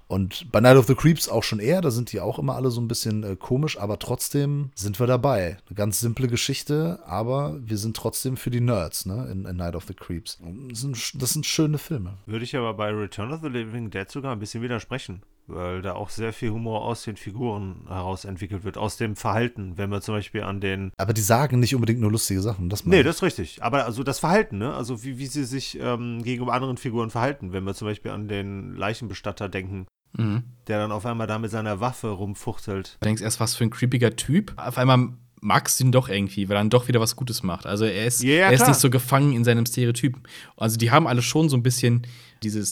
Und 0.08 0.50
bei 0.54 0.62
Night 0.62 0.78
of 0.78 0.88
the 0.88 0.96
Creeps 0.96 1.28
auch 1.28 1.44
schon 1.44 1.60
eher, 1.60 1.82
da 1.82 1.92
sind 1.92 2.14
die 2.14 2.22
auch 2.22 2.40
immer 2.40 2.56
alle 2.56 2.72
so 2.72 2.80
ein 2.80 2.88
bisschen 2.88 3.24
äh, 3.24 3.36
komisch, 3.36 3.78
aber 3.78 4.00
trotzdem 4.00 4.72
sind 4.74 5.00
wir 5.02 5.08
dabei. 5.08 5.58
Eine 5.68 5.76
ganz 5.76 6.00
simple 6.00 6.30
Geschichte, 6.30 7.00
aber 7.06 7.58
wir 7.60 7.78
sind 7.78 7.98
trotzdem 7.98 8.38
für 8.38 8.50
die 8.50 8.62
Nerds, 8.62 9.06
ne, 9.06 9.28
in, 9.30 9.46
in 9.46 9.58
Night 9.58 9.76
of 9.76 9.84
the 9.86 9.94
Creeps. 9.94 10.40
Das 10.70 10.80
sind, 10.80 11.22
das 11.22 11.32
sind 11.32 11.46
schöne 11.46 11.78
Filme. 11.78 12.14
Würde 12.26 12.46
ich 12.46 12.56
aber 12.56 12.74
bei 12.74 12.90
Return 12.90 13.34
of 13.34 13.42
the 13.42 13.50
Living 13.50 13.90
Dead 13.90 14.10
sogar 14.10 14.32
ein 14.32 14.40
bisschen 14.40 14.64
widersprechen, 14.64 15.24
weil 15.48 15.82
da 15.82 15.94
auch 15.96 16.10
sehr 16.10 16.34
viel 16.34 16.52
Humor 16.52 16.84
aus 16.84 17.04
den 17.04 17.16
Figuren 17.16 17.86
heraus 17.88 18.26
entwickelt 18.26 18.64
wird, 18.64 18.78
aus 18.78 18.98
dem 18.98 19.16
Verhalten, 19.16 19.74
wenn 19.78 19.90
wir 19.90 20.02
zum 20.02 20.16
Beispiel 20.16 20.44
an 20.44 20.62
den 20.62 20.92
Aber 20.98 21.14
die 21.14 21.22
sagen 21.22 21.60
nicht 21.60 21.74
unbedingt 21.76 22.00
nur 22.00 22.12
lustige 22.12 22.42
Sachen. 22.42 22.70
Das 22.70 22.86
Nee, 22.86 23.04
das 23.04 23.18
ist 23.18 23.24
richtig. 23.24 23.64
Aber 23.64 23.86
also 23.86 24.04
das 24.04 24.20
Verhalten, 24.20 24.58
ne? 24.58 24.74
Also 24.74 25.04
wie, 25.04 25.18
wie 25.18 25.28
sie 25.28 25.46
sich 25.46 25.78
ähm, 25.82 26.24
gegenüber 26.24 26.54
anderen 26.54 26.78
Figuren 26.78 27.10
verhalten, 27.10 27.54
wenn 27.54 27.64
wir 27.64 27.74
zum 27.74 27.88
Beispiel 27.88 28.12
an 28.12 28.28
den 28.28 28.76
Leichenbestatter 28.76 29.50
denken, 29.50 29.88
Mhm. 30.16 30.44
der 30.68 30.80
dann 30.80 30.92
auf 30.92 31.06
einmal 31.06 31.28
da 31.28 31.38
mit 31.38 31.52
seiner 31.52 31.80
Waffe 31.80 32.08
rumfuchtelt. 32.10 32.98
Du 33.02 33.06
denkst 33.06 33.22
erst, 33.22 33.40
was 33.40 33.56
für 33.56 33.66
ein 33.66 33.70
creepiger 33.70 34.16
Typ. 34.16 34.54
Auf 34.56 34.78
einmal 34.78 35.10
magst 35.42 35.80
du 35.80 35.84
ihn 35.84 35.92
doch 35.92 36.10
irgendwie, 36.10 36.50
weil 36.50 36.56
er 36.56 36.62
dann 36.62 36.70
doch 36.70 36.88
wieder 36.88 37.00
was 37.00 37.16
Gutes 37.16 37.44
macht. 37.44 37.66
Also 37.68 37.86
er 37.86 38.06
ist, 38.08 38.24
Ja, 38.24 38.30
ja, 38.34 38.46
er 38.48 38.54
ist 38.54 38.68
nicht 38.68 38.80
so 38.80 38.90
gefangen 38.90 39.34
in 39.34 39.44
seinem 39.44 39.66
Stereotypen. 39.66 40.24
Also 40.56 40.78
die 40.78 40.90
haben 40.92 41.08
alle 41.08 41.22
schon 41.22 41.50
so 41.50 41.58
ein 41.58 41.62
bisschen 41.62 42.08
diese 42.42 42.66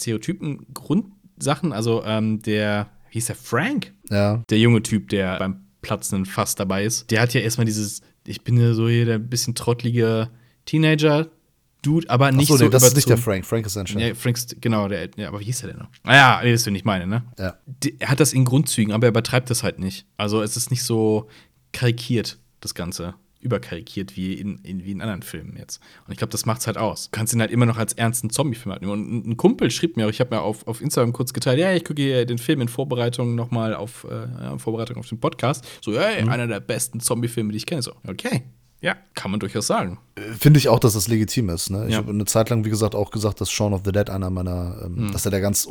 Stereotypen-Grundsachen. 1.35 1.73
Also 1.73 2.03
ähm, 2.05 2.41
der, 2.41 2.87
wie 3.09 3.13
hieß 3.13 3.27
der, 3.27 3.35
Frank? 3.35 3.93
Ja. 4.09 4.43
Der 4.49 4.59
junge 4.59 4.81
Typ, 4.83 5.09
der 5.09 5.37
beim 5.39 5.65
platzenden 5.81 6.25
Fass 6.25 6.55
dabei 6.55 6.83
ist. 6.83 7.11
Der 7.11 7.21
hat 7.21 7.33
ja 7.33 7.41
erstmal 7.41 7.65
dieses, 7.65 8.01
ich 8.25 8.43
bin 8.43 8.57
ja 8.57 8.73
so 8.73 8.87
hier 8.87 9.05
der 9.05 9.19
bisschen 9.19 9.55
trottlige 9.55 10.29
Teenager-Dude, 10.65 12.09
aber 12.09 12.31
nicht 12.31 12.49
Achso, 12.49 12.57
so 12.57 12.65
nee, 12.65 12.71
das 12.71 12.83
ist 12.83 12.95
nicht 12.95 13.09
der. 13.09 13.17
Frank. 13.17 13.45
Frank 13.45 13.65
ist 13.65 13.73
sein 13.73 13.85
Chef. 13.85 14.01
Ja, 14.01 14.15
Frank, 14.15 14.39
genau, 14.61 14.87
der, 14.87 15.09
ja, 15.15 15.27
aber 15.27 15.39
wie 15.39 15.45
hieß 15.45 15.61
der 15.61 15.71
denn 15.71 15.79
noch? 15.79 15.89
Naja, 16.03 16.41
nee, 16.43 16.51
das, 16.51 16.65
wen 16.65 16.75
ich 16.75 16.85
meine, 16.85 17.05
ne? 17.05 17.23
Ja. 17.37 17.57
Er 17.99 18.09
hat 18.09 18.19
das 18.19 18.33
in 18.33 18.45
Grundzügen, 18.45 18.93
aber 18.93 19.05
er 19.07 19.09
übertreibt 19.09 19.49
das 19.49 19.61
halt 19.63 19.79
nicht. 19.79 20.05
Also 20.17 20.41
es 20.41 20.57
ist 20.57 20.71
nicht 20.71 20.83
so 20.83 21.29
karikiert, 21.71 22.39
das 22.61 22.73
Ganze. 22.73 23.13
Überkarikiert 23.45 24.17
wie 24.17 24.33
in, 24.33 24.57
in, 24.63 24.83
wie 24.83 24.91
in 24.91 25.01
anderen 25.01 25.21
Filmen 25.21 25.55
jetzt. 25.57 25.79
Und 26.05 26.11
ich 26.11 26.17
glaube, 26.17 26.31
das 26.31 26.45
macht's 26.45 26.67
halt 26.67 26.77
aus. 26.77 27.05
Du 27.05 27.11
kannst 27.11 27.33
ihn 27.33 27.39
halt 27.39 27.51
immer 27.51 27.65
noch 27.65 27.77
als 27.77 27.93
ernsten 27.93 28.29
Zombie-Film 28.31 28.71
halt 28.73 28.81
nehmen. 28.81 28.91
Und 28.93 29.11
ein- 29.13 29.31
ein 29.31 29.37
Kumpel 29.37 29.71
schrieb 29.71 29.95
mir, 29.95 30.09
ich 30.09 30.19
habe 30.19 30.35
mir 30.35 30.41
auf, 30.41 30.67
auf 30.67 30.81
Instagram 30.81 31.13
kurz 31.13 31.31
geteilt, 31.31 31.59
ja, 31.59 31.71
ich 31.73 31.85
gucke 31.85 32.01
hier 32.01 32.25
den 32.25 32.37
Film 32.39 32.59
in 32.61 32.67
Vorbereitung 32.67 33.35
nochmal 33.35 33.75
auf, 33.75 34.05
äh, 34.05 34.57
Vorbereitung 34.57 34.97
auf 34.97 35.07
den 35.07 35.19
Podcast. 35.19 35.63
So, 35.81 35.93
hey, 35.97 36.27
einer 36.27 36.47
der 36.47 36.59
besten 36.59 36.99
Zombie-Filme, 36.99 37.51
die 37.51 37.57
ich 37.57 37.65
kenne. 37.65 37.81
So, 37.81 37.91
okay. 38.07 38.43
Ja, 38.81 38.95
kann 39.15 39.31
man 39.31 39.39
durchaus 39.39 39.67
sagen. 39.67 39.99
Finde 40.37 40.57
ich 40.59 40.67
auch, 40.69 40.79
dass 40.79 40.93
das 40.93 41.07
legitim 41.07 41.49
ist. 41.49 41.69
Ne? 41.69 41.85
Ich 41.87 41.91
Ja. 41.93 41.97
habe 41.99 42.11
eine 42.11 42.25
Zeit 42.25 42.49
lang, 42.49 42.65
wie 42.65 42.69
gesagt, 42.69 42.93
auch 42.93 43.09
gesagt, 43.09 43.41
dass 43.41 43.49
Shaun 43.49 43.73
of 43.73 43.81
the 43.85 43.91
Dead 43.91 44.09
einer 44.09 44.29
meiner, 44.29 44.81
ähm, 44.85 45.11
dass 45.11 45.25
er 45.25 45.31
der 45.31 45.41
ganz, 45.41 45.67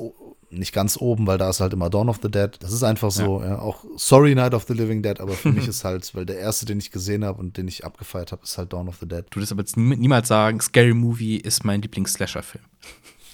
nicht 0.58 0.72
ganz 0.72 0.96
oben, 0.96 1.26
weil 1.26 1.38
da 1.38 1.50
ist 1.50 1.60
halt 1.60 1.72
immer 1.72 1.90
Dawn 1.90 2.08
of 2.08 2.18
the 2.22 2.30
Dead. 2.30 2.50
Das 2.60 2.72
ist 2.72 2.82
einfach 2.82 3.10
so. 3.10 3.42
Ja. 3.42 3.58
Auch 3.58 3.84
Sorry 3.96 4.34
Night 4.34 4.54
of 4.54 4.64
the 4.68 4.74
Living 4.74 5.02
Dead, 5.02 5.20
aber 5.20 5.32
für 5.34 5.52
mich 5.52 5.68
ist 5.68 5.84
halt, 5.84 6.14
weil 6.14 6.26
der 6.26 6.38
erste, 6.38 6.66
den 6.66 6.78
ich 6.78 6.90
gesehen 6.90 7.24
habe 7.24 7.38
und 7.40 7.56
den 7.56 7.68
ich 7.68 7.84
abgefeiert 7.84 8.32
habe, 8.32 8.42
ist 8.44 8.56
halt 8.58 8.72
Dawn 8.72 8.88
of 8.88 8.96
the 9.00 9.06
Dead. 9.08 9.24
Du 9.30 9.36
würdest 9.36 9.52
aber 9.52 9.62
jetzt 9.62 9.76
nie- 9.76 9.96
niemals 9.96 10.28
sagen, 10.28 10.60
Scary 10.60 10.94
Movie 10.94 11.36
ist 11.36 11.64
mein 11.64 11.82
Lieblings-Slasher-Film. 11.82 12.64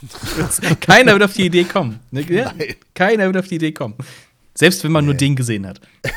Keiner 0.80 1.12
wird 1.12 1.22
auf 1.24 1.34
die 1.34 1.46
Idee 1.46 1.64
kommen. 1.64 2.00
Ja? 2.12 2.52
Nein. 2.56 2.74
Keiner 2.94 3.26
wird 3.26 3.36
auf 3.36 3.48
die 3.48 3.56
Idee 3.56 3.72
kommen. 3.72 3.94
Selbst 4.54 4.82
wenn 4.84 4.92
man 4.92 5.04
nur 5.04 5.14
Nee. 5.14 5.18
den 5.18 5.36
gesehen 5.36 5.66
hat. 5.66 5.80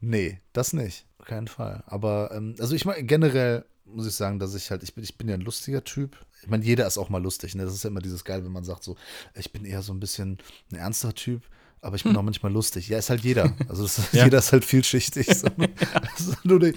Nee, 0.00 0.38
das 0.52 0.72
nicht. 0.74 1.06
Auf 1.18 1.26
keinen 1.26 1.48
Fall. 1.48 1.82
Aber, 1.86 2.30
ähm, 2.34 2.54
also 2.60 2.74
ich 2.74 2.84
meine, 2.84 3.02
generell 3.04 3.64
muss 3.86 4.06
ich 4.06 4.14
sagen, 4.14 4.38
dass 4.38 4.54
ich 4.54 4.70
halt, 4.70 4.82
ich 4.82 4.94
bin, 4.94 5.04
ich 5.04 5.16
bin 5.16 5.28
ja 5.28 5.34
ein 5.34 5.40
lustiger 5.40 5.84
Typ. 5.84 6.16
Ich 6.42 6.48
meine, 6.48 6.64
jeder 6.64 6.86
ist 6.86 6.98
auch 6.98 7.08
mal 7.08 7.22
lustig, 7.22 7.54
ne? 7.54 7.64
Das 7.64 7.74
ist 7.74 7.84
ja 7.84 7.90
immer 7.90 8.00
dieses 8.00 8.24
Geil, 8.24 8.44
wenn 8.44 8.52
man 8.52 8.64
sagt 8.64 8.82
so, 8.84 8.96
ich 9.34 9.52
bin 9.52 9.64
eher 9.64 9.82
so 9.82 9.92
ein 9.92 10.00
bisschen 10.00 10.38
ein 10.72 10.76
ernster 10.76 11.14
Typ, 11.14 11.42
aber 11.80 11.96
ich 11.96 12.02
bin 12.04 12.16
auch 12.16 12.22
manchmal 12.22 12.52
lustig. 12.52 12.88
Ja, 12.88 12.98
ist 12.98 13.10
halt 13.10 13.22
jeder. 13.22 13.54
Also 13.68 13.86
Hm. 13.86 14.04
Ja. 14.12 14.24
jeder 14.24 14.38
ist 14.38 14.52
halt 14.52 14.64
vielschichtig. 14.64 15.26
So. 15.34 15.48
Das 15.48 16.20
ist 16.28 16.44
nur 16.44 16.60
die, 16.60 16.74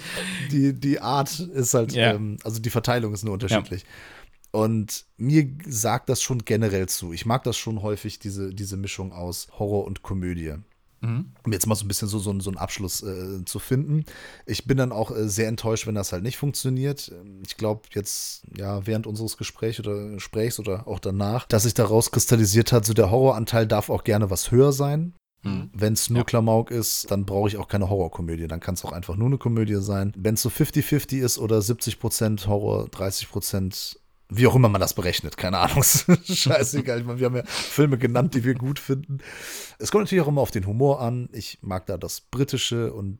die, 0.50 0.72
die 0.74 1.00
Art 1.00 1.38
ist 1.40 1.74
halt, 1.74 1.92
Ja. 1.92 2.12
ähm, 2.12 2.36
also 2.44 2.60
die 2.60 2.70
Verteilung 2.70 3.12
ist 3.14 3.24
nur 3.24 3.34
unterschiedlich. 3.34 3.84
Und 4.50 5.04
mir 5.18 5.46
sagt 5.66 6.08
das 6.08 6.22
schon 6.22 6.44
generell 6.44 6.88
zu. 6.88 7.12
Ich 7.12 7.26
mag 7.26 7.42
das 7.44 7.56
schon 7.58 7.82
häufig, 7.82 8.18
diese, 8.18 8.54
diese 8.54 8.76
Mischung 8.78 9.12
aus 9.12 9.48
Horror 9.58 9.84
und 9.84 10.02
Komödie. 10.02 10.54
Um 11.02 11.52
jetzt 11.52 11.66
mal 11.66 11.74
so 11.74 11.84
ein 11.84 11.88
bisschen 11.88 12.08
so, 12.08 12.18
so, 12.18 12.38
so 12.40 12.50
einen 12.50 12.58
Abschluss 12.58 13.02
äh, 13.02 13.44
zu 13.44 13.58
finden. 13.58 14.04
Ich 14.46 14.66
bin 14.66 14.76
dann 14.76 14.92
auch 14.92 15.10
äh, 15.10 15.28
sehr 15.28 15.48
enttäuscht, 15.48 15.86
wenn 15.86 15.94
das 15.94 16.12
halt 16.12 16.22
nicht 16.22 16.36
funktioniert. 16.36 17.12
Ich 17.46 17.56
glaube 17.56 17.82
jetzt, 17.92 18.42
ja, 18.56 18.86
während 18.86 19.06
unseres 19.06 19.36
Gesprächs 19.36 19.78
oder 19.78 20.10
Gesprächs 20.10 20.58
oder 20.58 20.88
auch 20.88 20.98
danach, 20.98 21.46
dass 21.46 21.62
sich 21.62 21.74
daraus 21.74 22.10
kristallisiert 22.10 22.72
hat, 22.72 22.84
so 22.84 22.94
der 22.94 23.10
Horroranteil 23.10 23.66
darf 23.66 23.90
auch 23.90 24.04
gerne 24.04 24.30
was 24.30 24.50
höher 24.50 24.72
sein. 24.72 25.14
Mhm. 25.42 25.70
Wenn 25.72 25.92
es 25.92 26.10
nur 26.10 26.18
Ja. 26.20 26.24
Klamauk 26.24 26.70
ist, 26.70 27.10
dann 27.10 27.24
brauche 27.24 27.48
ich 27.48 27.56
auch 27.58 27.68
keine 27.68 27.88
Horrorkomödie. 27.88 28.48
Dann 28.48 28.60
kann 28.60 28.74
es 28.74 28.84
auch 28.84 28.92
einfach 28.92 29.16
nur 29.16 29.28
eine 29.28 29.38
Komödie 29.38 29.76
sein. 29.80 30.12
Wenn 30.16 30.34
es 30.34 30.42
so 30.42 30.48
50-50 30.48 31.18
ist 31.18 31.38
oder 31.38 31.58
70% 31.58 32.46
Horror, 32.46 32.86
30% 32.86 33.96
wie 34.30 34.46
auch 34.46 34.54
immer 34.54 34.68
man 34.68 34.80
das 34.80 34.94
berechnet, 34.94 35.36
keine 35.36 35.58
Ahnung. 35.58 35.82
Scheißegal. 36.24 37.00
Ich 37.00 37.06
meine, 37.06 37.18
wir 37.18 37.26
haben 37.26 37.36
ja 37.36 37.44
Filme 37.46 37.96
genannt, 37.96 38.34
die 38.34 38.44
wir 38.44 38.54
gut 38.54 38.78
finden. 38.78 39.18
Es 39.78 39.90
kommt 39.90 40.04
natürlich 40.04 40.22
auch 40.22 40.28
immer 40.28 40.42
auf 40.42 40.50
den 40.50 40.66
Humor 40.66 41.00
an. 41.00 41.28
Ich 41.32 41.58
mag 41.62 41.86
da 41.86 41.96
das 41.96 42.20
Britische 42.20 42.92
und 42.92 43.18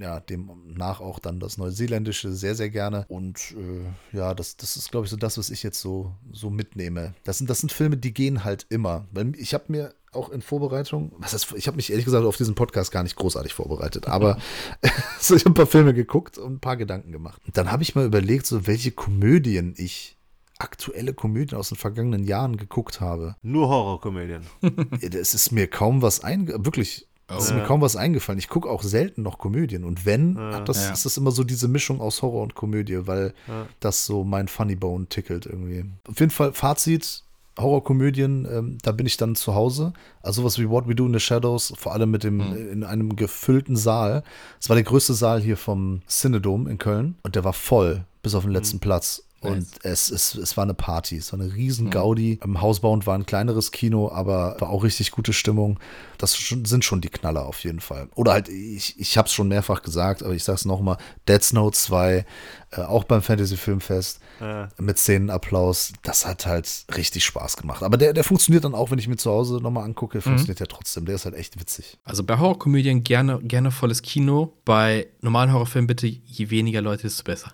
ja, 0.00 0.20
demnach 0.20 1.00
auch 1.00 1.20
dann 1.20 1.38
das 1.38 1.58
Neuseeländische 1.58 2.32
sehr, 2.32 2.54
sehr 2.54 2.70
gerne. 2.70 3.04
Und 3.08 3.54
äh, 3.56 4.16
ja, 4.16 4.34
das, 4.34 4.56
das 4.56 4.76
ist, 4.76 4.90
glaube 4.90 5.04
ich, 5.04 5.10
so 5.10 5.16
das, 5.16 5.38
was 5.38 5.50
ich 5.50 5.62
jetzt 5.62 5.80
so, 5.80 6.14
so 6.32 6.50
mitnehme. 6.50 7.14
Das 7.24 7.38
sind, 7.38 7.48
das 7.48 7.60
sind 7.60 7.72
Filme, 7.72 7.96
die 7.96 8.12
gehen 8.12 8.44
halt 8.44 8.66
immer. 8.68 9.06
Weil 9.12 9.34
ich 9.36 9.54
habe 9.54 9.64
mir 9.68 9.94
auch 10.12 10.30
in 10.30 10.42
Vorbereitung, 10.42 11.12
was 11.18 11.34
heißt, 11.34 11.52
ich 11.56 11.66
habe 11.66 11.76
mich 11.76 11.90
ehrlich 11.90 12.04
gesagt 12.04 12.24
auf 12.24 12.36
diesen 12.36 12.54
Podcast 12.54 12.90
gar 12.90 13.02
nicht 13.02 13.16
großartig 13.16 13.54
vorbereitet, 13.54 14.08
aber 14.08 14.38
so, 15.20 15.36
ich 15.36 15.42
habe 15.42 15.52
ein 15.52 15.54
paar 15.54 15.66
Filme 15.66 15.94
geguckt 15.94 16.38
und 16.38 16.54
ein 16.54 16.60
paar 16.60 16.76
Gedanken 16.76 17.12
gemacht. 17.12 17.40
Und 17.46 17.56
dann 17.56 17.70
habe 17.70 17.82
ich 17.82 17.94
mal 17.94 18.06
überlegt, 18.06 18.46
so 18.46 18.66
welche 18.66 18.90
Komödien 18.90 19.74
ich 19.76 20.17
aktuelle 20.58 21.14
Komödien 21.14 21.58
aus 21.58 21.68
den 21.68 21.78
vergangenen 21.78 22.24
Jahren 22.24 22.56
geguckt 22.56 23.00
habe. 23.00 23.36
Nur 23.42 23.68
Horrorkomödien. 23.68 24.42
Es 25.00 25.34
ist 25.34 25.52
mir 25.52 25.66
kaum 25.68 26.02
was 26.02 26.22
eingefallen, 26.24 26.64
wirklich, 26.64 27.06
es 27.28 27.44
ist 27.44 27.52
Oh. 27.52 27.54
mir 27.54 27.62
kaum 27.64 27.80
was 27.80 27.94
eingefallen. 27.96 28.38
Ich 28.38 28.48
gucke 28.48 28.68
auch 28.68 28.82
selten 28.82 29.22
noch 29.22 29.38
Komödien 29.38 29.84
und 29.84 30.06
wenn, 30.06 30.34
das, 30.64 30.84
Ja. 30.86 30.92
ist 30.92 31.04
das 31.04 31.16
immer 31.16 31.30
so 31.30 31.44
diese 31.44 31.68
Mischung 31.68 32.00
aus 32.00 32.22
Horror 32.22 32.42
und 32.42 32.54
Komödie, 32.54 33.06
weil 33.06 33.34
Ja. 33.46 33.66
das 33.80 34.06
so 34.06 34.24
mein 34.24 34.48
Funny 34.48 34.74
Bone 34.76 35.06
tickelt 35.08 35.46
irgendwie. 35.46 35.84
Auf 36.08 36.18
jeden 36.20 36.30
Fall 36.32 36.52
Fazit, 36.52 37.22
Horrorkomödien, 37.58 38.46
ähm, 38.50 38.78
da 38.82 38.92
bin 38.92 39.06
ich 39.06 39.16
dann 39.16 39.34
zu 39.34 39.54
Hause. 39.54 39.92
Also 40.22 40.42
sowas 40.42 40.58
wie 40.58 40.68
What 40.70 40.88
We 40.88 40.94
Do 40.94 41.06
in 41.06 41.12
the 41.12 41.20
Shadows, 41.20 41.72
vor 41.76 41.92
allem 41.92 42.10
mit 42.10 42.24
dem, 42.24 42.40
in 42.40 42.84
einem 42.84 43.14
gefüllten 43.16 43.76
Saal. 43.76 44.22
Es 44.60 44.68
war 44.68 44.76
der 44.76 44.84
größte 44.84 45.12
Saal 45.14 45.40
hier 45.40 45.56
vom 45.56 46.00
Cinedom 46.08 46.66
in 46.68 46.78
Köln 46.78 47.16
und 47.22 47.34
der 47.34 47.44
war 47.44 47.52
voll, 47.52 48.04
bis 48.22 48.34
auf 48.34 48.44
den 48.44 48.52
letzten 48.52 48.78
Platz. 48.80 49.24
Und 49.40 49.66
es, 49.84 50.10
es, 50.10 50.34
es 50.34 50.56
war 50.56 50.64
eine 50.64 50.74
Party, 50.74 51.16
es 51.16 51.32
war 51.32 51.40
eine 51.40 51.54
riesen 51.54 51.90
Gaudi. 51.90 52.40
Im 52.42 52.60
Hausbauend 52.60 53.06
war 53.06 53.16
ein 53.16 53.24
kleineres 53.24 53.70
Kino, 53.70 54.10
aber 54.10 54.56
war 54.58 54.70
auch 54.70 54.82
richtig 54.82 55.12
gute 55.12 55.32
Stimmung. 55.32 55.78
Das 56.18 56.32
sind 56.32 56.84
schon 56.84 57.00
die 57.00 57.08
Knaller 57.08 57.46
auf 57.46 57.62
jeden 57.62 57.78
Fall. 57.78 58.08
Oder 58.16 58.32
halt, 58.32 58.48
ich, 58.48 58.98
ich 58.98 59.16
habe 59.16 59.26
es 59.26 59.32
schon 59.32 59.46
mehrfach 59.46 59.82
gesagt, 59.82 60.24
aber 60.24 60.34
ich 60.34 60.42
sage 60.42 60.56
es 60.56 60.64
nochmal, 60.64 60.96
Dead 61.28 61.40
Snow 61.42 61.70
2, 61.70 62.24
äh, 62.72 62.80
auch 62.80 63.04
beim 63.04 63.22
Fantasy 63.22 63.56
Filmfest, 63.56 64.18
Ja. 64.40 64.68
mit 64.78 64.98
Szenenapplaus, 64.98 65.92
das 66.02 66.26
hat 66.26 66.44
halt 66.46 66.84
richtig 66.96 67.24
Spaß 67.24 67.56
gemacht. 67.56 67.82
Aber 67.84 67.96
der, 67.96 68.12
der 68.14 68.24
funktioniert 68.24 68.64
dann 68.64 68.74
auch, 68.74 68.90
wenn 68.90 68.98
ich 68.98 69.06
mir 69.06 69.16
zu 69.16 69.30
Hause 69.30 69.60
nochmal 69.62 69.84
angucke, 69.84 70.20
funktioniert 70.20 70.58
der 70.58 70.66
trotzdem. 70.68 71.04
Der 71.06 71.14
ist 71.14 71.24
halt 71.24 71.36
echt 71.36 71.60
witzig. 71.60 71.98
Also 72.02 72.24
bei 72.24 72.38
Horrorkomödien 72.38 73.04
gerne, 73.04 73.38
gerne 73.40 73.70
volles 73.70 74.02
Kino. 74.02 74.52
Bei 74.64 75.06
normalen 75.20 75.52
Horrorfilmen 75.52 75.86
bitte, 75.86 76.08
je 76.08 76.50
weniger 76.50 76.82
Leute, 76.82 77.02
desto 77.02 77.22
besser. 77.22 77.52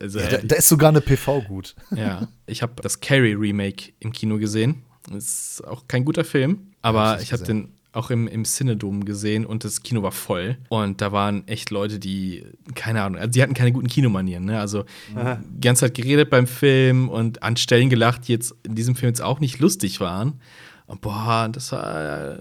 Also, 0.00 0.18
Ja, 0.20 0.28
da, 0.28 0.36
äh, 0.38 0.46
da 0.46 0.56
ist 0.56 0.68
sogar 0.68 0.90
eine 0.90 1.00
PV 1.00 1.42
gut. 1.42 1.74
ja, 1.94 2.28
ich 2.46 2.62
habe 2.62 2.74
das 2.82 3.00
Carrie 3.00 3.34
Remake 3.34 3.92
im 4.00 4.12
Kino 4.12 4.38
gesehen. 4.38 4.82
Ist 5.14 5.62
auch 5.66 5.88
kein 5.88 6.04
guter 6.04 6.24
Film, 6.24 6.72
aber 6.82 7.10
Hab 7.10 7.22
ich 7.22 7.32
habe 7.32 7.42
den 7.42 7.72
auch 7.92 8.10
im, 8.10 8.28
im 8.28 8.44
Cinedom 8.44 9.04
gesehen 9.04 9.44
und 9.44 9.64
das 9.64 9.82
Kino 9.82 10.02
war 10.02 10.12
voll. 10.12 10.56
Und 10.68 11.00
da 11.00 11.10
waren 11.10 11.46
echt 11.48 11.70
Leute, 11.70 11.98
die, 11.98 12.44
keine 12.74 13.02
Ahnung, 13.02 13.18
also 13.20 13.32
die 13.32 13.42
hatten 13.42 13.54
keine 13.54 13.72
guten 13.72 13.88
Kinomanieren. 13.88 14.44
Ne? 14.44 14.60
Also 14.60 14.84
die 15.12 15.60
ganze 15.60 15.86
Zeit 15.86 15.94
geredet 15.94 16.30
beim 16.30 16.46
Film 16.46 17.08
und 17.08 17.42
an 17.42 17.56
Stellen 17.56 17.90
gelacht, 17.90 18.28
die 18.28 18.32
jetzt 18.32 18.54
in 18.62 18.76
diesem 18.76 18.94
Film 18.94 19.10
jetzt 19.10 19.22
auch 19.22 19.40
nicht 19.40 19.58
lustig 19.58 19.98
waren. 20.00 20.40
Und 20.86 21.00
boah, 21.00 21.48
das 21.50 21.72
war 21.72 22.38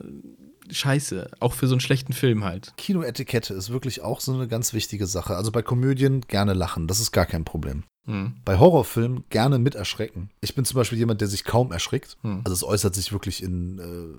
scheiße. 0.72 1.32
Auch 1.40 1.54
für 1.54 1.68
so 1.68 1.74
einen 1.74 1.82
schlechten 1.82 2.14
Film 2.14 2.44
halt. 2.44 2.74
Kinoetikette 2.78 3.54
ist 3.54 3.70
wirklich 3.70 4.02
auch 4.02 4.20
so 4.22 4.34
eine 4.34 4.48
ganz 4.48 4.74
wichtige 4.74 5.08
Sache. 5.08 5.36
Also 5.36 5.52
bei 5.52 5.62
Komödien 5.62 6.22
gerne 6.22 6.54
lachen, 6.54 6.88
das 6.88 7.00
ist 7.00 7.12
gar 7.12 7.26
kein 7.26 7.46
Problem. 7.46 7.84
Hm. 8.06 8.34
Bei 8.44 8.58
Horrorfilmen 8.58 9.26
gerne 9.30 9.60
mit 9.60 9.76
erschrecken. 9.76 10.32
Ich 10.42 10.56
bin 10.56 10.66
zum 10.66 10.76
Beispiel 10.78 10.98
jemand, 10.98 11.22
der 11.22 11.28
sich 11.28 11.44
kaum 11.44 11.72
erschrickt. 11.72 12.18
Hm. 12.24 12.42
Also 12.44 12.54
es 12.54 12.64
äußert 12.64 12.96
sich 12.96 13.12
wirklich 13.12 13.44
in, 13.44 13.78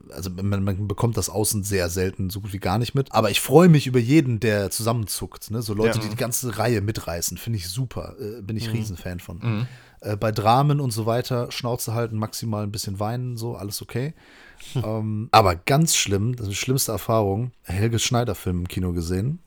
äh, 0.09 0.13
also 0.13 0.31
man, 0.31 0.63
man 0.63 0.87
bekommt 0.87 1.17
das 1.17 1.29
außen 1.29 1.65
sehr 1.65 1.89
selten, 1.91 2.31
so 2.31 2.41
gut 2.41 2.53
wie 2.53 2.59
gar 2.59 2.79
nicht 2.79 2.95
mit. 2.95 3.11
Aber 3.13 3.31
ich 3.31 3.41
freue 3.41 3.69
mich 3.69 3.89
über 3.89 3.99
jeden, 3.99 4.39
der 4.39 4.71
zusammenzuckt. 4.71 5.51
Ne? 5.51 5.63
So 5.63 5.75
Leute, 5.75 5.99
Ja. 5.99 6.05
die 6.05 6.11
die 6.11 6.17
ganze 6.17 6.57
Reihe 6.57 6.83
mitreißen, 6.83 7.37
finde 7.37 7.59
ich 7.59 7.69
super. 7.69 8.15
Äh, 8.21 8.43
bin 8.43 8.57
ich 8.57 8.73
Riesenfan 8.73 9.19
von. 9.19 9.39
Mhm. 9.39 9.67
Äh, 10.03 10.17
bei 10.17 10.31
Dramen 10.31 10.81
und 10.81 10.93
so 10.93 11.07
weiter, 11.07 11.51
Schnauze 11.51 11.93
halten, 11.93 12.17
maximal 12.17 12.63
ein 12.63 12.73
bisschen 12.73 13.01
weinen, 13.01 13.37
so, 13.37 13.57
alles 13.57 13.83
okay. 13.83 14.15
ähm, 14.75 15.29
aber 15.33 15.57
ganz 15.57 15.97
schlimm, 15.97 16.37
das 16.37 16.47
ist 16.47 16.53
die 16.53 16.57
schlimmste 16.57 16.93
Erfahrung, 16.93 17.53
Helge 17.63 17.99
Schneider-Film 17.99 18.61
im 18.61 18.69
Kino 18.69 18.93
gesehen. 18.93 19.41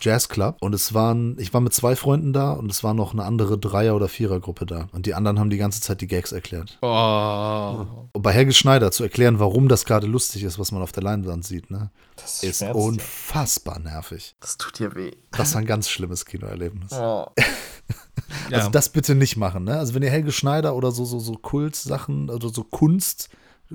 Jazz 0.00 0.28
Club 0.28 0.56
und 0.60 0.74
es 0.74 0.94
waren, 0.94 1.36
ich 1.38 1.54
war 1.54 1.60
mit 1.60 1.72
zwei 1.72 1.96
Freunden 1.96 2.32
da 2.32 2.52
und 2.52 2.70
es 2.70 2.84
war 2.84 2.94
noch 2.94 3.12
eine 3.12 3.24
andere 3.24 3.58
Dreier- 3.58 3.96
oder 3.96 4.08
Vierergruppe 4.08 4.66
da 4.66 4.88
und 4.92 5.06
die 5.06 5.14
anderen 5.14 5.38
haben 5.38 5.50
die 5.50 5.56
ganze 5.56 5.80
Zeit 5.80 6.00
die 6.00 6.06
Gags 6.06 6.32
erklärt. 6.32 6.78
Oh, 6.82 7.86
Und 8.12 8.22
bei 8.22 8.32
Helge 8.32 8.52
Schneider 8.52 8.90
zu 8.90 9.02
erklären, 9.02 9.38
warum 9.38 9.68
das 9.68 9.84
gerade 9.84 10.06
lustig 10.06 10.42
ist, 10.44 10.58
was 10.58 10.72
man 10.72 10.82
auf 10.82 10.92
der 10.92 11.02
Leinwand 11.02 11.44
sieht, 11.44 11.70
ne, 11.70 11.90
das 12.16 12.42
ist 12.42 12.60
ja. 12.60 12.72
unfassbar 12.72 13.78
nervig. 13.78 14.36
Das 14.40 14.58
tut 14.58 14.78
dir 14.78 14.94
weh. 14.94 15.12
Das 15.30 15.54
war 15.54 15.62
ein 15.62 15.66
ganz 15.66 15.88
schlimmes 15.88 16.26
Kinoerlebnis. 16.26 16.92
Oh. 16.92 17.26
ja. 18.50 18.58
Also 18.58 18.70
das 18.70 18.90
bitte 18.90 19.14
nicht 19.14 19.36
machen, 19.36 19.64
ne? 19.64 19.78
Also 19.78 19.94
wenn 19.94 20.02
ihr 20.02 20.10
Helge 20.10 20.32
Schneider 20.32 20.74
oder 20.76 20.90
so, 20.90 21.04
so, 21.04 21.18
so 21.18 21.32
Kultsachen 21.32 22.28
oder 22.28 22.50
so 22.50 22.64
Kunst, 22.64 23.30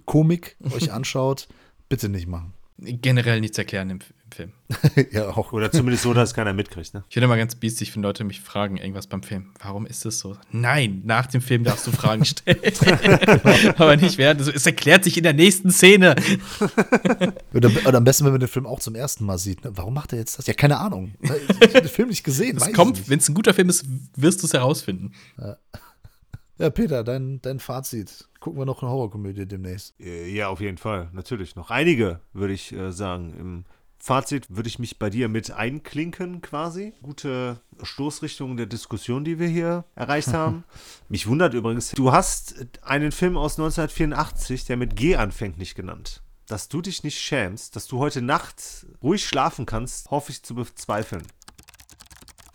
Komik 0.06 0.58
euch 0.74 0.92
anschaut, 0.92 1.48
bitte 1.90 2.10
nicht 2.10 2.28
machen. 2.28 2.54
Generell 2.80 3.42
nichts 3.42 3.58
erklären 3.58 3.90
im, 3.90 4.00
im 4.24 4.32
Film. 4.32 4.52
ja, 5.12 5.30
auch. 5.30 5.52
Oder 5.52 5.72
zumindest 5.72 6.04
so, 6.04 6.14
dass 6.14 6.36
keiner 6.36 6.54
mitkriegt. 6.54 6.94
Ne? 6.94 7.04
Ich 7.10 7.16
finde 7.16 7.26
immer 7.26 7.38
ganz 7.38 7.56
biestig, 7.56 7.96
wenn 7.96 8.04
Leute 8.04 8.24
mich 8.24 8.40
fragen, 8.40 8.78
irgendwas 8.78 9.08
beim 9.08 9.24
Film. 9.24 9.50
Warum 9.64 9.88
ist 9.88 10.06
das 10.06 10.20
so? 10.20 10.38
Nein, 10.52 11.02
nach 11.04 11.26
dem 11.26 11.42
Film 11.42 11.64
darfst 11.64 11.88
du 11.88 11.92
Fragen 11.92 12.24
stellen. 12.24 12.60
Aber 13.78 13.98
nicht 13.98 14.20
während. 14.20 14.42
Es 14.42 14.66
erklärt 14.68 15.06
sich 15.06 15.18
in 15.18 15.24
der 15.24 15.34
nächsten 15.34 15.72
Szene. 15.72 16.16
Oder, 17.52 17.72
oder 17.88 17.98
am 17.98 18.04
besten, 18.04 18.26
wenn 18.26 18.34
man 18.34 18.42
den 18.42 18.50
Film 18.50 18.68
auch 18.68 18.80
zum 18.80 18.94
ersten 18.94 19.26
Mal 19.26 19.40
sieht. 19.40 19.64
Ne? 19.64 19.72
Warum 19.76 19.96
macht 19.96 20.14
er 20.14 20.20
jetzt 20.20 20.38
das? 20.38 20.46
Ja, 20.46 20.54
keine 20.54 20.78
Ahnung. 20.78 21.16
Ich 21.20 21.32
habe 21.32 21.82
den 21.82 21.88
Film 21.88 22.10
nicht 22.10 22.24
gesehen. 22.24 22.58
Es 22.58 22.68
ich 22.68 22.74
kommt, 22.76 23.10
wenn 23.10 23.18
es 23.18 23.28
ein 23.28 23.34
guter 23.34 23.56
Film 23.56 23.70
ist, 23.70 23.86
wirst 24.16 24.44
du 24.44 24.46
es 24.46 24.54
herausfinden. 24.54 25.14
Ja, 25.40 25.58
Peter, 26.58 27.04
dein, 27.04 27.42
dein 27.42 27.60
Fazit. 27.60 28.28
Gucken 28.40 28.60
wir 28.60 28.66
noch 28.66 28.82
eine 28.82 28.92
Horrorkomödie 28.92 29.46
demnächst. 29.46 29.94
Äh, 30.00 30.30
Ja, 30.30 30.50
auf 30.50 30.60
jeden 30.60 30.78
Fall. 30.78 31.10
Natürlich. 31.14 31.56
Noch 31.56 31.70
einige, 31.70 32.20
würde 32.34 32.54
ich 32.54 32.72
äh, 32.74 32.92
sagen. 32.92 33.34
Im 33.38 33.66
Fazit 34.00 34.56
würde 34.56 34.70
ich 34.70 34.80
mich 34.80 35.00
bei 35.00 35.10
dir 35.10 35.28
mit 35.28 35.52
einklinken 35.52 36.42
quasi. 36.42 36.94
Gute 37.02 37.60
Stoßrichtung 37.82 38.58
der 38.58 38.68
Diskussion, 38.68 39.24
die 39.24 39.40
wir 39.40 39.48
hier 39.48 39.86
erreicht 39.96 40.34
haben. 40.34 40.64
mich 41.10 41.28
wundert 41.28 41.54
übrigens, 41.54 41.92
du 41.92 42.12
hast 42.12 42.66
einen 42.84 43.12
Film 43.12 43.38
aus 43.38 43.54
1984, 43.60 44.66
der 44.66 44.78
mit 44.78 44.96
G 44.96 45.16
anfängt, 45.16 45.58
nicht 45.58 45.76
genannt. 45.76 46.22
Dass 46.48 46.70
du 46.70 46.82
dich 46.82 47.04
nicht 47.04 47.20
schämst, 47.20 47.76
dass 47.76 47.88
du 47.88 48.00
heute 48.00 48.22
Nacht 48.22 48.86
ruhig 49.04 49.26
schlafen 49.26 49.66
kannst, 49.66 50.10
hoffe 50.12 50.32
ich 50.32 50.44
zu 50.44 50.56
bezweifeln. 50.56 51.24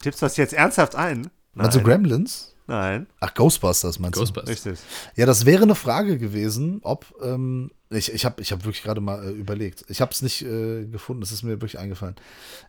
Tippst 0.01 0.23
du 0.23 0.27
das 0.27 0.37
jetzt 0.37 0.55
ernsthaft 0.55 0.95
ein? 0.95 1.31
Also 1.57 1.81
Gremlins? 1.81 2.52
Nein, 2.73 3.07
Ach, 3.21 3.35
Ghostbusters 3.35 3.99
meinst 3.99 4.17
du? 4.17 4.21
Ghostbusters. 4.21 4.49
richtig. 4.49 4.79
Ja, 5.15 5.27
das 5.27 5.45
wäre 5.45 5.65
eine 5.65 5.75
Frage 5.75 6.17
gewesen, 6.17 6.81
ob, 6.83 7.05
ähm, 7.23 7.71
ich, 7.91 8.11
ich 8.11 8.25
habe 8.25 8.41
ich 8.41 8.51
hab 8.51 8.65
wirklich 8.65 8.83
gerade 8.83 9.03
mal 9.03 9.23
äh, 9.23 9.31
überlegt. 9.31 9.85
Ich 9.89 10.01
habe 10.01 10.11
es 10.11 10.23
nicht 10.23 10.41
äh, 10.41 10.87
gefunden, 10.87 11.23
es 11.23 11.33
ist 11.33 11.43
mir 11.43 11.51
wirklich 11.51 11.79
eingefallen. 11.79 12.17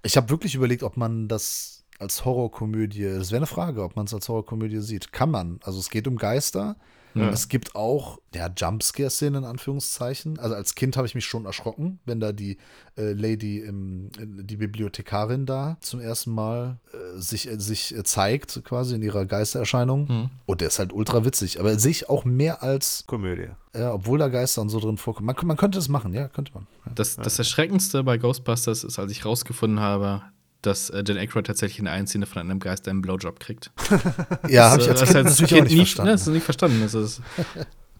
Ich 0.03 0.17
habe 0.17 0.29
wirklich 0.29 0.55
überlegt, 0.55 0.83
ob 0.83 0.97
man 0.97 1.29
das 1.29 1.85
als 1.99 2.25
Horrorkomödie, 2.25 3.05
das 3.05 3.31
wäre 3.31 3.39
eine 3.39 3.47
Frage, 3.47 3.81
ob 3.81 3.95
man 3.95 4.05
es 4.05 4.13
als 4.13 4.27
Horrorkomödie 4.27 4.81
sieht. 4.81 5.13
Kann 5.13 5.31
man. 5.31 5.61
Also 5.63 5.79
es 5.79 5.89
geht 5.89 6.05
um 6.05 6.17
Geister. 6.17 6.75
Es 7.15 7.47
gibt 7.47 7.75
auch, 7.75 8.19
ja, 8.33 8.49
Jumpscare-Szenen 8.55 9.43
in 9.43 9.49
Anführungszeichen. 9.49 10.39
Also 10.39 10.55
als 10.55 10.75
Kind 10.75 10.97
habe 10.97 11.07
ich 11.07 11.15
mich 11.15 11.25
schon 11.25 11.45
erschrocken, 11.45 11.99
wenn 12.05 12.19
da 12.19 12.31
die 12.31 12.57
äh, 12.97 13.13
Lady, 13.13 13.59
im, 13.59 14.09
die 14.19 14.57
Bibliothekarin 14.57 15.45
da 15.45 15.77
zum 15.81 15.99
ersten 15.99 16.31
Mal 16.31 16.79
äh, 16.91 17.19
sich, 17.19 17.47
äh, 17.47 17.59
sich 17.59 17.95
äh, 17.95 18.03
zeigt, 18.03 18.63
quasi 18.63 18.95
in 18.95 19.01
ihrer 19.03 19.25
Geistererscheinung. 19.25 20.29
Und 20.45 20.61
der 20.61 20.69
ist 20.69 20.79
halt 20.79 20.93
ultra 20.93 21.23
witzig. 21.25 21.59
Aber 21.59 21.77
sehe 21.77 21.91
ich 21.91 22.09
auch 22.09 22.25
mehr 22.25 22.63
als, 22.63 23.03
Komödie. 23.05 23.49
ja, 23.75 23.93
obwohl 23.93 24.17
da 24.17 24.29
Geister 24.29 24.61
und 24.61 24.69
so 24.69 24.79
drin 24.79 24.97
vorkommen. 24.97 25.27
Man, 25.27 25.35
man 25.43 25.57
könnte 25.57 25.77
das 25.77 25.89
machen, 25.89 26.13
ja, 26.13 26.27
könnte 26.27 26.53
man. 26.53 26.67
Ja. 26.85 26.91
Das, 26.95 27.15
das 27.15 27.37
Erschreckendste 27.37 28.03
bei 28.03 28.17
Ghostbusters 28.17 28.83
ist, 28.83 28.97
als 28.97 29.11
ich 29.11 29.25
rausgefunden 29.25 29.79
habe, 29.79 30.23
dass 30.65 30.89
äh, 30.89 31.03
Dan 31.03 31.17
Aykroyd 31.17 31.45
tatsächlich 31.45 31.79
in 31.79 31.87
einer 31.87 32.07
Szene 32.07 32.25
von 32.25 32.39
einem 32.41 32.59
Geist 32.59 32.87
einen 32.87 33.01
Blowjob 33.01 33.39
kriegt. 33.39 33.71
Ja, 34.49 34.71
habe 34.71 34.81
ich 34.81 34.87
Das 34.87 35.01
als 35.01 35.01
ist 35.01 35.13
Kind 35.13 35.25
als 35.27 35.39
natürlich 35.41 35.53
auch 35.53 35.57
Kind 35.57 35.63
nicht 35.67 35.71
nie- 35.71 35.77
verstanden. 35.85 36.05
Ne, 36.07 36.11
das 36.13 36.21
ist 36.21 36.27
nicht 36.33 36.43
verstanden. 36.43 36.81
Das 36.81 36.93
ist, 36.93 37.21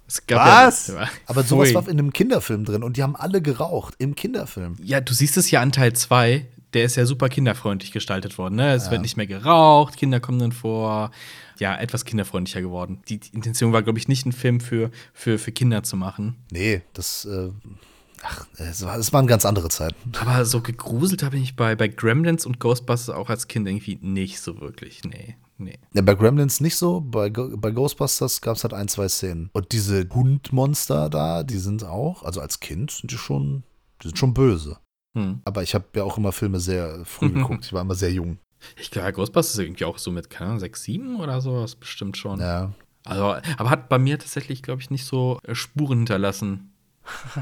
Es 0.07 0.27
gab 0.27 0.67
Was? 0.67 0.87
Ja, 0.87 1.07
Aber 1.27 1.43
sowas 1.43 1.69
Pfui. 1.69 1.75
war 1.75 1.83
in 1.87 1.97
einem 1.99 2.11
Kinderfilm 2.13 2.65
drin 2.65 2.83
und 2.83 2.97
die 2.97 3.03
haben 3.03 3.15
alle 3.15 3.41
geraucht 3.41 3.95
im 3.99 4.15
Kinderfilm. 4.15 4.75
Ja, 4.83 4.99
du 5.01 5.13
siehst 5.13 5.37
es 5.37 5.49
ja 5.51 5.61
an 5.61 5.71
Teil 5.71 5.93
2, 5.93 6.45
der 6.73 6.83
ist 6.85 6.95
ja 6.95 7.05
super 7.05 7.29
kinderfreundlich 7.29 7.91
gestaltet 7.91 8.37
worden. 8.37 8.55
Ne? 8.55 8.73
Es 8.73 8.89
wird 8.91 9.01
nicht 9.01 9.15
mehr 9.15 9.27
geraucht, 9.27 9.95
Kinder 9.97 10.19
kommen 10.19 10.39
dann 10.39 10.51
vor. 10.51 11.11
Ja, 11.59 11.77
etwas 11.77 12.03
kinderfreundlicher 12.03 12.61
geworden. 12.61 13.01
Die, 13.09 13.19
die 13.19 13.29
Intention 13.35 13.71
war, 13.73 13.83
glaube 13.83 13.99
ich, 13.99 14.07
nicht 14.07 14.25
einen 14.25 14.33
Film 14.33 14.59
für, 14.59 14.89
für, 15.13 15.37
für 15.37 15.51
Kinder 15.51 15.83
zu 15.83 15.95
machen. 15.95 16.35
Nee, 16.51 16.81
das, 16.93 17.25
äh, 17.25 17.49
ach, 18.23 18.47
es, 18.57 18.83
war, 18.85 18.97
es 18.97 19.13
waren 19.13 19.27
ganz 19.27 19.45
andere 19.45 19.69
Zeiten. 19.69 20.11
Aber 20.19 20.45
so 20.45 20.61
gegruselt 20.61 21.23
habe 21.23 21.37
ich 21.37 21.55
bei, 21.55 21.75
bei 21.75 21.87
Gremlins 21.87 22.45
und 22.45 22.59
Ghostbusters 22.59 23.13
auch 23.15 23.29
als 23.29 23.47
Kind 23.47 23.67
irgendwie 23.67 23.99
nicht 24.01 24.41
so 24.41 24.59
wirklich. 24.59 25.03
Nee, 25.03 25.37
nee. 25.57 25.77
Ja, 25.93 26.01
bei 26.01 26.15
Gremlins 26.15 26.61
nicht 26.61 26.75
so, 26.75 27.01
bei, 27.01 27.29
bei 27.29 27.71
Ghostbusters 27.71 28.41
gab 28.41 28.55
es 28.55 28.63
halt 28.63 28.73
ein, 28.73 28.87
zwei 28.87 29.07
Szenen. 29.07 29.49
Und 29.53 29.71
diese 29.71 30.07
Hundmonster 30.09 31.09
da, 31.09 31.43
die 31.43 31.57
sind 31.57 31.83
auch, 31.83 32.23
also 32.23 32.41
als 32.41 32.59
Kind 32.59 32.91
sind 32.91 33.11
die 33.11 33.17
schon, 33.17 33.63
die 34.01 34.07
sind 34.07 34.17
schon 34.17 34.33
böse. 34.33 34.79
Hm. 35.15 35.41
Aber 35.45 35.61
ich 35.61 35.75
habe 35.75 35.85
ja 35.95 36.03
auch 36.03 36.17
immer 36.17 36.31
Filme 36.31 36.59
sehr 36.59 37.05
früh 37.05 37.29
geguckt. 37.33 37.65
Ich 37.65 37.73
war 37.73 37.81
immer 37.81 37.95
sehr 37.95 38.11
jung. 38.11 38.39
Ich 38.77 38.91
glaube, 38.91 39.11
Ghostbusters 39.13 39.55
ist 39.55 39.59
irgendwie 39.59 39.85
auch 39.85 39.97
so 39.97 40.11
mit, 40.11 40.29
keine 40.29 40.49
Ahnung, 40.49 40.59
6, 40.59 40.83
7 40.83 41.19
oder 41.19 41.41
sowas 41.41 41.75
bestimmt 41.75 42.17
schon. 42.17 42.39
Ja. 42.39 42.71
Also, 43.05 43.35
aber 43.57 43.69
hat 43.69 43.89
bei 43.89 43.99
mir 43.99 44.17
tatsächlich, 44.17 44.63
glaube 44.63 44.81
ich, 44.81 44.89
nicht 44.89 45.05
so 45.05 45.39
äh, 45.43 45.55
Spuren 45.55 45.99
hinterlassen. 45.99 46.72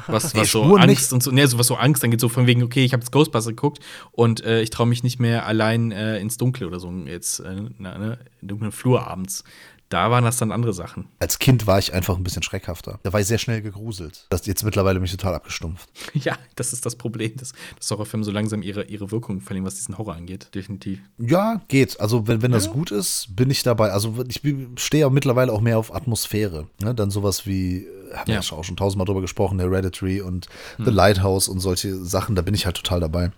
Was, 0.08 0.36
was 0.36 0.52
so 0.52 0.76
Angst 0.76 0.88
nicht. 0.88 1.14
und 1.14 1.24
so, 1.24 1.32
nee, 1.32 1.46
so 1.46 1.60
was 1.60 1.68
so 1.68 1.76
Angst 1.76 2.04
angeht, 2.04 2.20
so 2.20 2.30
von 2.30 2.48
wegen, 2.48 2.64
okay, 2.64 2.84
ich 2.84 2.94
habe 2.94 3.02
jetzt 3.02 3.12
Ghostbusters 3.12 3.56
geguckt 3.56 3.80
und 4.12 4.44
äh, 4.44 4.62
ich 4.62 4.70
traue 4.70 4.88
mich 4.88 5.04
nicht 5.04 5.20
mehr 5.20 5.46
allein 5.46 5.92
äh, 5.92 6.20
ins 6.20 6.38
Dunkle 6.38 6.68
oder 6.68 6.80
so, 6.80 6.92
jetzt 7.06 7.40
äh, 7.40 7.64
na, 7.78 7.98
ne, 7.98 8.18
im 8.42 8.48
dunklen 8.48 8.72
Flur 8.72 9.08
abends. 9.08 9.44
Da 9.92 10.10
waren 10.10 10.24
das 10.24 10.38
dann 10.38 10.54
andere 10.54 10.74
Sachen. 10.74 11.08
Als 11.20 11.38
Kind 11.38 11.68
war 11.68 11.78
ich 11.78 11.94
einfach 11.94 12.16
ein 12.16 12.24
bisschen 12.24 12.44
schreckhafter. 12.44 13.00
Da 13.04 13.12
war 13.12 13.20
ich 13.20 13.28
sehr 13.28 13.38
schnell 13.38 13.62
gegruselt. 13.62 14.26
Das 14.30 14.42
ist 14.42 14.48
jetzt 14.48 14.64
mittlerweile 14.64 15.02
mich 15.02 15.12
total 15.12 15.36
abgestumpft. 15.36 15.90
ja, 16.14 16.38
das 16.56 16.72
ist 16.72 16.86
das 16.86 16.96
Problem, 16.96 17.36
dass, 17.36 17.52
dass 17.78 17.92
Horrorfilme 17.92 18.24
so 18.24 18.32
langsam 18.32 18.62
ihre, 18.62 18.86
ihre 18.86 19.12
Wirkung 19.12 19.42
verlieren, 19.42 19.66
was 19.66 19.76
diesen 19.76 19.98
Horror 19.98 20.16
angeht. 20.16 20.48
Definitiv. 20.56 21.00
Ja, 21.18 21.62
geht. 21.68 22.00
Also 22.00 22.26
wenn, 22.28 22.42
wenn 22.42 22.54
das 22.54 22.72
gut 22.72 22.90
ist, 22.92 23.36
bin 23.36 23.50
ich 23.50 23.64
dabei. 23.64 23.92
Also 23.92 24.24
ich 24.30 24.42
stehe 24.78 25.02
ja 25.02 25.10
mittlerweile 25.10 25.52
auch 25.52 25.60
mehr 25.62 25.78
auf 25.78 25.94
Atmosphäre. 25.94 26.68
Ne? 26.82 26.96
Dann 26.96 27.12
sowas 27.12 27.46
wie, 27.46 27.80
äh, 27.84 28.14
haben 28.16 28.28
wir 28.28 28.36
Ja. 28.36 28.42
ja 28.42 28.58
auch 28.58 28.64
schon 28.64 28.78
tausendmal 28.78 29.06
drüber 29.06 29.20
gesprochen, 29.22 29.60
Hereditary 29.60 30.22
und 30.22 30.48
The 30.78 30.90
Lighthouse 30.92 31.50
und 31.50 31.60
solche 31.60 31.96
Sachen, 32.06 32.36
da 32.36 32.42
bin 32.42 32.54
ich 32.54 32.66
halt 32.66 32.78
total 32.78 33.02
dabei. 33.02 33.32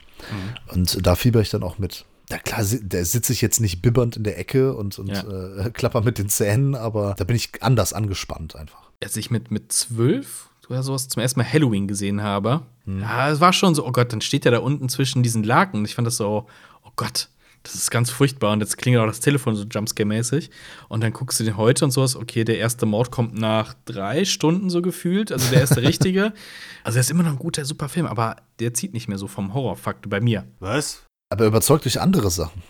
Und 0.71 1.05
da 1.05 1.15
fieber 1.15 1.41
ich 1.41 1.49
dann 1.49 1.63
auch 1.63 1.79
mit. 1.79 2.05
Ja 2.33 2.39
klar, 2.39 2.65
da 2.83 3.05
sitze 3.05 3.31
ich 3.31 3.41
jetzt 3.41 3.59
nicht 3.59 3.81
bibbernd 3.83 4.17
in 4.17 4.23
der 4.23 4.39
Ecke 4.39 4.73
und, 4.75 4.97
und 4.97 5.09
Ja. 5.09 5.21
äh, 5.65 5.69
klapper 5.73 6.01
mit 6.01 6.17
den 6.17 6.29
Zähnen, 6.29 6.73
aber 6.73 7.13
da 7.15 7.25
bin 7.25 7.35
ich 7.35 7.61
anders 7.61 7.93
angespannt 7.93 8.55
einfach. 8.55 8.89
als 9.03 9.15
ich 9.17 9.29
mit, 9.29 9.51
mit 9.51 9.71
zwölf 9.71 10.49
oder 10.69 10.81
sowas 10.81 11.07
zum 11.09 11.21
ersten 11.21 11.39
Mal 11.41 11.51
Halloween 11.51 11.87
gesehen 11.87 12.23
habe, 12.23 12.63
ja, 12.87 13.29
es 13.29 13.39
war 13.39 13.53
schon 13.53 13.75
so, 13.75 13.85
oh 13.85 13.91
Gott, 13.91 14.11
dann 14.13 14.21
steht 14.21 14.45
er 14.45 14.51
da 14.51 14.59
unten 14.59 14.89
zwischen 14.89 15.21
diesen 15.23 15.43
Laken. 15.43 15.79
Und 15.81 15.85
ich 15.85 15.93
fand 15.95 16.05
das 16.07 16.17
so, 16.17 16.47
oh 16.83 16.89
Gott, 16.95 17.29
das 17.63 17.75
ist 17.75 17.91
ganz 17.91 18.09
furchtbar. 18.09 18.51
Und 18.51 18.59
jetzt 18.61 18.77
klingelt 18.77 19.01
auch 19.03 19.07
das 19.07 19.19
Telefon 19.21 19.55
so 19.55 19.63
Jumpscare-mäßig. 19.63 20.49
Und 20.89 21.01
dann 21.01 21.13
guckst 21.13 21.39
du 21.39 21.43
den 21.45 21.55
heute 21.55 21.85
und 21.85 21.91
sowas, 21.91 22.15
okay, 22.17 22.43
der 22.43 22.57
erste 22.57 22.85
Mord 22.85 23.09
kommt 23.11 23.35
nach 23.37 23.73
drei 23.85 24.25
Stunden 24.25 24.69
so 24.69 24.81
gefühlt. 24.81 25.31
Also 25.31 25.49
der 25.51 25.61
erste 25.61 25.81
richtige. 25.89 26.33
Also 26.83 26.97
er 26.97 27.01
ist 27.01 27.11
immer 27.11 27.23
noch 27.23 27.31
ein 27.31 27.39
guter, 27.39 27.63
super 27.63 27.87
Film, 27.87 28.05
aber 28.05 28.35
der 28.59 28.73
zieht 28.73 28.93
nicht 28.93 29.07
mehr 29.07 29.17
so 29.17 29.27
vom 29.27 29.53
Horrorfaktor 29.53 30.09
bei 30.09 30.19
mir. 30.19 30.45
Was? 30.59 31.03
Aber 31.33 31.45
überzeugt 31.47 31.85
durch 31.85 31.99
andere 31.99 32.29
Sachen. 32.29 32.61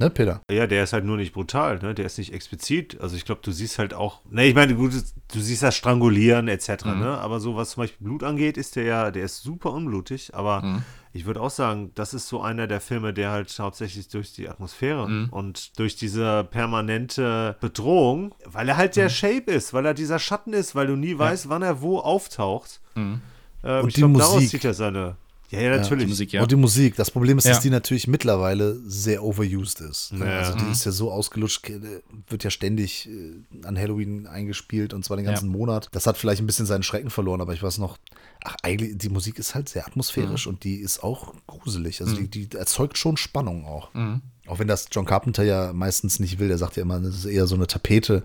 Ne, 0.00 0.10
Peter? 0.10 0.40
Ja, 0.48 0.68
der 0.68 0.84
ist 0.84 0.92
halt 0.92 1.04
nur 1.04 1.16
nicht 1.16 1.32
brutal, 1.32 1.80
ne? 1.80 1.92
Der 1.92 2.06
ist 2.06 2.18
nicht 2.18 2.32
explizit. 2.32 3.00
Also 3.00 3.16
ich 3.16 3.24
glaube, 3.24 3.40
du 3.42 3.50
siehst 3.50 3.80
halt 3.80 3.94
auch. 3.94 4.20
Ne, 4.30 4.44
ich 4.46 4.54
meine, 4.54 4.76
gut, 4.76 4.92
du 4.92 5.40
siehst 5.40 5.64
das 5.64 5.74
Strangulieren 5.74 6.46
etc. 6.46 6.84
Mhm. 6.84 7.00
Ne? 7.00 7.18
Aber 7.18 7.40
so 7.40 7.56
was 7.56 7.70
zum 7.70 7.82
Beispiel 7.82 8.06
Blut 8.06 8.22
angeht, 8.22 8.56
ist 8.56 8.76
der 8.76 8.84
ja, 8.84 9.10
der 9.10 9.24
ist 9.24 9.42
super 9.42 9.72
unblutig. 9.72 10.36
Aber 10.36 10.62
Mhm. 10.62 10.82
ich 11.12 11.26
würde 11.26 11.40
auch 11.40 11.50
sagen, 11.50 11.90
das 11.96 12.14
ist 12.14 12.28
so 12.28 12.40
einer 12.40 12.68
der 12.68 12.80
Filme, 12.80 13.12
der 13.12 13.32
halt 13.32 13.52
hauptsächlich 13.58 14.06
durch 14.06 14.32
die 14.32 14.48
Atmosphäre 14.48 15.08
Mhm. 15.08 15.30
und 15.30 15.76
durch 15.80 15.96
diese 15.96 16.44
permanente 16.44 17.56
Bedrohung, 17.60 18.36
weil 18.44 18.68
er 18.68 18.76
halt 18.76 18.94
der 18.94 19.08
Shape 19.08 19.50
ist, 19.50 19.74
weil 19.74 19.84
er 19.84 19.94
dieser 19.94 20.20
Schatten 20.20 20.52
ist, 20.52 20.76
weil 20.76 20.86
du 20.86 20.94
nie 20.94 21.18
weißt, 21.18 21.48
wann 21.48 21.62
er 21.62 21.82
wo 21.82 21.98
auftaucht. 21.98 22.80
Mhm. 22.94 23.20
Ähm, 23.64 23.82
Und 23.82 23.88
ich 23.88 23.94
die 23.94 24.00
glaube, 24.02 24.18
daraus 24.18 24.34
Musik. 24.34 24.50
zieht 24.50 24.64
er 24.64 24.74
seine. 24.74 25.16
Ja, 25.50 25.60
ja, 25.60 25.76
natürlich. 25.76 26.04
Die 26.04 26.10
Musik, 26.10 26.32
ja. 26.32 26.42
Und 26.42 26.50
die 26.50 26.56
Musik. 26.56 26.96
Das 26.96 27.10
Problem 27.10 27.38
ist, 27.38 27.44
Ja. 27.44 27.52
dass 27.52 27.60
die 27.60 27.70
natürlich 27.70 28.06
mittlerweile 28.06 28.78
sehr 28.84 29.24
overused 29.24 29.80
ist. 29.80 30.12
ne? 30.12 30.26
Ja. 30.26 30.38
Also 30.40 30.54
die 30.58 30.64
Mhm. 30.64 30.72
ist 30.72 30.84
ja 30.84 30.92
so 30.92 31.10
ausgelutscht, 31.10 31.68
äh, 31.70 31.80
wird 32.28 32.44
ja 32.44 32.50
ständig 32.50 33.08
äh, 33.08 33.66
an 33.66 33.78
Halloween 33.78 34.26
eingespielt 34.26 34.92
und 34.92 35.04
zwar 35.04 35.16
den 35.16 35.24
ganzen 35.26 35.46
Ja. 35.50 35.56
Monat. 35.56 35.88
Das 35.92 36.06
hat 36.06 36.18
vielleicht 36.18 36.42
ein 36.42 36.46
bisschen 36.46 36.66
seinen 36.66 36.82
Schrecken 36.82 37.08
verloren, 37.10 37.40
aber 37.40 37.54
ich 37.54 37.62
weiß 37.62 37.78
noch, 37.78 37.96
ach, 38.44 38.56
eigentlich, 38.62 38.98
die 38.98 39.08
Musik 39.08 39.38
ist 39.38 39.54
halt 39.54 39.68
sehr 39.70 39.86
atmosphärisch 39.86 40.46
Mhm. 40.46 40.52
und 40.52 40.64
die 40.64 40.76
ist 40.76 41.02
auch 41.02 41.32
gruselig. 41.46 42.00
Also 42.02 42.14
die, 42.14 42.28
die 42.28 42.54
erzeugt 42.56 42.98
schon 42.98 43.16
Spannung 43.16 43.64
auch. 43.64 43.92
Mhm. 43.94 44.20
Auch 44.48 44.58
wenn 44.58 44.68
das 44.68 44.88
John 44.90 45.04
Carpenter 45.04 45.44
ja 45.44 45.72
meistens 45.72 46.20
nicht 46.20 46.38
will, 46.38 46.48
der 46.48 46.58
sagt 46.58 46.76
ja 46.76 46.82
immer, 46.82 47.00
das 47.00 47.16
ist 47.16 47.24
eher 47.26 47.46
so 47.46 47.54
eine 47.54 47.66
Tapete, 47.66 48.22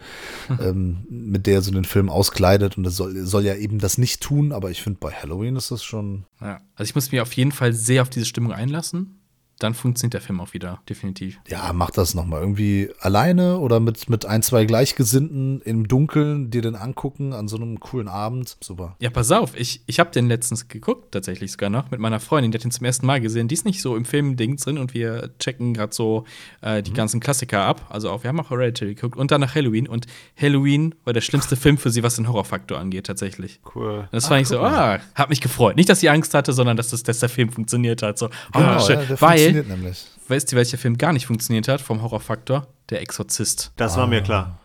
Mhm. 0.50 0.58
ähm, 0.62 0.98
mit 1.10 1.46
der 1.48 1.56
er 1.56 1.62
so 1.62 1.72
den 1.72 1.86
Film 1.86 2.10
auskleidet 2.10 2.78
und 2.78 2.84
das 2.84 2.96
soll, 2.96 3.16
soll 3.26 3.46
ja 3.46 3.56
eben 3.56 3.80
das 3.80 3.98
nicht 3.98 4.22
tun, 4.22 4.52
aber 4.52 4.72
ich 4.72 4.82
finde, 4.82 5.00
bei 5.00 5.12
Halloween 5.12 5.56
ist 5.56 5.72
das 5.72 5.84
schon. 5.84 6.26
Ja. 6.42 6.60
Also 6.76 6.90
ich 6.90 6.96
muss 6.96 7.12
mich 7.12 7.22
auf 7.22 7.34
jeden 7.34 7.52
Fall 7.52 7.74
sehr 7.74 8.02
auf 8.02 8.10
diese 8.10 8.26
Stimmung 8.26 8.52
einlassen. 8.52 9.20
Dann 9.64 9.74
funktioniert 9.74 10.14
der 10.14 10.22
Film 10.22 10.42
auch 10.42 10.54
wieder, 10.54 10.82
definitiv. 10.90 11.40
Ja, 11.48 11.72
mach 11.74 11.90
das 11.90 12.16
nochmal. 12.16 12.42
Irgendwie 12.42 12.90
alleine 13.00 13.60
oder 13.60 13.80
mit, 13.80 14.10
mit 14.10 14.26
ein, 14.26 14.42
zwei 14.44 14.66
Gleichgesinnten 14.66 15.62
im 15.62 15.88
Dunkeln 15.88 16.52
dir 16.52 16.62
den 16.62 16.76
angucken 16.76 17.32
an 17.32 17.48
so 17.48 17.56
einem 17.56 17.80
coolen 17.80 18.10
Abend. 18.10 18.58
Super. 18.62 18.98
Ja, 19.00 19.10
pass 19.10 19.32
auf, 19.32 19.58
ich, 19.58 19.82
ich 19.86 20.00
habe 20.02 20.12
den 20.12 20.28
letztens 20.28 20.68
geguckt, 20.68 21.14
tatsächlich 21.14 21.54
sogar 21.54 21.70
noch, 21.70 21.92
mit 21.92 22.02
meiner 22.02 22.20
Freundin, 22.20 22.52
die 22.52 22.58
hat 22.58 22.64
den 22.66 22.72
zum 22.72 22.86
ersten 22.86 23.06
Mal 23.06 23.22
gesehen. 23.22 23.48
Die 23.48 23.56
ist 23.56 23.64
nicht 23.66 23.82
so 23.82 23.96
im 23.96 24.04
Film-Ding 24.04 24.58
drin 24.58 24.78
und 24.78 24.94
wir 24.94 25.30
checken 25.40 25.74
gerade 25.74 25.94
so 25.96 26.26
äh, 26.62 26.84
die 26.84 26.92
ganzen 26.92 27.22
Klassiker 27.22 27.62
ab. 27.62 27.86
Also 27.90 28.10
auch, 28.10 28.24
wir 28.24 28.28
haben 28.28 28.40
auch 28.42 28.50
Hereditary 28.50 28.96
geguckt 28.96 29.16
und 29.16 29.32
dann 29.32 29.40
nach 29.40 29.56
Halloween. 29.56 29.88
Und 29.88 30.08
Halloween 30.36 30.94
war 31.06 31.14
der 31.14 31.22
schlimmste 31.22 31.56
Film 31.56 31.78
für 31.78 31.90
sie, 31.90 32.04
was 32.04 32.16
den 32.18 32.28
Horrorfaktor 32.28 32.78
angeht, 32.78 33.06
tatsächlich. 33.06 33.62
Cool. 33.74 34.00
Und 34.00 34.10
das 34.12 34.28
fand 34.28 34.42
ich 34.42 34.50
so, 34.50 34.60
ah, 34.60 35.00
hat 35.16 35.30
mich 35.30 35.40
gefreut. 35.40 35.78
Nicht, 35.78 35.88
dass 35.88 36.02
sie 36.02 36.10
Angst 36.10 36.34
hatte, 36.34 36.52
sondern 36.52 36.76
dass, 36.76 36.90
das, 36.90 37.04
dass 37.04 37.20
der 37.20 37.30
Film 37.30 37.50
funktioniert 37.50 38.02
hat. 38.02 38.18
So, 38.18 38.26
oh, 38.26 38.30
Genau, 38.54 38.80
schön. 38.80 39.00
ja, 39.00 39.06
der 39.06 39.22
Weil, 39.22 39.53
funktioniert 39.54 39.68
nämlich. 39.68 40.06
weißt 40.28 40.52
du, 40.52 40.56
welcher 40.56 40.78
Film 40.78 40.98
gar 40.98 41.14
nicht 41.14 41.26
funktioniert 41.26 41.68
hat 41.68 41.82
vom 41.82 42.02
Horrorfaktor? 42.02 42.68
Der 42.90 43.02
Exorzist. 43.02 43.72
Das 43.78 43.98
war 43.98 44.08
mir 44.08 44.20
Ah. 44.20 44.24
klar. 44.26 44.60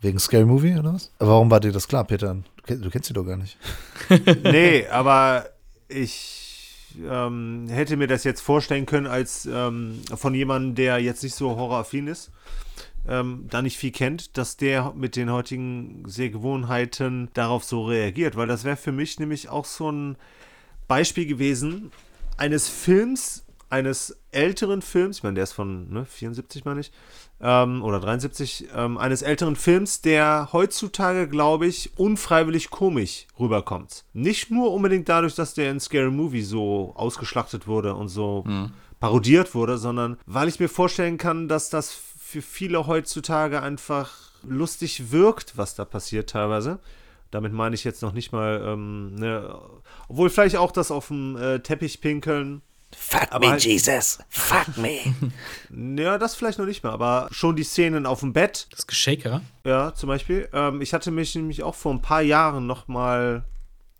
Wegen 0.00 0.18
Scary 0.18 0.44
Movie 0.46 0.76
oder 0.78 0.94
was? 0.94 1.12
Warum 1.18 1.50
war 1.50 1.60
dir 1.60 1.72
das 1.72 1.86
klar, 1.86 2.04
Peter? 2.04 2.34
Du, 2.34 2.62
kenn, 2.64 2.80
du 2.82 2.88
kennst 2.90 3.08
sie 3.08 3.14
doch 3.14 3.24
gar 3.24 3.36
nicht. 3.36 3.58
nee, 4.44 4.86
aber 4.88 5.50
ich 5.88 6.96
ähm, 7.08 7.66
hätte 7.68 7.96
mir 7.96 8.06
das 8.06 8.24
jetzt 8.24 8.40
vorstellen 8.40 8.86
können 8.86 9.06
als 9.06 9.46
ähm, 9.50 10.00
von 10.14 10.34
jemandem, 10.34 10.74
der 10.74 10.98
jetzt 11.00 11.22
nicht 11.22 11.34
so 11.34 11.50
horroraffin 11.50 12.06
ist, 12.06 12.30
ähm, 13.06 13.46
da 13.50 13.60
nicht 13.62 13.76
viel 13.76 13.92
kennt, 13.92 14.38
dass 14.38 14.56
der 14.56 14.92
mit 14.96 15.16
den 15.16 15.30
heutigen 15.30 16.02
Sehgewohnheiten 16.06 17.28
darauf 17.34 17.64
so 17.64 17.84
reagiert, 17.84 18.36
weil 18.36 18.46
das 18.46 18.64
wäre 18.64 18.76
für 18.76 18.92
mich 18.92 19.18
nämlich 19.18 19.48
auch 19.50 19.64
so 19.66 19.90
ein 19.92 20.16
Beispiel 20.88 21.26
gewesen 21.26 21.92
eines 22.38 22.68
Films, 22.68 23.44
eines 23.70 24.18
älteren 24.32 24.82
Films, 24.82 25.18
ich 25.18 25.22
meine, 25.22 25.34
der 25.34 25.44
ist 25.44 25.52
von 25.52 25.90
ne, 25.90 26.04
74, 26.04 26.64
meine 26.64 26.80
ich, 26.80 26.92
ähm, 27.40 27.82
oder 27.82 28.00
73, 28.00 28.68
ähm, 28.74 28.98
eines 28.98 29.22
älteren 29.22 29.56
Films, 29.56 30.02
der 30.02 30.50
heutzutage, 30.52 31.28
glaube 31.28 31.66
ich, 31.66 31.92
unfreiwillig 31.96 32.70
komisch 32.70 33.26
rüberkommt. 33.38 34.04
Nicht 34.12 34.50
nur 34.50 34.72
unbedingt 34.72 35.08
dadurch, 35.08 35.34
dass 35.34 35.54
der 35.54 35.70
in 35.70 35.80
Scary 35.80 36.10
Movie 36.10 36.42
so 36.42 36.92
ausgeschlachtet 36.96 37.66
wurde 37.66 37.94
und 37.94 38.08
so 38.08 38.44
parodiert 39.00 39.54
wurde, 39.54 39.78
sondern 39.78 40.18
weil 40.26 40.48
ich 40.48 40.60
mir 40.60 40.68
vorstellen 40.68 41.16
kann, 41.16 41.48
dass 41.48 41.70
das 41.70 41.90
für 41.92 42.42
viele 42.42 42.86
heutzutage 42.86 43.62
einfach 43.62 44.12
lustig 44.42 45.10
wirkt, 45.10 45.56
was 45.56 45.74
da 45.74 45.84
passiert 45.84 46.30
teilweise. 46.30 46.78
Damit 47.30 47.52
meine 47.52 47.74
ich 47.74 47.84
jetzt 47.84 48.02
noch 48.02 48.12
nicht 48.12 48.32
mal, 48.32 48.62
ähm, 48.64 49.14
ne, 49.14 49.56
obwohl 50.08 50.30
vielleicht 50.30 50.56
auch 50.56 50.72
das 50.72 50.90
auf 50.90 51.08
dem 51.08 51.36
äh, 51.36 51.60
Teppich 51.60 52.00
pinkeln. 52.00 52.62
Fuck 52.96 53.28
Aber 53.30 53.50
halt- 53.50 53.64
Jesus. 53.64 54.18
Fuck 54.28 54.76
me. 54.76 54.98
Ja, 56.02 56.18
das 56.18 56.34
vielleicht 56.34 56.58
noch 56.58 56.66
nicht 56.66 56.82
mehr, 56.82 56.92
aber 56.92 57.28
schon 57.30 57.54
die 57.56 57.62
Szenen 57.62 58.04
auf 58.06 58.20
dem 58.20 58.32
Bett, 58.32 58.66
Das 58.72 58.86
Geshaker. 58.86 59.42
ja, 59.64 59.94
zum 59.94 60.08
Beispiel. 60.08 60.48
Ähm, 60.52 60.80
ich 60.80 60.92
hatte 60.94 61.10
mich 61.10 61.34
nämlich 61.34 61.62
auch 61.62 61.74
vor 61.76 61.92
ein 61.92 62.02
paar 62.02 62.22
Jahren 62.22 62.66
noch 62.66 62.88
mal, 62.88 63.44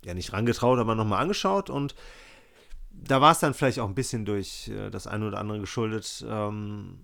ja 0.05 0.15
nicht 0.15 0.33
rangetraut, 0.33 0.79
aber 0.79 0.95
noch 0.95 1.05
mal 1.07 1.19
angeschaut 1.19 1.71
und 1.71 1.95
da 2.93 3.21
war 3.21 3.33
es 3.33 3.39
dann 3.39 3.55
vielleicht 3.55 3.79
auch 3.79 3.89
ein 3.89 3.95
bisschen 3.95 4.25
durch 4.25 4.69
äh, 4.69 4.91
das 4.91 5.07
eine 5.07 5.27
oder 5.29 5.39
andere 5.39 5.61
geschuldet. 5.61 6.25
Ähm, 6.29 6.99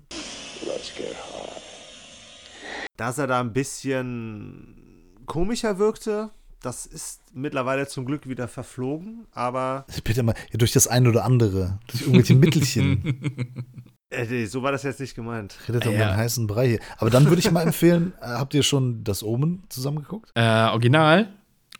dass 2.97 3.19
er 3.19 3.27
da 3.27 3.41
ein 3.41 3.53
bisschen 3.53 5.13
komischer 5.27 5.79
wirkte. 5.79 6.31
Das 6.67 6.85
ist 6.85 7.21
mittlerweile 7.33 7.87
zum 7.87 8.05
Glück 8.07 8.29
wieder 8.29 8.49
verflogen, 8.49 9.29
aber 9.31 9.87
Peter 10.03 10.25
mal 10.25 10.35
ja, 10.51 10.59
durch 10.59 10.73
das 10.73 10.89
eine 10.89 11.09
oder 11.11 11.25
andere, 11.25 11.79
durch 11.87 12.03
irgendwelche 12.03 12.35
Mittelchen. 12.35 13.55
Äh, 14.09 14.25
nee, 14.31 14.45
so 14.47 14.63
war 14.63 14.71
das 14.71 14.85
jetzt 14.85 15.01
nicht 15.01 15.17
gemeint. 15.17 15.57
Redet 15.69 15.85
um 15.87 15.93
Ja. 15.95 16.13
den 16.13 16.17
heißen 16.17 16.47
Brei 16.47 16.69
hier. 16.69 16.79
Aber 16.99 17.11
dann 17.11 17.27
würde 17.27 17.41
ich 17.41 17.51
mal 17.51 17.63
empfehlen, 17.63 18.13
äh, 18.21 18.27
habt 18.27 18.55
ihr 18.55 18.63
schon 18.63 19.03
das 19.03 19.25
Omen 19.25 19.65
zusammengeguckt? 19.69 20.31
Äh, 20.37 20.43
Original? 20.69 21.29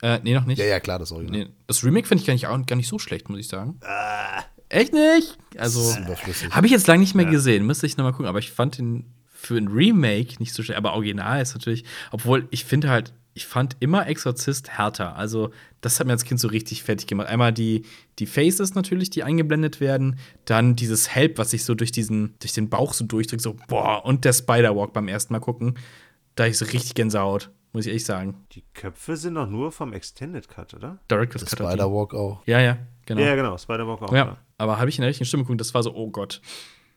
Äh, 0.01 0.19
nee, 0.23 0.33
noch 0.33 0.43
nicht. 0.45 0.59
Ja, 0.59 0.65
ja, 0.65 0.81
klar, 0.81 0.99
das 0.99 1.13
Original. 1.13 1.45
Nee, 1.45 1.49
das 1.67 1.85
Remake 1.85 2.05
finde 2.05 2.21
ich 2.21 2.27
gar 2.27 2.33
nicht, 2.33 2.45
auch, 2.47 2.65
gar 2.65 2.75
nicht 2.75 2.89
so 2.89 2.99
schlecht, 2.99 3.29
muss 3.29 3.39
ich 3.39 3.47
sagen. 3.47 3.79
Echt 4.67 4.91
nicht? 4.93 5.37
Also, 5.57 5.79
Das 5.79 5.91
ist 5.91 5.99
überflüssig. 6.05 6.49
habe 6.51 6.65
ich 6.65 6.73
jetzt 6.73 6.87
lange 6.87 6.99
nicht 6.99 7.15
mehr 7.15 7.25
gesehen. 7.25 7.65
Müsste 7.65 7.85
ich 7.85 7.95
nochmal 7.95 8.11
gucken. 8.11 8.25
Aber 8.27 8.39
ich 8.39 8.51
fand 8.51 8.77
den 8.77 9.05
für 9.25 9.55
ein 9.57 9.69
Remake 9.69 10.35
nicht 10.39 10.53
so 10.53 10.63
schlecht. 10.63 10.77
Aber 10.77 10.93
Original 10.93 11.41
ist 11.41 11.53
natürlich, 11.53 11.85
obwohl 12.11 12.47
ich 12.51 12.65
finde 12.65 12.89
halt, 12.89 13.13
ich 13.37 13.45
fand 13.45 13.77
immer 13.79 14.07
Exorzist 14.07 14.71
härter. 14.71 15.15
Also, 15.15 15.51
das 15.79 15.99
hat 15.99 16.07
mir 16.07 16.13
als 16.13 16.25
Kind 16.25 16.39
so 16.39 16.47
richtig 16.47 16.81
fertig 16.81 17.05
gemacht. 17.05 17.27
Einmal 17.27 17.53
die, 17.53 17.83
die 18.17 18.25
Faces 18.25 18.73
natürlich, 18.73 19.11
die 19.11 19.21
eingeblendet 19.21 19.79
werden. 19.79 20.17
Dann 20.45 20.75
dieses 20.75 21.13
Help, 21.13 21.37
was 21.37 21.51
sich 21.51 21.63
so 21.63 21.75
durch 21.75 21.91
diesen, 21.91 22.33
durch 22.39 22.53
den 22.53 22.67
Bauch 22.67 22.93
so 22.93 23.05
durchdrückt. 23.05 23.43
So, 23.43 23.55
boah, 23.67 24.03
und 24.03 24.25
der 24.25 24.33
Spider-Walk 24.33 24.91
beim 24.91 25.07
ersten 25.07 25.33
Mal 25.33 25.39
gucken. 25.39 25.77
Da 26.33 26.47
ich 26.47 26.57
so 26.57 26.65
richtig 26.65 26.95
Gänsehaut, 26.95 27.51
muss 27.73 27.85
ich 27.85 27.89
ehrlich 27.89 28.05
sagen. 28.05 28.43
Die 28.53 28.63
Köpfe 28.73 29.15
sind 29.15 29.35
doch 29.35 29.47
nur 29.47 29.71
vom 29.71 29.93
Extended 29.93 30.49
Cut, 30.49 30.73
oder? 30.73 30.97
Director's 31.11 31.43
Das 31.43 31.51
Cut. 31.55 31.67
Spider-Walk 31.67 32.15
auch. 32.15 32.41
Ja, 32.47 32.59
ja, 32.59 32.79
genau. 33.05 33.21
Ja, 33.21 33.35
genau, 33.35 33.55
Spider-Walk 33.55 34.01
auch. 34.01 34.11
Ja, 34.11 34.37
aber 34.57 34.79
habe 34.79 34.89
ich 34.89 34.97
in 34.97 35.03
der 35.03 35.09
richtigen 35.09 35.27
Stimme 35.27 35.43
geguckt, 35.43 35.61
das 35.61 35.75
war 35.75 35.83
so, 35.83 35.93
oh 35.93 36.09
Gott. 36.09 36.41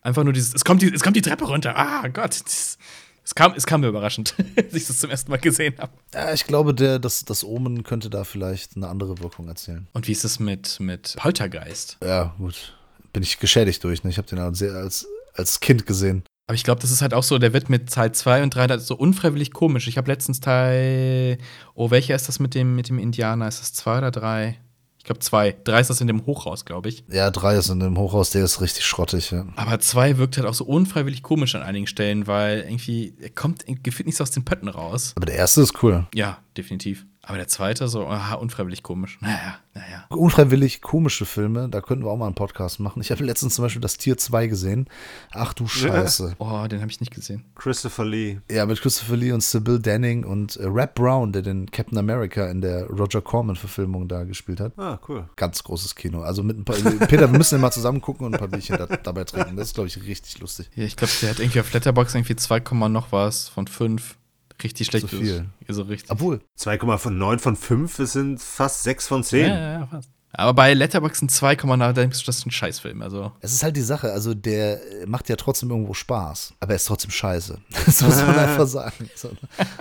Einfach 0.00 0.24
nur 0.24 0.32
dieses, 0.32 0.54
es 0.54 0.64
kommt 0.64 0.80
die, 0.80 0.90
es 0.90 1.02
kommt 1.02 1.16
die 1.16 1.22
Treppe 1.22 1.44
runter. 1.44 1.76
Ah 1.76 2.08
Gott. 2.08 2.40
Das, 2.42 2.78
es, 3.24 3.34
kam, 3.34 3.52
es 3.56 3.66
kam 3.66 3.80
mir 3.82 3.88
überraschend, 3.88 4.34
als 4.56 4.74
ich 4.74 4.86
das 4.86 4.98
zum 4.98 5.10
ersten 5.10 5.30
Mal 5.30 5.38
gesehen 5.38 5.74
habe. 5.78 5.92
Ja, 6.14 6.32
ich 6.32 6.46
glaube, 6.46 6.74
der, 6.74 6.98
das, 6.98 7.24
das 7.24 7.44
Omen 7.44 7.82
könnte 7.82 8.10
da 8.10 8.24
vielleicht 8.24 8.76
eine 8.76 8.88
andere 8.88 9.18
Wirkung 9.18 9.48
erzielen. 9.48 9.88
Und 9.92 10.08
wie 10.08 10.12
ist 10.12 10.24
es 10.24 10.38
mit, 10.38 10.80
mit 10.80 11.14
Poltergeist? 11.16 11.98
Ja, 12.02 12.34
gut. 12.38 12.76
Bin 13.12 13.22
ich 13.22 13.38
geschädigt 13.38 13.82
durch. 13.84 14.04
Ne? 14.04 14.10
Ich 14.10 14.18
habe 14.18 14.28
den 14.28 14.38
als, 14.38 14.62
als, 14.62 15.06
als 15.34 15.60
Kind 15.60 15.86
gesehen. 15.86 16.24
Aber 16.46 16.56
ich 16.56 16.64
glaube, 16.64 16.80
das 16.80 16.90
ist 16.90 17.00
halt 17.00 17.14
auch 17.14 17.22
so, 17.22 17.38
der 17.38 17.52
wird 17.52 17.68
mit 17.68 17.92
Teil 17.92 18.10
2 18.10 18.42
und 18.42 18.54
3 18.54 18.66
halt 18.66 18.82
so 18.82 18.96
unfreiwillig 18.96 19.52
komisch. 19.52 19.86
Ich 19.86 19.96
habe 19.96 20.10
letztens 20.10 20.40
Teil. 20.40 21.38
Oh, 21.74 21.92
welcher 21.92 22.16
ist 22.16 22.28
das 22.28 22.40
mit 22.40 22.54
dem, 22.54 22.74
mit 22.74 22.88
dem 22.88 22.98
Indianer? 22.98 23.46
Ist 23.46 23.60
das 23.60 23.72
2 23.74 23.98
oder 23.98 24.10
3? 24.10 24.58
Ich 25.00 25.04
glaube 25.04 25.20
2. 25.20 25.56
3 25.64 25.80
ist 25.80 25.88
das 25.88 26.02
in 26.02 26.08
dem 26.08 26.26
Hochhaus, 26.26 26.66
glaube 26.66 26.90
ich. 26.90 27.04
Ja, 27.08 27.30
drei 27.30 27.56
ist 27.56 27.70
in 27.70 27.80
dem 27.80 27.96
Hochhaus, 27.96 28.28
der 28.28 28.44
ist 28.44 28.60
richtig 28.60 28.84
schrottig. 28.84 29.30
Ja. 29.30 29.46
Aber 29.56 29.80
2 29.80 30.18
wirkt 30.18 30.36
halt 30.36 30.46
auch 30.46 30.52
so 30.52 30.66
unfreiwillig 30.66 31.22
komisch 31.22 31.54
an 31.54 31.62
einigen 31.62 31.86
Stellen, 31.86 32.26
weil 32.26 32.60
irgendwie, 32.60 33.14
er 33.18 33.30
kommt 33.30 33.64
gefühlt 33.82 34.06
nicht 34.06 34.16
so 34.16 34.24
aus 34.24 34.30
den 34.30 34.44
Pötten 34.44 34.68
raus. 34.68 35.14
Aber 35.16 35.24
der 35.24 35.36
erste 35.36 35.62
ist 35.62 35.82
cool. 35.82 36.06
Ja, 36.14 36.38
definitiv. 36.54 37.06
Aber 37.30 37.36
der 37.36 37.46
zweite 37.46 37.86
so, 37.86 38.08
aha, 38.08 38.34
unfreiwillig 38.34 38.82
komisch. 38.82 39.16
Naja, 39.20 39.58
naja. 39.72 40.04
Unfreiwillig 40.08 40.80
komische 40.80 41.24
Filme, 41.24 41.68
da 41.68 41.80
könnten 41.80 42.04
wir 42.04 42.10
auch 42.10 42.16
mal 42.16 42.26
einen 42.26 42.34
Podcast 42.34 42.80
machen. 42.80 43.00
Ich 43.00 43.12
habe 43.12 43.22
letztens 43.22 43.54
zum 43.54 43.64
Beispiel 43.64 43.80
das 43.80 43.96
Tier 43.98 44.18
2 44.18 44.48
gesehen. 44.48 44.88
Ach 45.30 45.54
du 45.54 45.68
Scheiße. 45.68 46.34
Oh, 46.40 46.66
den 46.66 46.80
habe 46.80 46.90
ich 46.90 46.98
nicht 46.98 47.14
gesehen. 47.14 47.44
Christopher 47.54 48.04
Lee. 48.04 48.40
Ja, 48.50 48.66
mit 48.66 48.80
Christopher 48.80 49.16
Lee 49.16 49.30
und 49.30 49.44
Sybil 49.44 49.78
Danning 49.78 50.24
und 50.24 50.56
äh, 50.56 50.66
Rap 50.66 50.96
Brown, 50.96 51.32
der 51.32 51.42
den 51.42 51.70
Captain 51.70 51.98
America 51.98 52.50
in 52.50 52.62
der 52.62 52.86
Roger 52.86 53.20
Corman-Verfilmung 53.20 54.08
da 54.08 54.24
gespielt 54.24 54.58
hat. 54.58 54.76
Ah, 54.76 54.98
cool. 55.08 55.30
Ganz 55.36 55.62
großes 55.62 55.94
Kino. 55.94 56.22
Also 56.22 56.42
mit 56.42 56.58
ein 56.58 56.64
paar. 56.64 56.74
Peter, 57.06 57.30
wir 57.30 57.38
müssen 57.38 57.54
ja 57.54 57.60
mal 57.60 57.70
zusammen 57.70 58.00
gucken 58.00 58.26
und 58.26 58.34
ein 58.34 58.40
paar 58.40 58.48
Bierchen 58.48 58.76
da, 58.76 58.86
dabei 58.86 59.22
trinken. 59.22 59.54
Das 59.54 59.68
ist, 59.68 59.74
glaube 59.74 59.86
ich, 59.86 60.02
richtig 60.02 60.40
lustig. 60.40 60.68
Ja, 60.74 60.82
ich 60.82 60.96
glaube, 60.96 61.12
der 61.22 61.30
hat 61.30 61.38
irgendwie 61.38 61.60
auf 61.60 61.72
Letterboxd 61.72 62.16
irgendwie 62.16 62.34
2, 62.34 62.58
noch 62.88 63.12
was 63.12 63.48
von 63.48 63.68
5. 63.68 64.16
Richtig 64.62 64.86
schlecht. 64.86 65.08
Zu 65.08 65.16
viel. 65.18 65.46
Ja, 65.66 65.74
so 65.74 65.82
richtig. 65.82 66.10
Obwohl, 66.10 66.40
2,9 66.58 67.38
von 67.38 67.56
5 67.56 67.98
es 67.98 68.12
sind 68.12 68.40
fast 68.40 68.82
6 68.84 69.06
von 69.08 69.24
10. 69.24 69.40
Ja, 69.40 69.54
ja, 69.54 69.72
ja, 69.80 69.86
fast. 69.86 70.10
Aber 70.32 70.54
bei 70.54 70.74
Letterboxd 70.74 71.22
ein 71.24 71.28
2, 71.28 71.56
da 71.56 71.92
denkst 71.92 72.20
du, 72.20 72.26
das 72.26 72.38
ist 72.38 72.46
ein 72.46 72.52
Scheißfilm. 72.52 73.02
Also, 73.02 73.32
es 73.40 73.52
ist 73.52 73.64
halt 73.64 73.76
die 73.76 73.80
Sache. 73.80 74.12
Also 74.12 74.32
der 74.32 75.02
äh, 75.02 75.06
macht 75.06 75.28
ja 75.28 75.34
trotzdem 75.34 75.70
irgendwo 75.70 75.92
Spaß. 75.92 76.54
Aber 76.60 76.72
er 76.72 76.76
ist 76.76 76.84
trotzdem 76.84 77.10
scheiße. 77.10 77.58
Das 77.86 78.00
muss 78.02 78.16
man 78.24 78.36
einfach 78.38 78.66
sagen. 78.66 79.10
So, 79.16 79.30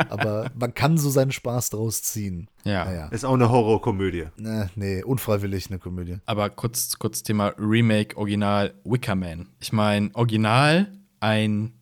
aber 0.10 0.50
man 0.56 0.74
kann 0.74 0.98
so 0.98 1.10
seinen 1.10 1.32
Spaß 1.32 1.70
draus 1.72 2.02
ziehen. 2.02 2.50
ja. 2.64 2.86
Naja. 2.86 3.08
Ist 3.10 3.26
auch 3.26 3.34
eine 3.34 3.50
Horrorkomödie. 3.50 4.28
Ne, 4.38 4.70
nee, 4.76 5.04
unfreiwillig 5.04 5.70
eine 5.70 5.78
Komödie. 5.78 6.18
Aber 6.26 6.50
kurz, 6.50 6.98
kurz 6.98 7.22
Thema 7.22 7.54
Remake, 7.60 8.18
Original, 8.18 8.74
Wicker 8.84 9.16
Man. 9.16 9.50
Ich 9.60 9.72
meine, 9.72 10.10
Original 10.14 10.92
ein 11.20 11.74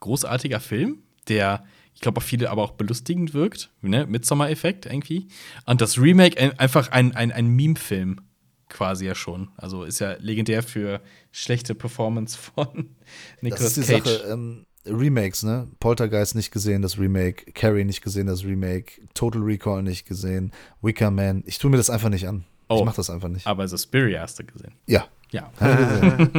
großartiger 0.00 0.60
Film, 0.60 0.98
der, 1.28 1.64
ich 1.94 2.00
glaube, 2.00 2.18
auf 2.18 2.24
viele 2.24 2.50
aber 2.50 2.62
auch 2.62 2.72
belustigend 2.72 3.34
wirkt, 3.34 3.70
ne? 3.82 4.06
Midsommar-Effekt 4.06 4.86
irgendwie. 4.86 5.28
Und 5.66 5.80
das 5.80 5.98
Remake 5.98 6.38
ein, 6.40 6.58
einfach 6.58 6.90
ein, 6.90 7.14
ein, 7.14 7.30
ein 7.32 7.46
Meme-Film 7.48 8.20
quasi 8.68 9.06
ja 9.06 9.14
schon. 9.14 9.48
Also 9.56 9.84
ist 9.84 9.98
ja 9.98 10.16
legendär 10.18 10.62
für 10.62 11.00
schlechte 11.30 11.74
Performance 11.74 12.38
von 12.38 12.66
Das 13.36 13.42
Nicolas 13.42 13.76
ist 13.78 13.88
die 13.88 13.92
Cage. 13.94 14.08
Sache. 14.08 14.32
Ähm, 14.32 14.66
Remakes, 14.84 15.42
ne? 15.44 15.68
Poltergeist 15.78 16.34
nicht 16.34 16.50
gesehen, 16.50 16.82
das 16.82 16.98
Remake. 16.98 17.52
Carrie 17.52 17.84
nicht 17.84 18.02
gesehen, 18.02 18.26
das 18.26 18.42
Remake. 18.44 18.94
Total 19.14 19.40
Recall 19.42 19.82
nicht 19.82 20.06
gesehen. 20.08 20.50
Wicker 20.80 21.10
Man. 21.12 21.44
Ich 21.46 21.58
tue 21.58 21.70
mir 21.70 21.76
das 21.76 21.90
einfach 21.90 22.08
nicht 22.08 22.26
an. 22.26 22.44
Ich 22.68 22.78
Oh. 22.80 22.84
mach 22.84 22.94
das 22.94 23.10
einfach 23.10 23.28
nicht. 23.28 23.46
Aber 23.46 23.68
Suspiria 23.68 24.22
hast 24.22 24.38
du 24.40 24.44
gesehen. 24.44 24.72
Ja. 24.86 25.06
Ja. 25.32 25.50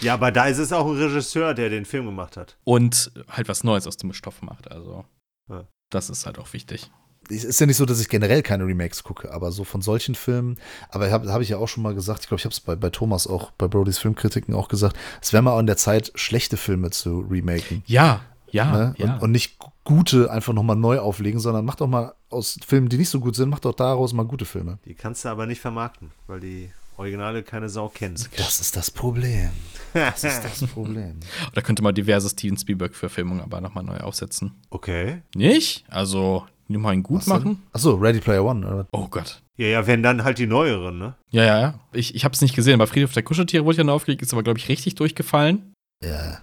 Ja, 0.00 0.14
aber 0.14 0.32
da 0.32 0.46
ist 0.46 0.56
es 0.56 0.72
auch 0.72 0.86
ein 0.86 0.96
Regisseur, 0.96 1.52
der 1.52 1.68
den 1.68 1.84
Film 1.84 2.06
gemacht 2.06 2.38
hat. 2.38 2.56
Und 2.64 3.12
halt 3.28 3.48
was 3.48 3.64
Neues 3.64 3.86
aus 3.86 3.98
dem 3.98 4.14
Stoff 4.14 4.40
macht. 4.40 4.70
Also, 4.70 5.04
Ja. 5.50 5.64
das 5.90 6.08
ist 6.08 6.24
halt 6.24 6.38
auch 6.38 6.50
wichtig. 6.54 6.90
Es 7.28 7.44
ist 7.44 7.60
ja 7.60 7.66
nicht 7.66 7.76
so, 7.76 7.84
dass 7.84 8.00
ich 8.00 8.08
generell 8.08 8.42
keine 8.42 8.64
Remakes 8.64 9.04
gucke, 9.04 9.30
aber 9.30 9.52
so 9.52 9.62
von 9.62 9.82
solchen 9.82 10.14
Filmen, 10.14 10.58
aber 10.88 11.10
habe 11.10 11.30
hab 11.30 11.42
ich 11.42 11.50
ja 11.50 11.58
auch 11.58 11.68
schon 11.68 11.82
mal 11.82 11.94
gesagt, 11.94 12.22
ich 12.22 12.28
glaube, 12.28 12.38
ich 12.40 12.44
habe 12.46 12.52
es 12.54 12.60
bei, 12.60 12.76
bei 12.76 12.88
Thomas 12.88 13.26
auch, 13.26 13.50
bei 13.52 13.68
Brodys 13.68 13.98
Filmkritiken 13.98 14.54
auch 14.54 14.68
gesagt, 14.68 14.96
es 15.20 15.32
wäre 15.34 15.42
mal 15.42 15.58
an 15.58 15.66
der 15.66 15.76
Zeit, 15.76 16.10
schlechte 16.14 16.56
Filme 16.56 16.90
zu 16.90 17.20
remaken. 17.20 17.82
Ja, 17.86 18.22
ja, 18.50 18.72
ne? 18.72 18.94
ja. 18.96 19.14
und, 19.14 19.22
und 19.22 19.30
nicht 19.32 19.58
gute 19.84 20.30
einfach 20.30 20.54
nochmal 20.54 20.76
neu 20.76 20.98
auflegen, 20.98 21.38
sondern 21.40 21.64
mach 21.64 21.76
doch 21.76 21.86
mal 21.86 22.14
aus 22.30 22.58
Filmen, 22.66 22.88
die 22.88 22.96
nicht 22.96 23.10
so 23.10 23.20
gut 23.20 23.36
sind, 23.36 23.50
mach 23.50 23.60
doch 23.60 23.74
daraus 23.74 24.12
mal 24.12 24.24
gute 24.24 24.44
Filme. 24.46 24.78
Die 24.86 24.94
kannst 24.94 25.24
du 25.24 25.28
aber 25.28 25.46
nicht 25.46 25.60
vermarkten, 25.60 26.10
weil 26.26 26.40
die 26.40 26.70
Originale 27.00 27.42
keine 27.42 27.70
Sau 27.70 27.88
kennt. 27.88 28.28
Das 28.36 28.60
ist 28.60 28.76
das 28.76 28.90
Problem. 28.90 29.48
Das 29.94 30.22
ist 30.22 30.44
das 30.44 30.66
Problem. 30.72 31.18
Oder 31.52 31.62
könnte 31.62 31.82
man 31.82 31.94
diverse 31.94 32.28
Steven 32.28 32.58
Spielberg-Verfilmungen 32.58 33.40
aber 33.40 33.62
nochmal 33.62 33.84
neu 33.84 33.96
aufsetzen. 33.96 34.52
Okay. 34.68 35.22
Nicht? 35.34 35.84
Also, 35.88 36.46
nur 36.68 36.82
mal 36.82 36.92
ihn 36.92 37.02
gut 37.02 37.26
machen? 37.26 37.62
Achso, 37.72 37.94
Ready 37.94 38.20
Player 38.20 38.44
One. 38.44 38.66
Oder? 38.66 38.86
Oh 38.92 39.08
Gott. 39.08 39.40
Ja, 39.56 39.66
ja, 39.66 39.86
wenn 39.86 40.02
dann 40.02 40.24
halt 40.24 40.38
die 40.38 40.46
neueren, 40.46 40.98
ne? 40.98 41.14
Ja, 41.30 41.44
ja, 41.44 41.60
ja. 41.60 41.80
Ich, 41.92 42.14
ich 42.14 42.24
habe 42.24 42.34
es 42.34 42.42
nicht 42.42 42.54
gesehen, 42.54 42.74
aber 42.74 42.86
Friedhof 42.86 43.12
der 43.14 43.22
Kuscheltiere 43.22 43.64
wurde 43.64 43.78
ja 43.78 43.84
neu 43.84 43.92
aufgelegt, 43.92 44.20
ist 44.20 44.34
aber, 44.34 44.42
glaube 44.42 44.58
ich, 44.58 44.68
richtig 44.68 44.94
durchgefallen. 44.94 45.72
Ja, 46.04 46.42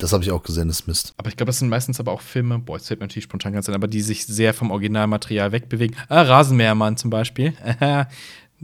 das 0.00 0.14
habe 0.14 0.24
ich 0.24 0.30
auch 0.30 0.42
gesehen, 0.42 0.68
das 0.68 0.80
ist 0.80 0.86
Mist. 0.86 1.12
Aber 1.18 1.28
ich 1.28 1.36
glaube, 1.36 1.48
das 1.48 1.58
sind 1.58 1.68
meistens 1.68 2.00
aber 2.00 2.12
auch 2.12 2.22
Filme, 2.22 2.58
boah, 2.58 2.78
jetzt 2.78 2.88
fällt 2.88 3.00
mir 3.00 3.04
natürlich 3.06 3.24
spontan 3.24 3.52
ganz 3.52 3.68
ein, 3.68 3.74
aber 3.74 3.86
die 3.86 4.00
sich 4.00 4.24
sehr 4.24 4.54
vom 4.54 4.70
Originalmaterial 4.70 5.52
wegbewegen. 5.52 5.94
Ah, 6.08 6.22
Rasenmähermann 6.22 6.96
zum 6.96 7.10
Beispiel. 7.10 7.52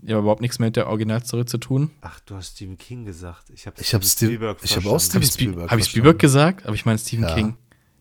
ja, 0.03 0.19
überhaupt 0.19 0.41
nichts 0.41 0.59
mehr 0.59 0.69
mit 0.69 0.77
der 0.77 0.89
Originalstory 0.89 1.45
zu 1.47 1.59
tun. 1.59 1.91
Ach, 2.01 2.21
du 2.21 2.35
hast 2.37 2.57
Stephen 2.57 2.77
King 2.79 3.05
gesagt. 3.05 3.45
Ich 3.55 3.67
habe 3.67 3.77
Ich 3.81 3.95
hab 3.95 4.05
Steve- 4.05 4.57
ich 4.63 4.77
hab 4.77 4.87
auch 4.87 4.93
Habe 4.93 5.01
Steven 5.01 5.23
ich, 5.23 5.29
Spiel 5.33 5.49
Spielberg 5.49 5.71
hab 5.71 5.79
ich. 5.79 5.87
Spielberg 5.87 6.19
gesagt? 6.19 6.67
Aber 6.67 6.75
ich 6.75 6.85
meine 6.85 6.99
Stephen 6.99 7.25
Ja. 7.25 7.35
King. 7.35 7.57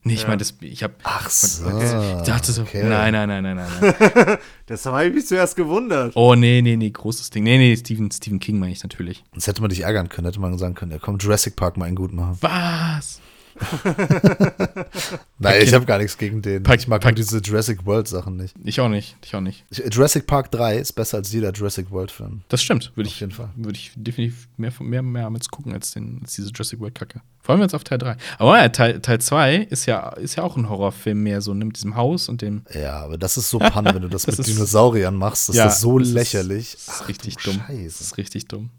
Nee, 0.07 0.13
ich 0.13 0.21
Ja. 0.21 0.27
meine, 0.27 0.37
das- 0.37 0.53
ich 0.61 0.83
habe. 0.83 0.93
Ach 1.03 1.27
so. 1.29 1.65
Ich 1.67 2.27
dachte 2.27 2.51
so, 2.51 2.61
okay. 2.61 2.83
nein, 2.83 3.11
nein, 3.13 3.27
nein, 3.27 3.43
nein, 3.43 3.55
nein, 3.55 3.95
nein. 4.15 4.37
Das 4.67 4.85
habe 4.85 5.05
ich 5.07 5.13
mich 5.15 5.25
zuerst 5.25 5.55
gewundert. 5.55 6.15
Oh, 6.15 6.35
nee, 6.35 6.61
nee, 6.61 6.75
nee, 6.75 6.91
großes 6.91 7.31
Ding. 7.31 7.43
Nee, 7.43 7.57
nee, 7.57 7.75
Stephen, 7.75 8.11
Stephen 8.11 8.39
King 8.39 8.59
meine 8.59 8.71
ich 8.71 8.83
natürlich. 8.83 9.23
Sonst 9.31 9.47
hätte 9.47 9.61
man 9.61 9.69
dich 9.71 9.81
ärgern 9.81 10.09
können, 10.09 10.25
hätte 10.27 10.39
man 10.39 10.55
sagen 10.59 10.75
können, 10.75 10.91
ja 10.91 10.99
komm, 10.99 11.17
Jurassic 11.17 11.55
Park 11.55 11.77
mal 11.77 11.85
einen 11.85 11.95
gut 11.95 12.13
machen. 12.13 12.37
Was? 12.41 13.19
Nein, 15.39 15.61
ich 15.61 15.73
habe 15.73 15.85
gar 15.85 15.97
nichts 15.97 16.17
gegen 16.17 16.41
den. 16.41 16.63
Pack- 16.63 16.79
ich 16.79 16.87
mag 16.87 17.01
Pack- 17.01 17.15
diese 17.15 17.39
Jurassic 17.39 17.85
World 17.85 18.07
Sachen 18.07 18.37
nicht. 18.37 18.55
Ich 18.63 18.79
auch 18.79 18.89
nicht, 18.89 19.15
ich 19.23 19.35
auch 19.35 19.41
nicht. 19.41 19.63
Ich- 19.69 19.83
Jurassic 19.93 20.27
Park 20.27 20.51
3 20.51 20.77
ist 20.77 20.93
besser 20.93 21.17
als 21.17 21.31
jeder 21.31 21.51
Jurassic 21.51 21.91
World 21.91 22.11
Film. 22.11 22.41
Das 22.49 22.61
stimmt, 22.61 22.91
würde 22.95 23.07
ich, 23.09 23.19
jeden 23.19 23.31
Fall. 23.31 23.49
würde 23.55 23.77
ich 23.77 23.91
definitiv 23.95 24.47
mehr, 24.57 24.71
mehr, 24.79 25.01
mehr 25.01 25.29
mit 25.29 25.49
gucken 25.51 25.73
als, 25.73 25.91
den, 25.91 26.19
als 26.23 26.33
diese 26.35 26.49
Jurassic 26.49 26.79
World 26.79 26.95
Kacke. 26.95 27.21
Vor 27.41 27.53
allem 27.53 27.61
jetzt 27.61 27.75
auf 27.75 27.83
Teil 27.83 27.97
3. 27.99 28.17
Aber 28.39 28.57
ja, 28.57 28.69
Teil, 28.69 28.99
Teil 29.01 29.21
2 29.21 29.55
ist 29.57 29.85
ja, 29.85 30.09
ist 30.13 30.35
ja 30.35 30.43
auch 30.43 30.57
ein 30.57 30.67
Horrorfilm 30.69 31.21
mehr 31.21 31.41
so, 31.41 31.53
ne, 31.53 31.65
mit 31.65 31.75
diesem 31.77 31.95
Haus 31.95 32.27
und 32.29 32.41
dem. 32.41 32.63
Ja, 32.73 33.03
aber 33.03 33.17
das 33.17 33.37
ist 33.37 33.49
so 33.49 33.59
Panne, 33.59 33.93
wenn 33.93 34.01
du 34.01 34.09
das, 34.09 34.23
Das 34.23 34.37
mit 34.37 34.47
ist- 34.47 34.55
Dinosauriern 34.55 35.15
machst. 35.15 35.49
Das 35.49 35.55
Ja, 35.55 35.67
ist 35.67 35.81
so 35.81 35.99
das 35.99 36.07
ist- 36.09 36.13
lächerlich. 36.13 36.71
Das 36.73 36.81
ist 36.81 37.01
Ach, 37.03 37.07
richtig 37.07 37.35
du 37.37 37.51
dumm. 37.51 37.59
Das 37.59 37.67
Scheiße. 37.77 38.03
ist 38.03 38.17
richtig 38.17 38.47
dumm. 38.47 38.69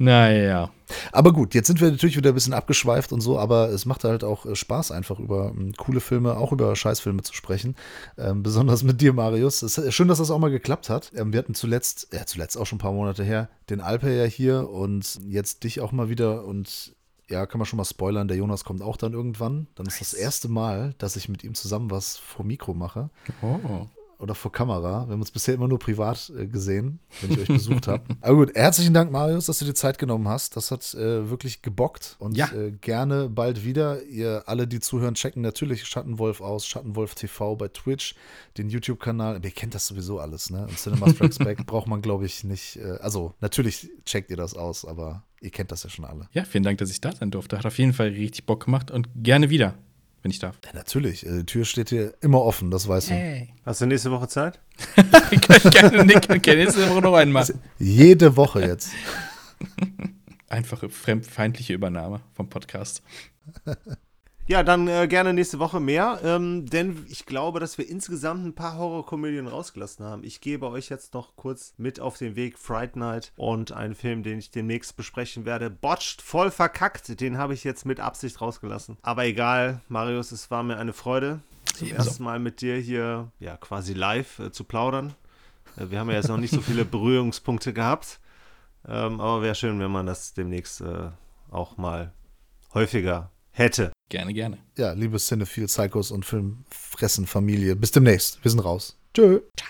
Naja. 0.00 0.70
Aber 1.12 1.34
gut, 1.34 1.54
jetzt 1.54 1.66
sind 1.66 1.78
wir 1.82 1.90
natürlich 1.90 2.16
wieder 2.16 2.30
ein 2.30 2.34
bisschen 2.34 2.54
abgeschweift 2.54 3.12
und 3.12 3.20
so, 3.20 3.38
aber 3.38 3.68
es 3.68 3.84
macht 3.84 4.04
halt 4.04 4.24
auch 4.24 4.46
äh, 4.46 4.56
Spaß, 4.56 4.92
einfach 4.92 5.20
über 5.20 5.52
ähm, 5.54 5.74
coole 5.76 6.00
Filme, 6.00 6.38
auch 6.38 6.52
über 6.52 6.74
Scheißfilme 6.74 7.22
zu 7.22 7.34
sprechen. 7.34 7.76
Ähm, 8.16 8.42
besonders 8.42 8.82
mit 8.82 9.02
dir, 9.02 9.12
Marius. 9.12 9.60
Es 9.60 9.76
ist 9.76 9.94
schön, 9.94 10.08
dass 10.08 10.16
das 10.16 10.30
auch 10.30 10.38
mal 10.38 10.50
geklappt 10.50 10.88
hat. 10.88 11.12
Ähm, 11.14 11.34
wir 11.34 11.38
hatten 11.38 11.54
zuletzt, 11.54 12.08
ja, 12.14 12.24
zuletzt 12.24 12.56
auch 12.56 12.64
schon 12.64 12.76
ein 12.76 12.80
paar 12.80 12.94
Monate 12.94 13.24
her, 13.24 13.50
den 13.68 13.82
Alper 13.82 14.08
ja 14.08 14.24
hier 14.24 14.70
und 14.70 15.20
jetzt 15.26 15.64
dich 15.64 15.82
auch 15.82 15.92
mal 15.92 16.08
wieder 16.08 16.46
und 16.46 16.94
ja, 17.28 17.44
kann 17.44 17.58
man 17.58 17.66
schon 17.66 17.76
mal 17.76 17.84
spoilern, 17.84 18.26
der 18.26 18.38
Jonas 18.38 18.64
kommt 18.64 18.80
auch 18.80 18.96
dann 18.96 19.12
irgendwann. 19.12 19.66
Dann 19.74 19.84
ist 19.84 20.00
das 20.00 20.14
erste 20.14 20.48
Mal, 20.48 20.94
dass 20.96 21.14
ich 21.16 21.28
mit 21.28 21.44
ihm 21.44 21.52
zusammen 21.52 21.90
was 21.90 22.16
vor 22.16 22.46
Mikro 22.46 22.72
mache. 22.72 23.10
Oh. 23.42 23.86
Oder 24.20 24.34
vor 24.34 24.52
Kamera. 24.52 25.06
Wir 25.06 25.12
haben 25.12 25.20
uns 25.20 25.30
bisher 25.30 25.54
immer 25.54 25.68
nur 25.68 25.78
privat 25.78 26.30
äh, 26.36 26.46
gesehen, 26.46 27.00
wenn 27.20 27.32
ich 27.32 27.40
euch 27.40 27.48
besucht 27.48 27.88
habe. 27.88 28.02
Aber 28.20 28.36
gut, 28.36 28.54
herzlichen 28.54 28.94
Dank, 28.94 29.10
Marius, 29.10 29.46
dass 29.46 29.58
du 29.58 29.64
dir 29.64 29.74
Zeit 29.74 29.98
genommen 29.98 30.28
hast. 30.28 30.56
Das 30.56 30.70
hat 30.70 30.94
äh, 30.94 31.28
wirklich 31.30 31.62
gebockt 31.62 32.16
und 32.18 32.36
Ja. 32.36 32.52
äh, 32.52 32.70
gerne 32.72 33.28
bald 33.28 33.64
wieder. 33.64 34.02
Ihr 34.04 34.44
alle, 34.46 34.66
die 34.66 34.80
zuhören, 34.80 35.14
checken 35.14 35.42
natürlich 35.42 35.84
Schattenwolf 35.86 36.40
aus, 36.40 36.66
Schattenwolf 36.66 37.14
TV 37.14 37.56
bei 37.56 37.68
Twitch, 37.68 38.14
den 38.58 38.68
YouTube-Kanal. 38.68 39.40
Ihr 39.44 39.50
kennt 39.50 39.74
das 39.74 39.86
sowieso 39.86 40.18
alles, 40.20 40.50
ne? 40.50 40.62
Und 40.66 40.78
Cinema 40.78 41.08
Strikes 41.10 41.38
Back 41.38 41.64
braucht 41.66 41.86
man, 41.88 42.02
glaube 42.02 42.26
ich, 42.26 42.44
nicht. 42.44 42.76
Äh, 42.76 42.98
also, 43.00 43.34
natürlich 43.40 43.88
checkt 44.04 44.30
ihr 44.30 44.36
das 44.36 44.54
aus, 44.54 44.84
aber 44.84 45.24
ihr 45.40 45.50
kennt 45.50 45.72
das 45.72 45.82
ja 45.84 45.90
schon 45.90 46.04
alle. 46.04 46.28
Ja, 46.32 46.44
vielen 46.44 46.64
Dank, 46.64 46.78
dass 46.78 46.90
ich 46.90 47.00
da 47.00 47.12
sein 47.12 47.30
durfte. 47.30 47.56
Hat 47.58 47.66
auf 47.66 47.78
jeden 47.78 47.92
Fall 47.94 48.08
richtig 48.08 48.44
Bock 48.46 48.64
gemacht 48.66 48.90
und 48.90 49.08
gerne 49.16 49.48
wieder, 49.50 49.74
wenn 50.22 50.30
ich 50.30 50.38
darf. 50.38 50.58
Ja, 50.64 50.72
natürlich, 50.74 51.26
äh, 51.26 51.38
die 51.38 51.46
Tür 51.46 51.64
steht 51.64 51.88
hier 51.90 52.14
immer 52.20 52.42
offen, 52.42 52.70
das 52.70 52.88
weißt 52.88 53.10
du. 53.10 53.14
Hey. 53.14 53.54
Hast 53.64 53.80
du 53.80 53.86
nächste 53.86 54.10
Woche 54.10 54.28
Zeit? 54.28 54.60
gerne, 55.70 56.04
Nick, 56.04 56.42
gerne 56.42 56.64
nächste 56.64 56.88
Woche 56.90 57.00
noch 57.00 57.14
einen 57.14 57.32
machen. 57.32 57.60
Jede 57.78 58.36
Woche 58.36 58.60
jetzt. 58.60 58.90
Einfache 60.48 60.88
fremdfeindliche 60.88 61.72
Übernahme 61.72 62.20
vom 62.34 62.48
Podcast. 62.48 63.02
Ja, 64.50 64.64
dann 64.64 64.88
äh, 64.88 65.06
gerne 65.06 65.32
nächste 65.32 65.60
Woche 65.60 65.78
mehr, 65.78 66.18
ähm, 66.24 66.66
denn 66.66 67.06
ich 67.08 67.24
glaube, 67.24 67.60
dass 67.60 67.78
wir 67.78 67.88
insgesamt 67.88 68.44
ein 68.44 68.52
paar 68.52 68.78
Horrorkomödien 68.78 69.46
rausgelassen 69.46 70.04
haben. 70.04 70.24
Ich 70.24 70.40
gebe 70.40 70.68
euch 70.68 70.88
jetzt 70.88 71.14
noch 71.14 71.36
kurz 71.36 71.72
mit 71.76 72.00
auf 72.00 72.18
den 72.18 72.34
Weg 72.34 72.58
Fright 72.58 72.96
Night 72.96 73.32
und 73.36 73.70
einen 73.70 73.94
Film, 73.94 74.24
den 74.24 74.40
ich 74.40 74.50
demnächst 74.50 74.96
besprechen 74.96 75.44
werde. 75.44 75.70
Botched, 75.70 76.20
voll 76.20 76.50
verkackt. 76.50 77.20
Den 77.20 77.38
habe 77.38 77.54
ich 77.54 77.62
jetzt 77.62 77.86
mit 77.86 78.00
Absicht 78.00 78.40
rausgelassen. 78.40 78.96
Aber 79.02 79.24
egal, 79.24 79.82
Marius, 79.86 80.32
es 80.32 80.50
war 80.50 80.64
mir 80.64 80.78
eine 80.78 80.94
Freude, 80.94 81.38
zum 81.76 81.86
Ebenso. 81.86 82.08
ersten 82.08 82.24
Mal 82.24 82.40
mit 82.40 82.60
dir 82.60 82.74
hier 82.74 83.30
ja 83.38 83.56
quasi 83.56 83.94
live 83.94 84.40
äh, 84.40 84.50
zu 84.50 84.64
plaudern. 84.64 85.14
Äh, 85.76 85.90
wir 85.90 86.00
haben 86.00 86.10
ja 86.10 86.16
jetzt 86.16 86.28
noch 86.28 86.38
nicht 86.38 86.52
so 86.52 86.60
viele 86.60 86.84
Berührungspunkte 86.96 87.72
gehabt, 87.72 88.18
ähm, 88.84 89.20
aber 89.20 89.42
wäre 89.42 89.54
schön, 89.54 89.78
wenn 89.78 89.92
man 89.92 90.06
das 90.06 90.34
demnächst 90.34 90.80
äh, 90.80 91.10
auch 91.52 91.76
mal 91.76 92.12
häufiger 92.74 93.30
hätte. 93.52 93.92
Gerne, 94.10 94.34
gerne. 94.34 94.58
Ja, 94.76 94.92
liebe 94.92 95.18
Cinephile, 95.18 95.68
Psychos 95.68 96.10
und 96.10 96.26
Filmfressen 96.26 97.26
Familie. 97.26 97.76
Bis 97.76 97.92
demnächst. 97.92 98.42
Wir 98.42 98.50
sind 98.50 98.60
raus. 98.60 98.98
Tschö. 99.14 99.40
Ciao. 99.56 99.68